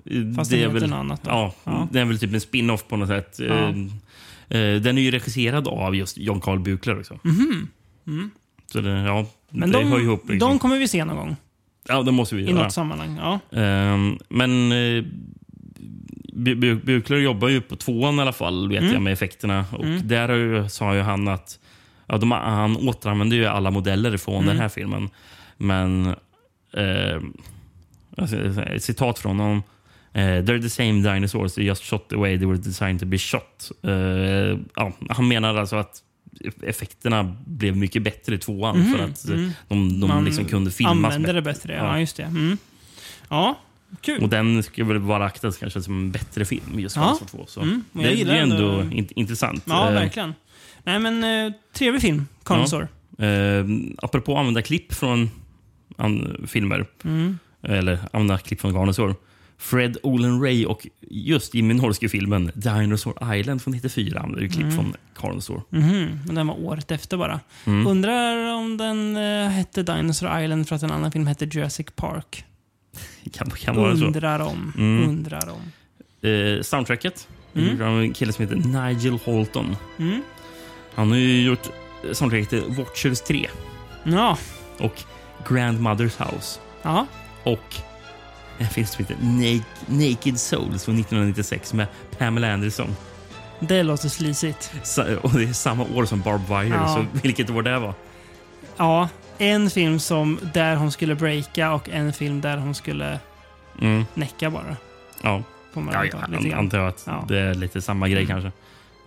eh, 0.04 0.34
Fast 0.36 0.50
det 0.50 0.62
är 0.62 0.68
väl, 0.68 0.90
något 0.90 0.98
annat 0.98 1.22
då. 1.22 1.30
ja, 1.30 1.52
Ja. 1.64 1.88
det 1.92 2.00
är 2.00 2.04
väl 2.04 2.18
typ 2.18 2.34
en 2.34 2.40
spin-off 2.40 2.84
på 2.88 2.96
något 2.96 3.08
sätt. 3.08 3.36
Ja. 3.48 3.74
Eh, 4.50 4.74
Den 4.80 4.98
är 4.98 5.02
ju 5.02 5.10
regisserad 5.10 5.68
av 5.68 5.96
just 5.96 6.18
John 6.18 6.40
Carl 6.40 6.58
Buechler 6.60 6.98
också. 6.98 7.18
Så 8.72 8.80
det, 8.80 8.90
ja. 8.90 9.26
Men 9.50 9.70
det 9.70 9.78
de, 9.78 9.84
hör 9.92 10.00
ihop. 10.00 10.28
Liksom. 10.28 10.48
de 10.50 10.58
kommer 10.58 10.78
vi 10.78 10.88
se 10.88 11.04
någon 11.04 11.16
gång. 11.16 11.36
ja, 11.88 12.02
det 12.02 12.12
måste 12.12 12.34
vi 12.34 12.42
I 12.42 12.50
göra. 12.50 12.62
något 12.62 12.72
sammanhang. 12.72 13.16
Ja. 13.20 13.58
Ehm, 13.58 14.18
men 14.28 14.72
eh, 14.72 15.04
Bu- 16.32 16.54
Bu- 16.54 16.84
Buechler 16.84 17.16
jobbar 17.18 17.48
ju 17.48 17.60
på 17.60 17.76
tvåan 17.76 18.18
i 18.18 18.20
alla 18.22 18.32
fall, 18.32 18.68
vet 18.68 18.78
Mm. 18.82 18.92
jag, 18.92 19.02
med 19.02 19.12
effekterna. 19.12 19.64
Och 19.72 19.84
Där 19.86 20.28
har 20.28 20.36
ju, 20.36 20.68
sa 20.68 20.94
ju 20.94 21.00
han 21.00 21.28
att 21.28 21.58
ja, 22.06 22.18
de, 22.18 22.30
han 22.32 22.76
återanvänder 22.76 23.36
ju 23.36 23.46
alla 23.46 23.70
modeller 23.70 24.16
från 24.16 24.34
Mm. 24.34 24.46
den 24.46 24.56
här 24.58 24.68
filmen. 24.68 25.10
Men 25.56 26.06
eh, 26.72 27.20
alltså, 28.16 28.36
citat 28.78 29.18
från 29.18 29.40
honom. 29.40 29.62
Eh, 30.12 30.20
They're 30.20 30.62
the 30.62 30.70
same 30.70 30.92
dinosaurs, 31.14 31.54
they 31.54 31.64
just 31.64 31.84
shot 31.84 32.08
the 32.08 32.16
way 32.16 32.38
they 32.38 32.46
were 32.46 32.58
designed 32.58 33.00
to 33.00 33.06
be 33.06 33.18
shot. 33.18 33.70
Eh, 33.82 33.92
ja, 34.74 34.92
han 35.10 35.28
menar 35.28 35.54
alltså 35.56 35.76
att 35.76 36.02
effekterna 36.62 37.36
blev 37.46 37.76
mycket 37.76 38.02
bättre 38.02 38.34
i 38.34 38.38
tvåan 38.38 38.84
för 38.96 39.04
att 39.04 39.28
eh, 39.28 39.36
de, 39.68 40.00
de 40.00 40.08
Man 40.08 40.24
liksom 40.24 40.44
kunde 40.44 40.70
filmas 40.70 40.94
använder 40.96 41.34
det 41.34 41.42
bättre. 41.42 41.72
Ja, 41.74 41.84
Ja. 41.84 42.00
just 42.00 42.16
det. 42.16 42.22
Mm. 42.22 42.58
Ja, 43.28 43.58
kul. 44.00 44.22
och 44.22 44.28
den 44.28 44.62
ska 44.62 44.84
väl 44.84 44.98
vara 44.98 45.24
aktad 45.24 45.52
kanske 45.52 45.82
som 45.82 45.98
en 45.98 46.10
bättre 46.10 46.44
film, 46.44 46.78
just 46.80 46.96
Ja. 46.96 47.18
2. 47.30 47.44
Så 47.48 47.60
Mm, 47.60 47.84
det, 47.92 48.22
är 48.22 48.26
ändå 48.34 48.54
ändå- 48.56 48.82
int- 48.82 49.12
intressant. 49.16 49.62
Ja, 49.66 49.90
verkligen. 49.90 50.34
Nej, 50.84 50.98
men 50.98 51.24
eh, 51.46 51.52
trevlig 51.72 52.02
film. 52.02 52.26
Carnosaur. 52.44 52.88
Eh, 53.18 53.64
apropå 54.02 54.32
att 54.32 54.38
använda 54.38 54.62
klipp 54.62 54.94
från 54.94 55.30
an, 55.96 56.44
filmer, 56.48 56.86
Mm. 57.04 57.38
eller 57.62 57.98
använda 58.12 58.38
klipp 58.38 58.60
från 58.60 58.72
Carnosaur. 58.72 59.14
Fred 59.58 59.96
Olen 60.02 60.42
Ray 60.42 60.66
och 60.66 60.86
just 61.10 61.54
Jimmy 61.54 61.74
Norske-filmen 61.74 62.50
Dinosaur 62.54 63.34
Island 63.34 63.62
från 63.62 63.74
94 63.74 64.20
använder 64.20 64.48
klipp 64.48 64.62
Mm. 64.62 64.74
från 64.76 64.94
Carnosaur. 65.16 65.62
Mhm, 65.70 66.20
men 66.26 66.34
den 66.34 66.46
var 66.46 66.64
året 66.64 66.90
efter 66.90 67.16
bara. 67.16 67.40
Mm. 67.64 67.86
Undrar 67.86 68.54
om 68.54 68.76
den 68.76 69.16
eh, 69.16 69.48
hette 69.48 69.82
Dinosaur 69.82 70.40
Island 70.42 70.68
för 70.68 70.76
att 70.76 70.82
en 70.82 70.90
annan 70.90 71.12
film 71.12 71.26
hette 71.26 71.44
Jurassic 71.44 71.86
Park. 71.96 72.44
Kan, 73.32 73.50
kan 73.50 73.76
vara 73.76 73.96
så. 73.96 74.04
Undrar 74.04 74.40
om. 74.40 74.72
Mm. 74.76 75.08
Undrar 75.08 75.48
om. 75.50 75.72
Eh, 76.30 76.62
soundtracket 76.62 77.28
Mm. 77.54 77.82
av 77.82 78.00
en 78.00 78.12
kille 78.12 78.32
som 78.32 78.42
heter 78.48 78.56
Nigel 78.88 79.18
Holton. 79.24 79.76
Mm. 79.98 80.22
Han 80.94 81.08
har 81.10 81.16
ju 81.16 81.42
gjort 81.42 81.68
soundtracket 82.12 82.48
till 82.50 82.62
Watchers 82.68 83.20
3 83.20 83.48
Ja. 84.04 84.38
och 84.78 84.94
Grandmother's 85.48 86.24
House. 86.34 86.60
Ja. 86.82 87.06
Och 87.42 87.74
en 88.58 88.66
film 88.68 88.86
som 88.86 89.04
heter 89.04 89.16
Naked, 89.88 90.40
Souls 90.40 90.84
från 90.84 90.94
1996 90.98 91.72
med 91.74 91.86
Pamela 92.18 92.52
Anderson. 92.52 92.96
Det 93.60 93.82
låter 93.82 94.08
slisigt. 94.08 94.72
Och 95.22 95.32
det 95.32 95.44
är 95.44 95.52
samma 95.52 95.84
år 95.84 96.04
som 96.04 96.20
Barb 96.20 96.40
Wire, 96.48 96.74
Ja. 96.76 96.88
så 96.94 97.18
vilket 97.22 97.50
år 97.50 97.62
det 97.62 97.78
var. 97.78 97.94
Ja, 98.76 99.08
en 99.38 99.70
film 99.70 99.98
som 100.00 100.38
där 100.54 100.76
hon 100.76 100.92
skulle 100.92 101.14
breaka 101.14 101.72
och 101.72 101.88
en 101.88 102.12
film 102.12 102.40
där 102.40 102.56
hon 102.56 102.74
skulle 102.74 103.18
Mm. 103.80 104.04
näcka 104.14 104.50
bara. 104.50 104.76
Ja, 105.22 105.42
ja, 105.74 105.82
an- 106.22 106.44
grann. 106.44 106.58
antar 106.58 106.78
att 106.78 107.02
Ja. 107.06 107.24
det 107.28 107.38
är 107.38 107.54
lite 107.54 107.82
samma 107.82 108.08
grej 108.08 108.26
kanske. 108.26 108.52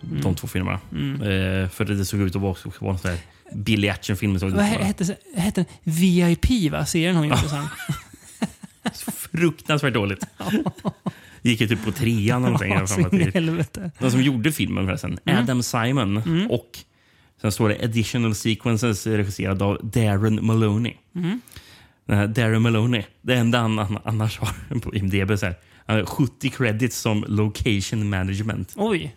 De 0.00 0.34
två 0.34 0.46
filmerna. 0.46 0.80
Mm. 0.92 1.14
Eh, 1.22 1.68
för 1.68 1.84
det 1.84 2.04
såg 2.04 2.20
ut 2.20 2.36
att 2.36 2.42
vara, 2.42 2.56
en 2.92 2.98
sån 2.98 3.10
här 3.10 3.18
billig 3.52 3.88
actionfilm. 3.88 4.38
Vad 4.38 4.62
hette 4.64 5.16
den? 5.54 5.64
VIP, 5.84 6.70
va? 6.72 6.86
Serien 6.86 7.16
hon 7.16 7.28
gjorde 7.28 7.48
sen. 7.48 7.66
Fruktansvärt 9.32 9.94
dåligt. 9.94 10.26
Gick 11.42 11.60
ju 11.60 11.68
typ 11.68 11.84
på 11.84 11.92
trean 11.92 12.44
eller 12.44 12.52
någonting. 12.52 12.68
Ja, 12.70 12.74
jag 12.74 12.80
har 12.80 12.86
för 12.86 13.00
mig 13.02 13.10
så 13.10 13.16
in 13.16 13.22
i 13.22 13.26
att 13.26 13.32
det- 13.32 13.38
helvete. 13.40 13.90
De 13.98 14.10
som 14.10 14.22
gjorde 14.22 14.52
filmen 14.52 14.86
förresten, 14.86 15.18
Mm. 15.24 15.42
Adam 15.42 15.62
Simon 15.62 16.16
Mm. 16.16 16.50
och 16.50 16.70
sen 17.40 17.52
står 17.52 17.68
det 17.68 17.84
Additional 17.84 18.34
Sequences 18.34 19.06
regisserad 19.06 19.62
av 19.62 19.78
Darren 19.82 20.46
Maloney. 20.46 20.94
Mm. 21.14 21.40
Den 22.06 22.32
Darren 22.32 22.62
Maloney, 22.62 23.02
det 23.22 23.34
enda 23.34 23.58
han 23.60 23.98
annars 24.04 24.38
har 24.38 24.80
på 24.80 24.94
IMDB 24.94 25.36
så 25.38 25.46
här, 25.46 25.54
han 25.86 25.96
har 25.96 26.04
70 26.04 26.50
credits 26.50 26.98
som 26.98 27.24
location 27.28 28.08
management. 28.08 28.72
Oj. 28.76 29.16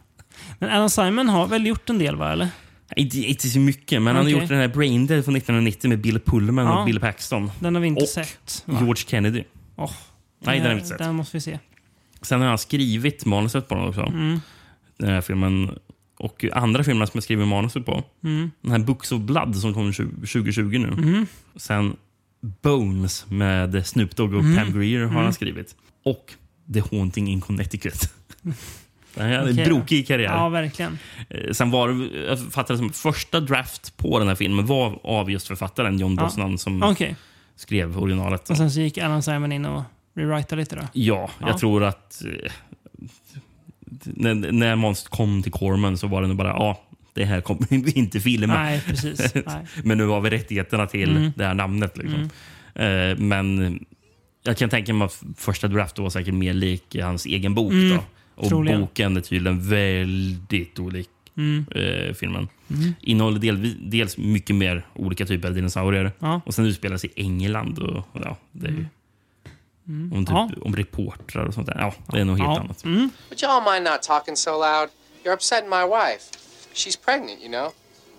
Men 0.60 0.70
Alan 0.70 0.90
Simon 0.90 1.30
har 1.30 1.48
väl 1.48 1.66
gjort 1.68 1.90
en 1.90 1.98
del, 2.00 2.16
va? 2.16 2.32
Eller? 2.32 2.48
Inte, 2.96 3.18
inte 3.20 3.48
så 3.50 3.60
mycket, 3.60 4.02
men 4.02 4.16
han 4.16 4.26
har 4.26 4.32
gjort 4.32 4.48
den 4.48 4.58
här 4.58 4.68
Brain 4.68 5.08
Dead 5.08 5.26
från 5.26 5.36
1990 5.36 5.90
med 5.90 6.00
Bill 6.02 6.20
Pullman 6.20 6.66
Ja. 6.66 6.80
och 6.80 6.86
Bill 6.86 7.00
Paxton. 7.00 7.52
Den 7.60 7.76
har 7.76 7.82
vi 7.82 7.88
inte 7.88 8.02
och 8.02 8.08
sett. 8.08 8.64
va? 8.66 8.78
George 8.82 9.04
Kennedy. 9.08 9.44
Åh, 9.76 9.92
Nej, 10.40 10.58
den 10.60 10.68
har 10.68 10.74
vi 10.74 10.80
inte 10.80 10.88
sett. 10.90 10.98
Den 10.98 11.16
måste 11.16 11.38
vi 11.38 11.42
se. 11.42 11.60
Sen 12.22 12.42
har 12.42 12.48
han 12.48 12.58
skrivit 12.58 13.26
manuset 13.26 13.68
på 13.68 13.76
den 13.76 13.84
också. 13.88 14.02
Mm. 14.02 14.40
Den 14.98 15.10
här 15.10 15.22
filmen. 15.22 15.80
Och 16.18 16.46
andra 16.54 16.84
filmer 16.84 17.06
som 17.06 17.12
jag 17.14 17.24
skriver 17.24 17.46
manuset 17.46 17.86
på. 17.86 18.04
Mm. 18.24 18.52
Den 18.62 18.72
här 18.72 18.80
Books 18.80 19.12
of 19.12 19.22
Blood 19.22 19.56
som 19.56 19.74
kom 19.74 19.92
20- 19.92 20.12
2020 20.28 20.62
nu. 20.78 20.88
Mhm. 20.92 21.28
Sen 21.56 21.96
Bones 22.62 23.26
med 23.30 23.88
Snoop 23.88 24.16
Dogg 24.16 24.34
och 24.34 24.40
Mm. 24.42 24.56
Pam 24.58 24.80
Grier 24.80 25.00
har 25.00 25.10
Mm. 25.10 25.24
han 25.24 25.34
skrivit. 25.34 25.76
Och 26.04 26.34
The 26.74 26.80
Haunting 26.92 27.28
in 27.28 27.42
Connecticut. 27.42 28.14
Det 29.16 29.24
här 29.24 29.30
är 29.30 29.48
en 29.50 29.56
brokig 29.56 30.08
karriär. 30.08 30.30
Ja, 30.34 30.50
verkligen. 30.50 30.98
Eh, 31.30 31.52
Sen 31.52 31.72
var 31.72 31.90
det, 31.90 32.22
jag 32.26 32.40
fattade 32.54 32.78
som 32.80 32.90
första 32.94 33.40
draft 33.40 33.98
på 33.98 34.20
den 34.20 34.28
här 34.28 34.36
filmen 34.36 34.66
var 34.66 35.00
av 35.04 35.32
just 35.32 35.48
författaren 35.48 36.00
John 36.00 36.12
Ja. 36.16 36.22
Brosnan 36.22 36.58
som 36.58 36.84
Okej. 36.84 37.16
Skrev 37.56 37.98
originalet. 38.00 38.50
Och 38.50 38.58
sen 38.58 38.72
så 38.72 38.80
gick 38.82 38.98
Alan 38.98 39.24
Simon 39.24 39.52
in 39.52 39.66
och 39.66 39.84
rewritade 40.16 40.60
lite 40.62 40.76
då? 40.76 40.82
Ja, 40.94 41.30
jag 41.40 41.50
Ja. 41.50 41.58
tror 41.58 41.84
att 41.84 42.24
eh, 42.26 42.52
när, 44.04 44.52
när 44.52 44.76
Monster 44.76 45.10
kom 45.10 45.44
till 45.44 45.52
Corman 45.52 45.98
så 45.98 46.08
var 46.08 46.22
det 46.22 46.28
nog 46.28 46.38
bara 46.38 46.48
ja, 46.48 46.82
det 47.14 47.26
här 47.26 47.42
kommer 47.42 47.68
vi 47.86 47.92
inte 47.92 48.20
filma. 48.20 48.54
Nej, 48.54 48.82
precis. 48.88 49.34
Nej. 49.34 49.66
Men 49.84 49.98
nu 49.98 50.06
har 50.08 50.22
vi 50.22 50.30
rättigheterna 50.30 50.88
till 50.88 51.10
Mm. 51.18 51.32
det 51.36 51.46
här 51.46 51.54
namnet. 51.54 51.98
Liksom. 51.98 52.30
Eh, 52.76 53.18
men 53.18 53.80
jag 54.44 54.58
kan 54.58 54.70
tänka 54.70 54.94
mig 54.94 55.06
att 55.06 55.24
första 55.38 55.68
draft 55.68 56.00
var 56.00 56.10
säkert 56.10 56.34
mer 56.34 56.54
lik 56.54 56.96
hans 57.02 57.26
egen 57.26 57.56
bok. 57.56 57.72
Mm, 57.72 57.90
Då. 57.98 58.04
Och 58.36 58.50
troligen. 58.50 58.82
boken 58.82 59.18
är 59.18 59.22
tydligen 59.22 59.70
väldigt 59.70 60.80
olik 60.80 61.10
Mm. 61.38 61.66
eh, 61.76 62.14
filmen. 62.14 62.48
Mm. 62.70 62.94
Innehåller 63.02 63.40
del, 63.40 63.90
dels 63.92 64.18
mycket 64.18 64.56
mer 64.56 64.86
olika 64.96 65.26
typer 65.26 65.48
av 65.48 65.54
dinosaurier. 65.56 66.12
Ja. 66.20 66.42
Och 66.46 66.54
sen 66.54 66.66
utspelar 66.66 66.98
sig 66.98 67.12
i 67.16 67.22
England. 67.22 67.80
Och, 67.80 68.04
ja, 68.14 68.38
det 68.52 68.68
är, 68.68 68.72
ju- 68.72 68.86
Mm. 69.88 70.14
om, 70.14 70.26
typ, 70.26 70.34
Ja. 70.36 70.50
om 70.62 70.76
reportrar 70.76 71.46
och 71.46 71.54
sånt 71.54 71.68
där. 71.68 71.78
Ja, 71.80 71.94
det 72.12 72.20
är 72.20 72.26
nog 72.26 72.38
helt 72.40 72.50
Ja. 72.56 72.60
annat. 72.60 72.84
Mm. 72.84 73.10
Would 73.30 73.40
y'all 73.44 73.74
mind 73.74 73.84
not 73.92 74.02
talking 74.04 74.36
so 74.36 74.52
loud? 74.52 74.90
You're 75.24 75.34
upsetting 75.34 75.70
my 75.70 75.84
wife. 75.98 76.24
She's 76.74 76.98
pregnant, 77.06 77.40
you 77.42 77.48
know. 77.50 77.72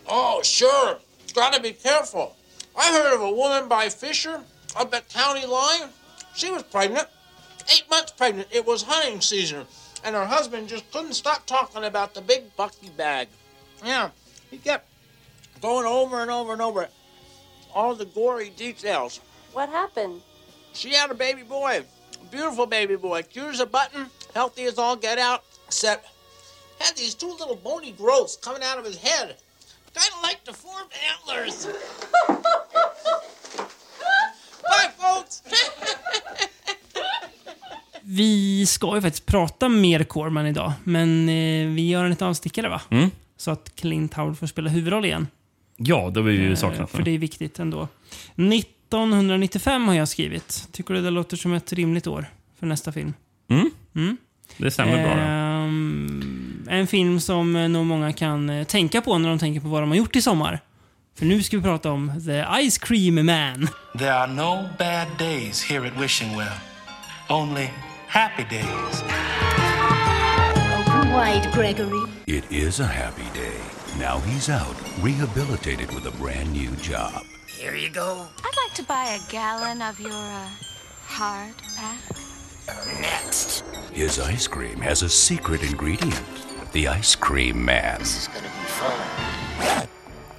Oh, 0.07 0.43
sure. 0.43 0.91
Gotta 1.35 1.61
be 1.63 1.73
careful. 1.73 2.27
I 2.77 2.87
heard 2.97 3.13
of 3.17 3.21
a 3.21 3.31
woman 3.43 3.69
by 3.69 3.91
Fisher 3.91 4.37
up 4.83 4.95
at 4.95 5.05
County 5.15 5.47
Line. 5.47 5.89
She 6.37 6.51
was 6.51 6.63
pregnant. 6.73 7.07
Eight 7.75 7.87
months 7.91 8.13
pregnant. 8.19 8.47
It 8.55 8.65
was 8.67 8.83
hunting 8.89 9.21
season. 9.23 9.65
And 10.07 10.15
her 10.15 10.24
husband 10.24 10.69
just 10.69 10.89
couldn't 10.93 11.15
stop 11.15 11.47
talking 11.47 11.83
about 11.83 12.15
the 12.15 12.20
big 12.20 12.55
bucky 12.57 12.91
bag. 12.91 13.27
Yeah. 13.85 14.11
He 14.53 14.59
kept 14.59 14.89
going 15.61 15.85
over 15.85 16.23
and 16.23 16.31
over 16.31 16.53
and 16.53 16.62
over 16.62 16.89
all 17.74 17.97
the 17.97 18.05
gory 18.05 18.51
details. 18.51 19.20
What 19.53 19.69
happened? 19.69 20.23
She 20.74 20.95
had 20.95 21.11
a 21.11 21.15
baby 21.15 21.43
boy. 21.43 21.83
A 22.23 22.24
beautiful 22.31 22.66
baby 22.66 22.95
boy. 22.95 23.23
Cute 23.23 23.47
as 23.47 23.59
a 23.59 23.66
button. 23.66 24.07
Healthy 24.33 24.66
as 24.66 24.78
all 24.78 24.95
get 24.95 25.19
out. 25.19 25.43
Except 25.66 26.09
had 26.78 26.97
these 26.97 27.15
two 27.15 27.33
little 27.33 27.57
bony 27.57 27.91
growths 27.91 28.37
coming 28.37 28.62
out 28.62 28.78
of 28.78 28.85
his 28.85 28.99
head. 28.99 29.35
Kind 29.93 30.11
of 30.16 30.23
like 30.23 30.45
deformed 30.45 30.93
antlers. 31.11 31.66
Bye, 34.62 34.91
folks. 34.99 35.43
Vi 38.09 38.66
ska 38.66 38.95
ju 38.95 39.01
faktiskt 39.03 39.27
prata 39.27 39.69
mer 39.69 40.05
Corman 40.05 40.47
idag, 40.47 40.73
men 40.85 41.28
eh, 41.28 41.66
vi 41.74 41.89
gör 41.89 42.05
en 42.05 42.11
liten 42.11 42.28
avstickare 42.28 42.69
va? 42.69 42.81
Mm. 42.91 43.11
Så 43.37 43.51
att 43.51 43.73
Clint 43.77 44.15
Howard 44.15 44.39
får 44.39 44.47
spela 44.47 44.70
huvudroll 44.70 45.05
igen. 45.05 45.27
Ja, 45.77 46.11
det 46.15 46.20
har 46.20 46.24
vi 46.24 46.33
ju 46.33 46.51
Eh, 46.51 46.57
saknat. 46.57 46.91
För 46.91 47.03
det 47.03 47.11
är 47.11 47.19
viktigt 47.19 47.59
ändå. 47.59 47.89
1995 48.37 49.89
har 49.89 49.95
jag 49.95 50.09
skrivit. 50.09 50.69
Tycker 50.73 50.95
du 50.95 51.03
det 51.03 51.11
låter 51.11 51.37
som 51.37 51.53
ett 51.53 51.73
rimligt 51.73 52.07
år 52.07 52.27
för 52.59 52.66
nästa 52.66 52.93
film? 52.93 53.15
Mm. 53.51 53.70
Mm. 53.97 54.16
Det 54.57 54.70
stämmer 54.70 54.93
bra. 55.03 55.19
ja. 55.19 55.65
Ehm, 55.65 56.66
en 56.70 56.87
film 56.87 57.20
som 57.20 57.57
eh, 57.57 57.69
nog 57.69 57.87
många 57.87 58.12
kan 58.12 58.51
eh, 58.51 58.65
tänka 58.65 59.01
på 59.01 59.19
när 59.19 59.28
de 59.28 59.39
tänker 59.39 59.61
på 59.61 59.69
vad 59.69 59.83
de 59.83 59.89
har 59.91 59.97
gjort 59.97 60.16
i 60.16 60.23
sommar. 60.23 60.61
För 61.19 61.24
nu 61.27 61.43
ska 61.43 61.57
vi 61.57 61.62
prata 61.62 61.91
om 61.91 62.12
The 62.27 62.45
Ice 62.70 62.78
Cream 62.78 63.15
Man. 63.15 63.69
There 63.99 64.15
are 64.15 64.33
no 64.33 64.69
bad 64.78 65.07
days 65.19 65.65
here 65.70 65.89
at 65.89 66.03
Wishing 66.03 66.37
Well, 66.39 66.53
only 67.28 67.69
happy 68.09 68.45
days. 68.45 69.03
Open 70.81 71.12
wide, 71.12 71.51
Gregory. 71.53 72.03
It 72.27 72.45
is 72.51 72.81
a 72.81 72.87
happy 72.87 73.28
day. 73.35 73.57
Now 73.99 74.19
he's 74.20 74.49
out, 74.49 74.77
rehabilitated 75.03 75.93
with 75.95 76.07
a 76.07 76.11
brand 76.23 76.53
new 76.53 76.70
job. 76.83 77.23
Here 77.61 77.74
you 77.77 77.89
go. 77.91 78.27
I'd 78.45 78.57
like 78.65 78.74
to 78.74 78.83
buy 78.85 79.16
a 79.16 79.31
gallon 79.33 79.83
of 79.83 80.01
your 80.01 80.12
uh, 80.12 80.49
hard 81.07 81.55
pack. 81.77 81.99
Next. 83.01 83.65
His 83.93 84.19
ice 84.19 84.49
cream 84.49 84.81
has 84.81 85.03
a 85.03 85.09
secret 85.09 85.62
ingredient. 85.62 86.20
The 86.73 86.89
Ice 86.89 87.16
Cream 87.16 87.65
Man. 87.65 88.01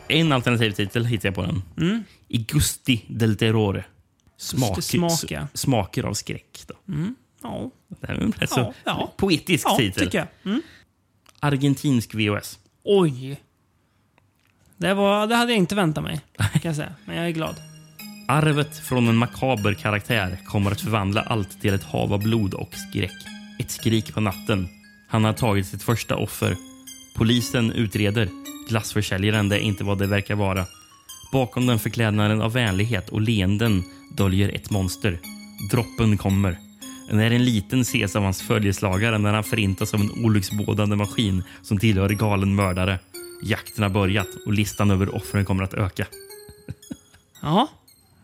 En 0.10 0.32
alternativ 0.32 0.72
titel 0.72 1.06
hittade 1.06 1.28
jag 1.28 1.36
på 1.36 1.42
den. 1.42 1.62
Mm. 1.78 2.04
I 2.28 2.38
Gusti 2.38 3.06
del 3.10 3.36
Terrore. 3.38 3.86
Smak, 4.38 4.84
Smak, 4.84 5.32
ja. 5.32 5.42
s- 5.54 5.60
Smaker 5.62 6.04
av 6.04 6.14
skräck. 6.14 6.64
Då. 6.68 6.94
Mm. 6.94 7.16
Ja. 7.42 7.72
Det 7.88 8.08
är 8.08 8.14
en 8.14 8.32
rätt 8.32 8.50
så 8.50 8.74
Ja, 8.84 9.14
poetisk 9.18 9.66
Ja, 9.68 9.78
titel. 9.78 10.04
tycker 10.04 10.18
jag. 10.18 10.28
Mm. 10.46 10.62
Argentinsk 11.40 12.14
VOS. 12.16 12.60
Oj. 12.84 13.42
Det, 14.78 14.94
var, 14.94 15.28
det 15.28 15.36
hade 15.36 15.52
jag 15.52 15.58
inte 15.58 15.76
väntat 15.76 16.04
mig, 16.04 16.20
kan 16.38 16.62
jag 16.64 16.76
säga. 16.76 16.94
Men 17.06 17.18
jag 17.18 17.26
är 17.26 17.32
glad. 17.32 17.56
Arvet 18.28 18.78
från 18.80 19.08
en 19.08 19.16
makaber 19.18 19.74
karaktär 19.74 20.38
kommer 20.48 20.72
att 20.72 20.82
förvandla 20.82 21.22
allt 21.22 21.62
till 21.62 21.74
ett 21.74 21.84
hav 21.84 22.14
av 22.14 22.24
blod 22.24 22.54
och 22.54 22.70
skräck. 22.74 23.12
Ett 23.60 23.72
skrik 23.72 24.14
på 24.14 24.22
natten. 24.22 24.68
Han 25.10 25.24
har 25.24 25.34
tagit 25.34 25.68
sitt 25.68 25.84
första 25.84 26.16
offer. 26.16 26.56
Polisen 27.16 27.72
utreder. 27.72 28.30
Glassförsäljaren 28.70 29.50
det 29.50 29.56
är 29.56 29.60
inte 29.60 29.84
vad 29.84 29.98
det 29.98 30.08
verkar 30.08 30.36
vara. 30.36 30.66
Bakom 31.32 31.68
den 31.68 31.80
förklädnaden 31.80 32.42
av 32.42 32.54
vänlighet 32.54 33.10
och 33.10 33.22
leenden 33.22 33.84
döljer 34.18 34.50
ett 34.50 34.70
monster. 34.70 35.20
Droppen 35.72 36.18
kommer. 36.18 36.58
När 37.10 37.32
en 37.32 37.46
liten 37.46 37.82
ses 37.82 38.16
av 38.16 38.24
hans 38.24 38.42
följeslagare 38.42 39.18
när 39.18 39.34
han 39.34 39.44
förintas 39.44 39.94
av 39.94 40.02
en 40.02 40.26
olycksbådande 40.26 40.96
maskin 40.96 41.44
som 41.62 41.78
tillhör 41.80 42.10
galen 42.10 42.56
mördare. 42.56 43.00
Jakten 43.44 43.84
har 43.84 43.90
börjat 43.90 44.28
och 44.46 44.54
listan 44.54 44.92
över 44.92 45.16
offren 45.16 45.46
kommer 45.46 45.64
att 45.64 45.74
öka. 45.74 46.06
Ja. 47.42 47.68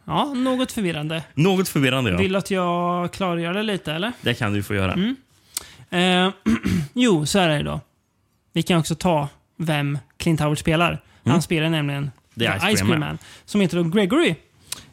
Ja, 0.05 0.33
något 0.33 0.71
förvirrande. 0.71 1.23
Något 1.33 1.69
förvirrande, 1.69 2.11
ja. 2.11 2.17
Vill 2.17 2.35
att 2.35 2.51
jag 2.51 3.11
klargör 3.13 3.53
det 3.53 3.63
lite, 3.63 3.93
eller? 3.93 4.11
Det 4.21 4.33
kan 4.33 4.53
du 4.53 4.63
få 4.63 4.75
göra. 4.75 4.93
Mm. 4.93 5.15
Eh, 5.89 6.33
jo, 6.93 7.25
så 7.25 7.39
är 7.39 7.47
det 7.49 7.63
då. 7.63 7.79
Vi 8.53 8.63
kan 8.63 8.79
också 8.79 8.95
ta 8.95 9.27
vem 9.57 9.97
Clint 10.17 10.39
Howard 10.39 10.59
spelar. 10.59 11.01
Han 11.23 11.31
Mm. 11.31 11.41
spelar 11.41 11.69
nämligen 11.69 12.11
The 12.39 12.45
Ice 12.75 12.81
Cream 12.81 12.99
Man. 12.99 13.17
som 13.45 13.61
heter 13.61 13.77
då 13.77 13.83
Gregory. 13.83 14.29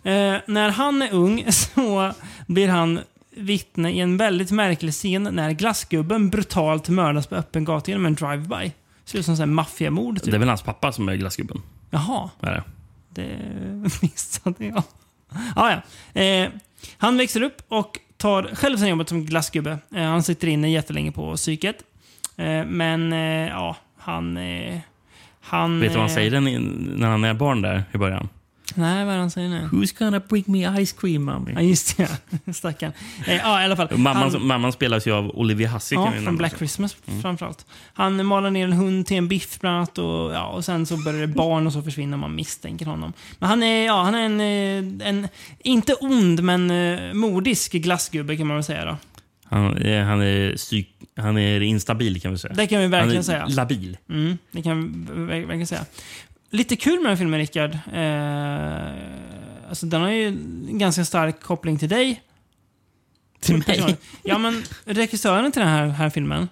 Eh, 0.02 0.36
när 0.46 0.70
han 0.70 1.02
är 1.02 1.12
ung 1.12 1.44
så 1.52 2.12
blir 2.46 2.68
han 2.68 3.00
vittne 3.36 3.92
i 3.92 4.00
en 4.00 4.16
väldigt 4.16 4.50
märklig 4.50 4.92
scen 4.92 5.28
när 5.32 5.50
glassgubben 5.50 6.30
brutalt 6.30 6.88
mördas 6.88 7.26
på 7.26 7.34
öppen 7.36 7.64
gata 7.64 7.90
genom 7.90 8.06
en 8.06 8.14
drive-by. 8.14 8.72
Ser 9.04 9.18
ut 9.18 9.24
som 9.24 9.40
en 9.40 9.54
maffiamord. 9.54 10.16
Typ. 10.16 10.30
Det 10.30 10.36
är 10.36 10.38
väl 10.38 10.48
hans 10.48 10.62
pappa 10.62 10.92
som 10.92 11.08
är 11.08 11.16
glassgubben? 11.16 11.62
Jaha. 11.90 12.30
Är 12.40 12.52
det? 12.52 12.62
Det 13.08 13.38
missade 14.02 14.64
jag. 14.66 14.82
Ah, 15.56 15.70
ja. 15.70 16.20
eh, 16.20 16.48
han 16.98 17.18
växer 17.18 17.42
upp 17.42 17.62
och 17.68 17.98
tar 18.16 18.50
själv 18.54 18.76
sen 18.76 18.88
jobbet 18.88 19.08
som 19.08 19.26
glassgubbe. 19.26 19.78
Eh, 19.94 20.02
han 20.02 20.22
sitter 20.22 20.48
inne 20.48 20.70
jättelänge 20.70 21.12
på 21.12 21.36
psyket. 21.36 21.76
Eh, 22.36 22.64
men 22.64 23.12
eh, 23.12 23.48
ja, 23.48 23.76
han... 23.98 24.36
Eh, 24.36 24.78
han 25.42 25.80
Vet 25.80 25.92
du 25.92 25.98
vad 25.98 26.02
han 26.02 26.10
eh, 26.10 26.14
säger 26.14 26.40
när 26.40 27.08
han 27.08 27.24
är 27.24 27.34
barn 27.34 27.62
där 27.62 27.84
i 27.92 27.98
början? 27.98 28.28
Nej, 28.74 29.04
vad 29.04 29.14
är 29.14 29.18
han 29.18 29.30
säger 29.30 29.48
nu? 29.48 29.68
Who's 29.72 29.98
gonna 29.98 30.20
bring 30.28 30.44
me 30.46 30.84
ice 30.86 30.92
cream, 30.92 31.24
mommy? 31.24 31.52
Ja, 31.52 31.60
just 31.60 31.96
det. 31.96 32.08
Stackarn. 32.54 32.92
Eh, 33.26 33.36
ja, 33.36 33.62
i 33.62 33.64
alla 33.64 33.76
fall. 33.76 33.88
Mamman, 33.98 34.30
Han- 34.32 34.46
mamman 34.46 34.72
spelas 34.72 35.06
ju 35.06 35.12
av 35.12 35.30
Olivia 35.38 35.68
Hussey. 35.68 35.98
Ja, 35.98 36.12
från 36.24 36.36
Black 36.36 36.52
också. 36.52 36.58
Christmas 36.58 36.96
Mm. 37.08 37.22
framförallt. 37.22 37.66
Han 37.94 38.26
malar 38.26 38.50
ner 38.50 38.64
en 38.64 38.72
hund 38.72 39.06
till 39.06 39.16
en 39.16 39.28
biff 39.28 39.60
bland 39.60 39.76
annat 39.76 39.98
och, 39.98 40.32
ja, 40.34 40.46
och 40.46 40.64
sen 40.64 40.86
så 40.86 40.96
börjar 40.96 41.20
det 41.20 41.26
barn 41.26 41.66
och 41.66 41.72
så 41.72 41.82
försvinner 41.82 42.16
man 42.16 42.34
misstänker 42.34 42.86
honom. 42.86 43.12
Men 43.38 43.48
han 43.48 43.62
är, 43.62 43.86
ja, 43.86 44.02
han 44.02 44.14
är 44.14 44.20
en, 44.26 44.40
eh, 45.00 45.08
en, 45.08 45.28
inte 45.58 45.94
ond 45.94 46.42
men 46.42 46.70
eh, 46.70 47.14
modisk 47.14 47.72
glassgubbe 47.72 48.36
kan 48.36 48.46
man 48.46 48.56
väl 48.56 48.64
säga 48.64 48.84
då. 48.84 48.96
Han, 49.44 49.76
är- 49.82 50.02
han, 50.02 50.22
är 50.22 50.56
psyk, 50.56 50.88
han 51.16 51.38
är 51.38 51.60
instabil 51.60 52.20
kan 52.20 52.32
vi 52.32 52.38
säga. 52.38 52.54
Det 52.54 52.66
kan 52.66 52.80
vi 52.80 52.86
verkligen 52.86 53.08
han 53.10 53.18
är 53.18 53.46
säga. 53.46 53.46
labil. 53.46 53.96
Mm, 54.10 54.38
det 54.52 54.62
kan 54.62 54.80
vi 55.06 55.12
ver- 55.12 55.40
verkligen 55.46 55.66
säga. 55.66 55.84
Lite 56.50 56.76
kul 56.76 56.92
med 56.92 57.02
den 57.02 57.10
här 57.10 57.16
filmen, 57.16 57.40
Rickard. 57.40 57.78
Eh, 57.92 59.68
alltså, 59.68 59.86
den 59.86 60.00
har 60.00 60.10
ju 60.10 60.26
en 60.26 60.78
ganska 60.78 61.04
stark 61.04 61.40
koppling 61.40 61.78
till 61.78 61.88
dig. 61.88 62.22
Till 63.40 63.56
mig? 63.56 63.64
Personligen. 63.66 63.96
Ja, 64.22 64.38
men 64.38 64.62
regissören 64.84 65.52
till 65.52 65.60
den 65.60 65.68
här, 65.68 65.88
här 65.88 66.10
filmen. 66.10 66.48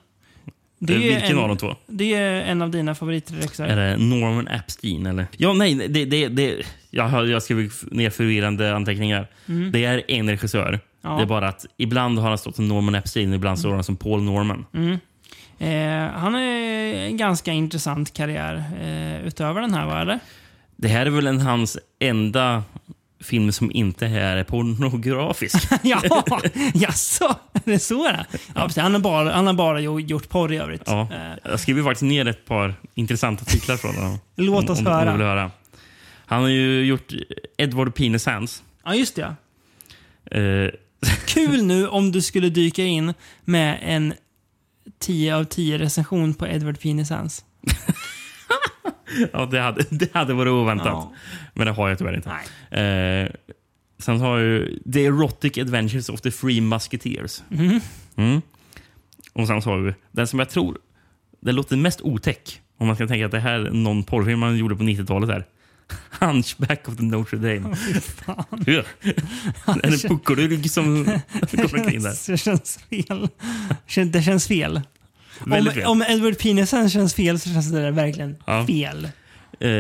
Det 0.79 0.95
är 0.95 0.99
vilken 0.99 1.23
en, 1.23 1.39
av 1.39 1.49
de 1.49 1.57
två? 1.57 1.77
Det 1.87 2.15
är 2.15 2.43
en 2.43 2.63
av 2.63 2.71
dina 2.71 2.91
Är 2.91 2.95
favoritregissörer. 2.95 3.77
det 3.77 3.97
Norman 3.97 4.49
Epstein 4.49 5.07
eller? 5.07 5.27
Ja, 5.37 5.53
nej, 5.53 5.75
det, 5.75 6.05
det, 6.05 6.29
det, 6.29 6.67
jag 6.91 7.09
har 7.09 7.25
jag 7.25 7.43
skrivit 7.43 7.93
ner 7.93 8.11
förvirrande 8.11 8.77
anteckningar. 8.77 9.27
Mm. 9.47 9.73
Det 9.73 9.85
är 9.85 10.03
en 10.09 10.31
regissör. 10.31 10.81
Ja. 11.03 11.17
Det 11.17 11.23
är 11.23 11.27
bara 11.27 11.49
att 11.49 11.67
ibland 11.77 12.19
har 12.19 12.29
han 12.29 12.39
stått 12.39 12.57
som 12.57 12.69
Norman 12.69 12.95
Epstein, 12.95 13.33
ibland 13.33 13.59
står 13.59 13.75
han 13.75 13.85
som 13.85 13.97
Paul 13.97 14.23
Norman. 14.23 14.67
Mm. 14.75 14.99
Eh, 15.59 16.11
han 16.13 16.35
har 16.35 16.41
en 16.41 17.17
ganska 17.17 17.53
intressant 17.53 18.13
karriär 18.15 18.65
eh, 18.81 19.27
utöver 19.27 19.61
den 19.61 19.75
här, 19.75 19.87
va? 19.87 20.01
Eller? 20.01 20.19
Det 20.77 20.89
här 20.89 21.07
är 21.07 21.11
väl 21.11 21.27
en, 21.27 21.41
hans 21.41 21.79
enda 22.01 22.63
film 23.21 23.53
som 23.53 23.71
inte 23.73 24.07
är 24.07 24.45
pornografisk. 24.45 25.69
ja, 25.83 26.03
jaså? 26.75 27.25
Är 27.53 27.61
det 27.73 27.79
så 27.79 28.05
det 28.05 28.27
ja, 28.55 28.63
precis. 28.67 28.83
han, 28.83 28.93
har 28.95 29.01
bara, 29.01 29.33
han 29.33 29.47
har 29.47 29.55
bara 29.55 29.81
jo- 29.81 30.01
gjort 30.01 30.29
porr 30.29 30.53
i 30.53 30.57
övrigt. 30.57 30.83
Ja. 30.87 31.01
Eh, 31.13 31.51
Jag 31.51 31.61
skriver 31.61 31.83
faktiskt 31.83 32.03
ner 32.03 32.29
ett 32.29 32.47
par 32.47 32.75
intressanta 32.95 33.45
titlar 33.45 33.77
från 33.77 33.95
honom. 33.95 34.19
Låt 34.37 34.71
oss 34.71 34.81
om, 34.81 34.87
om, 34.87 34.93
höra. 34.93 35.13
Om 35.15 35.21
höra. 35.21 35.51
Han 36.27 36.43
har 36.43 36.49
ju 36.49 36.85
gjort 36.85 37.13
Edward 37.57 37.95
Penis 37.95 38.27
Hands. 38.27 38.63
ja, 38.85 38.95
just 38.95 39.17
det. 39.17 39.35
Eh, 40.31 40.71
Kul 41.27 41.63
nu 41.65 41.89
om 41.89 42.13
du 42.13 42.23
skulle 42.23 42.49
dyka 42.49 42.83
in 42.85 43.15
med 43.45 43.79
en 43.83 44.15
10 44.99 45.35
av 45.37 45.45
10 45.45 45.79
recension 45.79 46.35
på 46.35 46.47
Edward 46.47 46.81
Penis 46.81 47.11
Hands. 47.11 47.45
ja, 49.33 49.47
det 49.47 49.61
hade, 49.61 49.85
det 49.91 50.15
hade 50.15 50.35
varit 50.35 50.51
oväntat. 50.51 50.87
Ja. 50.87 51.13
Men 51.55 51.67
det 51.67 51.73
har 51.73 51.89
jag 51.89 51.99
tyvärr 51.99 52.17
inte. 52.17 52.31
Eh, 52.81 53.53
sen 53.99 54.21
har 54.21 54.39
jag 54.39 54.47
ju 54.47 54.79
The 54.93 55.07
Erotic 55.07 55.59
Adventures 55.59 56.09
of 56.09 56.21
the 56.21 56.31
Three 56.31 56.61
Musketeers. 56.61 57.43
Mhm. 57.49 57.81
Mm. 58.17 58.43
Och 59.33 59.47
sen 59.47 59.63
så 59.63 59.71
har 59.71 59.79
vi 59.79 59.95
den 60.13 60.27
som 60.27 60.39
jag 60.39 60.49
tror 60.51 60.79
det 61.41 61.53
låter 61.53 61.77
mest 61.77 62.01
otäck. 62.01 62.61
Om 62.79 62.87
man 62.87 62.97
ska 62.97 63.07
tänka 63.07 63.27
att 63.27 63.33
det 63.33 63.41
här 63.41 63.53
är 63.53 63.71
någon 63.71 64.05
porrfilm 64.05 64.41
man 64.41 64.57
gjorde 64.57 64.77
på 64.77 64.83
90-talet. 64.83 65.47
Hunchback 66.21 66.89
of 66.89 66.97
the 66.97 67.03
Notre 67.03 67.37
Dame. 67.39 67.77
Det 68.61 68.77
är 68.77 68.85
en 69.93 69.99
puckelrygg 69.99 70.71
som 70.71 71.05
går 71.53 71.79
omkring 71.79 72.03
där. 72.03 72.31
Det 72.31 72.39
känns 72.39 72.79
fel. 72.91 73.29
Det 74.13 74.23
känns 74.23 74.47
fel. 74.49 74.81
Om, 75.41 75.51
fel. 75.75 75.85
om 75.87 76.03
Edward 76.09 76.37
Hands 76.73 76.93
känns 76.93 77.15
fel 77.15 77.41
så 77.41 77.49
känns 77.51 77.73
det 77.73 77.81
där 77.83 77.91
verkligen 77.91 78.37
Ja. 78.47 78.67
fel. 78.67 79.09
Eh, 79.61 79.71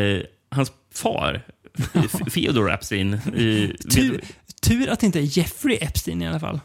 hans 0.50 0.72
far, 0.94 1.42
Theodore 2.34 2.74
Epstein. 2.74 3.14
i- 3.14 3.76
Tur, 3.94 4.20
tur 4.62 4.88
att 4.90 5.00
det 5.00 5.06
inte 5.06 5.18
är 5.18 5.38
Jeffrey 5.38 5.78
Epstein 5.80 6.22
i 6.22 6.28
alla 6.28 6.40
fall. 6.40 6.60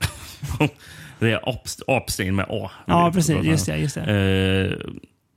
Det 1.19 1.31
är 1.31 1.39
Epstein 1.87 2.35
med 2.35 2.45
A. 2.49 2.71
Ja, 2.85 3.11
precis. 3.13 3.37
Just 3.43 3.65
det, 3.65 3.77
just 3.77 3.95
Eh, 3.97 4.77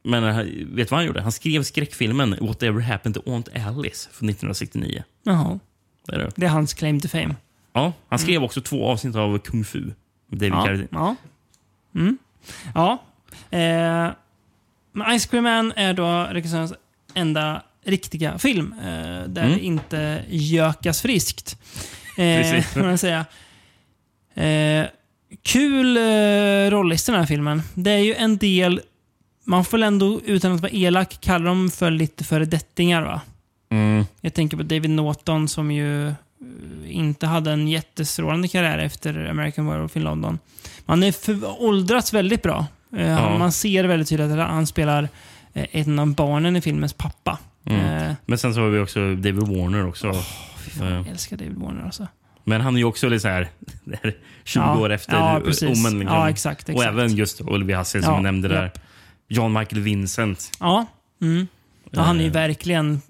men 0.06 0.24
eh, 0.24 0.36
vet 0.36 0.48
du 0.76 0.84
vad 0.84 0.98
han 0.98 1.06
gjorde? 1.06 1.22
Han 1.22 1.32
skrev 1.32 1.62
skräckfilmen 1.62 2.36
Whatever 2.40 2.80
Happened 2.80 3.14
to 3.14 3.32
Aunt 3.32 3.48
Alice 3.48 4.08
från 4.12 4.28
1969. 4.28 5.02
Jaha. 5.22 5.58
Det 6.06 6.14
är 6.14 6.18
det. 6.18 6.30
Det 6.36 6.46
är 6.46 6.50
hans 6.50 6.74
claim 6.74 7.00
to 7.00 7.08
fame. 7.08 7.34
Ja, 7.72 7.92
han 8.08 8.18
skrev 8.18 8.42
också 8.44 8.60
två 8.60 8.86
avsnitt 8.88 9.16
av 9.16 9.38
Kung 9.38 9.64
Fu. 9.64 9.82
David 10.30 10.52
Ja. 10.52 10.64
Carradine. 10.64 10.88
Ja. 10.92 11.16
Mm. 11.94 12.18
ja. 12.74 13.02
Eh, 13.50 14.10
men 14.92 15.18
Ice 15.20 15.26
Cream 15.26 15.44
Man 15.44 15.72
är 15.76 15.92
då 15.94 16.26
regissörens 16.30 16.72
enda 17.14 17.62
riktiga 17.84 18.38
film 18.38 18.74
eh, 18.78 18.84
där 19.28 19.42
Mm. 19.44 19.52
det 19.52 19.60
inte 19.60 20.24
gökas 20.28 21.02
friskt. 21.02 21.58
Eh, 22.18 22.64
kan 22.74 22.86
man 22.86 22.98
säga. 22.98 23.26
Eh, 24.34 24.86
kul 25.42 25.96
eh, 25.96 26.70
rollista 26.70 27.12
den 27.12 27.20
här 27.20 27.26
filmen. 27.26 27.62
Det 27.74 27.90
är 27.90 27.98
ju 27.98 28.14
en 28.14 28.36
del, 28.36 28.80
man 29.46 29.64
får 29.64 29.78
väl 29.78 29.82
ändå 29.82 30.20
utan 30.24 30.52
att 30.52 30.60
vara 30.60 30.72
elak 30.72 31.18
kalla 31.20 31.44
dem 31.44 31.70
för 31.70 31.90
lite 31.90 32.24
föredettingar 32.24 33.02
va? 33.02 33.20
Mm. 33.70 34.04
Jag 34.20 34.34
tänker 34.34 34.56
på 34.56 34.62
David 34.62 34.90
Norton 34.90 35.48
som 35.48 35.70
ju 35.70 36.08
eh, 36.08 36.14
inte 36.86 37.26
hade 37.26 37.50
en 37.52 37.68
jättestrålande 37.68 38.48
karriär 38.48 38.78
efter 38.78 39.26
American 39.30 39.66
Werewolf 39.66 39.96
in 39.96 40.02
London. 40.04 40.38
Han 40.86 41.02
är 41.02 41.12
för, 41.12 41.62
åldrats 41.62 42.12
väldigt 42.14 42.42
bra. 42.42 42.66
Eh, 42.96 43.08
Ja. 43.10 43.38
Man 43.38 43.52
ser 43.52 43.84
väldigt 43.84 44.08
tydligt 44.08 44.30
att 44.30 44.38
han 44.48 44.66
spelar 44.66 45.08
eh, 45.52 45.66
en 45.72 45.98
av 45.98 46.14
barnen 46.14 46.56
i 46.56 46.60
filmens 46.60 46.92
pappa. 46.92 47.38
Mm. 47.64 47.80
Eh, 48.02 48.12
Men 48.26 48.38
sen 48.38 48.54
så 48.54 48.60
har 48.60 48.68
vi 48.68 48.78
också 48.80 48.98
David 49.00 49.34
Warner 49.42 49.86
också. 49.88 50.08
Eh, 50.80 50.88
jag 50.90 51.08
älskar 51.08 51.36
David 51.36 51.56
Warner 51.58 51.84
alltså. 51.84 52.06
Men 52.44 52.60
han 52.60 52.74
är 52.74 52.78
ju 52.78 52.84
också 52.84 53.08
lite 53.08 53.20
så 53.20 53.28
här, 53.28 53.48
det 53.84 53.98
här 54.02 54.14
20 54.44 54.60
Ja, 54.60 54.78
år 54.78 54.90
efter 54.92 55.16
ja, 55.16 55.40
precis. 55.44 55.62
Omen. 55.62 55.98
liksom. 55.98 56.16
Ja, 56.16 56.30
exakt, 56.30 56.62
Och 56.64 56.70
exakt. 56.70 56.88
även 56.88 57.16
just 57.16 57.40
Olivia 57.40 57.78
Hussey 57.78 58.02
som 58.02 58.10
Ja, 58.10 58.16
jag 58.16 58.22
nämnde 58.22 58.48
där. 58.48 58.62
japp. 58.62 58.78
John 59.28 59.52
Michael 59.52 59.82
Vincent. 59.82 60.50
Ja. 60.60 60.86
Mm. 61.22 61.46
ja 61.90 62.02
han 62.02 62.16
är 62.18 62.22
ju 62.24 62.26
Eh. 62.28 62.32
verkligen 62.32 63.00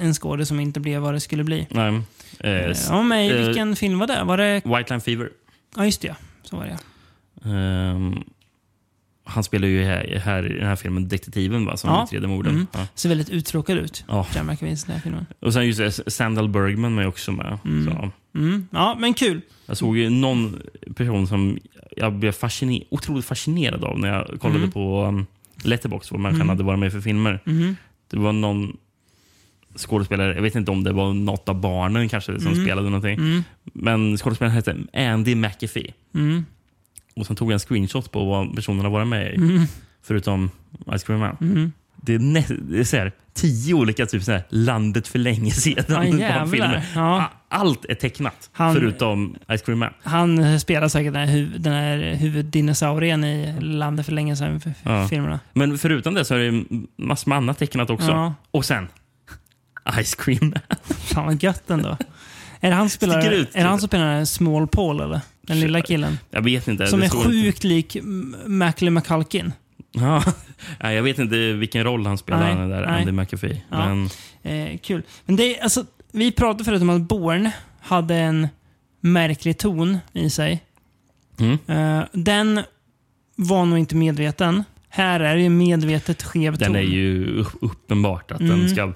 en 0.00 0.14
skådespelare 0.14 0.46
som 0.46 0.60
inte 0.60 0.80
blev 0.80 1.02
vad 1.02 1.14
det 1.14 1.20
skulle 1.20 1.44
bli. 1.44 1.66
Nej. 1.70 2.00
Eh, 2.40 2.50
Eh, 2.50 2.76
Ja, 2.88 3.02
men 3.02 3.30
eh, 3.30 3.46
vilken 3.46 3.76
film 3.76 3.98
var 3.98 4.06
det? 4.06 4.24
Var 4.24 4.36
det... 4.38 4.54
White 4.64 4.84
Line 4.94 5.00
Fever. 5.00 5.30
Ja, 5.76 5.84
just 5.84 6.00
det. 6.02 6.16
Så 6.42 6.56
var 6.56 6.64
det. 6.64 6.78
Ehm, 7.50 8.22
han 9.24 9.44
spelar 9.44 9.68
ju 9.68 9.84
här, 9.84 10.18
här 10.24 10.52
i 10.52 10.58
den 10.58 10.66
här 10.66 10.76
filmen 10.76 11.08
detektiven 11.08 11.64
va, 11.66 11.76
som 11.76 11.90
Ja. 11.90 12.04
utreder 12.04 12.28
morden. 12.28 12.54
Mm. 12.54 12.66
Ja. 12.72 12.86
Ser 12.94 13.08
väldigt 13.08 13.28
uttråkad 13.30 13.78
ut. 13.78 14.04
Ja. 14.08 14.26
John 14.36 14.46
McAvince 14.46 14.84
i 14.84 14.86
den 14.86 14.94
här 14.96 15.02
filmen. 15.02 15.26
Och 15.40 15.52
sen 15.52 15.66
just 15.66 15.78
det, 15.78 16.10
Sandal 16.12 16.48
Bergman 16.48 16.98
är 16.98 17.06
också 17.06 17.32
med. 17.32 17.58
Mm. 17.64 18.10
Mm. 18.34 18.68
Ja, 18.70 18.96
men 19.00 19.14
kul. 19.14 19.40
Jag 19.66 19.76
såg 19.76 19.96
ju 19.96 20.10
någon 20.10 20.62
person 20.96 21.26
som 21.26 21.58
jag 21.96 22.12
blev 22.12 22.32
fasciner 22.32 22.82
otroligt 22.90 23.24
fascinerad 23.24 23.84
av 23.84 23.98
när 23.98 24.08
jag 24.08 24.40
kollade 24.40 24.58
Mm. 24.60 24.72
på 24.72 25.04
um, 25.04 25.26
Letterboxd 25.64 26.12
vad 26.12 26.20
människan 26.20 26.40
Mm. 26.40 26.48
hade 26.48 26.62
varit 26.64 26.78
med 26.78 26.92
för 26.92 27.00
filmer. 27.00 27.40
Mhm. 27.44 27.76
Det 28.10 28.16
var 28.18 28.32
någon 28.32 28.76
skådespelare, 29.76 30.34
jag 30.34 30.42
vet 30.42 30.54
inte 30.54 30.70
om 30.70 30.84
det 30.84 30.92
var 30.92 31.12
något 31.14 31.48
av 31.48 31.60
barnen 31.60 32.08
kanske 32.08 32.40
som 32.40 32.52
Mm. 32.52 32.64
spelade 32.64 32.88
någonting. 32.90 33.18
Mm. 33.18 33.42
Men 33.64 34.16
skådespelaren 34.16 34.54
hette 34.56 34.76
Andy 35.12 35.34
McAfee. 35.34 35.92
Mm. 36.14 36.44
Och 37.16 37.26
sen 37.26 37.36
tog 37.36 37.48
jag 37.48 37.52
en 37.54 37.58
screenshot 37.58 38.12
på 38.12 38.24
vad 38.24 38.54
personen 38.56 38.80
har 38.84 38.90
varit 38.90 39.08
med 39.08 39.32
i. 39.32 39.36
Mm. 39.36 39.62
Förutom 40.02 40.50
Ice 40.98 41.02
Cream 41.04 41.20
Man. 41.20 41.36
Mm. 41.40 41.72
Det 41.96 42.14
är, 42.14 42.18
nä- 42.18 42.56
det 42.68 42.78
är 42.80 42.84
så 42.84 42.96
här, 42.96 43.12
tio 43.34 43.74
olika 43.74 44.06
typ 44.06 44.22
så 44.22 44.32
här, 44.32 44.42
landet 44.48 45.08
för 45.08 45.18
länge 45.18 45.50
sedan. 45.50 45.84
Barnfilmer. 45.88 46.18
jävlar. 46.20 46.84
Ja. 46.94 47.30
Allt 47.48 47.84
är 47.84 47.94
tecknat 47.94 48.50
Han- 48.52 48.74
förutom 48.74 49.36
Ice 49.58 49.62
Cream 49.62 49.78
Man. 49.78 49.92
Han 50.02 50.60
spelar 50.60 50.88
säkert 50.88 51.12
den 51.12 51.28
här, 51.28 51.36
huv- 51.36 51.58
den 51.58 51.72
här 51.72 52.14
huvuddinosaurien 52.14 53.24
i 53.24 53.60
Landet 53.60 54.06
för 54.06 54.12
länge 54.12 54.36
sedan 54.36 54.60
för 54.60 54.72
Ja. 54.82 55.08
filmerna. 55.08 55.40
Men 55.52 55.78
förutom 55.78 56.14
det 56.14 56.24
så 56.24 56.34
är 56.34 56.38
det 56.38 56.64
massor 57.04 57.28
med 57.28 57.36
annat 57.38 57.58
tecknat 57.58 57.90
också. 57.90 58.10
Ja. 58.10 58.34
Och 58.50 58.64
sen 58.64 58.88
Ice 60.04 60.14
Cream 60.14 60.38
Man. 60.50 60.76
Fan 60.96 61.26
vad 61.26 61.42
gött 61.42 61.70
ändå. 61.70 61.96
Är 62.60 62.70
det 62.70 62.76
han 62.76 62.90
spelar, 62.90 63.30
ut. 63.32 63.48
är 63.54 63.62
det 63.62 63.68
han 63.68 63.78
som 63.80 63.88
spelar 63.88 64.24
Small 64.24 64.66
Paul 64.66 65.00
eller? 65.00 65.20
Den 65.42 65.60
lilla 65.60 65.80
killen? 65.82 66.18
Jag 66.30 66.42
vet 66.42 66.68
inte. 66.68 66.86
Som 66.86 67.02
är 67.02 67.08
står 67.08 67.20
inte. 67.20 67.30
sjukt 67.30 67.64
lik 67.64 67.96
M- 67.96 68.36
Macaulay 68.46 68.90
McCulkin. 68.90 69.52
Ja. 69.92 70.22
Jag 70.80 71.02
vet 71.02 71.18
inte 71.18 71.52
vilken 71.52 71.84
roll 71.84 72.06
han 72.06 72.18
spelar, 72.18 72.40
Nej, 72.40 72.54
den 72.54 72.68
där 72.68 72.86
nej. 72.86 73.00
Andy 73.00 73.12
McAfee. 73.12 73.62
Ja. 73.70 73.88
Men, 73.88 74.08
Eh, 74.42 74.78
kul. 74.78 75.02
Men 75.24 75.36
det 75.36 75.58
är, 75.58 75.62
alltså, 75.62 75.84
vi 76.12 76.32
pratade 76.32 76.64
förut 76.64 76.82
om 76.82 76.90
att 76.90 77.00
Born 77.02 77.50
hade 77.80 78.14
en 78.14 78.48
märklig 79.00 79.58
ton 79.58 79.98
i 80.12 80.30
sig. 80.30 80.62
mm. 81.40 81.58
Eh, 81.66 82.04
den 82.12 82.60
var 83.36 83.64
nog 83.64 83.78
inte 83.78 83.96
medveten. 83.96 84.64
Här 84.88 85.20
är 85.20 85.36
det 85.36 85.42
ju 85.42 85.48
medvetet 85.48 86.22
skev 86.22 86.58
Den 86.58 86.66
ton. 86.66 86.76
är 86.76 86.80
ju 86.80 87.38
upp- 87.40 87.56
uppenbart 87.60 88.30
att 88.30 88.40
Mm. 88.40 88.60
den 88.60 88.68
ska 88.70 88.92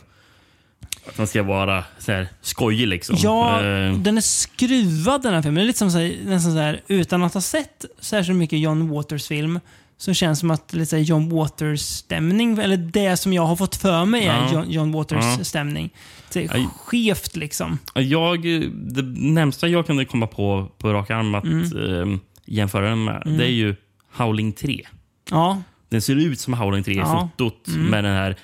att 1.08 1.16
den 1.16 1.26
ska 1.26 1.42
vara 1.42 1.84
så 1.98 2.12
här 2.12 2.28
skojig 2.40 2.88
liksom. 2.88 3.16
Ja, 3.18 3.60
Eh, 3.64 3.94
den 3.98 4.16
är 4.16 4.20
skruvad 4.20 5.22
den 5.22 5.34
här 5.34 5.42
filmen. 5.42 5.54
Det 5.54 5.64
är 5.64 5.66
lite 5.66 5.78
som 5.78 5.90
så 5.90 5.98
här, 5.98 6.16
nästan 6.24 6.52
så 6.52 6.58
här, 6.58 6.80
utan 6.88 7.22
att 7.22 7.34
ha 7.34 7.40
sett 7.40 7.84
särskilt 8.00 8.38
mycket 8.38 8.58
John 8.58 8.88
Waters 8.88 9.26
film 9.28 9.60
så 10.00 10.14
känns 10.14 10.38
som 10.38 10.50
att 10.50 10.72
lite 10.72 10.98
John 10.98 11.28
Waters-stämning, 11.28 12.58
eller 12.58 12.76
det 12.76 13.16
som 13.16 13.32
jag 13.32 13.42
har 13.46 13.56
fått 13.56 13.76
för 13.76 14.04
mig 14.04 14.24
är 14.26 14.34
Ja. 14.36 14.52
John, 14.52 14.70
John 14.70 14.90
Ja. 14.92 14.98
Waters-stämning. 14.98 15.90
Aj. 16.34 16.66
skevt 16.76 17.36
liksom. 17.36 17.78
Jag, 17.94 18.42
det 18.72 19.02
närmsta 19.16 19.68
jag 19.68 19.86
kunde 19.86 20.04
komma 20.04 20.26
på 20.26 20.72
på 20.78 20.92
rak 20.92 21.10
arm 21.10 21.34
att 21.34 21.44
Mm. 21.44 22.12
eh, 22.14 22.18
jämföra 22.46 22.88
den 22.88 23.04
med, 23.04 23.22
Mm. 23.26 23.38
det 23.38 23.44
är 23.44 23.50
ju 23.52 23.74
Howling 24.12 24.52
3. 24.52 24.86
Ja. 25.30 25.62
Den 25.88 26.02
ser 26.02 26.16
ut 26.16 26.40
som 26.40 26.54
Howling 26.54 26.82
3 26.84 26.94
i 26.94 26.96
Ja. 26.96 27.30
fotot 27.36 27.68
Mm. 27.68 27.86
med 27.86 28.04
den 28.04 28.12
här 28.16 28.36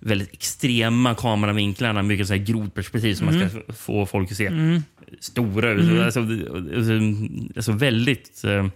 väldigt 0.00 0.32
extrema 0.32 1.14
kameravinklarna, 1.14 2.02
mycket 2.02 2.26
så 2.28 2.34
här 2.34 2.40
grodperspektiv 2.44 3.14
som 3.14 3.26
man 3.26 3.34
Mm. 3.34 3.48
ska 3.50 3.58
f- 3.68 3.76
få 3.78 4.06
folk 4.06 4.30
att 4.30 4.36
se 4.36 4.46
Mm. 4.46 4.82
stora 5.20 5.70
ut. 5.70 5.82
Mm. 5.90 6.04
Alltså, 6.04 6.20
alltså, 6.76 6.92
alltså 7.56 7.72
väldigt... 7.72 8.44
Eh, 8.44 8.66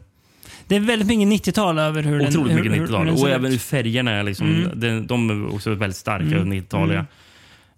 Det 0.67 0.77
är 0.77 0.81
väldigt 0.81 1.09
mycket 1.09 1.29
90-tal 1.47 1.79
över 1.79 2.03
hur 2.03 2.19
den 2.19 2.29
otroligt 2.29 2.55
mycket 2.57 2.73
hur- 2.73 2.77
hur 2.79 2.87
90-tal. 2.87 3.07
den 3.07 3.17
ser 3.17 3.25
Och 3.25 3.31
även 3.31 3.51
hur 3.51 3.59
färgerna 3.59 4.11
är. 4.11 4.23
Liksom, 4.23 4.47
Mm. 4.55 4.81
de, 4.81 5.07
de 5.07 5.31
är 5.31 5.55
också 5.55 5.75
väldigt 5.75 5.97
starka 5.97 6.25
Mm. 6.25 6.41
och 6.41 6.47
90-taliga. 6.47 7.07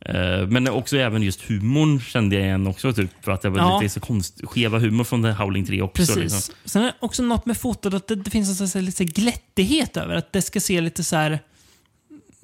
Eh, 0.00 0.46
Men 0.48 0.68
också 0.68 0.96
även 0.96 1.22
just 1.22 1.42
humorn 1.42 2.00
kände 2.00 2.36
jag 2.36 2.44
igen 2.44 2.66
också. 2.66 2.92
Typ, 2.92 3.10
för 3.24 3.32
att 3.32 3.42
det 3.42 3.48
var 3.50 3.58
Ja. 3.58 3.80
lite 3.80 3.94
så 3.94 4.00
konst, 4.00 4.40
skeva 4.44 4.78
humor 4.78 5.04
från 5.04 5.22
The 5.22 5.30
Howling 5.30 5.66
3 5.66 5.82
också. 5.82 5.96
Precis. 6.02 6.16
Liksom. 6.16 6.54
Sen 6.64 6.82
är 6.82 6.86
det 6.86 6.94
också 7.00 7.22
något 7.22 7.46
med 7.46 7.56
fotot 7.56 7.94
att 7.94 8.06
det, 8.08 8.14
det 8.14 8.30
finns 8.30 8.60
en 8.60 8.68
sån 8.68 8.84
lite 8.84 9.04
glättighet 9.04 9.96
över. 9.96 10.14
Att 10.14 10.32
det 10.32 10.42
ska 10.42 10.60
se 10.60 10.80
lite 10.80 11.04
så 11.04 11.16
här... 11.16 11.38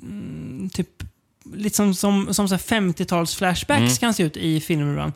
Mm, 0.03 0.71
typ... 0.73 0.89
Lite 1.55 1.77
som, 1.77 1.95
som, 1.95 2.35
som 2.35 2.49
så 2.49 2.55
här 2.55 2.62
50-tals 2.81 3.35
flashbacks 3.37 3.81
Mm. 3.81 3.97
kan 3.97 4.15
se 4.15 4.23
ut 4.23 4.37
i 4.37 4.61
filmer 4.61 4.91
ibland. 4.91 5.12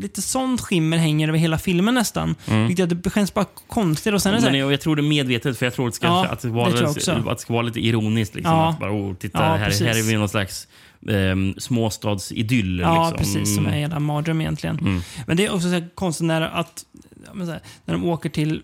Lite 0.00 0.22
sånt 0.22 0.60
skimmer 0.60 0.96
hänger 0.96 1.28
över 1.28 1.38
hela 1.38 1.58
filmen 1.58 1.94
nästan. 1.94 2.34
Mm. 2.46 2.66
Vilket 2.66 3.04
det 3.04 3.14
känns 3.14 3.34
bara 3.34 3.46
konstigt. 3.68 4.14
Och 4.14 4.22
sen 4.22 4.32
är 4.32 4.36
det 4.36 4.42
så 4.42 4.50
Men 4.50 4.58
jag, 4.60 4.72
jag 4.72 4.80
tror 4.80 4.96
det 4.96 5.02
är 5.02 5.08
medvetet, 5.08 5.58
för 5.58 5.66
jag 5.66 5.74
tror 5.74 5.86
att 5.86 5.92
det 5.92 5.96
ska, 5.96 6.06
Ja, 6.06 6.26
att 6.26 6.40
det, 6.40 6.48
det 6.48 6.54
var, 6.54 6.88
också. 6.88 7.12
att 7.12 7.24
det 7.38 7.42
ska 7.42 7.52
vara 7.52 7.62
lite 7.62 7.80
ironiskt. 7.80 8.34
Liksom, 8.34 8.54
Ja. 8.54 8.68
att 8.68 8.80
bara, 8.80 8.92
oh, 8.92 9.14
titta, 9.14 9.38
Ja, 9.38 9.44
här, 9.54 9.66
precis. 9.66 9.86
här 9.86 9.98
är 9.98 10.02
vi 10.02 10.16
någon 10.16 10.28
slags 10.28 10.68
um, 11.06 11.54
småstadsidyll. 11.58 12.78
Ja, 12.78 13.10
liksom. 13.10 13.18
precis. 13.18 13.54
Som 13.56 13.66
är 13.66 13.72
en 13.72 13.80
jävla 13.80 14.00
mardröm 14.00 14.40
egentligen. 14.40 14.78
Mm. 14.78 15.02
Men 15.26 15.36
det 15.36 15.46
är 15.46 15.50
också 15.54 15.68
så 15.68 15.74
här 15.74 15.88
konstigt 15.94 16.26
när, 16.26 16.42
att, 16.42 16.84
här, 17.26 17.60
när 17.84 17.94
de 17.94 18.04
åker 18.04 18.28
till 18.28 18.62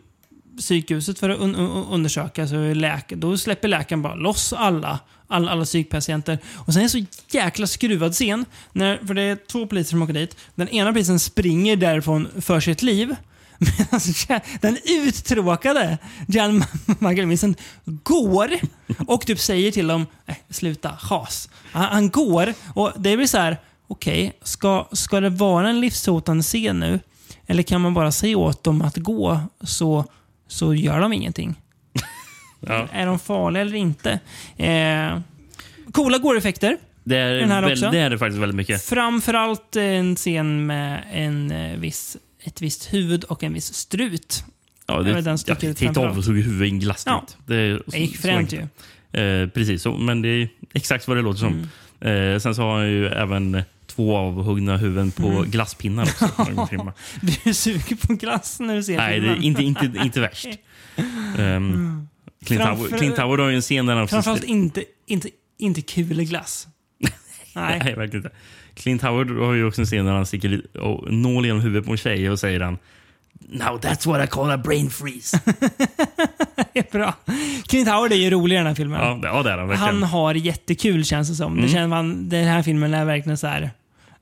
psykhuset 0.58 1.18
för 1.18 1.30
att 1.30 1.40
un 1.40 1.54
undersöka 1.90 2.48
så 2.48 2.74
läk 2.74 3.08
då 3.08 3.38
släpper 3.38 3.68
läkaren 3.68 4.02
bara 4.02 4.14
loss 4.14 4.52
alla, 4.52 4.98
alla, 5.26 5.50
alla 5.50 5.64
psykpatienter. 5.64 6.38
Och 6.54 6.72
sen 6.72 6.80
är 6.80 6.84
det 6.84 6.90
så 6.90 7.04
jäkla 7.36 7.66
skruvad 7.66 8.12
scen. 8.12 8.44
När, 8.72 9.06
för 9.06 9.14
det 9.14 9.22
är 9.22 9.36
två 9.36 9.66
poliser 9.66 9.90
som 9.90 10.02
åker 10.02 10.12
dit. 10.12 10.36
Den 10.54 10.68
ena 10.68 10.92
polisen 10.92 11.18
springer 11.18 11.76
därifrån 11.76 12.28
för 12.40 12.60
sitt 12.60 12.82
liv. 12.82 13.16
Medan 14.28 14.40
den 14.60 14.78
uttråkade 14.84 15.98
Jan 16.28 16.64
Magalmisen 16.98 17.54
går 17.84 18.50
och 19.06 19.26
typ 19.26 19.40
säger 19.40 19.72
till 19.72 19.86
dem 19.86 20.06
nej, 20.26 20.42
sluta, 20.50 20.96
chas. 20.96 21.48
Han, 21.72 21.84
han 21.84 22.10
går 22.10 22.54
och 22.74 22.92
det 22.96 23.16
blir 23.16 23.26
så 23.26 23.38
här, 23.38 23.56
okej, 23.88 24.32
ska, 24.42 24.88
ska 24.92 25.20
det 25.20 25.30
vara 25.30 25.68
en 25.68 25.80
livshotande 25.80 26.42
scen 26.42 26.80
nu? 26.80 27.00
Eller 27.46 27.62
kan 27.62 27.80
man 27.80 27.94
bara 27.94 28.12
säga 28.12 28.38
åt 28.38 28.64
dem 28.64 28.82
att 28.82 28.96
gå 28.96 29.40
så, 29.62 30.04
så 30.48 30.74
gör 30.74 31.00
de 31.00 31.12
ingenting? 31.12 31.54
Ja. 32.60 32.88
Är 32.92 33.06
de 33.06 33.18
farliga 33.18 33.60
eller 33.62 33.74
inte? 33.76 34.20
Eh, 34.56 35.20
coola 35.92 36.18
går-effekter. 36.18 36.76
Det, 37.04 37.16
är 37.16 37.34
Den 37.34 37.50
här 37.50 37.62
väl, 37.62 37.72
också. 37.72 37.90
det 37.90 37.98
är 37.98 38.10
det 38.10 38.18
faktiskt 38.18 38.42
väldigt 38.42 38.56
mycket. 38.56 38.84
Framförallt 38.84 39.76
en 39.76 40.16
scen 40.16 40.66
med 40.66 41.04
en 41.12 41.50
eh, 41.50 41.78
viss, 41.78 42.16
ett 42.42 42.62
visst 42.62 42.94
huvud 42.94 43.24
och 43.24 43.42
en 43.42 43.52
viss 43.52 43.74
strut. 43.74 44.44
Ja, 44.86 45.02
Det 45.02 45.12
det, 45.12 45.20
den 45.20 45.38
ja, 45.46 45.56
ut 45.62 45.76
titta 45.76 46.00
av 46.00 46.22
tog 46.22 46.36
huvudet 46.36 46.66
i 46.66 46.70
en 46.70 46.78
glassbit. 46.78 47.12
Ja. 47.12 47.26
Det, 47.46 47.56
är 47.56 47.82
Det 47.86 47.98
gick 47.98 48.16
fränt 48.16 48.52
enkelt. 48.52 48.72
Eh, 49.12 49.46
precis, 49.54 49.82
så, 49.82 49.92
men 49.92 50.22
det 50.22 50.28
är 50.28 50.48
exakt 50.74 51.08
vad 51.08 51.16
det 51.16 51.22
låter 51.22 51.40
som. 51.40 51.68
Mm. 52.00 52.32
Eh, 52.34 52.38
sen 52.38 52.54
så 52.54 52.62
har 52.62 52.78
han 52.78 52.88
ju 52.88 53.06
även 53.06 53.62
två 53.98 54.16
avhuggna 54.16 54.76
huvuden 54.76 55.10
på 55.10 55.28
Mm. 55.28 55.50
glasspinnar 55.50 56.02
också. 56.02 56.66
trimma. 56.68 56.92
Du 57.44 57.54
suger 57.54 58.06
på 58.06 58.14
glass 58.14 58.60
när 58.60 58.76
du 58.76 58.82
ser 58.82 58.96
Nej, 58.96 59.20
det 59.20 59.26
är 59.28 59.34
filmen. 59.34 59.44
inte, 59.60 59.62
inte, 59.84 59.98
inte 60.04 60.20
värst. 60.20 60.46
Um, 61.38 62.08
Clint, 62.44 62.62
Framför- 62.62 62.84
Howard, 62.84 62.98
Clint 62.98 63.18
Howard 63.18 63.40
har 63.40 63.48
ju 63.48 63.56
en 63.56 63.62
scen 63.62 63.86
där 63.86 63.94
han. 63.94 64.08
Framförallt 64.08 64.44
inte, 64.44 64.84
inte, 65.06 65.28
inte 65.58 65.80
kul 65.82 66.24
glass. 66.24 66.68
Nej. 67.54 67.80
Nej, 67.84 67.94
verkligen 67.94 68.24
inte. 68.26 68.36
Clint 68.74 69.02
Howard 69.02 69.30
har 69.30 69.52
ju 69.52 69.64
också 69.64 69.80
en 69.82 69.86
scen 69.86 70.04
där 70.06 70.12
han 70.12 70.26
sticker 70.26 70.62
nål 71.10 71.46
genom 71.46 71.60
huvudet 71.62 71.86
på 71.86 71.92
en 71.92 71.98
tjej 71.98 72.30
och 72.30 72.38
säger 72.40 72.60
han 72.60 72.78
Now 73.50 73.80
that's 73.80 74.06
what 74.08 74.24
I 74.24 74.26
call 74.26 74.50
a 74.50 74.56
brain 74.58 74.90
freeze. 74.90 75.40
Det 76.72 76.78
är 76.78 76.92
bra. 76.92 77.14
Clint 77.66 77.88
Howard 77.88 78.12
är 78.12 78.16
ju 78.16 78.30
rolig 78.30 78.54
i 78.54 78.58
den 78.58 78.66
här 78.66 78.74
filmen. 78.74 79.00
ja, 79.00 79.14
det, 79.22 79.28
ja, 79.28 79.42
det 79.42 79.50
är 79.52 79.58
han 79.58 79.68
verkligen. 79.68 79.94
Han 79.94 80.02
har 80.02 80.34
jättekul 80.34 81.04
känns 81.04 81.28
det 81.28 81.34
som. 81.34 81.54
Det 81.54 81.60
Mm. 81.60 81.72
känner 81.72 81.88
man, 81.88 82.28
den 82.28 82.44
här 82.44 82.62
filmen 82.62 82.94
är 82.94 83.04
verkligen 83.04 83.38
så 83.38 83.46
här. 83.46 83.70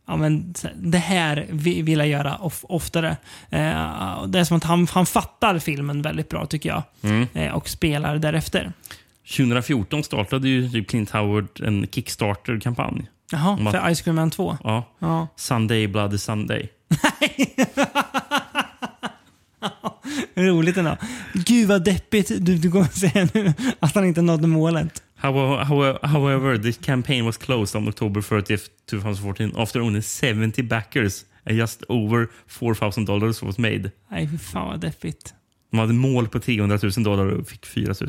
Ja, 0.07 0.17
men, 0.17 0.55
det 0.77 0.99
här 0.99 1.47
vi- 1.51 1.83
vill 1.83 1.99
jag 1.99 2.09
göra 2.09 2.37
of, 2.37 2.65
oftare. 2.69 3.17
Eh, 3.51 4.25
det 4.27 4.39
är 4.41 4.45
som 4.45 4.57
att 4.57 4.65
han, 4.65 4.87
han 4.91 5.07
fattar 5.07 5.59
filmen 5.59 6.03
väldigt 6.03 6.29
bra 6.29 6.47
tycker 6.47 6.69
jag. 6.69 6.83
Mm. 7.03 7.27
Eh, 7.35 7.53
och 7.55 7.69
spelar 7.69 8.19
därefter. 8.19 8.73
2014 9.37 10.05
startade 10.05 10.49
ju 10.49 10.71
typ 10.71 10.89
Clint 10.89 11.11
Howard 11.11 11.61
en 11.61 11.87
Kickstarter-kampanj. 11.91 13.07
Jaha, 13.33 13.59
att- 13.67 13.73
för 13.73 13.95
Ice 13.95 14.03
Cream 14.03 14.17
Man 14.17 14.31
2. 14.31 14.59
Ja. 14.65 14.85
Ja. 14.99 15.29
Sunday 15.37 15.87
Bloody 15.87 16.19
Sunday. 16.19 16.69
Roligt 20.35 20.77
ändå. 20.77 20.97
Gud 21.35 21.69
vad 21.69 21.85
deppigt 21.85 22.29
du, 22.41 22.57
du 22.59 22.71
kommer 22.71 22.85
säga 22.85 23.29
nu 23.35 23.53
att 23.81 23.95
han 23.95 24.05
inte 24.05 24.23
nådde 24.23 24.47
målet. 24.47 25.03
However, 25.21 26.59
the 26.59 26.73
campaign 26.73 27.25
was 27.25 27.37
closed 27.37 27.77
on 27.83 27.89
October 27.89 28.21
30th, 28.21 28.69
2014 28.91 29.53
after 29.57 29.81
only 29.81 30.03
70 30.03 30.63
backers 30.63 31.25
and 31.47 31.59
just 31.59 31.83
over 31.89 32.29
4000 32.47 33.05
dollars 33.05 33.43
was 33.43 33.59
made. 33.59 33.91
Nej, 34.11 34.29
fy 34.29 34.39
fan 34.39 34.69
vad 34.69 34.81
deppigt. 34.81 35.35
De 35.71 35.79
hade 35.79 35.93
mål 35.93 36.29
på 36.29 36.39
300 36.41 36.79
000 36.83 36.93
dollar 37.05 37.27
och 37.27 37.49
fick 37.49 37.67
4 37.67 37.95
000. 38.01 38.09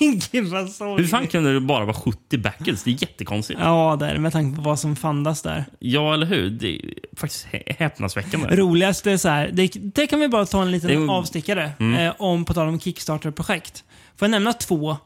Gud 0.32 0.46
vad 0.46 0.70
sorgligt. 0.70 1.04
Hur 1.06 1.10
fan 1.10 1.26
kunde 1.26 1.52
det 1.54 1.60
bara 1.60 1.84
vara 1.84 1.96
70 1.96 2.38
backers? 2.38 2.82
Det 2.82 2.90
är 2.90 3.02
jättekonstigt. 3.02 3.60
Ja, 3.62 3.96
där, 4.00 4.18
med 4.18 4.32
tanke 4.32 4.56
på 4.56 4.62
vad 4.62 4.78
som 4.78 4.96
fandas 4.96 5.42
där. 5.42 5.64
Ja, 5.78 6.14
eller 6.14 6.26
hur? 6.26 6.50
Det 6.50 6.68
är 6.76 6.80
faktiskt 7.16 7.46
hä- 7.52 7.74
häpnadsväckande. 7.78 8.56
Roligast 8.56 9.06
är 9.06 9.16
så 9.16 9.28
här, 9.28 9.50
det, 9.52 9.72
det 9.94 10.06
kan 10.06 10.20
vi 10.20 10.28
bara 10.28 10.46
ta 10.46 10.62
en 10.62 10.70
liten 10.70 10.88
Det 10.88 10.94
är- 11.12 11.16
avstickare 11.18 11.72
Mm. 11.80 12.06
eh, 12.06 12.14
om, 12.18 12.44
på 12.44 12.54
tal 12.54 12.68
om 12.68 12.80
Kickstarter-projekt. 12.80 13.84
Får 14.16 14.26
jag 14.26 14.30
nämna 14.30 14.52
två 14.52 14.96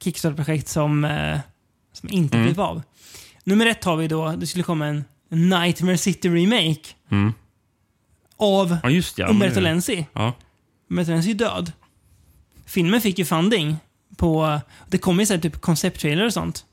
Kickstarter-projekt 0.00 0.68
som, 0.68 1.04
eh, 1.04 1.38
som 1.92 2.08
inte 2.12 2.36
Mm. 2.36 2.46
blev 2.46 2.60
av? 2.60 2.82
Nummer 3.44 3.66
ett 3.66 3.84
har 3.84 3.96
vi 3.96 4.08
då, 4.08 4.30
det 4.36 4.46
skulle 4.46 4.64
komma 4.64 4.86
en 4.86 5.04
Nightmare 5.28 5.98
City 5.98 6.28
Remake 6.28 6.80
Mm. 7.10 7.32
av 8.36 8.76
Ja, 8.82 8.90
just 8.90 9.18
ja. 9.18 9.28
Umberto 9.28 9.54
men- 9.54 9.62
Lenzi. 9.62 10.06
Ja. 10.12 10.32
Umberto 10.90 11.10
Lenzi 11.10 11.30
är 11.30 11.34
död. 11.34 11.72
Filmen 12.66 13.00
fick 13.00 13.18
ju 13.18 13.24
funding 13.24 13.76
på, 14.16 14.60
det 14.88 14.98
kom 14.98 15.20
ju 15.20 15.26
så 15.26 15.34
här 15.34 15.40
typ 15.40 15.60
koncepttrailer 15.60 16.24
och 16.26 16.32
sånt. 16.32 16.64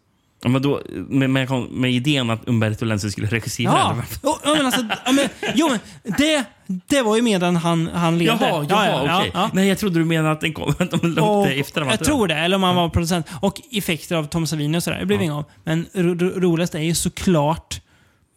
Ja, 0.44 0.50
men 0.50 0.62
då, 0.62 0.82
med, 1.08 1.30
med, 1.30 1.50
med 1.72 1.92
idén 1.92 2.30
att 2.30 2.48
Umberto 2.48 2.86
Lenzi 2.86 3.12
skulle 3.12 3.28
regissera? 3.28 3.72
Ja, 3.72 4.40
ja 4.44 4.54
men 4.56 4.66
alltså, 4.66 4.82
ja, 5.06 5.12
men, 5.12 5.30
jo 5.56 5.70
men 5.70 5.80
det, 6.18 6.44
det 6.88 7.02
var 7.02 7.16
ju 7.16 7.22
medan 7.22 7.56
han, 7.56 7.90
han 7.94 8.18
levde. 8.18 8.48
Jaha, 8.50 8.66
jaha 8.70 9.20
okej. 9.20 9.50
Nej, 9.54 9.68
jag 9.68 9.78
trodde 9.78 10.00
du 10.00 10.06
menade 10.06 10.32
att 10.32 10.42
den 10.42 10.54
kom 10.54 10.70
att 10.80 10.92
de 10.92 11.16
det 11.46 11.54
efter. 11.60 11.82
jag 11.86 12.04
tror 12.04 12.28
det, 12.28 12.36
eller 12.36 12.56
om 12.56 12.64
han 12.64 12.76
var 12.76 12.90
producent. 12.90 13.26
Och 13.42 13.62
effekter 13.72 14.16
av 14.16 14.24
Tom 14.24 14.48
Savini 14.48 14.78
och 14.78 14.84
sådär. 14.84 15.00
Det 15.00 15.06
blev 15.06 15.20
Ja. 15.20 15.24
inget 15.24 15.36
av. 15.36 15.46
Men 15.64 15.86
ro 15.94 16.14
ro 16.16 16.40
roligast 16.40 16.76
är 16.76 16.80
ju 16.80 16.96
såklart 16.96 17.82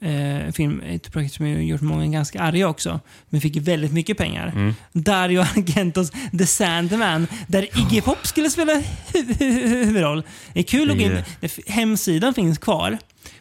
eh, 0.01 0.53
film, 0.53 0.83
ett 0.87 1.13
projekt 1.13 1.35
som 1.35 1.47
har 1.47 1.53
gjort 1.53 1.81
många 1.81 2.07
ganska 2.07 2.41
arga 2.41 2.69
också. 2.69 3.01
Men 3.31 3.41
fick 3.41 3.57
väldigt 3.57 3.93
mycket 3.93 4.19
pengar. 4.19 4.49
Mm. 4.49 4.75
Dario 4.93 5.41
Argentos 5.57 6.13
The 6.39 6.47
Sandman, 6.47 7.27
där 7.47 7.69
Iggy 7.79 8.01
Pop 8.01 8.27
skulle 8.27 8.51
spela 8.51 8.73
hu 9.13 9.35
hu 9.39 9.69
huvudroll. 9.69 10.23
Det 10.53 10.61
är 10.61 10.65
kul 10.65 10.91
att 10.91 10.97
gå 10.97 11.03
in. 11.03 11.23
Det- 11.41 11.59
Hemsidan 11.69 12.35
finns 12.35 12.59
kvar. 12.59 12.99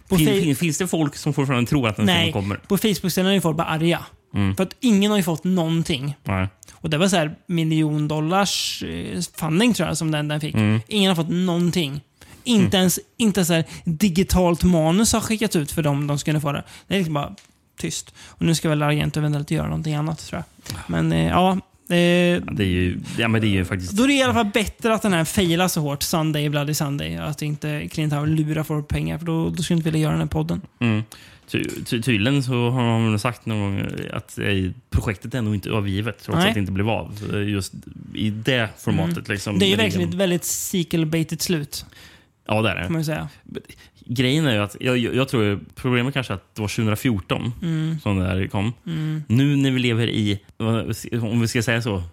På 0.08 0.18
Fin, 0.18 0.56
finns 0.56 0.78
det 0.78 0.88
folk 0.88 1.16
som 1.16 1.34
fortfarande 1.34 1.70
tror 1.70 1.88
att 1.88 1.96
den 1.96 2.06
Nej, 2.06 2.32
kommer? 2.32 2.56
på 2.56 2.78
Facebook-sidan 2.78 3.32
är 3.32 3.40
folk 3.40 3.58
bara 3.58 3.68
arga. 3.68 4.00
Mm. 4.36 4.56
För 4.56 4.64
att 4.64 4.76
ingen 4.80 5.12
har 5.12 5.18
ju 5.18 5.24
fått 5.24 5.44
någonting. 5.44 6.16
Nej. 6.24 6.48
Och 6.74 6.90
det 6.90 6.98
var 6.98 7.08
så 7.08 7.16
här 7.16 7.36
miljon 7.48 8.08
dollars 8.08 8.84
eh, 8.84 9.22
funding 9.40 9.74
tror 9.74 9.88
jag 9.88 9.98
som 9.98 10.12
den, 10.12 10.28
den 10.28 10.42
fick. 10.42 10.56
Mm. 10.56 10.80
Ingen 10.88 11.10
har 11.10 11.16
fått 11.16 11.30
någonting. 11.30 12.02
Inte 12.44 12.78
ens 12.78 13.00
inte 13.18 13.46
så 13.46 13.54
här 13.54 13.64
digitalt 13.84 14.64
manus 14.64 15.14
har 15.14 15.22
skickats 15.22 15.56
ut 15.56 15.72
för 15.72 15.82
dem 15.84 16.08
de 16.08 16.20
skulle 16.20 16.42
få 16.42 16.52
det. 16.52 16.64
Det 16.88 16.94
är 16.94 16.98
liksom 16.98 17.14
bara 17.14 17.36
tyst. 17.80 18.14
Och 18.28 18.42
nu 18.42 18.56
ska 18.56 18.70
väl 18.70 18.84
Argento 18.84 19.20
eventuellt 19.20 19.52
göra 19.52 19.68
någonting 19.68 19.96
annat 19.96 20.20
tror 20.26 20.44
jag. 20.66 20.74
Men 20.88 21.12
eh, 21.12 21.28
ja. 21.28 21.52
Eh, 21.90 21.98
Ja, 21.98 22.40
det 22.52 22.64
är 22.64 22.68
ju, 22.68 23.00
ja, 23.18 23.28
men 23.28 23.42
det 23.42 23.48
är 23.48 23.50
ju 23.50 23.66
faktiskt... 23.66 23.92
då 23.92 24.04
är 24.04 24.08
det 24.08 24.14
i 24.14 24.22
alla 24.24 24.34
fall 24.34 24.46
bättre 24.54 24.94
att 24.94 25.02
den 25.02 25.14
här 25.14 25.26
failar 25.26 25.68
så 25.68 25.82
hårt. 25.82 26.04
Sunday, 26.04 26.50
Bloody 26.50 26.74
Sunday. 26.74 27.16
Att 27.18 27.42
inte 27.42 27.88
Clint 27.92 28.14
Howard 28.14 28.30
lurar 28.30 28.64
folk 28.64 28.88
pengar. 28.88 29.18
För 29.18 29.26
då, 29.26 29.50
då 29.50 29.64
skulle 29.64 29.76
jag 29.76 29.80
inte 29.80 29.90
vilja 29.92 30.02
göra 30.02 30.12
den 30.12 30.22
här 30.22 30.28
podden. 30.28 30.62
Mm. 30.80 31.04
Ty, 31.48 31.64
ty, 31.86 32.02
tydligen 32.02 32.44
så 32.44 32.70
har 32.70 33.10
väl 33.10 33.20
sagt 33.20 33.46
någon 33.46 33.60
gång 33.60 33.90
att 34.14 34.38
eh, 34.38 34.46
projektet 34.90 35.34
är 35.34 35.42
nog 35.42 35.56
inte 35.56 35.70
övergivet 35.70 36.24
trots 36.24 36.38
Nej. 36.40 36.48
att 36.48 36.54
det 36.54 36.60
inte 36.60 36.72
blev 36.72 36.90
av. 36.90 37.30
Eh, 37.34 37.50
Just 37.50 37.74
i 38.14 38.30
det 38.30 38.70
formatet. 38.80 39.28
Liksom, 39.28 39.52
Mm. 39.52 39.60
Det 39.60 39.66
är 39.66 39.70
ju 39.70 39.76
verkligen 39.76 40.10
ett 40.10 40.16
väldigt 40.16 40.44
sequel-baited 40.44 41.42
slut. 41.42 41.86
Ja, 42.48 42.62
det 42.62 42.70
är 42.70 42.76
det. 42.76 42.82
Kan 42.84 42.92
man 42.92 43.02
ju 43.02 43.06
säga. 43.06 43.28
Grejen 44.06 44.46
är 44.46 44.54
ju 44.54 44.60
att 44.60 44.76
jag, 44.80 44.98
jag 44.98 45.28
tror 45.30 45.60
problemet 45.76 46.14
kanske 46.14 46.34
är 46.34 46.36
att 46.36 46.56
det 46.56 46.62
var 46.62 46.68
2014 46.68 47.54
Mm. 47.62 48.00
som 48.00 48.20
det 48.20 48.26
här 48.26 48.48
kom. 48.48 48.74
Mm. 48.88 49.24
Nu 49.28 49.56
när 49.56 49.72
vi 49.72 49.80
lever 49.80 50.08
i, 50.10 50.40
om 51.22 51.42
vi 51.42 51.48
ska 51.48 51.62
säga 51.64 51.82
så, 51.82 52.04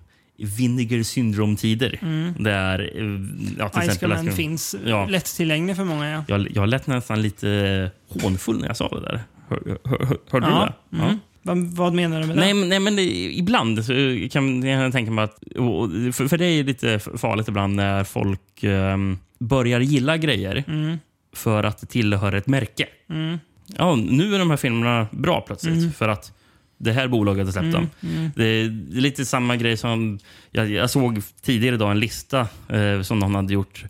Vinegar 0.58 1.02
syndrom-tider. 1.02 1.98
Mm. 2.02 2.34
Där, 2.38 2.78
eh, 2.94 3.20
ja, 3.58 3.68
till 3.68 3.80
Ice 3.82 3.84
exempel... 3.94 4.28
Att- 4.28 4.34
finns 4.34 4.76
Ja, 4.86 5.06
lättillgänglig 5.06 5.76
för 5.76 5.84
många. 5.84 6.10
Ja. 6.10 6.24
jag, 6.28 6.48
jag 6.54 6.68
lät 6.68 6.86
nästan 6.86 7.22
lite 7.22 7.90
hånfull 8.22 8.60
när 8.60 8.66
jag 8.66 8.76
sa 8.76 8.88
det 8.88 9.00
där. 9.00 9.20
Hör, 9.48 9.78
hör, 9.84 9.98
hör, 10.06 10.16
hörde 10.30 10.46
Ja, 10.46 10.72
du 10.90 10.96
det? 10.98 11.04
mm. 11.04 11.18
Vad, 11.42 11.58
vad 11.58 11.94
menar 11.94 12.20
du 12.20 12.26
med 12.26 12.36
det? 12.36 12.40
Nej, 12.40 12.54
men, 12.54 12.68
nej, 12.68 12.80
men 12.80 12.96
det, 12.96 13.02
ibland 13.36 13.84
så 13.84 13.92
kan 14.32 14.62
jag 14.62 14.92
tänka 14.92 15.10
mig 15.10 15.24
att... 15.24 15.38
För, 16.14 16.28
för 16.28 16.38
det 16.38 16.44
är 16.46 16.64
lite 16.64 16.98
farligt 16.98 17.48
ibland 17.48 17.74
när 17.74 18.04
folk 18.04 18.64
ehm, 18.64 19.18
börjar 19.40 19.80
gilla 19.80 20.16
grejer 20.16 20.64
Mm. 20.68 20.98
för 21.32 21.64
att 21.64 21.78
det 21.80 21.86
tillhör 21.86 22.32
ett 22.32 22.46
märke. 22.46 22.86
Mm. 23.10 23.38
Ja, 23.66 23.96
nu 23.96 24.34
är 24.34 24.38
de 24.38 24.50
här 24.50 24.56
filmerna 24.56 25.06
bra 25.10 25.40
plötsligt 25.40 25.78
Mm. 25.78 25.92
för 25.92 26.08
att 26.08 26.32
det 26.78 26.92
här 26.92 27.08
bolaget 27.08 27.44
har 27.46 27.52
släppt 27.52 27.62
Mm, 27.64 27.72
dem. 27.72 27.88
mm. 28.02 28.30
Det 28.36 28.44
är 28.44 28.68
det 28.68 28.96
är 28.98 29.00
lite 29.00 29.24
samma 29.24 29.56
grej 29.56 29.76
som... 29.76 30.18
Jag, 30.50 30.70
jag 30.70 30.90
såg 30.90 31.22
tidigare 31.42 31.74
idag 31.74 31.90
en 31.90 32.00
lista 32.00 32.48
eh, 32.68 33.02
som 33.02 33.18
någon 33.18 33.34
hade 33.34 33.52
gjort. 33.52 33.84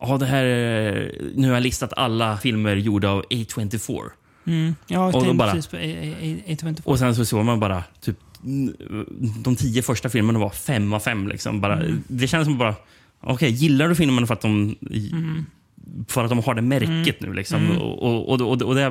Ja, 0.00 0.16
det 0.18 0.26
här, 0.26 0.44
är- 0.44 1.12
nu 1.34 1.46
har 1.48 1.54
jag 1.54 1.62
listat 1.62 1.92
alla 1.96 2.36
filmer 2.38 2.76
gjorda 2.76 3.08
av 3.10 3.24
A24. 3.30 4.00
Mm. 4.46 4.74
Ja, 4.86 5.06
Och 5.06 5.12
tänkte 5.12 5.34
bara- 5.34 5.52
precis 5.52 5.66
på 5.70 5.76
A- 5.76 5.80
A- 5.80 6.16
A- 6.20 6.42
A24. 6.52 6.80
Och 6.84 6.98
sen 6.98 7.14
så 7.14 7.24
såg 7.24 7.44
man 7.44 7.60
bara 7.60 7.84
typ 8.00 8.16
de 9.44 9.56
tio 9.56 9.82
första 9.82 10.08
filmerna 10.08 10.38
var 10.38 10.50
fem 10.50 10.92
av 10.92 11.00
fem. 11.00 11.28
Liksom. 11.28 11.60
Bara, 11.60 11.74
Mm. 11.80 12.02
Det 12.08 12.26
känns 12.28 12.44
som 12.46 12.58
bara, 12.58 12.74
okej, 13.22 13.50
gillar 13.50 13.88
du 13.88 13.94
filmerna 13.94 14.26
för 14.26 14.34
att 14.34 14.40
de 14.40 14.76
Mm. 15.12 15.46
för 16.08 16.24
att 16.24 16.28
de 16.30 16.38
har 16.38 16.54
det 16.54 16.62
märket 16.62 17.20
nu. 17.20 17.32
Liksom. 17.34 17.64
Mm. 17.66 17.78
Och, 17.78 18.28
och, 18.32 18.40
och, 18.40 18.62
och, 18.62 18.74
det 18.74 18.90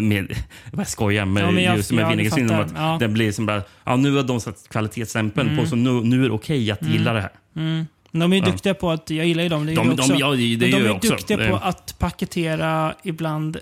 med, 0.00 0.32
jag 0.76 0.88
skojar 0.88 1.24
med 1.26 1.42
Ja, 1.42 1.60
jag- 1.60 1.76
just 1.76 1.92
med 1.92 2.02
ja, 2.24 2.30
fattar. 2.30 2.68
Ja. 2.74 2.94
Att 2.94 3.00
Det 3.00 3.08
blir 3.08 3.32
som 3.32 3.46
bara, 3.46 3.62
ja, 3.84 3.96
nu 3.96 4.16
har 4.16 4.22
de 4.22 4.40
satt 4.40 4.68
kvalitetsstämpeln 4.70 5.48
Mm. 5.48 5.60
på 5.64 5.70
så 5.70 5.76
nu, 5.76 5.90
nu 5.92 6.24
är 6.24 6.28
det 6.28 6.34
okej 6.34 6.70
att 6.70 6.80
Mm. 6.82 6.92
gilla 6.92 7.12
det 7.12 7.20
här. 7.20 7.30
Mm. 7.56 7.86
De 8.12 8.32
är 8.32 8.36
ju 8.36 8.42
Ja. 8.42 8.50
duktiga 8.50 8.74
på 8.74 8.90
att, 8.90 9.10
jag 9.10 9.26
gillar 9.26 9.42
ju 9.42 9.48
dem, 9.48 9.66
det 9.66 9.74
De- 9.74 9.86
de- 9.88 9.92
också. 9.92 10.14
ja, 10.14 10.30
det- 10.30 10.56
det 10.56 10.66
de 10.70 10.76
är 10.76 10.90
också. 10.90 11.10
duktiga 11.10 11.48
på 11.48 11.56
att 11.56 11.94
paketera 11.98 12.94
ibland 13.04 13.56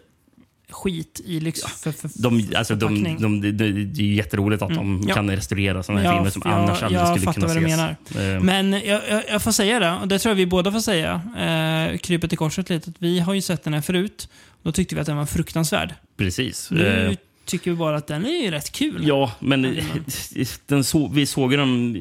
skit 0.70 1.20
i 1.24 1.40
lyx... 1.40 1.60
För, 1.62 1.92
för, 1.92 2.10
De, 2.14 2.44
alltså, 2.56 2.74
de, 2.74 2.88
förpackning. 2.96 3.40
de, 3.40 3.56
det, 3.56 3.64
är 3.64 4.02
jätteroligt 4.14 4.62
att 4.62 4.68
de 4.68 4.78
Mm. 4.78 5.08
Ja. 5.08 5.14
kan 5.14 5.30
restaurera 5.30 5.82
sådana 5.82 6.00
här 6.02 6.08
Ja, 6.08 6.16
filmer 6.16 6.30
som 6.30 6.42
jag- 6.44 6.54
annars 6.54 6.82
aldrig 6.82 7.00
jag 7.00 7.08
skulle 7.08 7.24
fattar 7.24 7.40
kunna 7.40 7.54
vad 7.54 7.62
du 7.62 7.66
ses. 7.66 8.14
menar. 8.20 8.34
Eh, 8.36 8.40
Men 8.42 8.72
jag, 8.72 9.00
jag, 9.10 9.22
jag 9.28 9.42
får 9.42 9.52
säga 9.52 9.78
det, 9.80 9.92
och 9.92 10.08
det 10.08 10.18
tror 10.18 10.30
jag 10.30 10.36
vi 10.36 10.46
båda 10.46 10.72
får 10.72 10.80
säga, 10.80 11.20
eh, 11.92 11.98
krypet 11.98 12.32
i 12.32 12.36
korset 12.36 12.70
lite, 12.70 12.90
att 12.90 12.96
vi 12.98 13.18
har 13.20 13.34
ju 13.34 13.40
sett 13.42 13.64
den 13.64 13.74
här 13.74 13.80
förut. 13.80 14.28
Då 14.62 14.72
tyckte 14.72 14.94
vi 14.94 15.00
att 15.00 15.06
den 15.06 15.16
var 15.16 15.26
fruktansvärd. 15.26 15.94
Precis. 16.16 16.70
Nu 16.70 16.86
Eh, 16.86 17.14
tycker 17.48 17.74
bara 17.74 17.96
att 17.96 18.06
den 18.06 18.26
är 18.26 18.42
ju 18.44 18.50
rätt 18.50 18.72
kul. 18.72 19.06
Ja, 19.06 19.32
men 19.40 19.62
den 20.66 20.84
så, 20.84 21.08
vi 21.08 21.26
såg 21.26 21.56
dem 21.58 21.96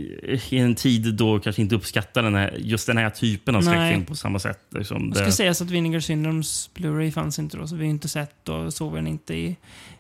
i 0.49 0.57
en 0.57 0.76
tid 0.76 1.14
då 1.14 1.40
kanske 1.40 1.61
inte 1.61 1.76
uppskattade 1.76 2.28
den 2.28 2.36
här, 2.36 2.57
just 2.60 2.88
den 2.88 2.98
här 2.98 3.10
typen 3.10 3.56
av 3.56 3.61
skräckfilm 3.61 4.06
på 4.06 4.15
samma 4.15 4.40
sätt. 4.40 4.60
Liksom. 4.76 5.10
Det 5.10 5.15
ska 5.15 5.26
Det- 5.26 5.32
sägas 5.32 5.61
att 5.61 5.69
Vinegar 5.69 5.99
Syndromes 5.99 6.69
Blu-ray 6.76 7.11
fanns 7.11 7.40
inte 7.40 7.57
då, 7.57 7.68
så 7.68 7.76
vi 7.76 7.86
har 7.86 7.90
inte 7.90 8.07
sett 8.10 8.49
och 8.49 8.74
såg 8.74 8.95
den 8.95 9.07
inte 9.07 9.34
i 9.36 9.56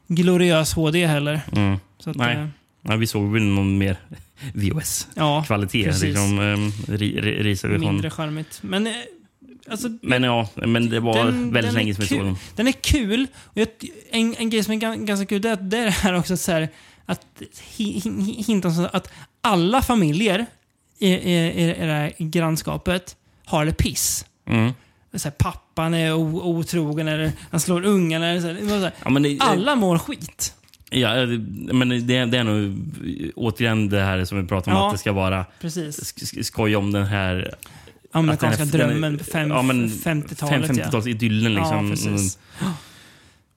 gloriös 0.07 0.73
HD 0.73 1.05
heller. 1.05 1.41
Mm. 1.51 1.77
Att, 2.05 2.15
Nej. 2.15 2.35
eh, 2.35 2.47
Nej, 2.81 2.97
vi 2.97 3.07
såg 3.07 3.31
väl 3.33 3.43
någon 3.43 3.77
mer 3.77 3.97
Ja, 4.41 4.51
VHS-kvalitet. 4.53 5.83
precis. 5.83 6.03
liksom, 6.03 6.39
um, 6.39 6.71
ri, 6.87 7.21
ri, 7.21 7.43
risade 7.43 7.77
mindre 7.77 8.09
charmigt. 8.09 8.59
Men, 8.63 8.87
eh, 8.87 8.93
alltså, 9.71 9.89
Men 10.01 10.23
ja, 10.23 10.49
men 10.55 10.89
det 10.89 10.99
var 10.99 11.25
Den- 11.25 11.53
väldigt 11.53 11.63
den 11.63 11.73
länge 11.73 11.93
sedan 11.95 12.01
vi 12.01 12.07
såg 12.07 12.19
dem. 12.19 12.37
Den 12.55 12.67
är 12.67 12.71
kul. 12.71 13.27
Och 13.43 13.57
jag, 13.57 13.67
en, 14.11 14.35
en 14.35 14.49
grej 14.49 14.63
som 14.63 14.73
är 14.73 14.77
gan- 14.77 15.05
ganska 15.05 15.25
kul 15.25 15.41
det 15.41 15.49
är, 15.49 15.53
att 15.53 15.69
det 15.69 15.77
är 15.77 15.85
det 15.85 15.91
här 15.91 16.13
också 16.13 16.37
så 16.37 16.51
här, 16.51 16.69
att 17.05 17.21
hi- 17.77 18.01
hi- 18.01 18.43
hinta 18.47 18.67
om 18.67 18.87
att 18.93 19.11
alla 19.41 19.81
familjer 19.81 20.45
i, 20.99 21.07
i, 21.13 21.51
i 21.63 21.65
det 21.79 21.91
här 21.93 22.13
grannskapet 22.17 23.15
har 23.45 23.65
det 23.65 23.73
piss. 23.73 24.25
Mm. 24.49 24.71
Så 25.13 25.23
här, 25.27 25.31
pappan 25.37 25.93
är 25.93 26.13
otrogen 26.13 27.07
eller 27.07 27.31
han 27.51 27.59
slår 27.59 27.85
ungarna. 27.85 28.27
Eller 28.27 28.41
så 28.41 28.47
här, 28.47 28.67
så 28.67 28.83
här, 28.83 28.91
Ja, 29.03 29.09
men 29.09 29.23
det- 29.23 29.37
alla 29.39 29.75
mår 29.75 29.97
skit. 29.97 30.53
Ja, 30.89 31.25
men 31.73 31.89
det, 31.89 32.25
det 32.25 32.37
är 32.37 32.43
nog 32.43 32.77
återigen 33.35 33.89
det 33.89 33.99
här 34.01 34.25
som 34.25 34.41
vi 34.41 34.47
pratar 34.47 34.71
om, 34.71 34.77
Ja, 34.77 34.87
att 34.87 34.93
det 34.93 34.97
ska 34.97 35.11
vara 35.11 35.45
precis. 35.61 35.99
sk- 35.99 36.23
sk- 36.23 36.43
skoj 36.43 36.75
om 36.75 36.91
den 36.91 37.05
här... 37.05 37.55
Amerikanska 38.11 38.65
den 38.65 38.71
här- 38.81 38.87
drömmen, 38.87 39.19
fem- 39.19 39.49
ja, 39.49 39.61
men 39.61 39.89
50-talet, 39.89 40.77
ja. 40.77 40.83
50-talsidyllen 40.83 41.49
liksom. 41.55 41.85
Ja, 41.85 41.91
precis. 41.91 42.39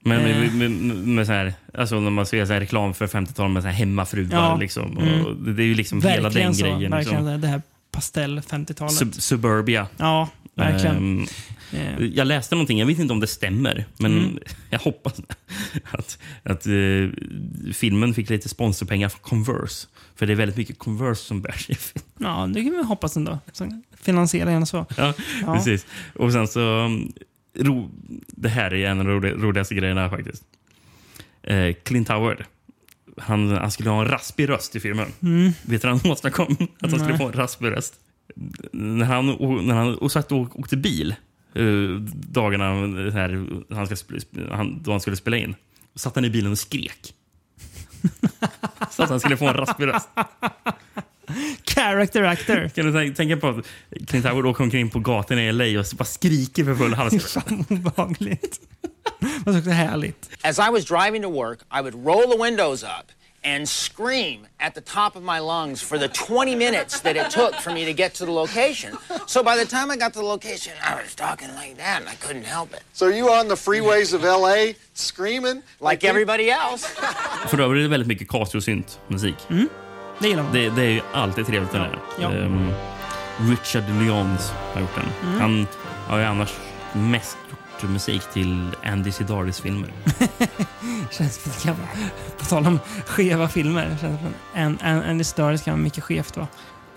Men 0.03 0.21
med, 0.21 0.31
Eh. 0.45 0.53
med, 0.53 0.71
med, 0.71 0.97
med 1.07 1.25
så 1.27 1.33
här, 1.33 1.53
alltså 1.73 1.99
när 1.99 2.09
man 2.09 2.25
ser 2.25 2.45
så 2.45 2.53
här 2.53 2.59
reklam 2.59 2.93
för 2.93 3.07
50-talet 3.07 3.51
med 3.51 3.63
så 3.63 3.67
här 3.69 3.75
hemmafruar. 3.75 4.29
Ja. 4.49 4.55
Liksom, 4.57 4.97
Mm. 4.97 5.55
det, 5.55 5.63
är 5.63 5.65
ju 5.67 5.75
liksom 5.75 6.01
hela 6.01 6.21
Verkligen 6.23 6.47
den 6.47 6.55
så. 6.55 6.61
grejen. 6.65 6.91
Verkligen 6.91 7.25
Liksom. 7.25 7.41
det 7.41 7.47
här 7.47 7.61
pastell 7.91 8.39
50-talet. 8.41 8.93
Sub 8.93 9.13
suburbia. 9.13 9.87
Ja, 9.97 10.29
verkligen. 10.55 10.97
Ehm, 10.97 11.25
Eh. 11.73 12.05
Jag 12.05 12.27
läste 12.27 12.55
någonting, 12.55 12.79
jag 12.79 12.85
vet 12.85 12.99
inte 12.99 13.13
om 13.13 13.19
det 13.19 13.27
stämmer, 13.27 13.85
men 13.97 14.11
Mm. 14.17 14.39
jag 14.69 14.79
hoppas 14.79 15.13
att, 15.91 16.17
att 16.43 16.65
eh, 16.67 17.09
filmen 17.73 18.13
fick 18.13 18.29
lite 18.29 18.49
sponsorpengar 18.49 19.09
från 19.09 19.21
Converse. 19.21 19.87
För 20.15 20.25
det 20.27 20.33
är 20.33 20.35
väldigt 20.35 20.57
mycket 20.57 20.79
Converse 20.79 21.23
som 21.23 21.41
bär 21.41 21.51
sig. 21.51 21.77
Ja, 22.17 22.49
det 22.53 22.63
kan 22.63 22.71
vi 22.71 22.83
hoppas 22.83 23.17
ändå. 23.17 23.39
Så 23.51 23.81
finansiera 24.01 24.51
gärna 24.51 24.65
så. 24.65 24.85
Ja, 24.97 25.13
Ja. 25.45 25.53
precis. 25.55 25.85
Och 26.15 26.31
sen 26.31 26.47
så... 26.47 26.59
um, 26.85 27.11
Ro, 27.59 27.91
det 28.27 28.49
här 28.49 28.73
är 28.73 28.87
en 28.89 28.99
av 28.99 29.05
de 29.05 29.11
roliga- 29.13 29.35
roligaste 29.37 29.75
grejerna 29.75 30.09
faktiskt. 30.09 30.43
Eh, 31.43 31.73
Clint 31.83 32.07
Howard. 32.09 32.43
Han, 33.17 33.49
han 33.57 33.71
skulle 33.71 33.89
ha 33.89 34.01
en 34.01 34.07
raspig 34.07 34.49
röst 34.49 34.75
i 34.75 34.79
filmen. 34.79 35.07
Mm. 35.21 35.51
Vet 35.63 35.81
du 35.81 35.87
vad 35.87 36.01
han 36.01 36.11
åstadkom? 36.11 36.57
Att 36.79 36.91
han 36.91 36.99
skulle 36.99 37.07
Nej. 37.09 37.17
få 37.17 37.27
en 37.27 37.33
raspig 37.33 37.67
röst. 37.71 37.93
När 38.71 39.05
han, 39.05 39.25
när 39.65 39.75
han 39.75 39.95
och 39.95 40.11
satt 40.11 40.31
och 40.31 40.59
åkte 40.59 40.77
bil 40.77 41.15
dagarna 42.13 42.65
här, 43.11 43.47
han 43.73 43.87
ska, 43.87 43.95
han, 44.51 44.83
då 44.83 44.91
han 44.91 45.01
skulle 45.01 45.15
spela 45.15 45.37
in. 45.37 45.55
satt 45.95 46.15
han 46.15 46.25
i 46.25 46.29
bilen 46.29 46.51
och 46.51 46.57
skrek. 46.57 47.13
Så 48.91 49.03
att 49.03 49.09
han 49.09 49.19
skulle 49.19 49.37
få 49.37 49.47
en 49.47 49.53
raspig 49.53 49.87
röst. 49.87 50.09
Character 51.63 52.23
actor. 52.23 52.69
Kan 52.69 52.91
du 52.91 53.13
tänka, 53.13 53.37
på 53.37 53.47
att 53.47 53.65
Clint 54.07 54.25
Howard 54.25 54.45
åker 54.45 54.63
omkring 54.63 54.89
på 54.89 54.99
gatorna 54.99 55.43
i 55.43 55.51
LA 55.51 55.79
och 55.79 55.85
bara 55.97 56.05
skriker 56.05 56.65
för 56.65 56.75
full 56.75 56.93
hals? 56.93 57.37
Obehagligt. 57.69 58.59
Men 59.45 59.57
också 59.57 59.69
härligt. 59.69 60.29
As 60.43 60.59
I 60.59 60.71
was 60.71 60.85
driving 60.85 61.21
to 61.21 61.29
work, 61.29 61.59
I 61.79 61.81
would 61.81 62.05
roll 62.05 62.31
the 62.31 62.43
windows 62.43 62.83
up 62.83 63.11
and 63.43 63.67
scream 63.67 64.47
at 64.59 64.75
the 64.75 64.81
top 64.81 65.15
of 65.15 65.23
my 65.23 65.39
lungs 65.39 65.81
for 65.81 65.97
the 65.97 66.07
20 66.07 66.55
minutes 66.55 67.01
that 67.01 67.15
it 67.15 67.29
took 67.31 67.55
for 67.55 67.71
me 67.71 67.85
to 67.85 67.93
get 67.93 68.13
to 68.15 68.25
the 68.25 68.31
location. 68.31 68.93
So 69.27 69.43
by 69.43 69.57
the 69.57 69.65
time 69.65 69.89
I 69.91 69.97
got 69.97 70.13
to 70.13 70.19
the 70.19 70.25
location, 70.25 70.73
I 70.83 71.01
was 71.01 71.15
talking 71.15 71.49
like 71.55 71.77
that 71.77 72.01
and 72.01 72.09
I 72.09 72.15
couldn't 72.15 72.45
help 72.45 72.73
it. 72.73 72.83
So 72.93 73.07
you 73.07 73.29
on 73.29 73.47
the 73.47 73.55
freeways 73.55 74.13
of 74.13 74.23
LA 74.23 74.73
screaming? 74.93 75.63
Like 75.79 76.03
everybody 76.07 76.49
else. 76.49 76.87
För 77.47 77.59
övrigt 77.59 77.79
är 77.79 77.83
det 77.83 77.89
väldigt 77.89 78.07
mycket 78.07 78.27
Casio-synt 78.27 78.99
musik. 79.07 79.35
Det 80.19 80.27
gillar 80.27 80.43
man. 80.43 80.53
Det, 80.53 80.69
det 80.69 80.83
är 80.83 81.03
alltid 81.13 81.45
trevligt. 81.45 81.73
Ja. 81.73 81.87
Ja. 82.19 82.27
Um, 82.27 82.73
Richard 83.49 83.83
Lyons 83.89 84.51
har 84.73 84.81
gjort 84.81 84.95
den. 84.95 85.29
Mm. 85.29 85.41
Han 85.41 85.67
har 86.07 86.17
ju 86.19 86.25
annars 86.25 86.53
mest 86.93 87.37
gjort 87.83 87.91
musik 87.91 88.21
till 88.33 88.71
Andy 88.83 89.11
Sidaris 89.11 89.59
filmer. 89.61 89.89
Känns 91.11 91.35
som 91.43 91.51
det 91.51 91.63
kan 91.63 91.75
vara- 91.75 92.09
På 92.37 92.45
tal 92.45 92.67
om 92.67 92.79
skeva 93.05 93.47
filmer. 93.49 93.97
Känns 94.01 94.19
som 94.19 94.33
en, 94.53 94.77
en, 94.81 95.03
en 95.03 95.17
historisk 95.17 95.63
kan 95.65 95.73
vara 95.73 95.81
mycket 95.83 96.03
skevt 96.03 96.37
va? 96.37 96.47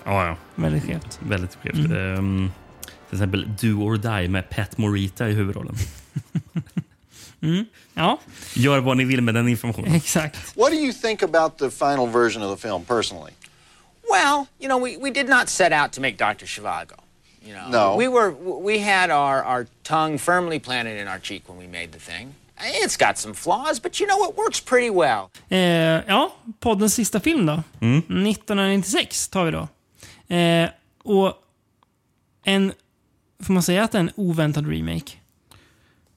Ja, 0.04 0.26
ja. 0.26 0.36
Väldigt 0.54 0.84
skevt. 0.84 1.18
Väldigt 1.22 1.58
skevt. 1.62 1.74
Mm. 1.74 2.18
Um, 2.18 2.52
till 3.08 3.16
exempel 3.16 3.48
Do 3.60 3.82
or 3.82 3.96
Die 3.96 4.28
med 4.28 4.50
Pat 4.50 4.78
Morita 4.78 5.28
i 5.28 5.32
huvudrollen. 5.32 5.76
Mm. 7.42 7.64
Ja, 7.94 8.18
Gör 8.54 8.78
vad 8.80 8.96
ni 8.96 9.04
vill 9.04 9.20
med 9.20 9.34
den 9.34 9.48
informationen. 9.48 9.94
exakt. 9.94 10.56
What 10.56 10.70
do 10.72 10.76
you 10.78 10.92
think 10.92 11.22
about 11.22 11.58
the 11.58 11.70
final 11.70 12.08
version 12.12 12.42
of 12.42 12.58
the 12.60 12.68
film, 12.68 12.84
personally? 12.84 13.32
Well, 14.10 14.46
you 14.60 14.68
know, 14.68 14.84
we, 14.84 14.96
we 14.96 15.10
did 15.10 15.28
not 15.28 15.48
set 15.48 15.72
out 15.72 15.92
to 15.92 16.00
make 16.00 16.16
Dr. 16.16 16.46
Shivago. 16.46 16.94
You 17.46 17.54
know, 17.54 17.68
No. 17.70 17.96
we 17.98 18.08
were 18.08 18.30
we 18.64 18.78
had 18.78 19.10
our, 19.10 19.42
our 19.42 19.66
tongue 19.82 20.18
firmly 20.18 20.58
planted 20.60 21.00
in 21.00 21.08
our 21.08 21.18
cheek 21.18 21.42
when 21.48 21.58
we 21.58 21.66
made 21.66 21.88
the 21.92 21.98
thing. 21.98 22.34
It's 22.84 22.96
got 22.96 23.18
some 23.18 23.34
flaws, 23.34 23.82
but 23.82 24.00
you 24.00 24.06
know 24.06 24.30
it 24.30 24.36
works 24.36 24.60
pretty 24.60 24.90
well. 24.90 25.28
Eh, 25.48 25.58
ja, 26.06 26.34
poddens 26.60 26.94
sista 26.94 27.20
film 27.20 27.46
då. 27.46 27.62
Mm. 27.80 27.98
1996 27.98 29.28
tar 29.28 29.44
vi 29.44 29.50
då. 29.50 29.68
Eh, 30.34 30.70
och 31.02 31.32
en... 32.44 32.72
Får 33.42 33.52
man 33.52 33.62
säga 33.62 33.84
att 33.84 33.92
det 33.92 33.98
är 33.98 34.00
en 34.00 34.10
oväntad 34.16 34.68
remake? 34.70 35.12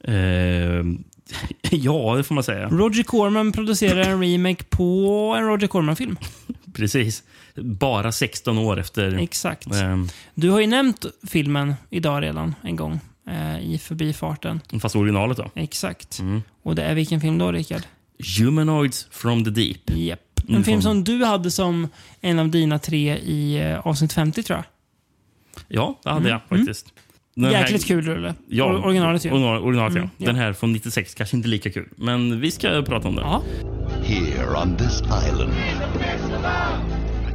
Ehm, 0.04 1.04
ja, 1.72 2.16
det 2.18 2.24
får 2.24 2.36
man 2.36 2.44
säga. 2.44 2.70
Roger 2.70 3.04
Corman 3.04 3.52
producerar 3.52 4.02
en 4.02 4.22
remake 4.22 4.64
på 4.64 5.36
en 5.38 5.46
Roger 5.48 5.68
Corman-film. 5.68 6.18
Precis. 6.74 7.24
Bara 7.62 8.12
16 8.12 8.58
år 8.58 8.80
efter... 8.80 9.18
Exakt. 9.18 9.68
ehm, 9.74 10.10
Du 10.36 10.50
har 10.50 10.60
ju 10.60 10.68
nämnt 10.68 11.06
filmen 11.28 11.74
idag 11.90 12.24
redan 12.24 12.56
en 12.64 12.76
gång 12.76 13.00
eh, 13.30 13.60
i 13.74 13.78
förbifarten. 13.78 14.62
fast 14.82 14.96
originalet 14.96 15.38
då. 15.38 15.52
Exakt. 15.56 16.20
Mm. 16.20 16.42
Och 16.64 16.76
det 16.76 16.84
är 16.84 16.96
vilken 16.96 17.22
film 17.22 17.38
då, 17.38 17.52
Rickard? 17.52 17.82
Humanoids 18.40 19.08
from 19.12 19.44
the 19.44 19.50
deep. 19.50 19.82
Japp. 19.86 20.20
En 20.44 20.50
Mm, 20.50 20.64
film 20.64 20.82
som 20.82 21.04
du 21.04 21.26
hade 21.26 21.52
som 21.52 21.88
en 22.22 22.40
av 22.40 22.50
dina 22.50 22.80
tre 22.80 23.18
i 23.18 23.58
eh, 23.62 23.80
avsnitt 23.88 24.14
50 24.14 24.44
tror 24.44 24.58
jag. 24.58 24.66
Ja, 25.68 26.00
det 26.04 26.10
hade 26.10 26.30
Mm, 26.30 26.32
jag 26.50 26.58
faktiskt. 26.60 26.86
Den 27.36 27.52
Jäkligt 27.52 27.86
kul 27.86 28.06
rulle. 28.06 28.34
Ja, 28.48 28.66
Or- 28.66 28.86
originalet 28.86 29.26
ju. 29.26 29.30
original- 29.32 29.62
originalet, 29.64 29.96
Mm, 29.98 30.10
ja. 30.18 30.26
Den 30.26 30.36
här 30.36 30.54
från 30.54 30.74
96 30.74 31.14
kanske 31.16 31.38
inte 31.38 31.50
lika 31.50 31.72
kul. 31.72 31.90
Men 31.96 32.42
vi 32.42 32.52
ska 32.52 32.82
prata 32.82 33.08
om 33.08 33.16
den. 33.16 33.26
Ja. 33.26 33.42
Here 34.04 34.62
on 34.64 34.78
this 34.78 35.02
island, 35.02 35.52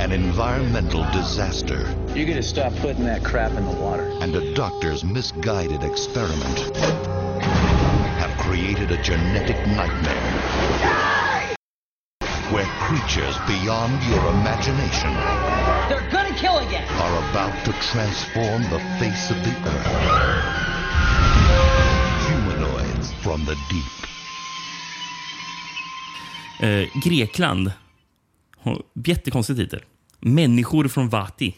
an 0.03 0.11
environmental 0.11 1.05
disaster. 1.13 1.79
You're 2.15 2.27
gonna 2.27 2.43
stop 2.43 2.73
putting 2.83 3.05
that 3.05 3.23
crap 3.25 3.53
in 3.53 3.65
the 3.65 3.77
water. 3.81 4.09
And 4.21 4.35
a 4.35 4.53
doctor's 4.55 5.05
misguided 5.05 5.85
experiment 5.85 6.59
have 8.19 8.37
created 8.39 8.91
a 8.91 9.01
genetic 9.03 9.57
nightmare 9.69 10.29
where 12.53 12.67
creatures 12.87 13.37
beyond 13.47 13.95
your 14.11 14.23
imagination 14.37 15.13
They're 15.89 16.09
gonna 16.11 16.35
kill 16.35 16.59
again. 16.59 16.87
are 17.05 17.17
about 17.31 17.55
to 17.65 17.73
transform 17.93 18.63
the 18.75 18.81
face 18.99 19.31
of 19.31 19.39
the 19.47 19.55
earth. 19.71 19.87
Humanoids 22.29 23.13
from 23.23 23.45
the 23.45 23.55
deep. 23.71 23.93
Eh, 26.61 26.89
Grekland. 27.01 27.73
Har- 28.65 28.83
Jättekonstig 28.95 29.57
titel. 29.57 29.81
Människor 30.23 30.89
från 30.89 31.09
Vati. 31.09 31.57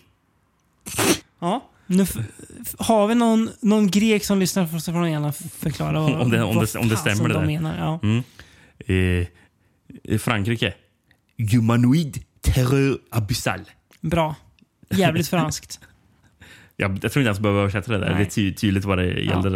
Ja. 1.38 1.70
Nu 1.86 2.06
har 2.78 3.06
vi 3.06 3.14
någon, 3.14 3.50
någon 3.60 3.86
grek 3.86 4.24
som 4.24 4.38
lyssnar 4.38 4.66
får 4.66 4.92
får 4.92 5.08
gärna 5.08 5.32
förklara 5.32 6.00
vad, 6.00 6.14
om, 6.14 6.30
det, 6.30 6.42
om, 6.42 6.56
vad 6.56 6.68
det, 6.72 6.78
om 6.78 6.88
det 6.88 6.96
stämmer 6.96 7.28
det 7.28 7.34
de 7.34 7.40
där. 7.40 7.46
menar. 7.46 7.78
Ja. 7.78 8.00
Mm. 8.02 8.22
Eh, 8.78 9.26
eh, 10.04 10.18
Frankrike. 10.18 10.74
Humanoid 11.52 12.24
terreur 12.40 12.98
abyssal. 13.10 13.60
Bra. 14.00 14.34
Jävligt 14.90 15.28
franskt. 15.28 15.80
Jag, 16.76 16.98
jag 17.02 17.12
tror 17.12 17.22
inte 17.22 17.28
ens 17.28 17.40
behöver 17.40 17.60
översätta 17.60 17.92
det 17.92 17.98
där. 17.98 18.06
Nej. 18.06 18.16
Det 18.16 18.24
är 18.24 18.30
ty, 18.30 18.54
tydligt 18.54 18.84
vad 18.84 18.98
det 18.98 19.06
gällde 19.06 19.50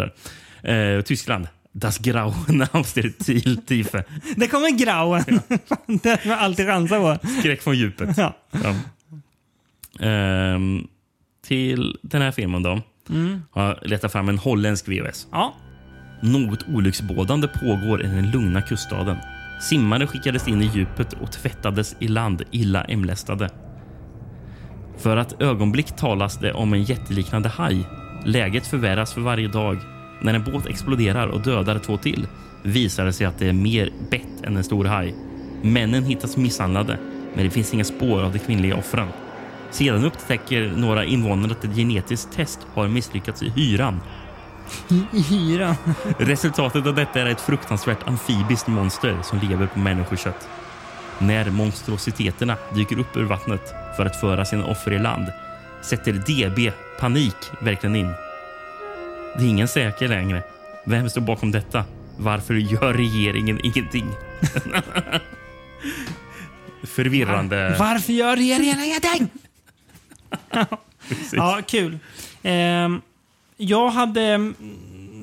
där. 0.63 0.97
Eh, 0.97 1.03
Tyskland. 1.03 1.49
Das 1.73 1.99
Grauen 1.99 2.67
aus 2.73 2.93
der 2.93 3.13
Tiefe. 3.67 4.05
Det 4.37 4.49
kommer 4.49 4.71
grauen. 4.71 5.25
det 6.03 6.09
har 6.09 6.31
jag 6.31 6.39
alltid 6.39 6.67
chansat 6.67 6.99
på. 7.23 7.29
Skräck 7.41 7.63
från 7.63 7.77
djupet. 7.77 8.17
Ja. 8.17 8.37
Ja. 8.51 8.75
Ehm, 10.01 10.87
till 11.47 11.97
den 12.03 12.23
här 12.23 12.31
filmen 12.31 12.63
då. 12.63 12.81
Mm. 13.11 13.43
Har 13.51 13.79
letat 13.83 14.13
fram 14.13 14.29
en 14.29 14.39
holländsk 14.39 14.89
VHS. 14.89 15.27
Ja. 15.33 15.55
Något 16.23 16.69
olycksbådande 16.69 17.49
pågår 17.49 18.05
i 18.05 18.07
den 18.07 18.31
lugna 18.31 18.63
kuststaden. 18.63 19.17
Simmare 19.61 20.07
skickades 20.07 20.49
in 20.49 20.63
i 20.63 20.71
djupet 20.75 21.13
och 21.13 21.33
tvättades 21.33 21.97
i 21.99 22.09
land 22.09 22.43
illa 22.51 22.85
emlästade. 22.85 23.51
För 24.99 25.17
att 25.17 25.43
ögonblick 25.43 25.97
talas 25.97 26.39
det 26.39 26.53
om 26.53 26.73
en 26.73 26.83
jätteliknande 26.83 27.49
haj. 27.49 27.89
Läget 28.25 28.67
förvärras 28.67 29.15
för 29.15 29.21
varje 29.21 29.49
dag. 29.49 29.79
När 30.21 30.35
en 30.35 30.45
båt 30.45 30.67
exploderar 30.67 31.27
och 31.27 31.41
dödar 31.41 31.79
två 31.79 31.97
till 31.97 32.27
visar 32.63 33.05
det 33.05 33.13
sig 33.13 33.27
att 33.27 33.39
det 33.39 33.49
är 33.49 33.53
mer 33.53 33.93
bett 34.11 34.45
än 34.45 34.57
en 34.57 34.65
stor 34.65 34.85
haj. 34.85 35.15
Männen 35.63 36.05
hittas 36.05 36.37
misshandlade, 36.37 36.99
men 37.35 37.45
det 37.45 37.51
finns 37.51 37.75
inga 37.75 37.85
spår 37.85 38.23
av 38.23 38.33
de 38.33 38.39
kvinnliga 38.39 38.77
offren. 38.77 39.09
Sedan 39.71 40.05
upptäcker 40.05 40.73
några 40.77 41.05
invånare 41.05 41.53
att 41.53 41.65
ett 41.65 41.77
genetiskt 41.77 42.33
test 42.33 42.61
har 42.75 42.89
misslyckats 42.89 43.43
i 43.43 43.51
hyran. 43.51 44.01
I 45.13 45.21
hyran. 45.21 45.75
Resultatet 46.19 46.87
av 46.87 46.95
detta 46.95 47.21
är 47.21 47.27
ett 47.27 47.41
fruktansvärt 47.41 48.09
amfibiskt 48.09 48.67
monster 48.67 49.19
som 49.23 49.39
lever 49.39 49.67
på 49.67 49.79
människokött. 49.79 50.49
När 51.19 51.51
monstrositeterna 51.51 52.57
dyker 52.75 52.99
upp 52.99 53.17
ur 53.17 53.25
vattnet 53.25 53.75
för 53.97 54.07
att 54.07 54.21
föra 54.21 54.45
sina 54.45 54.67
offer 54.67 54.93
i 54.93 54.99
land 54.99 55.27
sätter 55.83 56.13
DB 56.13 56.73
panik 57.01 57.37
verkligen 57.61 57.97
in. 57.97 58.13
Det 59.37 59.45
är 59.45 59.49
ingen 59.49 59.69
säker 59.69 60.09
längre. 60.09 60.43
Vem 60.85 61.11
står 61.11 61.21
bakom 61.21 61.51
detta? 61.51 61.85
Varför 62.17 62.55
gör 62.55 62.95
regeringen 62.95 63.61
ingenting? 63.63 64.09
Förvirrande. 66.83 67.77
Varför 67.79 68.13
gör 68.13 68.37
regeringen 68.37 68.85
ingenting? 68.85 69.29
Ja, 71.33 71.61
kul. 71.67 71.99
Ehm, 72.43 73.01
jag 73.57 73.91
hade... 73.91 74.53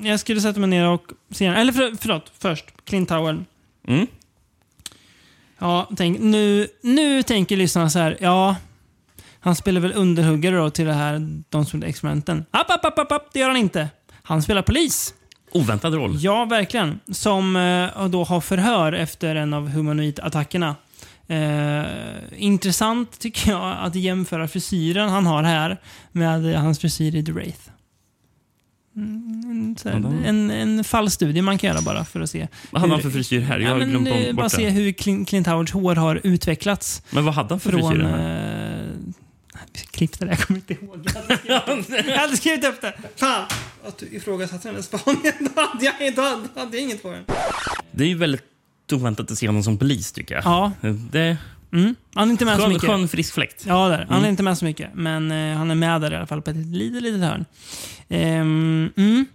Jag 0.02 0.20
skulle 0.20 0.40
sätta 0.40 0.60
mig 0.60 0.68
ner 0.68 0.88
och 0.88 1.02
se 1.30 1.46
Eller 1.46 1.72
för, 1.72 1.96
förlåt, 2.00 2.32
först. 2.38 2.64
Clint 2.84 3.08
Tower. 3.08 3.44
Mm. 3.88 4.06
Ja, 5.58 5.88
tänk, 5.96 6.20
nu, 6.20 6.68
nu 6.82 7.22
tänker 7.22 7.56
lyssnarna 7.56 7.90
så 7.90 7.98
här. 7.98 8.16
Ja, 8.20 8.56
han 9.40 9.56
spelar 9.56 9.80
väl 9.80 9.92
underhuggare 9.94 10.56
då 10.56 10.70
till 10.70 10.86
det 10.86 10.92
här 10.92 11.42
De 11.48 11.66
som 11.66 11.82
experimenten. 11.82 12.44
App, 12.50 12.70
app, 12.70 12.84
app, 12.84 12.98
app, 12.98 13.12
app, 13.12 13.28
det 13.32 13.40
gör 13.40 13.48
han 13.48 13.56
inte. 13.56 13.88
Han 14.22 14.42
spelar 14.42 14.62
polis. 14.62 15.14
Oväntad 15.52 15.94
roll. 15.94 16.16
Ja, 16.20 16.44
verkligen. 16.44 17.00
Som 17.12 17.56
eh, 17.56 18.06
då 18.08 18.24
har 18.24 18.40
förhör 18.40 18.92
efter 18.92 19.36
en 19.36 19.54
av 19.54 19.68
humanoid-attackerna. 19.68 20.74
Eh, 21.28 21.84
intressant 22.36 23.18
tycker 23.18 23.50
jag 23.50 23.76
att 23.80 23.94
jämföra 23.94 24.48
frisyren 24.48 25.08
han 25.08 25.26
har 25.26 25.42
här 25.42 25.80
med 26.12 26.60
hans 26.60 26.78
frisyr 26.78 27.14
i 27.14 27.24
The 27.24 27.32
Wraith. 27.32 27.60
Mm, 28.96 29.76
så 29.78 29.88
här, 29.88 30.00
Ja, 30.00 30.28
en, 30.28 30.50
en 30.50 30.84
fallstudie 30.84 31.42
man 31.42 31.58
kan 31.58 31.68
göra 31.70 31.80
bara 31.80 32.04
för 32.04 32.20
att 32.20 32.30
se. 32.30 32.48
Vad 32.70 32.80
hade 32.80 32.92
han 32.92 33.02
för 33.02 33.10
frisyr 33.10 33.40
här? 33.40 33.58
Jag 33.58 33.68
Ja, 33.68 33.72
har 33.72 33.78
men, 33.78 33.90
glömt 33.90 34.08
eh, 34.08 34.26
bort 34.26 34.34
Bara 34.36 34.48
se 34.48 34.68
hur 34.70 34.92
Clint, 34.92 35.28
Clint 35.28 35.46
Howards 35.46 35.72
hår 35.72 35.94
har 35.94 36.20
utvecklats. 36.24 37.02
Men 37.10 37.24
vad 37.24 37.34
hade 37.34 37.48
han 37.48 37.60
för 37.60 37.70
från, 37.70 37.90
frisyr? 37.90 38.04
här? 38.04 38.84
Eh, 38.84 39.82
klipp 39.90 40.18
det 40.18 40.24
där, 40.24 40.32
jag 40.32 40.38
kommer 40.40 40.60
inte 40.60 40.72
ihåg. 40.74 41.06
Jag 42.06 42.18
hade 42.18 42.36
skrivit 42.36 42.64
upp 42.64 42.80
det. 42.80 42.94
Fan! 43.16 43.44
Att 43.86 43.98
du 43.98 44.06
ifrågasatte 44.06 44.72
den 44.72 44.82
spaningen. 44.82 45.32
Då 45.54 45.60
hade 45.60 45.84
jag, 45.84 46.14
då 46.14 46.60
hade 46.60 46.76
jag 46.76 46.84
inget 46.84 47.02
på 47.02 47.10
den. 47.10 47.24
Det 47.92 48.04
är 48.04 48.08
ju 48.08 48.14
väldigt 48.18 48.44
oväntat 48.92 49.30
att 49.30 49.38
se 49.38 49.46
honom 49.46 49.62
som 49.62 49.78
polis 49.78 50.12
tycker 50.12 50.34
jag. 50.34 50.44
Ja. 50.44 50.72
Det... 51.10 51.36
Mm. 51.72 51.94
Han 52.14 52.28
är 52.28 52.32
inte 52.32 52.44
med 52.44 52.56
så 52.56 52.62
Skön, 52.62 52.72
mycket. 52.72 52.88
skön 52.90 53.08
frisk 53.08 53.34
fläkt. 53.34 53.64
Ja, 53.66 53.88
där. 53.88 53.98
Han 53.98 54.10
är 54.12 54.18
Mm. 54.18 54.30
inte 54.30 54.42
med 54.42 54.58
så 54.58 54.64
mycket. 54.64 54.90
Men 54.94 55.30
eh, 55.30 55.56
han 55.56 55.70
är 55.70 55.74
med 55.74 56.00
där 56.00 56.12
i 56.12 56.16
alla 56.16 56.26
fall 56.26 56.42
på 56.42 56.50
ett 56.50 56.56
litet, 56.56 57.02
litet 57.02 57.20
hörn. 57.20 57.44
Ehm, 58.08 58.90
mm. 58.96 59.26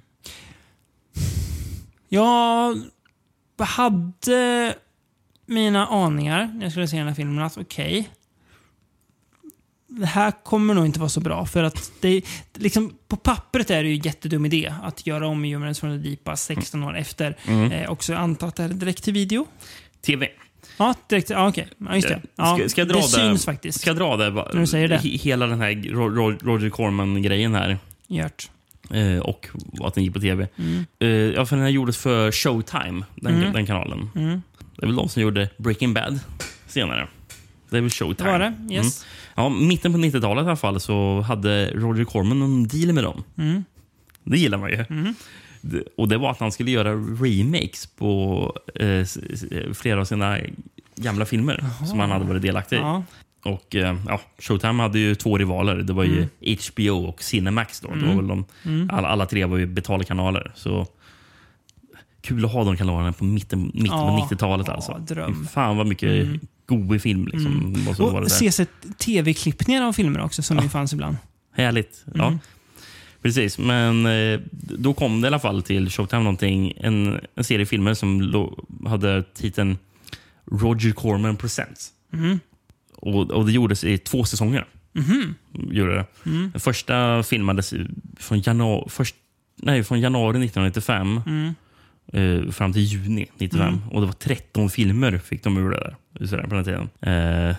Jag 2.10 2.78
hade 3.60 4.74
mina 5.46 5.88
aningar 5.88 6.52
när 6.56 6.64
jag 6.64 6.72
skulle 6.72 6.88
se 6.88 6.98
den 6.98 7.08
här 7.08 7.14
filmen 7.16 7.44
att 7.44 7.58
okej, 7.58 8.10
det 10.00 10.06
här 10.06 10.32
kommer 10.44 10.74
nog 10.74 10.86
inte 10.86 11.00
vara 11.00 11.10
så 11.10 11.20
bra. 11.20 11.46
För 11.46 11.64
att 11.64 11.92
det, 12.00 12.22
liksom, 12.54 12.94
på 13.08 13.16
pappret 13.16 13.70
är 13.72 13.84
det 13.84 13.90
ju 13.90 13.96
en 13.96 14.02
jättedum 14.02 14.46
idé 14.46 14.74
att 14.84 15.08
göra 15.08 15.28
om 15.28 15.44
Humans 15.44 15.80
from 15.80 15.90
the 16.04 16.10
Deep 16.10 16.24
bara 16.24 16.38
16 16.38 16.84
år 16.84 16.98
efter. 16.98 17.38
Mm. 17.48 17.72
Eh, 17.72 17.90
också 17.90 18.14
antar 18.16 18.48
att 18.48 18.56
det 18.56 18.64
är 18.64 18.70
direkt 18.70 19.04
till 19.04 19.14
video. 19.14 19.48
TV. 20.06 20.28
Ja, 20.78 20.94
direkt. 21.10 21.30
Ja, 21.30 21.48
okej. 21.50 21.68
Ja, 21.78 21.96
just 21.96 22.08
det. 22.08 22.22
Ja, 22.36 22.58
ska, 22.58 22.70
ska 22.70 22.82
jag 22.82 22.88
dra 22.88 22.96
det 22.96 23.02
det, 23.02 23.08
syns 23.08 23.46
faktiskt. 23.46 23.82
Ska 23.82 23.90
jag 23.90 23.98
dra 23.98 24.18
det? 24.18 24.30
När 24.30 24.60
du 24.60 24.68
säger 24.68 24.88
det. 24.88 24.98
he- 24.98 25.18
Hela 25.20 25.48
den 25.48 25.62
här 25.62 25.72
Ro- 25.94 26.10
Ro- 26.16 26.38
Roger 26.42 26.70
Corman-grejen 26.70 27.56
här. 27.56 27.78
Gjort. 28.08 28.50
Eh, 28.90 29.18
och 29.18 29.48
att 29.84 29.94
den 29.96 30.04
gick 30.04 30.14
på 30.14 30.20
tv. 30.20 30.48
Mm. 30.58 30.86
Eh, 31.00 31.08
ja, 31.10 31.46
för 31.46 31.56
den 31.56 31.64
här 31.66 31.72
gjordes 31.72 31.98
för 31.98 32.32
Showtime, 32.32 33.04
den, 33.16 33.36
Mm. 33.36 33.54
den 33.54 33.66
kanalen. 33.66 34.10
Mm. 34.16 34.42
Det 34.76 34.84
är 34.84 34.88
väl 34.88 34.96
de 34.96 35.10
som 35.10 35.22
gjorde 35.22 35.50
Breaking 35.58 35.94
Bad 35.94 36.20
senare. 36.68 37.08
Det 37.70 37.78
är 37.78 37.82
väl 37.82 37.90
Showtime. 37.90 38.30
Det 38.32 38.32
var 38.32 38.40
det, 38.40 38.74
yes. 38.74 39.06
Mm. 39.06 39.08
Ja, 39.36 39.50
mitten 39.50 39.92
på 39.94 39.98
90-talet 40.00 40.44
i 40.44 40.48
alla 40.48 40.56
fall 40.56 40.80
så 40.80 41.22
hade 41.22 41.72
Roger 41.72 42.04
Corman 42.06 42.40
någon 42.40 42.68
deal 42.68 42.94
med 42.94 43.04
dem. 43.04 43.24
Mm. 43.38 43.64
Det 44.24 44.38
gillar 44.38 44.58
man 44.58 44.70
ju. 44.70 44.86
Mm. 44.90 45.14
Och 45.98 46.08
det 46.08 46.18
var 46.18 46.32
att 46.32 46.40
han 46.40 46.52
skulle 46.52 46.72
göra 46.72 46.94
remakes 46.96 47.86
på 47.88 48.54
eh, 48.76 49.06
flera 49.74 50.02
av 50.02 50.06
sina 50.06 50.38
gamla 50.96 51.26
filmer 51.26 51.60
Jaha. 51.62 51.88
som 51.88 52.00
han 52.00 52.12
hade 52.12 52.26
varit 52.26 52.42
delaktig 52.42 52.76
i. 52.76 52.80
Ja. 52.80 53.04
Och 53.46 53.76
eh, 53.76 53.98
ja, 54.08 54.22
Showtime 54.40 54.82
hade 54.84 55.00
ju 55.00 55.16
två 55.16 55.38
rivaler. 55.38 55.76
Det 55.76 55.94
var 55.94 56.04
ju 56.04 56.28
HBO 56.72 57.06
och 57.08 57.24
Cinemax. 57.24 57.80
Då. 57.80 57.88
Var 57.88 57.96
Mm. 57.96 58.18
väl 58.18 58.28
de, 58.28 58.46
Mm. 58.66 58.90
alla, 58.94 59.08
alla 59.08 59.26
tre 59.26 59.46
var 59.46 59.58
ju 59.58 59.66
betalkanaler. 59.66 60.52
Så 60.56 60.88
kul 62.22 62.46
att 62.46 62.52
ha 62.54 62.64
de 62.64 62.78
kanalerna 62.78 63.14
på 63.14 63.24
mitten, 63.24 63.62
mitten 63.74 63.86
Ja, 64.00 64.18
på 64.30 64.36
90-talet. 64.36 64.68
ja, 64.68 64.74
Alltså. 64.74 64.98
dröm. 65.00 65.40
Fy 65.42 65.48
Fan 65.48 65.78
vad 65.78 65.88
mycket 65.88 66.26
Mm. 66.26 66.40
God 66.76 67.02
film 67.02 67.26
liksom, 67.28 67.74
Mm. 67.76 67.88
Och 67.88 68.14
där. 68.14 68.26
ses 68.26 68.60
ett 68.60 68.70
tv-klippningar 68.98 69.84
av 69.84 69.94
filmer 69.94 70.22
också 70.22 70.42
som 70.42 70.60
ju 70.60 70.70
fanns 70.70 70.94
ibland. 70.94 71.18
Härligt. 71.54 72.06
Ja. 72.16 72.28
Mm. 72.28 72.40
Precis, 73.22 73.58
men 73.58 74.06
eh, 74.06 74.40
då 74.52 74.94
kom 74.94 75.22
det 75.22 75.26
i 75.26 75.28
alla 75.28 75.40
fall 75.40 75.64
till 75.64 75.90
Showtime 75.90 76.24
någonting, 76.24 76.74
en, 76.78 77.20
en 77.36 77.44
serie 77.44 77.66
filmer 77.66 77.94
som 77.94 78.34
hade 78.86 79.24
titeln 79.24 79.78
Roger 80.52 80.92
Corman 80.92 81.36
Presents. 81.38 81.90
Mm. 82.14 82.40
Och, 82.96 83.32
och 83.32 83.46
det 83.46 83.52
gjordes 83.52 83.84
i 83.84 83.98
två 83.98 84.24
säsonger. 84.26 84.66
Mhm. 84.94 85.36
Gjorde 85.72 85.94
det. 85.96 86.06
Mm. 86.26 86.52
Den 86.52 86.62
första 86.62 87.24
filmades 87.24 87.74
från, 88.20 88.40
januari, 88.40 88.90
först, 88.90 89.16
nej, 89.56 89.84
från 89.84 90.00
januari 90.02 90.30
1995 90.46 91.22
Mm. 91.26 91.56
Eh, 92.14 92.52
fram 92.52 92.74
till 92.74 92.82
juni 92.82 93.28
95. 93.38 93.68
Mm. 93.68 93.80
Och 93.92 94.02
det 94.02 94.08
var 94.08 94.14
13 94.14 94.70
filmer 94.70 95.18
fick 95.18 95.44
de 95.44 95.58
ur 95.58 95.70
det 95.70 95.78
där. 95.78 95.96
Sådär, 96.28 96.44
på 96.44 96.56
den 96.56 96.64
tiden. 96.64 96.90
Eh, 97.02 97.56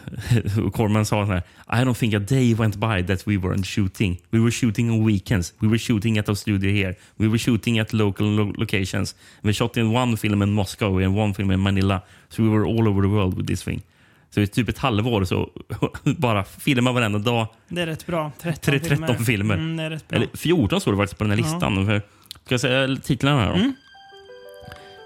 och 0.67 0.75
Corman 0.75 1.07
sa 1.07 1.27
så 1.27 1.33
här. 1.33 1.43
I 1.69 1.85
don't 1.85 1.95
think 1.95 2.15
a 2.15 2.19
day 2.19 2.55
went 2.55 2.77
by 2.77 3.07
that 3.07 3.29
we 3.29 3.33
weren't 3.37 3.65
shooting. 3.65 4.21
We 4.31 4.39
were 4.39 4.51
shooting 4.51 4.91
on 4.91 5.07
weekends. 5.07 5.55
We 5.59 5.69
were 5.69 5.79
shooting 5.79 6.19
at 6.19 6.29
our 6.29 6.35
studio 6.35 6.71
here. 6.71 6.95
We 7.17 7.29
were 7.29 7.39
shooting 7.39 7.79
at 7.79 7.93
local 7.93 8.27
lo- 8.27 8.53
locations. 8.57 9.17
We 9.41 9.53
shot 9.53 9.77
in 9.77 9.97
one 9.97 10.17
film 10.17 10.43
in 10.43 10.53
Moscow 10.53 10.99
and 11.05 11.19
one 11.19 11.35
film 11.35 11.51
in 11.51 11.61
Manila. 11.63 12.01
So 12.29 12.43
we 12.43 12.49
were 12.49 12.65
all 12.67 12.89
over 12.89 13.03
the 13.03 13.09
world 13.09 13.37
with 13.37 13.47
this 13.49 13.65
thing. 13.65 13.83
Så 14.31 14.41
i 14.41 14.47
typ 14.47 14.69
ett 14.69 14.79
halvår 14.79 15.25
så 15.25 15.51
bara 16.19 16.45
filma 16.45 16.93
varenda 16.93 17.19
dag. 17.19 17.47
Det 17.69 17.83
är 17.83 17.87
rätt 17.87 18.07
bra. 18.07 18.33
13 18.43 18.61
Tre- 18.63 18.79
13 18.97 19.25
filmer. 19.25 19.55
Mm, 19.55 19.91
rätt 19.91 20.09
bra. 20.09 20.17
Eller 20.17 20.29
14 20.35 20.81
står 20.81 20.93
det 20.93 20.99
faktiskt 20.99 21.19
på 21.19 21.25
den 21.25 21.31
här 21.31 21.39
Ja. 21.39 21.45
listan. 21.45 21.87
För, 21.87 21.99
ska 22.45 22.55
jag 22.55 22.61
säga 22.61 22.97
titlarna 22.97 23.41
här 23.41 23.49
då? 23.49 23.55
Mm. 23.55 23.73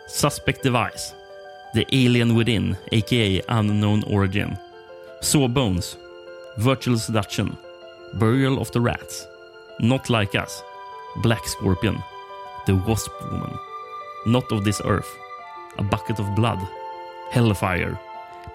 Suspect 0.06 0.62
Device. 0.62 1.14
The 1.74 1.86
Alien 1.92 2.34
Within, 2.34 2.76
a.k.a. 2.92 3.42
Unknown 3.48 4.04
Origin. 4.04 4.56
Sawbones. 5.20 5.96
Virtual 6.58 6.96
Seduction. 6.96 7.56
Burial 8.14 8.60
of 8.60 8.70
the 8.72 8.80
Rats. 8.80 9.26
Not 9.80 10.08
Like 10.08 10.34
Us. 10.34 10.62
Black 11.16 11.46
Scorpion. 11.46 12.02
The 12.66 12.76
Wasp 12.76 13.10
Woman. 13.30 13.58
Not 14.26 14.50
of 14.52 14.64
This 14.64 14.80
Earth. 14.84 15.12
A 15.78 15.82
Bucket 15.82 16.20
of 16.20 16.34
Blood. 16.34 16.60
Hellfire. 17.30 17.98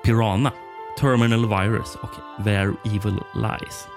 Piranha. 0.04 0.54
Terminal 0.98 1.48
Virus 1.48 1.96
och 1.96 2.46
Where 2.46 2.74
Evil 2.86 3.26
Lies. 3.36 3.88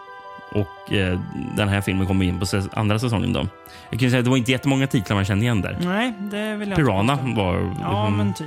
Och 0.52 0.92
eh, 0.92 1.20
Den 1.56 1.68
här 1.68 1.80
filmen 1.80 2.06
kommer 2.06 2.24
in 2.26 2.38
på 2.38 2.44
säs- 2.46 2.68
andra 2.72 2.98
säsongen. 2.98 3.32
Då. 3.32 3.46
Jag 3.90 4.00
kan 4.00 4.10
säga 4.10 4.18
att 4.18 4.24
det 4.24 4.30
var 4.30 4.36
inte 4.36 4.52
jättemånga 4.52 4.86
titlar 4.86 5.14
man 5.16 5.24
kände 5.24 5.44
igen 5.44 5.60
där. 5.62 5.76
Nej, 5.80 6.12
det 6.18 6.56
vill 6.56 6.68
jag 6.68 6.76
Piranha 6.76 7.18
inte 7.24 7.40
var 7.40 7.74
Ja, 7.80 8.06
mm, 8.06 8.16
men 8.18 8.34
typ. 8.34 8.46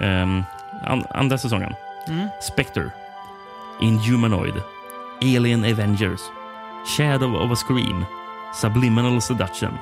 ehm, 0.00 0.42
an, 0.86 1.04
andra 1.10 1.38
säsongen. 1.38 1.74
Mm. 2.08 2.28
Spectre. 2.42 2.90
Inhumanoid. 3.80 4.54
Alien 5.22 5.64
Avengers. 5.64 6.20
Shadow 6.96 7.34
of 7.36 7.50
a 7.52 7.56
Scream. 7.56 8.04
Subliminal 8.54 9.20
Seduction. 9.20 9.72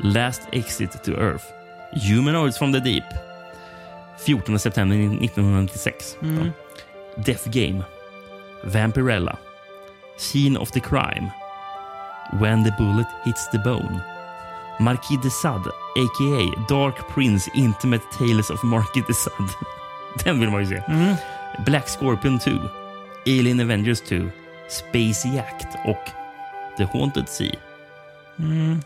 Last 0.00 0.42
Exit 0.52 1.04
to 1.04 1.10
Earth. 1.10 1.44
Humanoids 1.92 2.58
from 2.58 2.72
the 2.72 2.80
Deep. 2.80 3.04
14 4.26 4.58
september 4.58 4.96
1996. 4.96 6.16
Mm. 6.22 6.50
Death 7.16 7.48
Game. 7.50 7.82
Vampirella. 8.64 9.36
Scene 10.18 10.56
of 10.56 10.70
the 10.70 10.80
Crime. 10.80 11.30
When 12.32 12.64
the 12.64 12.74
Bullet 12.78 13.06
Hits 13.24 13.48
the 13.50 13.58
Bone. 13.58 14.00
Marquis 14.80 15.16
de 15.16 15.30
Sade, 15.30 15.70
a.k.a. 15.96 16.66
Dark 16.68 17.08
Prince 17.08 17.50
Intimate 17.54 18.04
Tales 18.18 18.50
of 18.50 18.62
Marquis 18.62 19.02
de 19.06 19.14
Sade. 19.14 19.52
Den 20.24 20.40
vill 20.40 20.50
man 20.50 20.60
ju 20.60 20.66
se. 20.66 20.82
Mm. 20.88 21.14
Black 21.64 21.88
Scorpion 21.88 22.38
2. 22.38 22.50
Alien 23.26 23.60
Avengers 23.60 24.00
2. 24.00 24.16
Space 24.68 25.28
Yacht 25.28 25.66
och 25.84 26.10
The 26.76 26.84
Haunted 26.84 27.28
Sea. 27.28 27.56
Mm. 28.38 28.80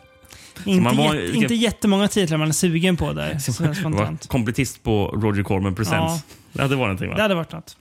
Inte, 0.65 0.97
var- 0.97 1.15
jätte, 1.15 1.37
inte 1.37 1.55
jättemånga 1.55 2.09
titlar 2.09 2.39
man 2.39 2.49
är 2.49 2.53
sugen 2.53 2.97
på 2.97 3.13
där. 3.13 3.39
Var 3.91 4.29
kompletist 4.29 4.83
på 4.83 5.07
Roger 5.07 5.43
Corman 5.43 5.75
Presents. 5.75 6.25
Ja. 6.53 6.69
det 6.69 6.77
var 6.77 6.85
någonting 6.85 7.09
va? 7.09 7.17
Det 7.17 7.23
hade 7.23 7.35
varit 7.35 7.53
något. 7.53 7.77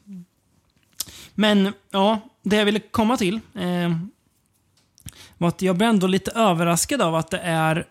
Men 1.35 1.73
ja, 1.91 2.19
det 2.43 2.55
jag 2.55 2.65
ville 2.65 2.79
komma 2.79 3.17
till 3.17 3.39
eh, 3.55 3.95
var 5.37 5.47
att 5.47 5.61
jag 5.61 5.77
blev 5.77 5.89
ändå 5.89 6.07
lite 6.07 6.31
överraskad 6.31 7.01
av 7.01 7.15
att 7.15 7.31
det 7.31 7.37
är 7.39 7.85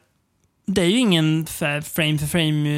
det 0.66 0.82
är 0.82 0.86
ju 0.86 0.98
ingen 0.98 1.46
frame 1.46 1.82
för 2.18 2.26
frame 2.26 2.68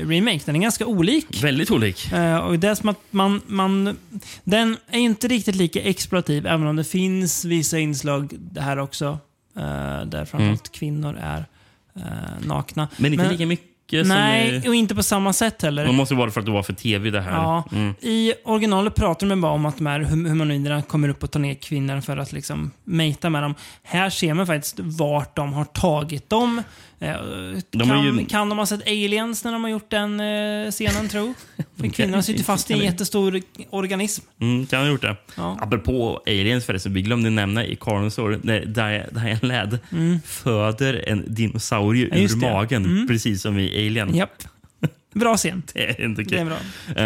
eh, 0.00 0.08
remake. 0.08 0.40
Den 0.44 0.56
är 0.56 0.60
ganska 0.60 0.86
olik. 0.86 1.42
Väldigt 1.44 1.70
olik. 1.70 2.12
Eh, 2.12 2.36
och 2.36 2.58
det 2.58 2.68
är 2.68 2.74
som 2.74 2.88
att 2.88 2.98
man, 3.10 3.40
man... 3.46 3.96
Den 4.44 4.76
är 4.90 4.98
inte 4.98 5.28
riktigt 5.28 5.54
lika 5.54 5.80
exploativ, 5.82 6.46
även 6.46 6.66
om 6.66 6.76
det 6.76 6.84
finns 6.84 7.44
vissa 7.44 7.78
inslag 7.78 8.32
här 8.56 8.78
också. 8.78 9.18
eh, 9.56 9.62
där 10.06 10.24
framförallt 10.24 10.40
Mm. 10.42 10.72
kvinnor 10.72 11.18
är 11.22 11.44
eh, 11.96 12.46
nakna. 12.46 12.88
Men 12.96 13.12
inte 13.12 13.30
lika 13.32 13.46
mycket 13.46 13.66
som 14.00 14.08
Nej, 14.08 14.62
i- 14.64 14.68
och 14.68 14.74
inte 14.74 14.94
på 14.94 15.02
samma 15.02 15.32
sätt 15.32 15.62
heller. 15.62 15.84
Det 15.86 15.92
måste 15.92 16.14
vara 16.14 16.30
för 16.30 16.40
att 16.40 16.46
det 16.46 16.52
var 16.52 16.62
för 16.62 16.72
tv 16.72 17.10
det 17.10 17.20
här. 17.20 17.32
Ja. 17.32 17.64
Mm. 17.72 17.94
I 18.00 18.32
originalet 18.44 18.94
pratar 18.94 19.26
de 19.26 19.40
bara 19.40 19.52
om 19.52 19.66
att 19.66 19.76
de 19.78 19.86
här 19.86 20.00
hum- 20.00 20.28
humanoiderna 20.28 20.82
kommer 20.82 21.08
upp 21.08 21.22
och 21.22 21.30
tar 21.30 21.40
ner 21.40 21.54
kvinnor 21.54 22.00
för 22.00 22.16
att 22.16 22.32
liksom 22.32 22.70
mata 22.84 23.30
med 23.30 23.42
dem. 23.42 23.54
Här 23.82 24.10
ser 24.10 24.34
man 24.34 24.46
faktiskt 24.46 24.80
vart 24.80 25.36
de 25.36 25.52
har 25.52 25.64
tagit 25.64 26.30
dem. 26.30 26.62
Eh, 27.02 27.14
De 27.70 27.88
kan, 27.88 28.04
ju- 28.18 28.26
kan 28.26 28.48
de 28.48 28.58
ha 28.58 28.66
sett 28.66 28.86
aliens 28.86 29.44
när 29.44 29.52
de 29.52 29.62
har 29.64 29.70
gjort 29.70 29.90
den 29.90 30.20
eh, 30.20 30.70
scenen, 30.70 31.08
tro? 31.08 31.34
För 31.76 31.88
kvinnorna 31.88 32.22
sitter 32.22 32.44
fast 32.44 32.70
i 32.70 32.74
en 32.74 32.80
jättestor 32.80 33.40
organism. 33.70 34.24
Mm, 34.40 34.66
kan 34.66 34.80
ha 34.82 34.88
gjort 34.88 35.02
det. 35.02 35.16
Ja. 35.36 35.58
Apropå 35.60 36.20
aliens 36.26 36.64
förresten, 36.66 36.94
vi 36.94 37.02
glömde 37.02 37.30
nämna 37.30 37.66
i 37.66 37.76
Carnosaur 37.76 38.40
när 38.42 38.60
Di- 38.60 39.20
Diane 39.20 39.38
Ladd 39.42 39.78
Mm. 39.92 40.18
föder 40.26 41.04
en 41.08 41.34
dinosaurie 41.34 42.08
Ja, 42.12 42.16
ur 42.18 42.36
magen, 42.40 42.84
Mm. 42.84 43.06
precis 43.06 43.42
som 43.42 43.58
i 43.58 43.86
Alien. 43.86 44.14
Japp. 44.16 44.42
Bra 45.14 45.36
scen. 45.36 45.62
Det 45.74 45.90
är 46.00 46.04
inte 46.04 46.24
kul. 46.24 46.46
bra. 46.46 46.56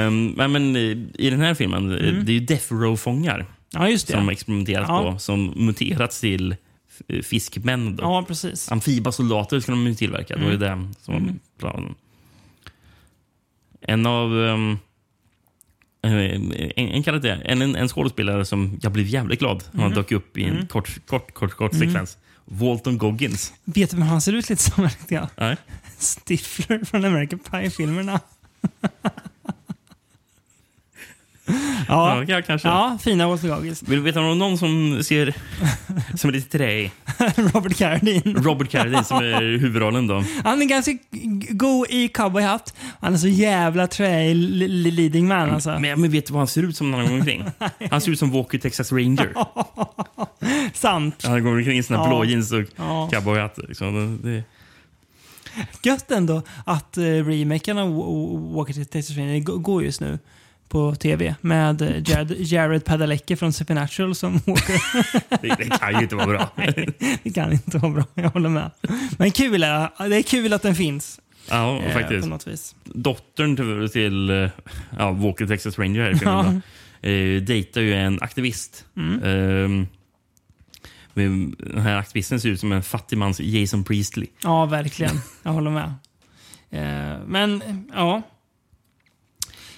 Um, 0.06 0.27
men, 0.31 0.52
men 0.52 0.77
eh, 0.77 0.82
i 1.14 1.31
den 1.31 1.40
här 1.40 1.55
filmen, 1.55 1.93
Mm. 1.98 2.24
det 2.24 2.32
är 2.32 2.35
ju 2.35 2.40
Death 2.40 2.73
Row-fångar 2.74 3.47
Ja, 3.73 3.98
som 3.98 4.28
experimenterats 4.28 4.89
Ja. 4.89 5.12
på, 5.12 5.18
som 5.18 5.52
muterats 5.56 6.20
till 6.20 6.56
fiskmän. 7.23 7.97
Då. 7.97 8.02
Ja, 8.05 8.24
precis. 8.28 8.73
Amfibasoldater 8.73 9.60
ska 9.60 9.73
de 9.73 9.86
ju 9.86 9.94
tillverka. 9.94 10.36
Det 10.36 10.44
var 10.44 10.51
ju 10.51 10.56
det 10.56 10.89
som 11.02 11.14
var 11.14 11.20
Mm. 11.20 11.39
planen. 11.59 11.94
En 13.81 14.06
av... 14.06 14.32
Um, 14.32 14.78
en, 16.02 16.52
en, 16.77 17.02
karaktär, 17.02 17.43
en, 17.44 17.62
en, 17.62 17.77
en 17.77 17.89
skådespelare 17.89 18.44
som 18.44 18.78
jag 18.82 18.93
blev 18.93 19.06
jävligt 19.06 19.39
glad 19.39 19.64
när 19.73 19.81
han 19.82 19.90
Mhm. 19.90 19.97
dök 19.97 20.12
upp 20.12 20.39
i 20.39 20.44
en 20.44 20.55
Mm. 20.55 20.66
kort, 20.66 21.06
kort, 21.06 21.35
kort, 21.35 21.55
kort 21.55 21.73
Mm. 21.74 21.86
sekvens. 21.89 22.18
Walton 22.44 22.98
Goggins. 22.98 23.52
Vet 23.64 23.90
du 23.90 23.97
vem 23.97 24.06
han 24.06 24.20
ser 24.20 24.32
ut 24.32 24.48
lite 24.51 24.62
som? 24.62 24.89
Ja. 25.09 25.28
Nej. 25.36 25.56
Stifler 25.98 26.85
från 26.85 27.05
American 27.05 27.39
Pie-filmerna. 27.39 28.20
Ja, 31.89 32.24
ja, 32.28 32.43
kanske. 32.43 32.68
Ja, 32.68 32.98
fina 33.02 33.27
Goggins. 33.27 33.82
Vill 33.82 33.98
du 33.98 34.05
veta 34.05 34.20
om 34.20 34.39
någon 34.39 34.59
som 34.59 35.02
ser 35.05 35.35
som 36.16 36.31
är 36.31 36.35
lite 36.35 36.59
trä 36.59 36.90
Robert 37.55 37.77
Carradine. 37.77 38.23
Robert 38.43 38.68
Carradine 38.70 39.05
som 39.05 39.16
är 39.18 39.43
huvudrollen 39.59 40.06
då. 40.06 40.24
Han 40.44 40.62
är 40.62 40.66
ganska 40.66 40.93
g- 40.93 41.01
god 41.51 41.86
i 41.90 42.09
cowboyhatt. 42.09 42.74
Han 43.01 43.14
är 43.14 43.18
så 43.18 43.28
jävla 43.28 43.86
trä 43.86 44.24
i 44.24 44.35
li- 44.35 44.68
li- 44.68 44.90
leading 44.90 45.28
man 45.28 45.51
alltså. 45.51 45.78
Men, 45.78 46.01
men 46.01 46.10
vet 46.10 46.27
du 46.27 46.32
vad 46.32 46.40
han 46.40 46.48
ser 46.48 46.62
ut 46.62 46.77
som 46.77 46.90
när 46.90 46.98
han 46.98 47.09
går 47.09 47.14
omkring? 47.14 47.44
Han 47.90 48.01
ser 48.01 48.12
ut 48.12 48.18
som 48.18 48.31
Walker 48.31 48.59
Texas 48.59 48.93
Ranger. 48.93 49.35
Sant. 50.74 51.24
Han 51.27 51.44
går 51.44 51.56
omkring 51.56 51.78
i 51.78 51.82
sina 51.82 51.98
Ja. 51.98 52.09
blå 52.09 52.24
jeans 52.24 52.52
och 52.52 52.62
Ja. 52.77 53.09
cowboyhatt. 53.12 53.59
Liksom. 53.68 54.18
Det, 54.23 54.31
det, 54.31 54.43
Gött 55.82 56.10
ändå 56.10 56.43
att 56.64 56.98
uh, 56.98 57.02
remaken 57.05 57.78
av 57.78 57.94
Walker 58.55 58.85
Texas 58.85 59.16
Ranger 59.16 59.40
går 59.40 59.85
just 59.85 60.01
nu 60.01 60.18
på 60.68 60.94
tv 60.94 61.34
med 61.40 61.82
eh, 61.82 62.10
Jared, 62.10 62.34
Jared 62.38 62.84
Padalecki 62.84 63.36
från 63.36 63.52
Supernatural 63.52 64.14
som 64.14 64.32
Walker. 64.47 64.80
det, 65.43 65.55
det 65.59 65.78
kan 65.78 65.93
ju 65.94 66.02
inte 66.02 66.16
vara 66.16 66.26
bra. 66.26 66.51
Nej, 66.55 66.88
det 67.22 67.30
kan 67.30 67.52
inte 67.52 67.78
vara 67.78 67.93
bra, 67.93 68.05
jag 68.14 68.30
håller 68.30 68.48
med. 68.48 68.70
Men 69.18 69.30
kul 69.30 69.62
är, 69.62 70.09
det 70.09 70.16
är 70.16 70.22
kul 70.22 70.52
att 70.52 70.62
den 70.62 70.74
finns. 70.74 71.20
Ja, 71.51 71.78
Eh, 71.82 71.93
faktiskt. 71.93 72.76
Dottern 72.84 73.56
till, 73.56 73.88
till 73.93 74.30
eh, 74.30 74.48
ja, 74.98 75.10
Walker 75.12 75.47
Texas 75.47 75.78
Ranger 75.78 76.02
här 76.02 76.10
i 76.10 76.18
filmen 76.18 76.62
då, 77.02 77.09
eh, 77.09 77.43
dejtar 77.43 77.80
ju 77.80 77.94
en 77.94 78.22
aktivist. 78.22 78.84
Mm. 78.97 79.86
Men 81.14 81.56
den 81.59 81.80
här 81.82 81.97
aktivisten 81.97 82.40
ser 82.40 82.48
ut 82.48 82.60
som 82.60 82.72
en 82.72 82.82
fattigmans 82.82 83.40
Jason 83.40 83.84
Priestley. 83.84 84.26
Ja, 84.43 84.66
verkligen. 84.66 85.20
Jag 85.43 85.52
håller 85.52 85.70
med. 85.70 85.94
Eh, 86.70 87.18
men, 87.26 87.62
ja. 87.94 88.22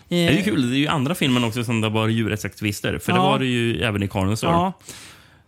Det 0.09 0.17
är 0.29 0.33
ju 0.33 0.39
Eh, 0.39 0.45
kul. 0.45 0.71
Det 0.71 0.77
är 0.77 0.79
ju 0.79 0.87
andra 0.87 1.15
filmen 1.15 1.45
också 1.45 1.65
som 1.65 1.81
det 1.81 1.89
var 1.89 2.09
djurrättsaktivister. 2.09 2.99
För 2.99 3.13
det 3.13 3.19
Ja. 3.19 3.23
var 3.31 3.39
det 3.39 3.47
ju 3.47 3.83
även 3.83 4.03
i 4.03 4.09
Carnosaur. 4.09 4.51
Ja. 4.53 4.73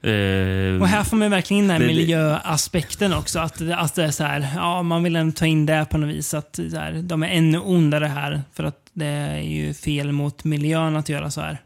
Eh, 0.02 0.80
Och 0.80 0.88
här 0.88 1.04
får 1.04 1.16
man 1.16 1.30
verkligen 1.30 1.62
in 1.62 1.68
den 1.68 1.80
här 1.80 1.88
det- 1.88 1.94
det- 1.94 2.00
miljöaspekten 2.00 3.12
också. 3.12 3.38
Att, 3.38 3.58
det- 3.58 3.76
att 3.76 3.94
det 3.94 4.04
är 4.04 4.10
så 4.10 4.24
här, 4.24 4.48
ja, 4.56 4.82
man 4.82 5.02
vill 5.02 5.16
ändå 5.16 5.32
ta 5.32 5.46
in 5.46 5.66
det 5.66 5.86
på 5.90 5.98
något 5.98 6.10
vis. 6.10 6.34
Att 6.34 6.56
så 6.70 6.76
här, 6.76 6.92
de 7.02 7.22
är 7.22 7.28
ännu 7.28 7.58
ondare 7.58 8.06
här. 8.06 8.42
För 8.52 8.64
att 8.64 8.76
det 8.92 9.06
är 9.06 9.40
ju 9.40 9.74
fel 9.74 10.12
mot 10.12 10.44
miljön 10.44 10.96
att 10.96 11.08
göra 11.08 11.30
så 11.30 11.40
här. 11.40 11.58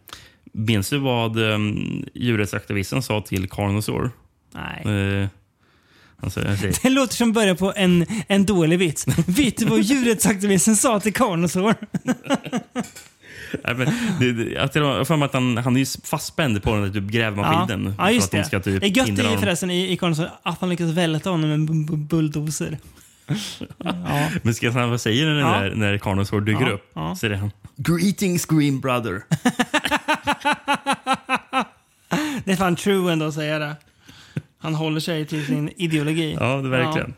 Minns 0.52 0.90
du 0.90 0.98
vad 0.98 1.38
um, 1.38 2.04
djurrättsaktivisten 2.14 3.02
sa 3.02 3.20
till 3.20 3.48
Carnosaur? 3.48 4.10
Nej. 4.54 4.96
Eh, 5.22 5.28
alltså, 6.24 6.40
Det 6.82 6.90
låter 6.90 7.14
som 7.14 7.32
början 7.32 7.56
på 7.56 7.72
en, 7.76 8.06
en 8.28 8.46
dålig 8.46 8.78
vits. 8.78 9.06
Vet 9.26 9.56
du 9.56 9.64
vad 9.64 9.80
djurrättsaktivisten 9.80 10.76
sa 10.76 11.00
till 11.00 11.12
Carnosaur? 11.14 11.74
Nej, 13.64 13.74
men 13.74 13.86
det, 14.20 14.32
det, 14.32 14.44
jag 14.52 14.60
har 14.84 15.04
för 15.04 15.16
mig 15.16 15.26
att 15.26 15.34
han, 15.34 15.56
han 15.56 15.76
är 15.76 15.80
ju 15.80 15.86
fastspänd 16.04 16.62
på 16.62 16.74
den 16.74 16.82
där 16.82 16.90
typ 17.00 17.10
grävmaskinen. 17.10 17.94
Ja, 17.98 18.10
just 18.10 18.30
för 18.30 18.36
det. 18.38 18.44
ska 18.44 18.60
typ 18.60 18.80
det 18.80 18.86
är 18.86 18.98
gött 19.08 19.18
honom. 19.24 19.40
förresten 19.40 19.70
i, 19.70 19.92
i 19.92 19.96
Corners 19.96 20.18
att 20.42 20.60
han 20.60 20.68
lyckas 20.70 20.90
välta 20.90 21.30
honom 21.30 21.48
med 21.48 21.54
en 21.58 21.68
bu- 21.68 21.88
bu- 21.90 22.06
bulldozer. 22.08 22.78
Ja. 23.78 24.28
Men 24.42 24.54
ska 24.54 24.66
jag 24.66 24.72
säga 24.74 24.86
vad 24.86 25.00
säger 25.00 25.26
när, 25.26 25.40
Ja. 25.40 25.60
när, 25.60 25.74
när 25.74 25.98
Carnosaur 25.98 26.40
dyker 26.40 26.66
Ja, 26.66 26.72
upp? 26.72 26.90
ja. 26.94 27.16
Så 27.16 27.26
är 27.26 27.30
det 27.30 27.36
han. 27.36 27.50
Greetings 27.76 28.46
Green 28.46 28.80
Brother. 28.80 29.22
Det 32.44 32.52
är 32.52 32.56
fan 32.56 32.76
true 32.76 33.12
ändå 33.12 33.26
att 33.26 33.34
säga 33.34 33.58
det. 33.58 33.76
Han 34.64 34.74
håller 34.74 35.00
sig 35.00 35.26
till 35.26 35.46
sin 35.46 35.70
ideologi. 35.76 36.36
Ja, 36.40 36.56
det 36.56 36.68
verkligen. 36.68 37.14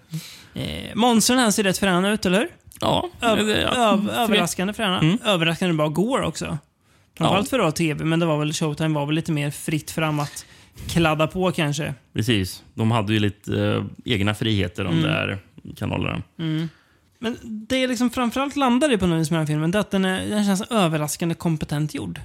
Ja. 0.52 0.60
Eh, 0.62 0.94
monstren 0.94 1.38
här 1.38 1.50
ser 1.50 1.62
rätt 1.62 1.78
fräna 1.78 2.10
ut, 2.12 2.26
eller 2.26 2.38
hur? 2.38 2.48
Ja. 2.80 3.08
Ö- 3.20 3.36
det- 3.36 3.60
ja. 3.60 3.98
ö- 4.08 4.12
överraskande 4.22 4.72
fräna. 4.72 4.98
Mm. 5.00 5.18
Överraskande 5.24 5.74
bra 5.74 5.88
går 5.88 6.22
också. 6.22 6.58
Framförallt 7.18 7.48
för 7.50 7.58
att 7.58 7.62
vara 7.62 7.72
tv, 7.72 8.04
men 8.04 8.20
det 8.20 8.26
var 8.26 8.38
väl 8.38 8.52
Showtime 8.52 8.94
var 8.94 9.06
väl 9.06 9.14
lite 9.14 9.32
mer 9.32 9.50
fritt 9.50 9.90
fram 9.90 10.20
att 10.20 10.46
kladda 10.88 11.26
på 11.26 11.52
kanske. 11.52 11.94
Precis. 12.12 12.62
De 12.74 12.90
hade 12.90 13.12
ju 13.12 13.18
lite 13.18 13.60
eh, 13.60 13.84
egna 14.04 14.34
friheter, 14.34 14.84
de 14.84 14.92
Mm. 14.98 15.02
där 15.02 15.38
kanalerna. 15.76 16.22
Mm. 16.38 16.68
Men 17.18 17.36
det 17.42 17.82
är 17.82 17.88
liksom 17.88 18.10
framförallt 18.10 18.56
landar 18.56 18.92
i 18.92 18.98
på 18.98 19.06
något 19.06 19.20
vis 19.20 19.30
med 19.30 19.40
den 19.40 19.46
här 19.46 19.52
filmen, 19.54 19.70
det 19.70 19.78
är 19.78 19.80
att 19.80 19.90
den, 19.90 20.04
är, 20.04 20.26
den 20.30 20.44
känns 20.44 20.62
överraskande 20.70 21.34
kompetent 21.34 21.94
gjord. 21.94 22.20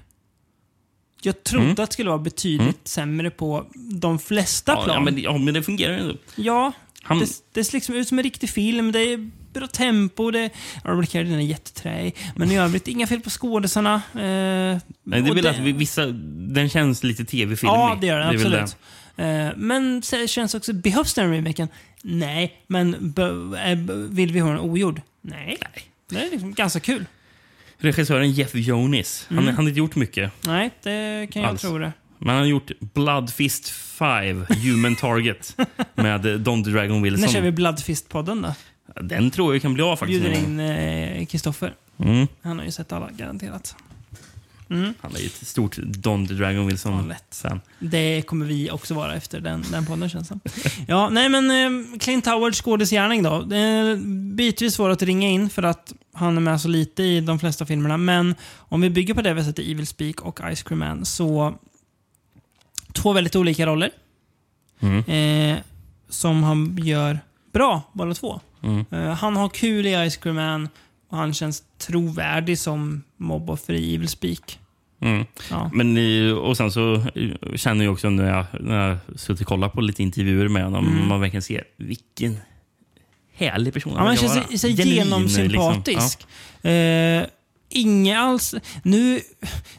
Jag 1.23 1.43
trodde 1.43 1.64
Mm. 1.65 1.72
att 1.84 1.89
det 1.89 1.93
skulle 1.93 2.10
vara 2.10 2.19
betydligt 2.19 2.61
Mm. 2.61 2.73
sämre 2.84 3.30
på 3.30 3.65
de 3.76 4.19
flesta 4.19 4.72
Ja, 4.72 4.84
plan. 4.84 4.95
ja, 4.95 5.02
men, 5.11 5.22
ja, 5.22 5.38
men 5.38 5.53
det 5.53 5.64
fungerar 5.64 5.93
ju 5.93 5.99
ändå. 5.99 6.15
Ja, 6.35 6.72
Han- 7.03 7.19
det, 7.19 7.26
det 7.53 7.64
ser 7.64 7.73
liksom 7.73 7.95
ut 7.95 8.07
som 8.07 8.19
en 8.19 8.23
riktig 8.23 8.49
film. 8.49 8.91
Det 8.91 8.99
är 8.99 9.30
bra 9.53 9.68
tempo. 9.68 10.31
Det, 10.31 10.49
Robert 10.85 11.10
Carradine 11.10 11.35
är 11.35 11.41
jätteträig. 11.41 12.15
Men 12.35 12.52
i 12.52 12.57
övrigt, 12.57 12.88
inga 12.88 13.07
fel 13.07 13.19
på 13.22 13.30
skådisarna. 13.30 13.93
Eh, 13.95 14.19
Nej, 14.22 14.80
det 15.03 15.18
är 15.18 15.34
väl 15.34 15.48
att 15.48 15.60
vi- 15.60 15.72
vissa, 15.72 16.06
den 16.31 16.69
känns 16.69 17.03
lite 17.03 17.26
tv-filmig. 17.26 17.73
Ja, 17.76 17.98
det 18.02 18.07
gör 18.07 18.19
den. 18.19 18.27
är 18.27 18.38
väl 18.38 18.56
Absolut. 18.56 18.76
Eh, 19.18 19.57
men 19.57 20.02
så 20.02 20.27
känns 20.27 20.56
också, 20.56 20.73
behövs 20.73 21.14
den 21.14 21.31
remaken? 21.31 21.68
Nej. 22.02 22.64
Men 22.68 23.14
eh, 23.65 23.76
vill 24.10 24.31
vi 24.31 24.39
ha 24.39 24.49
den 24.49 24.60
ogjord? 24.60 25.02
Nej. 25.22 25.57
Det 26.10 26.15
är 26.15 26.31
liksom 26.31 26.53
ganska 26.53 26.80
kul. 26.80 27.06
Regissören 27.81 28.31
Jeff 28.31 28.55
Jonis. 28.55 29.25
Han, 29.29 29.37
Mm. 29.37 29.47
han 29.47 29.55
har 29.65 29.69
inte 29.69 29.79
gjort 29.79 29.95
mycket. 29.95 30.31
Nej, 30.41 30.69
det 30.83 31.27
kan 31.31 31.41
jag 31.41 31.49
Alls. 31.49 31.61
tro 31.61 31.77
det. 31.77 31.91
Men 32.17 32.29
han 32.29 32.37
har 32.37 32.45
gjort 32.45 32.71
Blood 32.79 33.33
Fist 33.33 33.69
5, 33.69 34.45
Human 34.63 34.95
Target, 34.95 35.57
med 35.95 36.25
eh, 36.25 36.33
Don 36.33 36.63
the 36.63 36.69
Dragon 36.69 37.01
Wilson. 37.01 37.21
När 37.21 37.27
kör 37.27 37.41
vi 37.41 37.51
Bloodfist-podden 37.51 38.41
då? 38.41 38.53
Den 39.01 39.31
tror 39.31 39.53
jag 39.55 39.61
kan 39.61 39.73
bli 39.73 39.83
av 39.83 39.95
faktiskt. 39.95 40.21
Bjuder 40.23 40.39
in 40.39 40.59
eh, 40.59 41.25
Kristoffer. 41.25 41.73
Mm. 41.99 42.27
Han 42.41 42.57
har 42.57 42.65
ju 42.65 42.71
sett 42.71 42.91
alla, 42.91 43.09
garanterat. 43.17 43.75
Mm. 44.72 44.93
Han 45.02 45.15
är 45.15 45.19
ju 45.19 45.26
ett 45.26 45.48
stort 45.48 45.77
Don 45.77 46.27
the 46.27 46.34
Dragon 46.34 46.68
Wilson-fan. 46.68 47.61
Det 47.80 48.22
kommer 48.22 48.45
vi 48.45 48.72
också 48.72 48.93
vara 48.93 49.15
efter 49.15 49.39
den, 49.39 49.65
den 49.72 49.85
podden 49.85 50.10
känns 50.10 50.30
det 50.30 50.39
Ja, 50.88 51.10
nej 51.10 51.30
men 51.30 51.52
eh, 51.52 51.99
Clint 51.99 52.26
Howards 52.26 52.61
skådisgärning 52.61 53.23
då. 53.23 53.41
Det 53.41 53.57
är 53.57 53.95
bitvis 54.35 54.73
svår 54.73 54.89
att 54.89 55.02
ringa 55.02 55.30
in 55.30 55.49
för 55.49 55.64
att 55.64 55.93
han 56.14 56.38
är 56.38 56.41
med 56.41 56.61
så 56.61 56.68
lite 56.68 57.03
i 57.03 57.22
de 57.22 57.39
flesta 57.39 57.65
filmerna. 57.65 57.98
Men 57.98 58.35
om 58.57 58.81
vi 58.81 58.89
bygger 58.89 59.14
på 59.14 59.22
det 59.22 59.34
vi 59.34 59.43
sett 59.43 59.60
i 59.60 59.72
Evil 59.72 59.88
Speak 59.88 60.22
och 60.22 60.39
Ice 60.56 60.64
Cream 60.64 60.80
Man 60.80 61.06
så... 61.06 61.53
Två 62.93 63.14
väldigt 63.14 63.35
olika 63.35 63.65
roller. 63.65 63.89
Mm. 64.80 65.03
Eh, 65.03 65.60
som 66.10 66.43
han 66.43 66.77
gör 66.81 67.19
bra, 67.53 67.81
båda 67.93 68.14
två. 68.14 68.39
Mm. 68.64 68.85
Eh, 68.91 69.14
han 69.14 69.35
har 69.35 69.49
kul 69.49 69.88
i 69.88 70.10
Ice 70.10 70.18
Cream 70.18 70.35
Man 70.35 70.69
och 71.10 71.18
han 71.18 71.34
känns 71.34 71.64
trovärdig 71.77 72.60
som 72.60 73.03
mobboffer 73.18 73.73
i 73.73 73.95
Evil 73.95 74.10
Speak. 74.10 74.60
Mm. 75.02 75.26
Ja. 75.49 75.69
Men, 75.73 75.98
eh, 75.98 76.34
och 76.34 76.57
sen 76.57 76.72
så 76.72 76.94
eh, 76.95 77.56
känner 77.56 77.86
jag 77.86 77.94
också 77.94 78.10
när 78.10 78.30
jag, 78.30 78.45
när 78.60 78.88
jag 78.90 79.19
suttit 79.19 79.41
och 79.41 79.48
kollat 79.48 79.73
på 79.73 79.82
lite 79.82 80.03
intervjuer 80.03 80.48
med 80.48 80.64
honom, 80.64 80.88
Mm. 80.88 81.07
man 81.07 81.22
verkligen 81.22 81.41
ser 81.41 81.64
vilken 81.78 82.38
härlig 83.34 83.73
person 83.73 83.94
Ja, 83.95 83.99
man 84.03 84.07
verkar 84.07 84.28
vara. 84.28 84.57
så 84.57 84.68
Genuin, 84.68 84.95
genomsympatisk. 84.95 86.19
Liksom. 86.61 86.72
Eh, 86.72 87.26
Inget 87.73 88.18
alls... 88.18 88.56
Nu, 88.84 89.19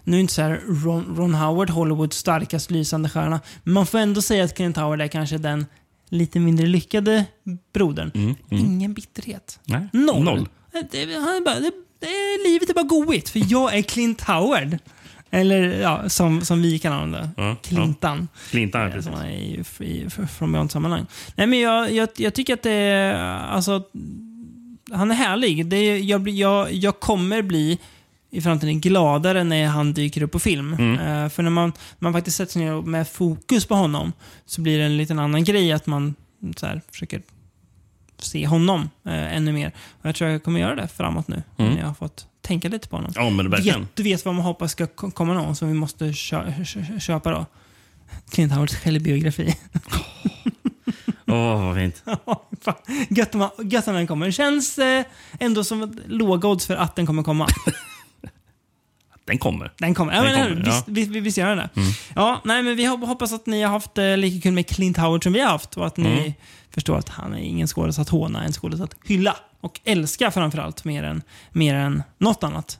nu 0.05 0.16
är 0.16 0.20
inte 0.20 0.32
så 0.35 0.57
Ron, 0.69 1.16
Ron 1.16 1.35
Howard 1.35 1.70
Hollywoods 1.70 2.16
starkast 2.16 2.70
lysande 2.70 3.09
stjärna. 3.09 3.40
Men 3.62 3.74
man 3.74 3.86
får 3.86 3.99
ändå 3.99 4.23
säga 4.23 4.44
att 4.44 4.57
Clint 4.57 4.77
Howard 4.77 5.01
är 5.01 5.09
kanske 5.09 5.39
den 5.39 5.66
lite 6.09 6.40
mindre 6.40 6.66
lyckade 6.66 7.24
brodern. 7.74 8.11
Mm, 8.15 8.35
mm. 8.51 8.65
Ingen 8.65 8.94
bitterhet. 8.94 9.59
Nej, 9.65 9.89
Noll. 9.93 10.24
noll. 10.24 10.49
Det, 10.90 10.99
han 11.15 11.36
är 11.36 11.44
bara, 11.44 11.61
det, 11.61 11.70
det, 12.01 12.49
livet 12.49 12.70
är 12.70 12.74
bara 12.74 12.85
goigt, 12.85 13.28
för 13.28 13.43
jag 13.53 13.74
är 13.78 13.82
Clint 13.82 14.20
Howard. 14.20 14.78
Eller 15.34 15.80
ja, 15.80 16.09
som, 16.09 16.40
som 16.40 16.62
vi 16.62 16.78
kallar 16.78 16.96
honom 16.96 17.12
då. 17.12 17.42
Ja, 17.42 17.56
Clintan. 17.62 18.28
Ja. 18.32 18.38
Clintan, 18.50 18.80
ja, 18.80 18.86
Eh, 18.88 18.92
precis. 18.92 19.12
Som 19.12 19.20
är 19.20 19.30
i, 19.30 19.64
i, 19.78 20.10
från 20.10 20.52
Beyond-sammanhang. 20.52 21.06
Nej, 21.36 21.46
men 21.46 21.60
jag, 21.60 21.92
jag, 21.92 22.09
jag 22.16 22.34
tycker 22.34 22.54
att 22.54 22.62
det 22.62 22.72
är... 22.72 23.14
Alltså, 23.38 23.82
han 24.92 25.10
är 25.10 25.14
härlig. 25.14 25.66
Det 25.66 25.98
jag, 25.98 26.28
jag, 26.28 26.72
jag 26.72 27.00
kommer 27.00 27.42
bli 27.42 27.78
i 28.30 28.40
framtiden 28.40 28.80
gladare 28.80 29.44
när 29.44 29.66
han 29.66 29.92
dyker 29.92 30.22
upp 30.22 30.32
på 30.32 30.38
film. 30.38 30.72
Mm. 30.74 31.24
Eh, 31.24 31.28
för 31.28 31.42
när 31.42 31.50
man, 31.50 31.72
man 31.98 32.12
faktiskt 32.12 32.36
sätter 32.36 32.52
sig 32.52 32.64
ner 32.64 32.82
med 32.82 33.09
fokus 33.09 33.66
på 33.66 33.74
honom 33.74 34.12
så 34.46 34.60
blir 34.60 34.78
det 34.78 34.84
en 34.84 34.96
liten 34.96 35.18
annan 35.18 35.44
grej 35.44 35.72
att 35.72 35.86
man 35.86 36.14
så 36.56 36.66
här, 36.66 36.80
försöker 36.90 37.22
se 38.27 38.47
honom 38.47 38.90
eh, 39.07 39.36
ännu 39.36 39.53
mer. 39.53 39.73
Och 40.03 40.09
jag 40.09 40.15
tror 40.15 40.31
jag 40.31 40.43
kommer 40.44 40.61
göra 40.61 40.74
det 40.74 40.89
framåt 40.89 41.28
nu. 41.28 41.43
Mm. 41.59 41.73
När 41.73 41.81
jag 41.81 41.86
har 41.86 41.94
fått 41.94 42.27
tänka 42.40 42.69
lite 42.69 42.89
på 42.89 42.97
honom. 42.97 43.12
Ja, 43.15 43.31
men 43.31 43.51
verkligen. 43.51 43.81
Vet, 43.81 43.97
du 43.97 44.03
vet 44.03 44.24
vad 44.24 44.35
man 44.35 44.44
hoppas 44.44 44.73
ska 44.73 44.86
ko- 44.86 45.11
komma 45.11 45.35
någon 45.35 45.57
som 45.57 45.69
vi 45.69 45.74
måste 45.74 46.12
kö, 46.12 46.53
kö, 46.65 47.01
köpa 47.01 47.31
då? 47.31 47.47
Clint 48.31 48.53
Howards 48.53 48.74
självbiografi. 48.77 49.57
Åh, 51.27 51.65
vad 51.65 51.77
fint. 51.77 52.03
Gött 53.09 53.35
om 53.35 53.39
man- 53.39 53.51
gött 53.70 53.89
om 53.89 53.94
den 53.94 54.07
kommer. 54.07 54.27
Det 54.27 54.32
känns 54.32 54.78
eh, 54.78 55.05
ändå 55.40 55.65
som 55.65 55.99
låga 56.07 56.49
odds 56.49 56.66
för 56.66 56.77
att 56.77 56.97
den 56.97 57.07
kommer 57.07 57.23
komma. 57.23 57.47
Den 59.24 59.39
kommer. 59.39 59.73
Den 59.78 59.94
kommer. 59.94 60.12
Ja, 60.15 60.23
Den 60.23 60.32
men, 60.32 60.43
kommer, 60.49 60.65
visst, 60.65 60.85
ja. 60.86 60.93
visst, 60.94 61.11
visst 61.11 61.39
gör 61.39 61.49
den 61.49 61.57
det. 61.59 61.69
Mm. 61.81 61.93
Ja, 62.16 62.40
nej, 62.44 62.62
men 62.62 62.77
vi 62.77 62.86
hop- 62.86 63.07
hoppas 63.07 63.32
att 63.32 63.47
ni 63.47 63.62
har 63.62 63.70
haft 63.70 63.99
eh, 63.99 64.16
lika 64.16 64.43
kul 64.43 64.53
med 64.53 64.66
Clint 64.69 64.97
Howard 64.97 65.23
som 65.23 65.32
vi 65.32 65.40
har 65.40 65.49
haft 65.51 65.77
och 65.77 65.86
att 65.86 65.97
ni 65.97 66.19
Mm. 66.19 66.32
Förstår 66.74 66.99
att 66.99 67.09
han 67.09 67.35
är 67.35 67.39
ingen 67.39 67.66
skådis 67.66 67.99
att 67.99 68.09
håna, 68.09 68.44
en 68.44 68.53
skådis 68.53 68.81
att 68.81 68.97
hylla 69.05 69.36
och 69.61 69.81
älska 69.85 70.31
framförallt 70.31 70.85
mer 70.85 71.03
än, 71.03 71.23
mer 71.53 71.74
än 71.74 72.03
något 72.19 72.44
annat. 72.44 72.78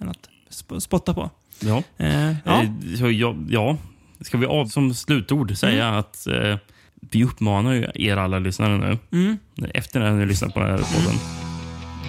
Än 0.00 0.08
att 0.08 0.28
sp- 0.50 0.80
spotta 0.80 1.14
på. 1.14 1.30
Ja. 1.60 1.82
Eh, 1.96 2.34
ja. 2.44 2.62
Eh, 2.62 3.06
ja, 3.06 3.34
ja. 3.48 3.76
Ska 4.20 4.38
vi 4.38 4.46
av 4.46 4.66
som 4.66 4.94
slutord 4.94 5.56
säga 5.56 5.88
att 5.88 6.26
eh, 6.26 6.56
vi 7.10 7.24
uppmanar 7.24 7.72
ju 7.72 7.86
er 7.94 8.16
alla 8.16 8.38
lyssnare 8.38 8.78
nu. 8.78 8.98
Mm. 9.18 9.38
Efter 9.74 10.00
att 10.00 10.12
ni 10.12 10.18
har 10.18 10.26
lyssnat 10.26 10.54
på 10.54 10.60
den 10.60 10.70
här 10.70 10.78
podden. 10.78 11.41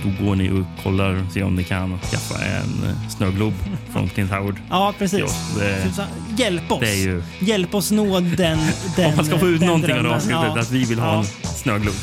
Då 0.04 0.26
går 0.26 0.36
ni 0.36 0.50
och 0.52 0.84
kollar 0.84 1.14
och 1.26 1.32
ser 1.34 1.44
om 1.44 1.56
ni 1.56 1.64
kan 1.64 2.00
skaffa 2.12 2.46
en 2.46 2.84
eh, 2.90 3.10
snöglob 3.10 3.54
från 3.92 4.10
Clint 4.10 4.32
Howard. 4.32 4.56
Ja, 4.70 4.94
precis. 5.00 5.22
Det- 5.60 5.94
Så- 5.96 6.04
Hjälp 6.38 6.72
oss. 6.72 6.84
ju- 6.84 7.24
Hjälp 7.40 7.76
oss 7.76 7.92
nå 7.92 8.20
den, 8.20 8.36
den 8.96 9.10
Om 9.10 9.16
man 9.16 9.26
ska 9.26 9.40
få 9.40 9.48
ut 9.48 9.62
någonting 9.62 9.94
av 10.00 10.06
avsnittet, 10.08 10.42
Ja. 10.56 10.60
att 10.60 10.72
vi 10.72 10.84
vill 10.84 11.00
ha 11.00 11.14
Ja. 11.14 11.20
en 11.20 11.26
snöglob. 11.56 11.96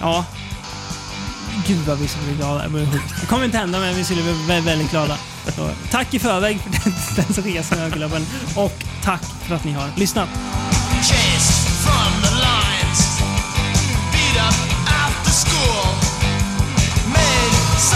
Ja. 0.00 0.24
Gud 1.66 1.78
vad 1.86 1.98
vi 1.98 2.08
skulle 2.08 2.26
bli 2.26 2.36
glada. 2.36 2.68
Det 3.20 3.26
kommer 3.26 3.44
inte 3.44 3.58
hända, 3.58 3.78
men 3.80 3.94
vi 3.94 4.04
skulle 4.04 4.22
bli 4.22 4.32
vä- 4.32 4.60
väldigt 4.64 4.90
glada. 4.90 5.18
Så, 5.56 5.68
tack 5.90 6.14
i 6.14 6.18
förväg 6.18 6.58
för 6.60 6.70
den, 7.16 7.24
den 7.44 7.44
resa 7.54 7.76
med 7.76 7.84
Ögloben. 7.92 8.26
Och 8.56 8.84
tack 9.02 9.22
för 9.42 9.54
att 9.54 9.64
ni 9.64 9.72
har 9.72 9.88
lyssnat. 9.96 10.28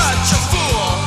such 0.01 0.33
a 0.33 0.41
fool. 0.51 1.00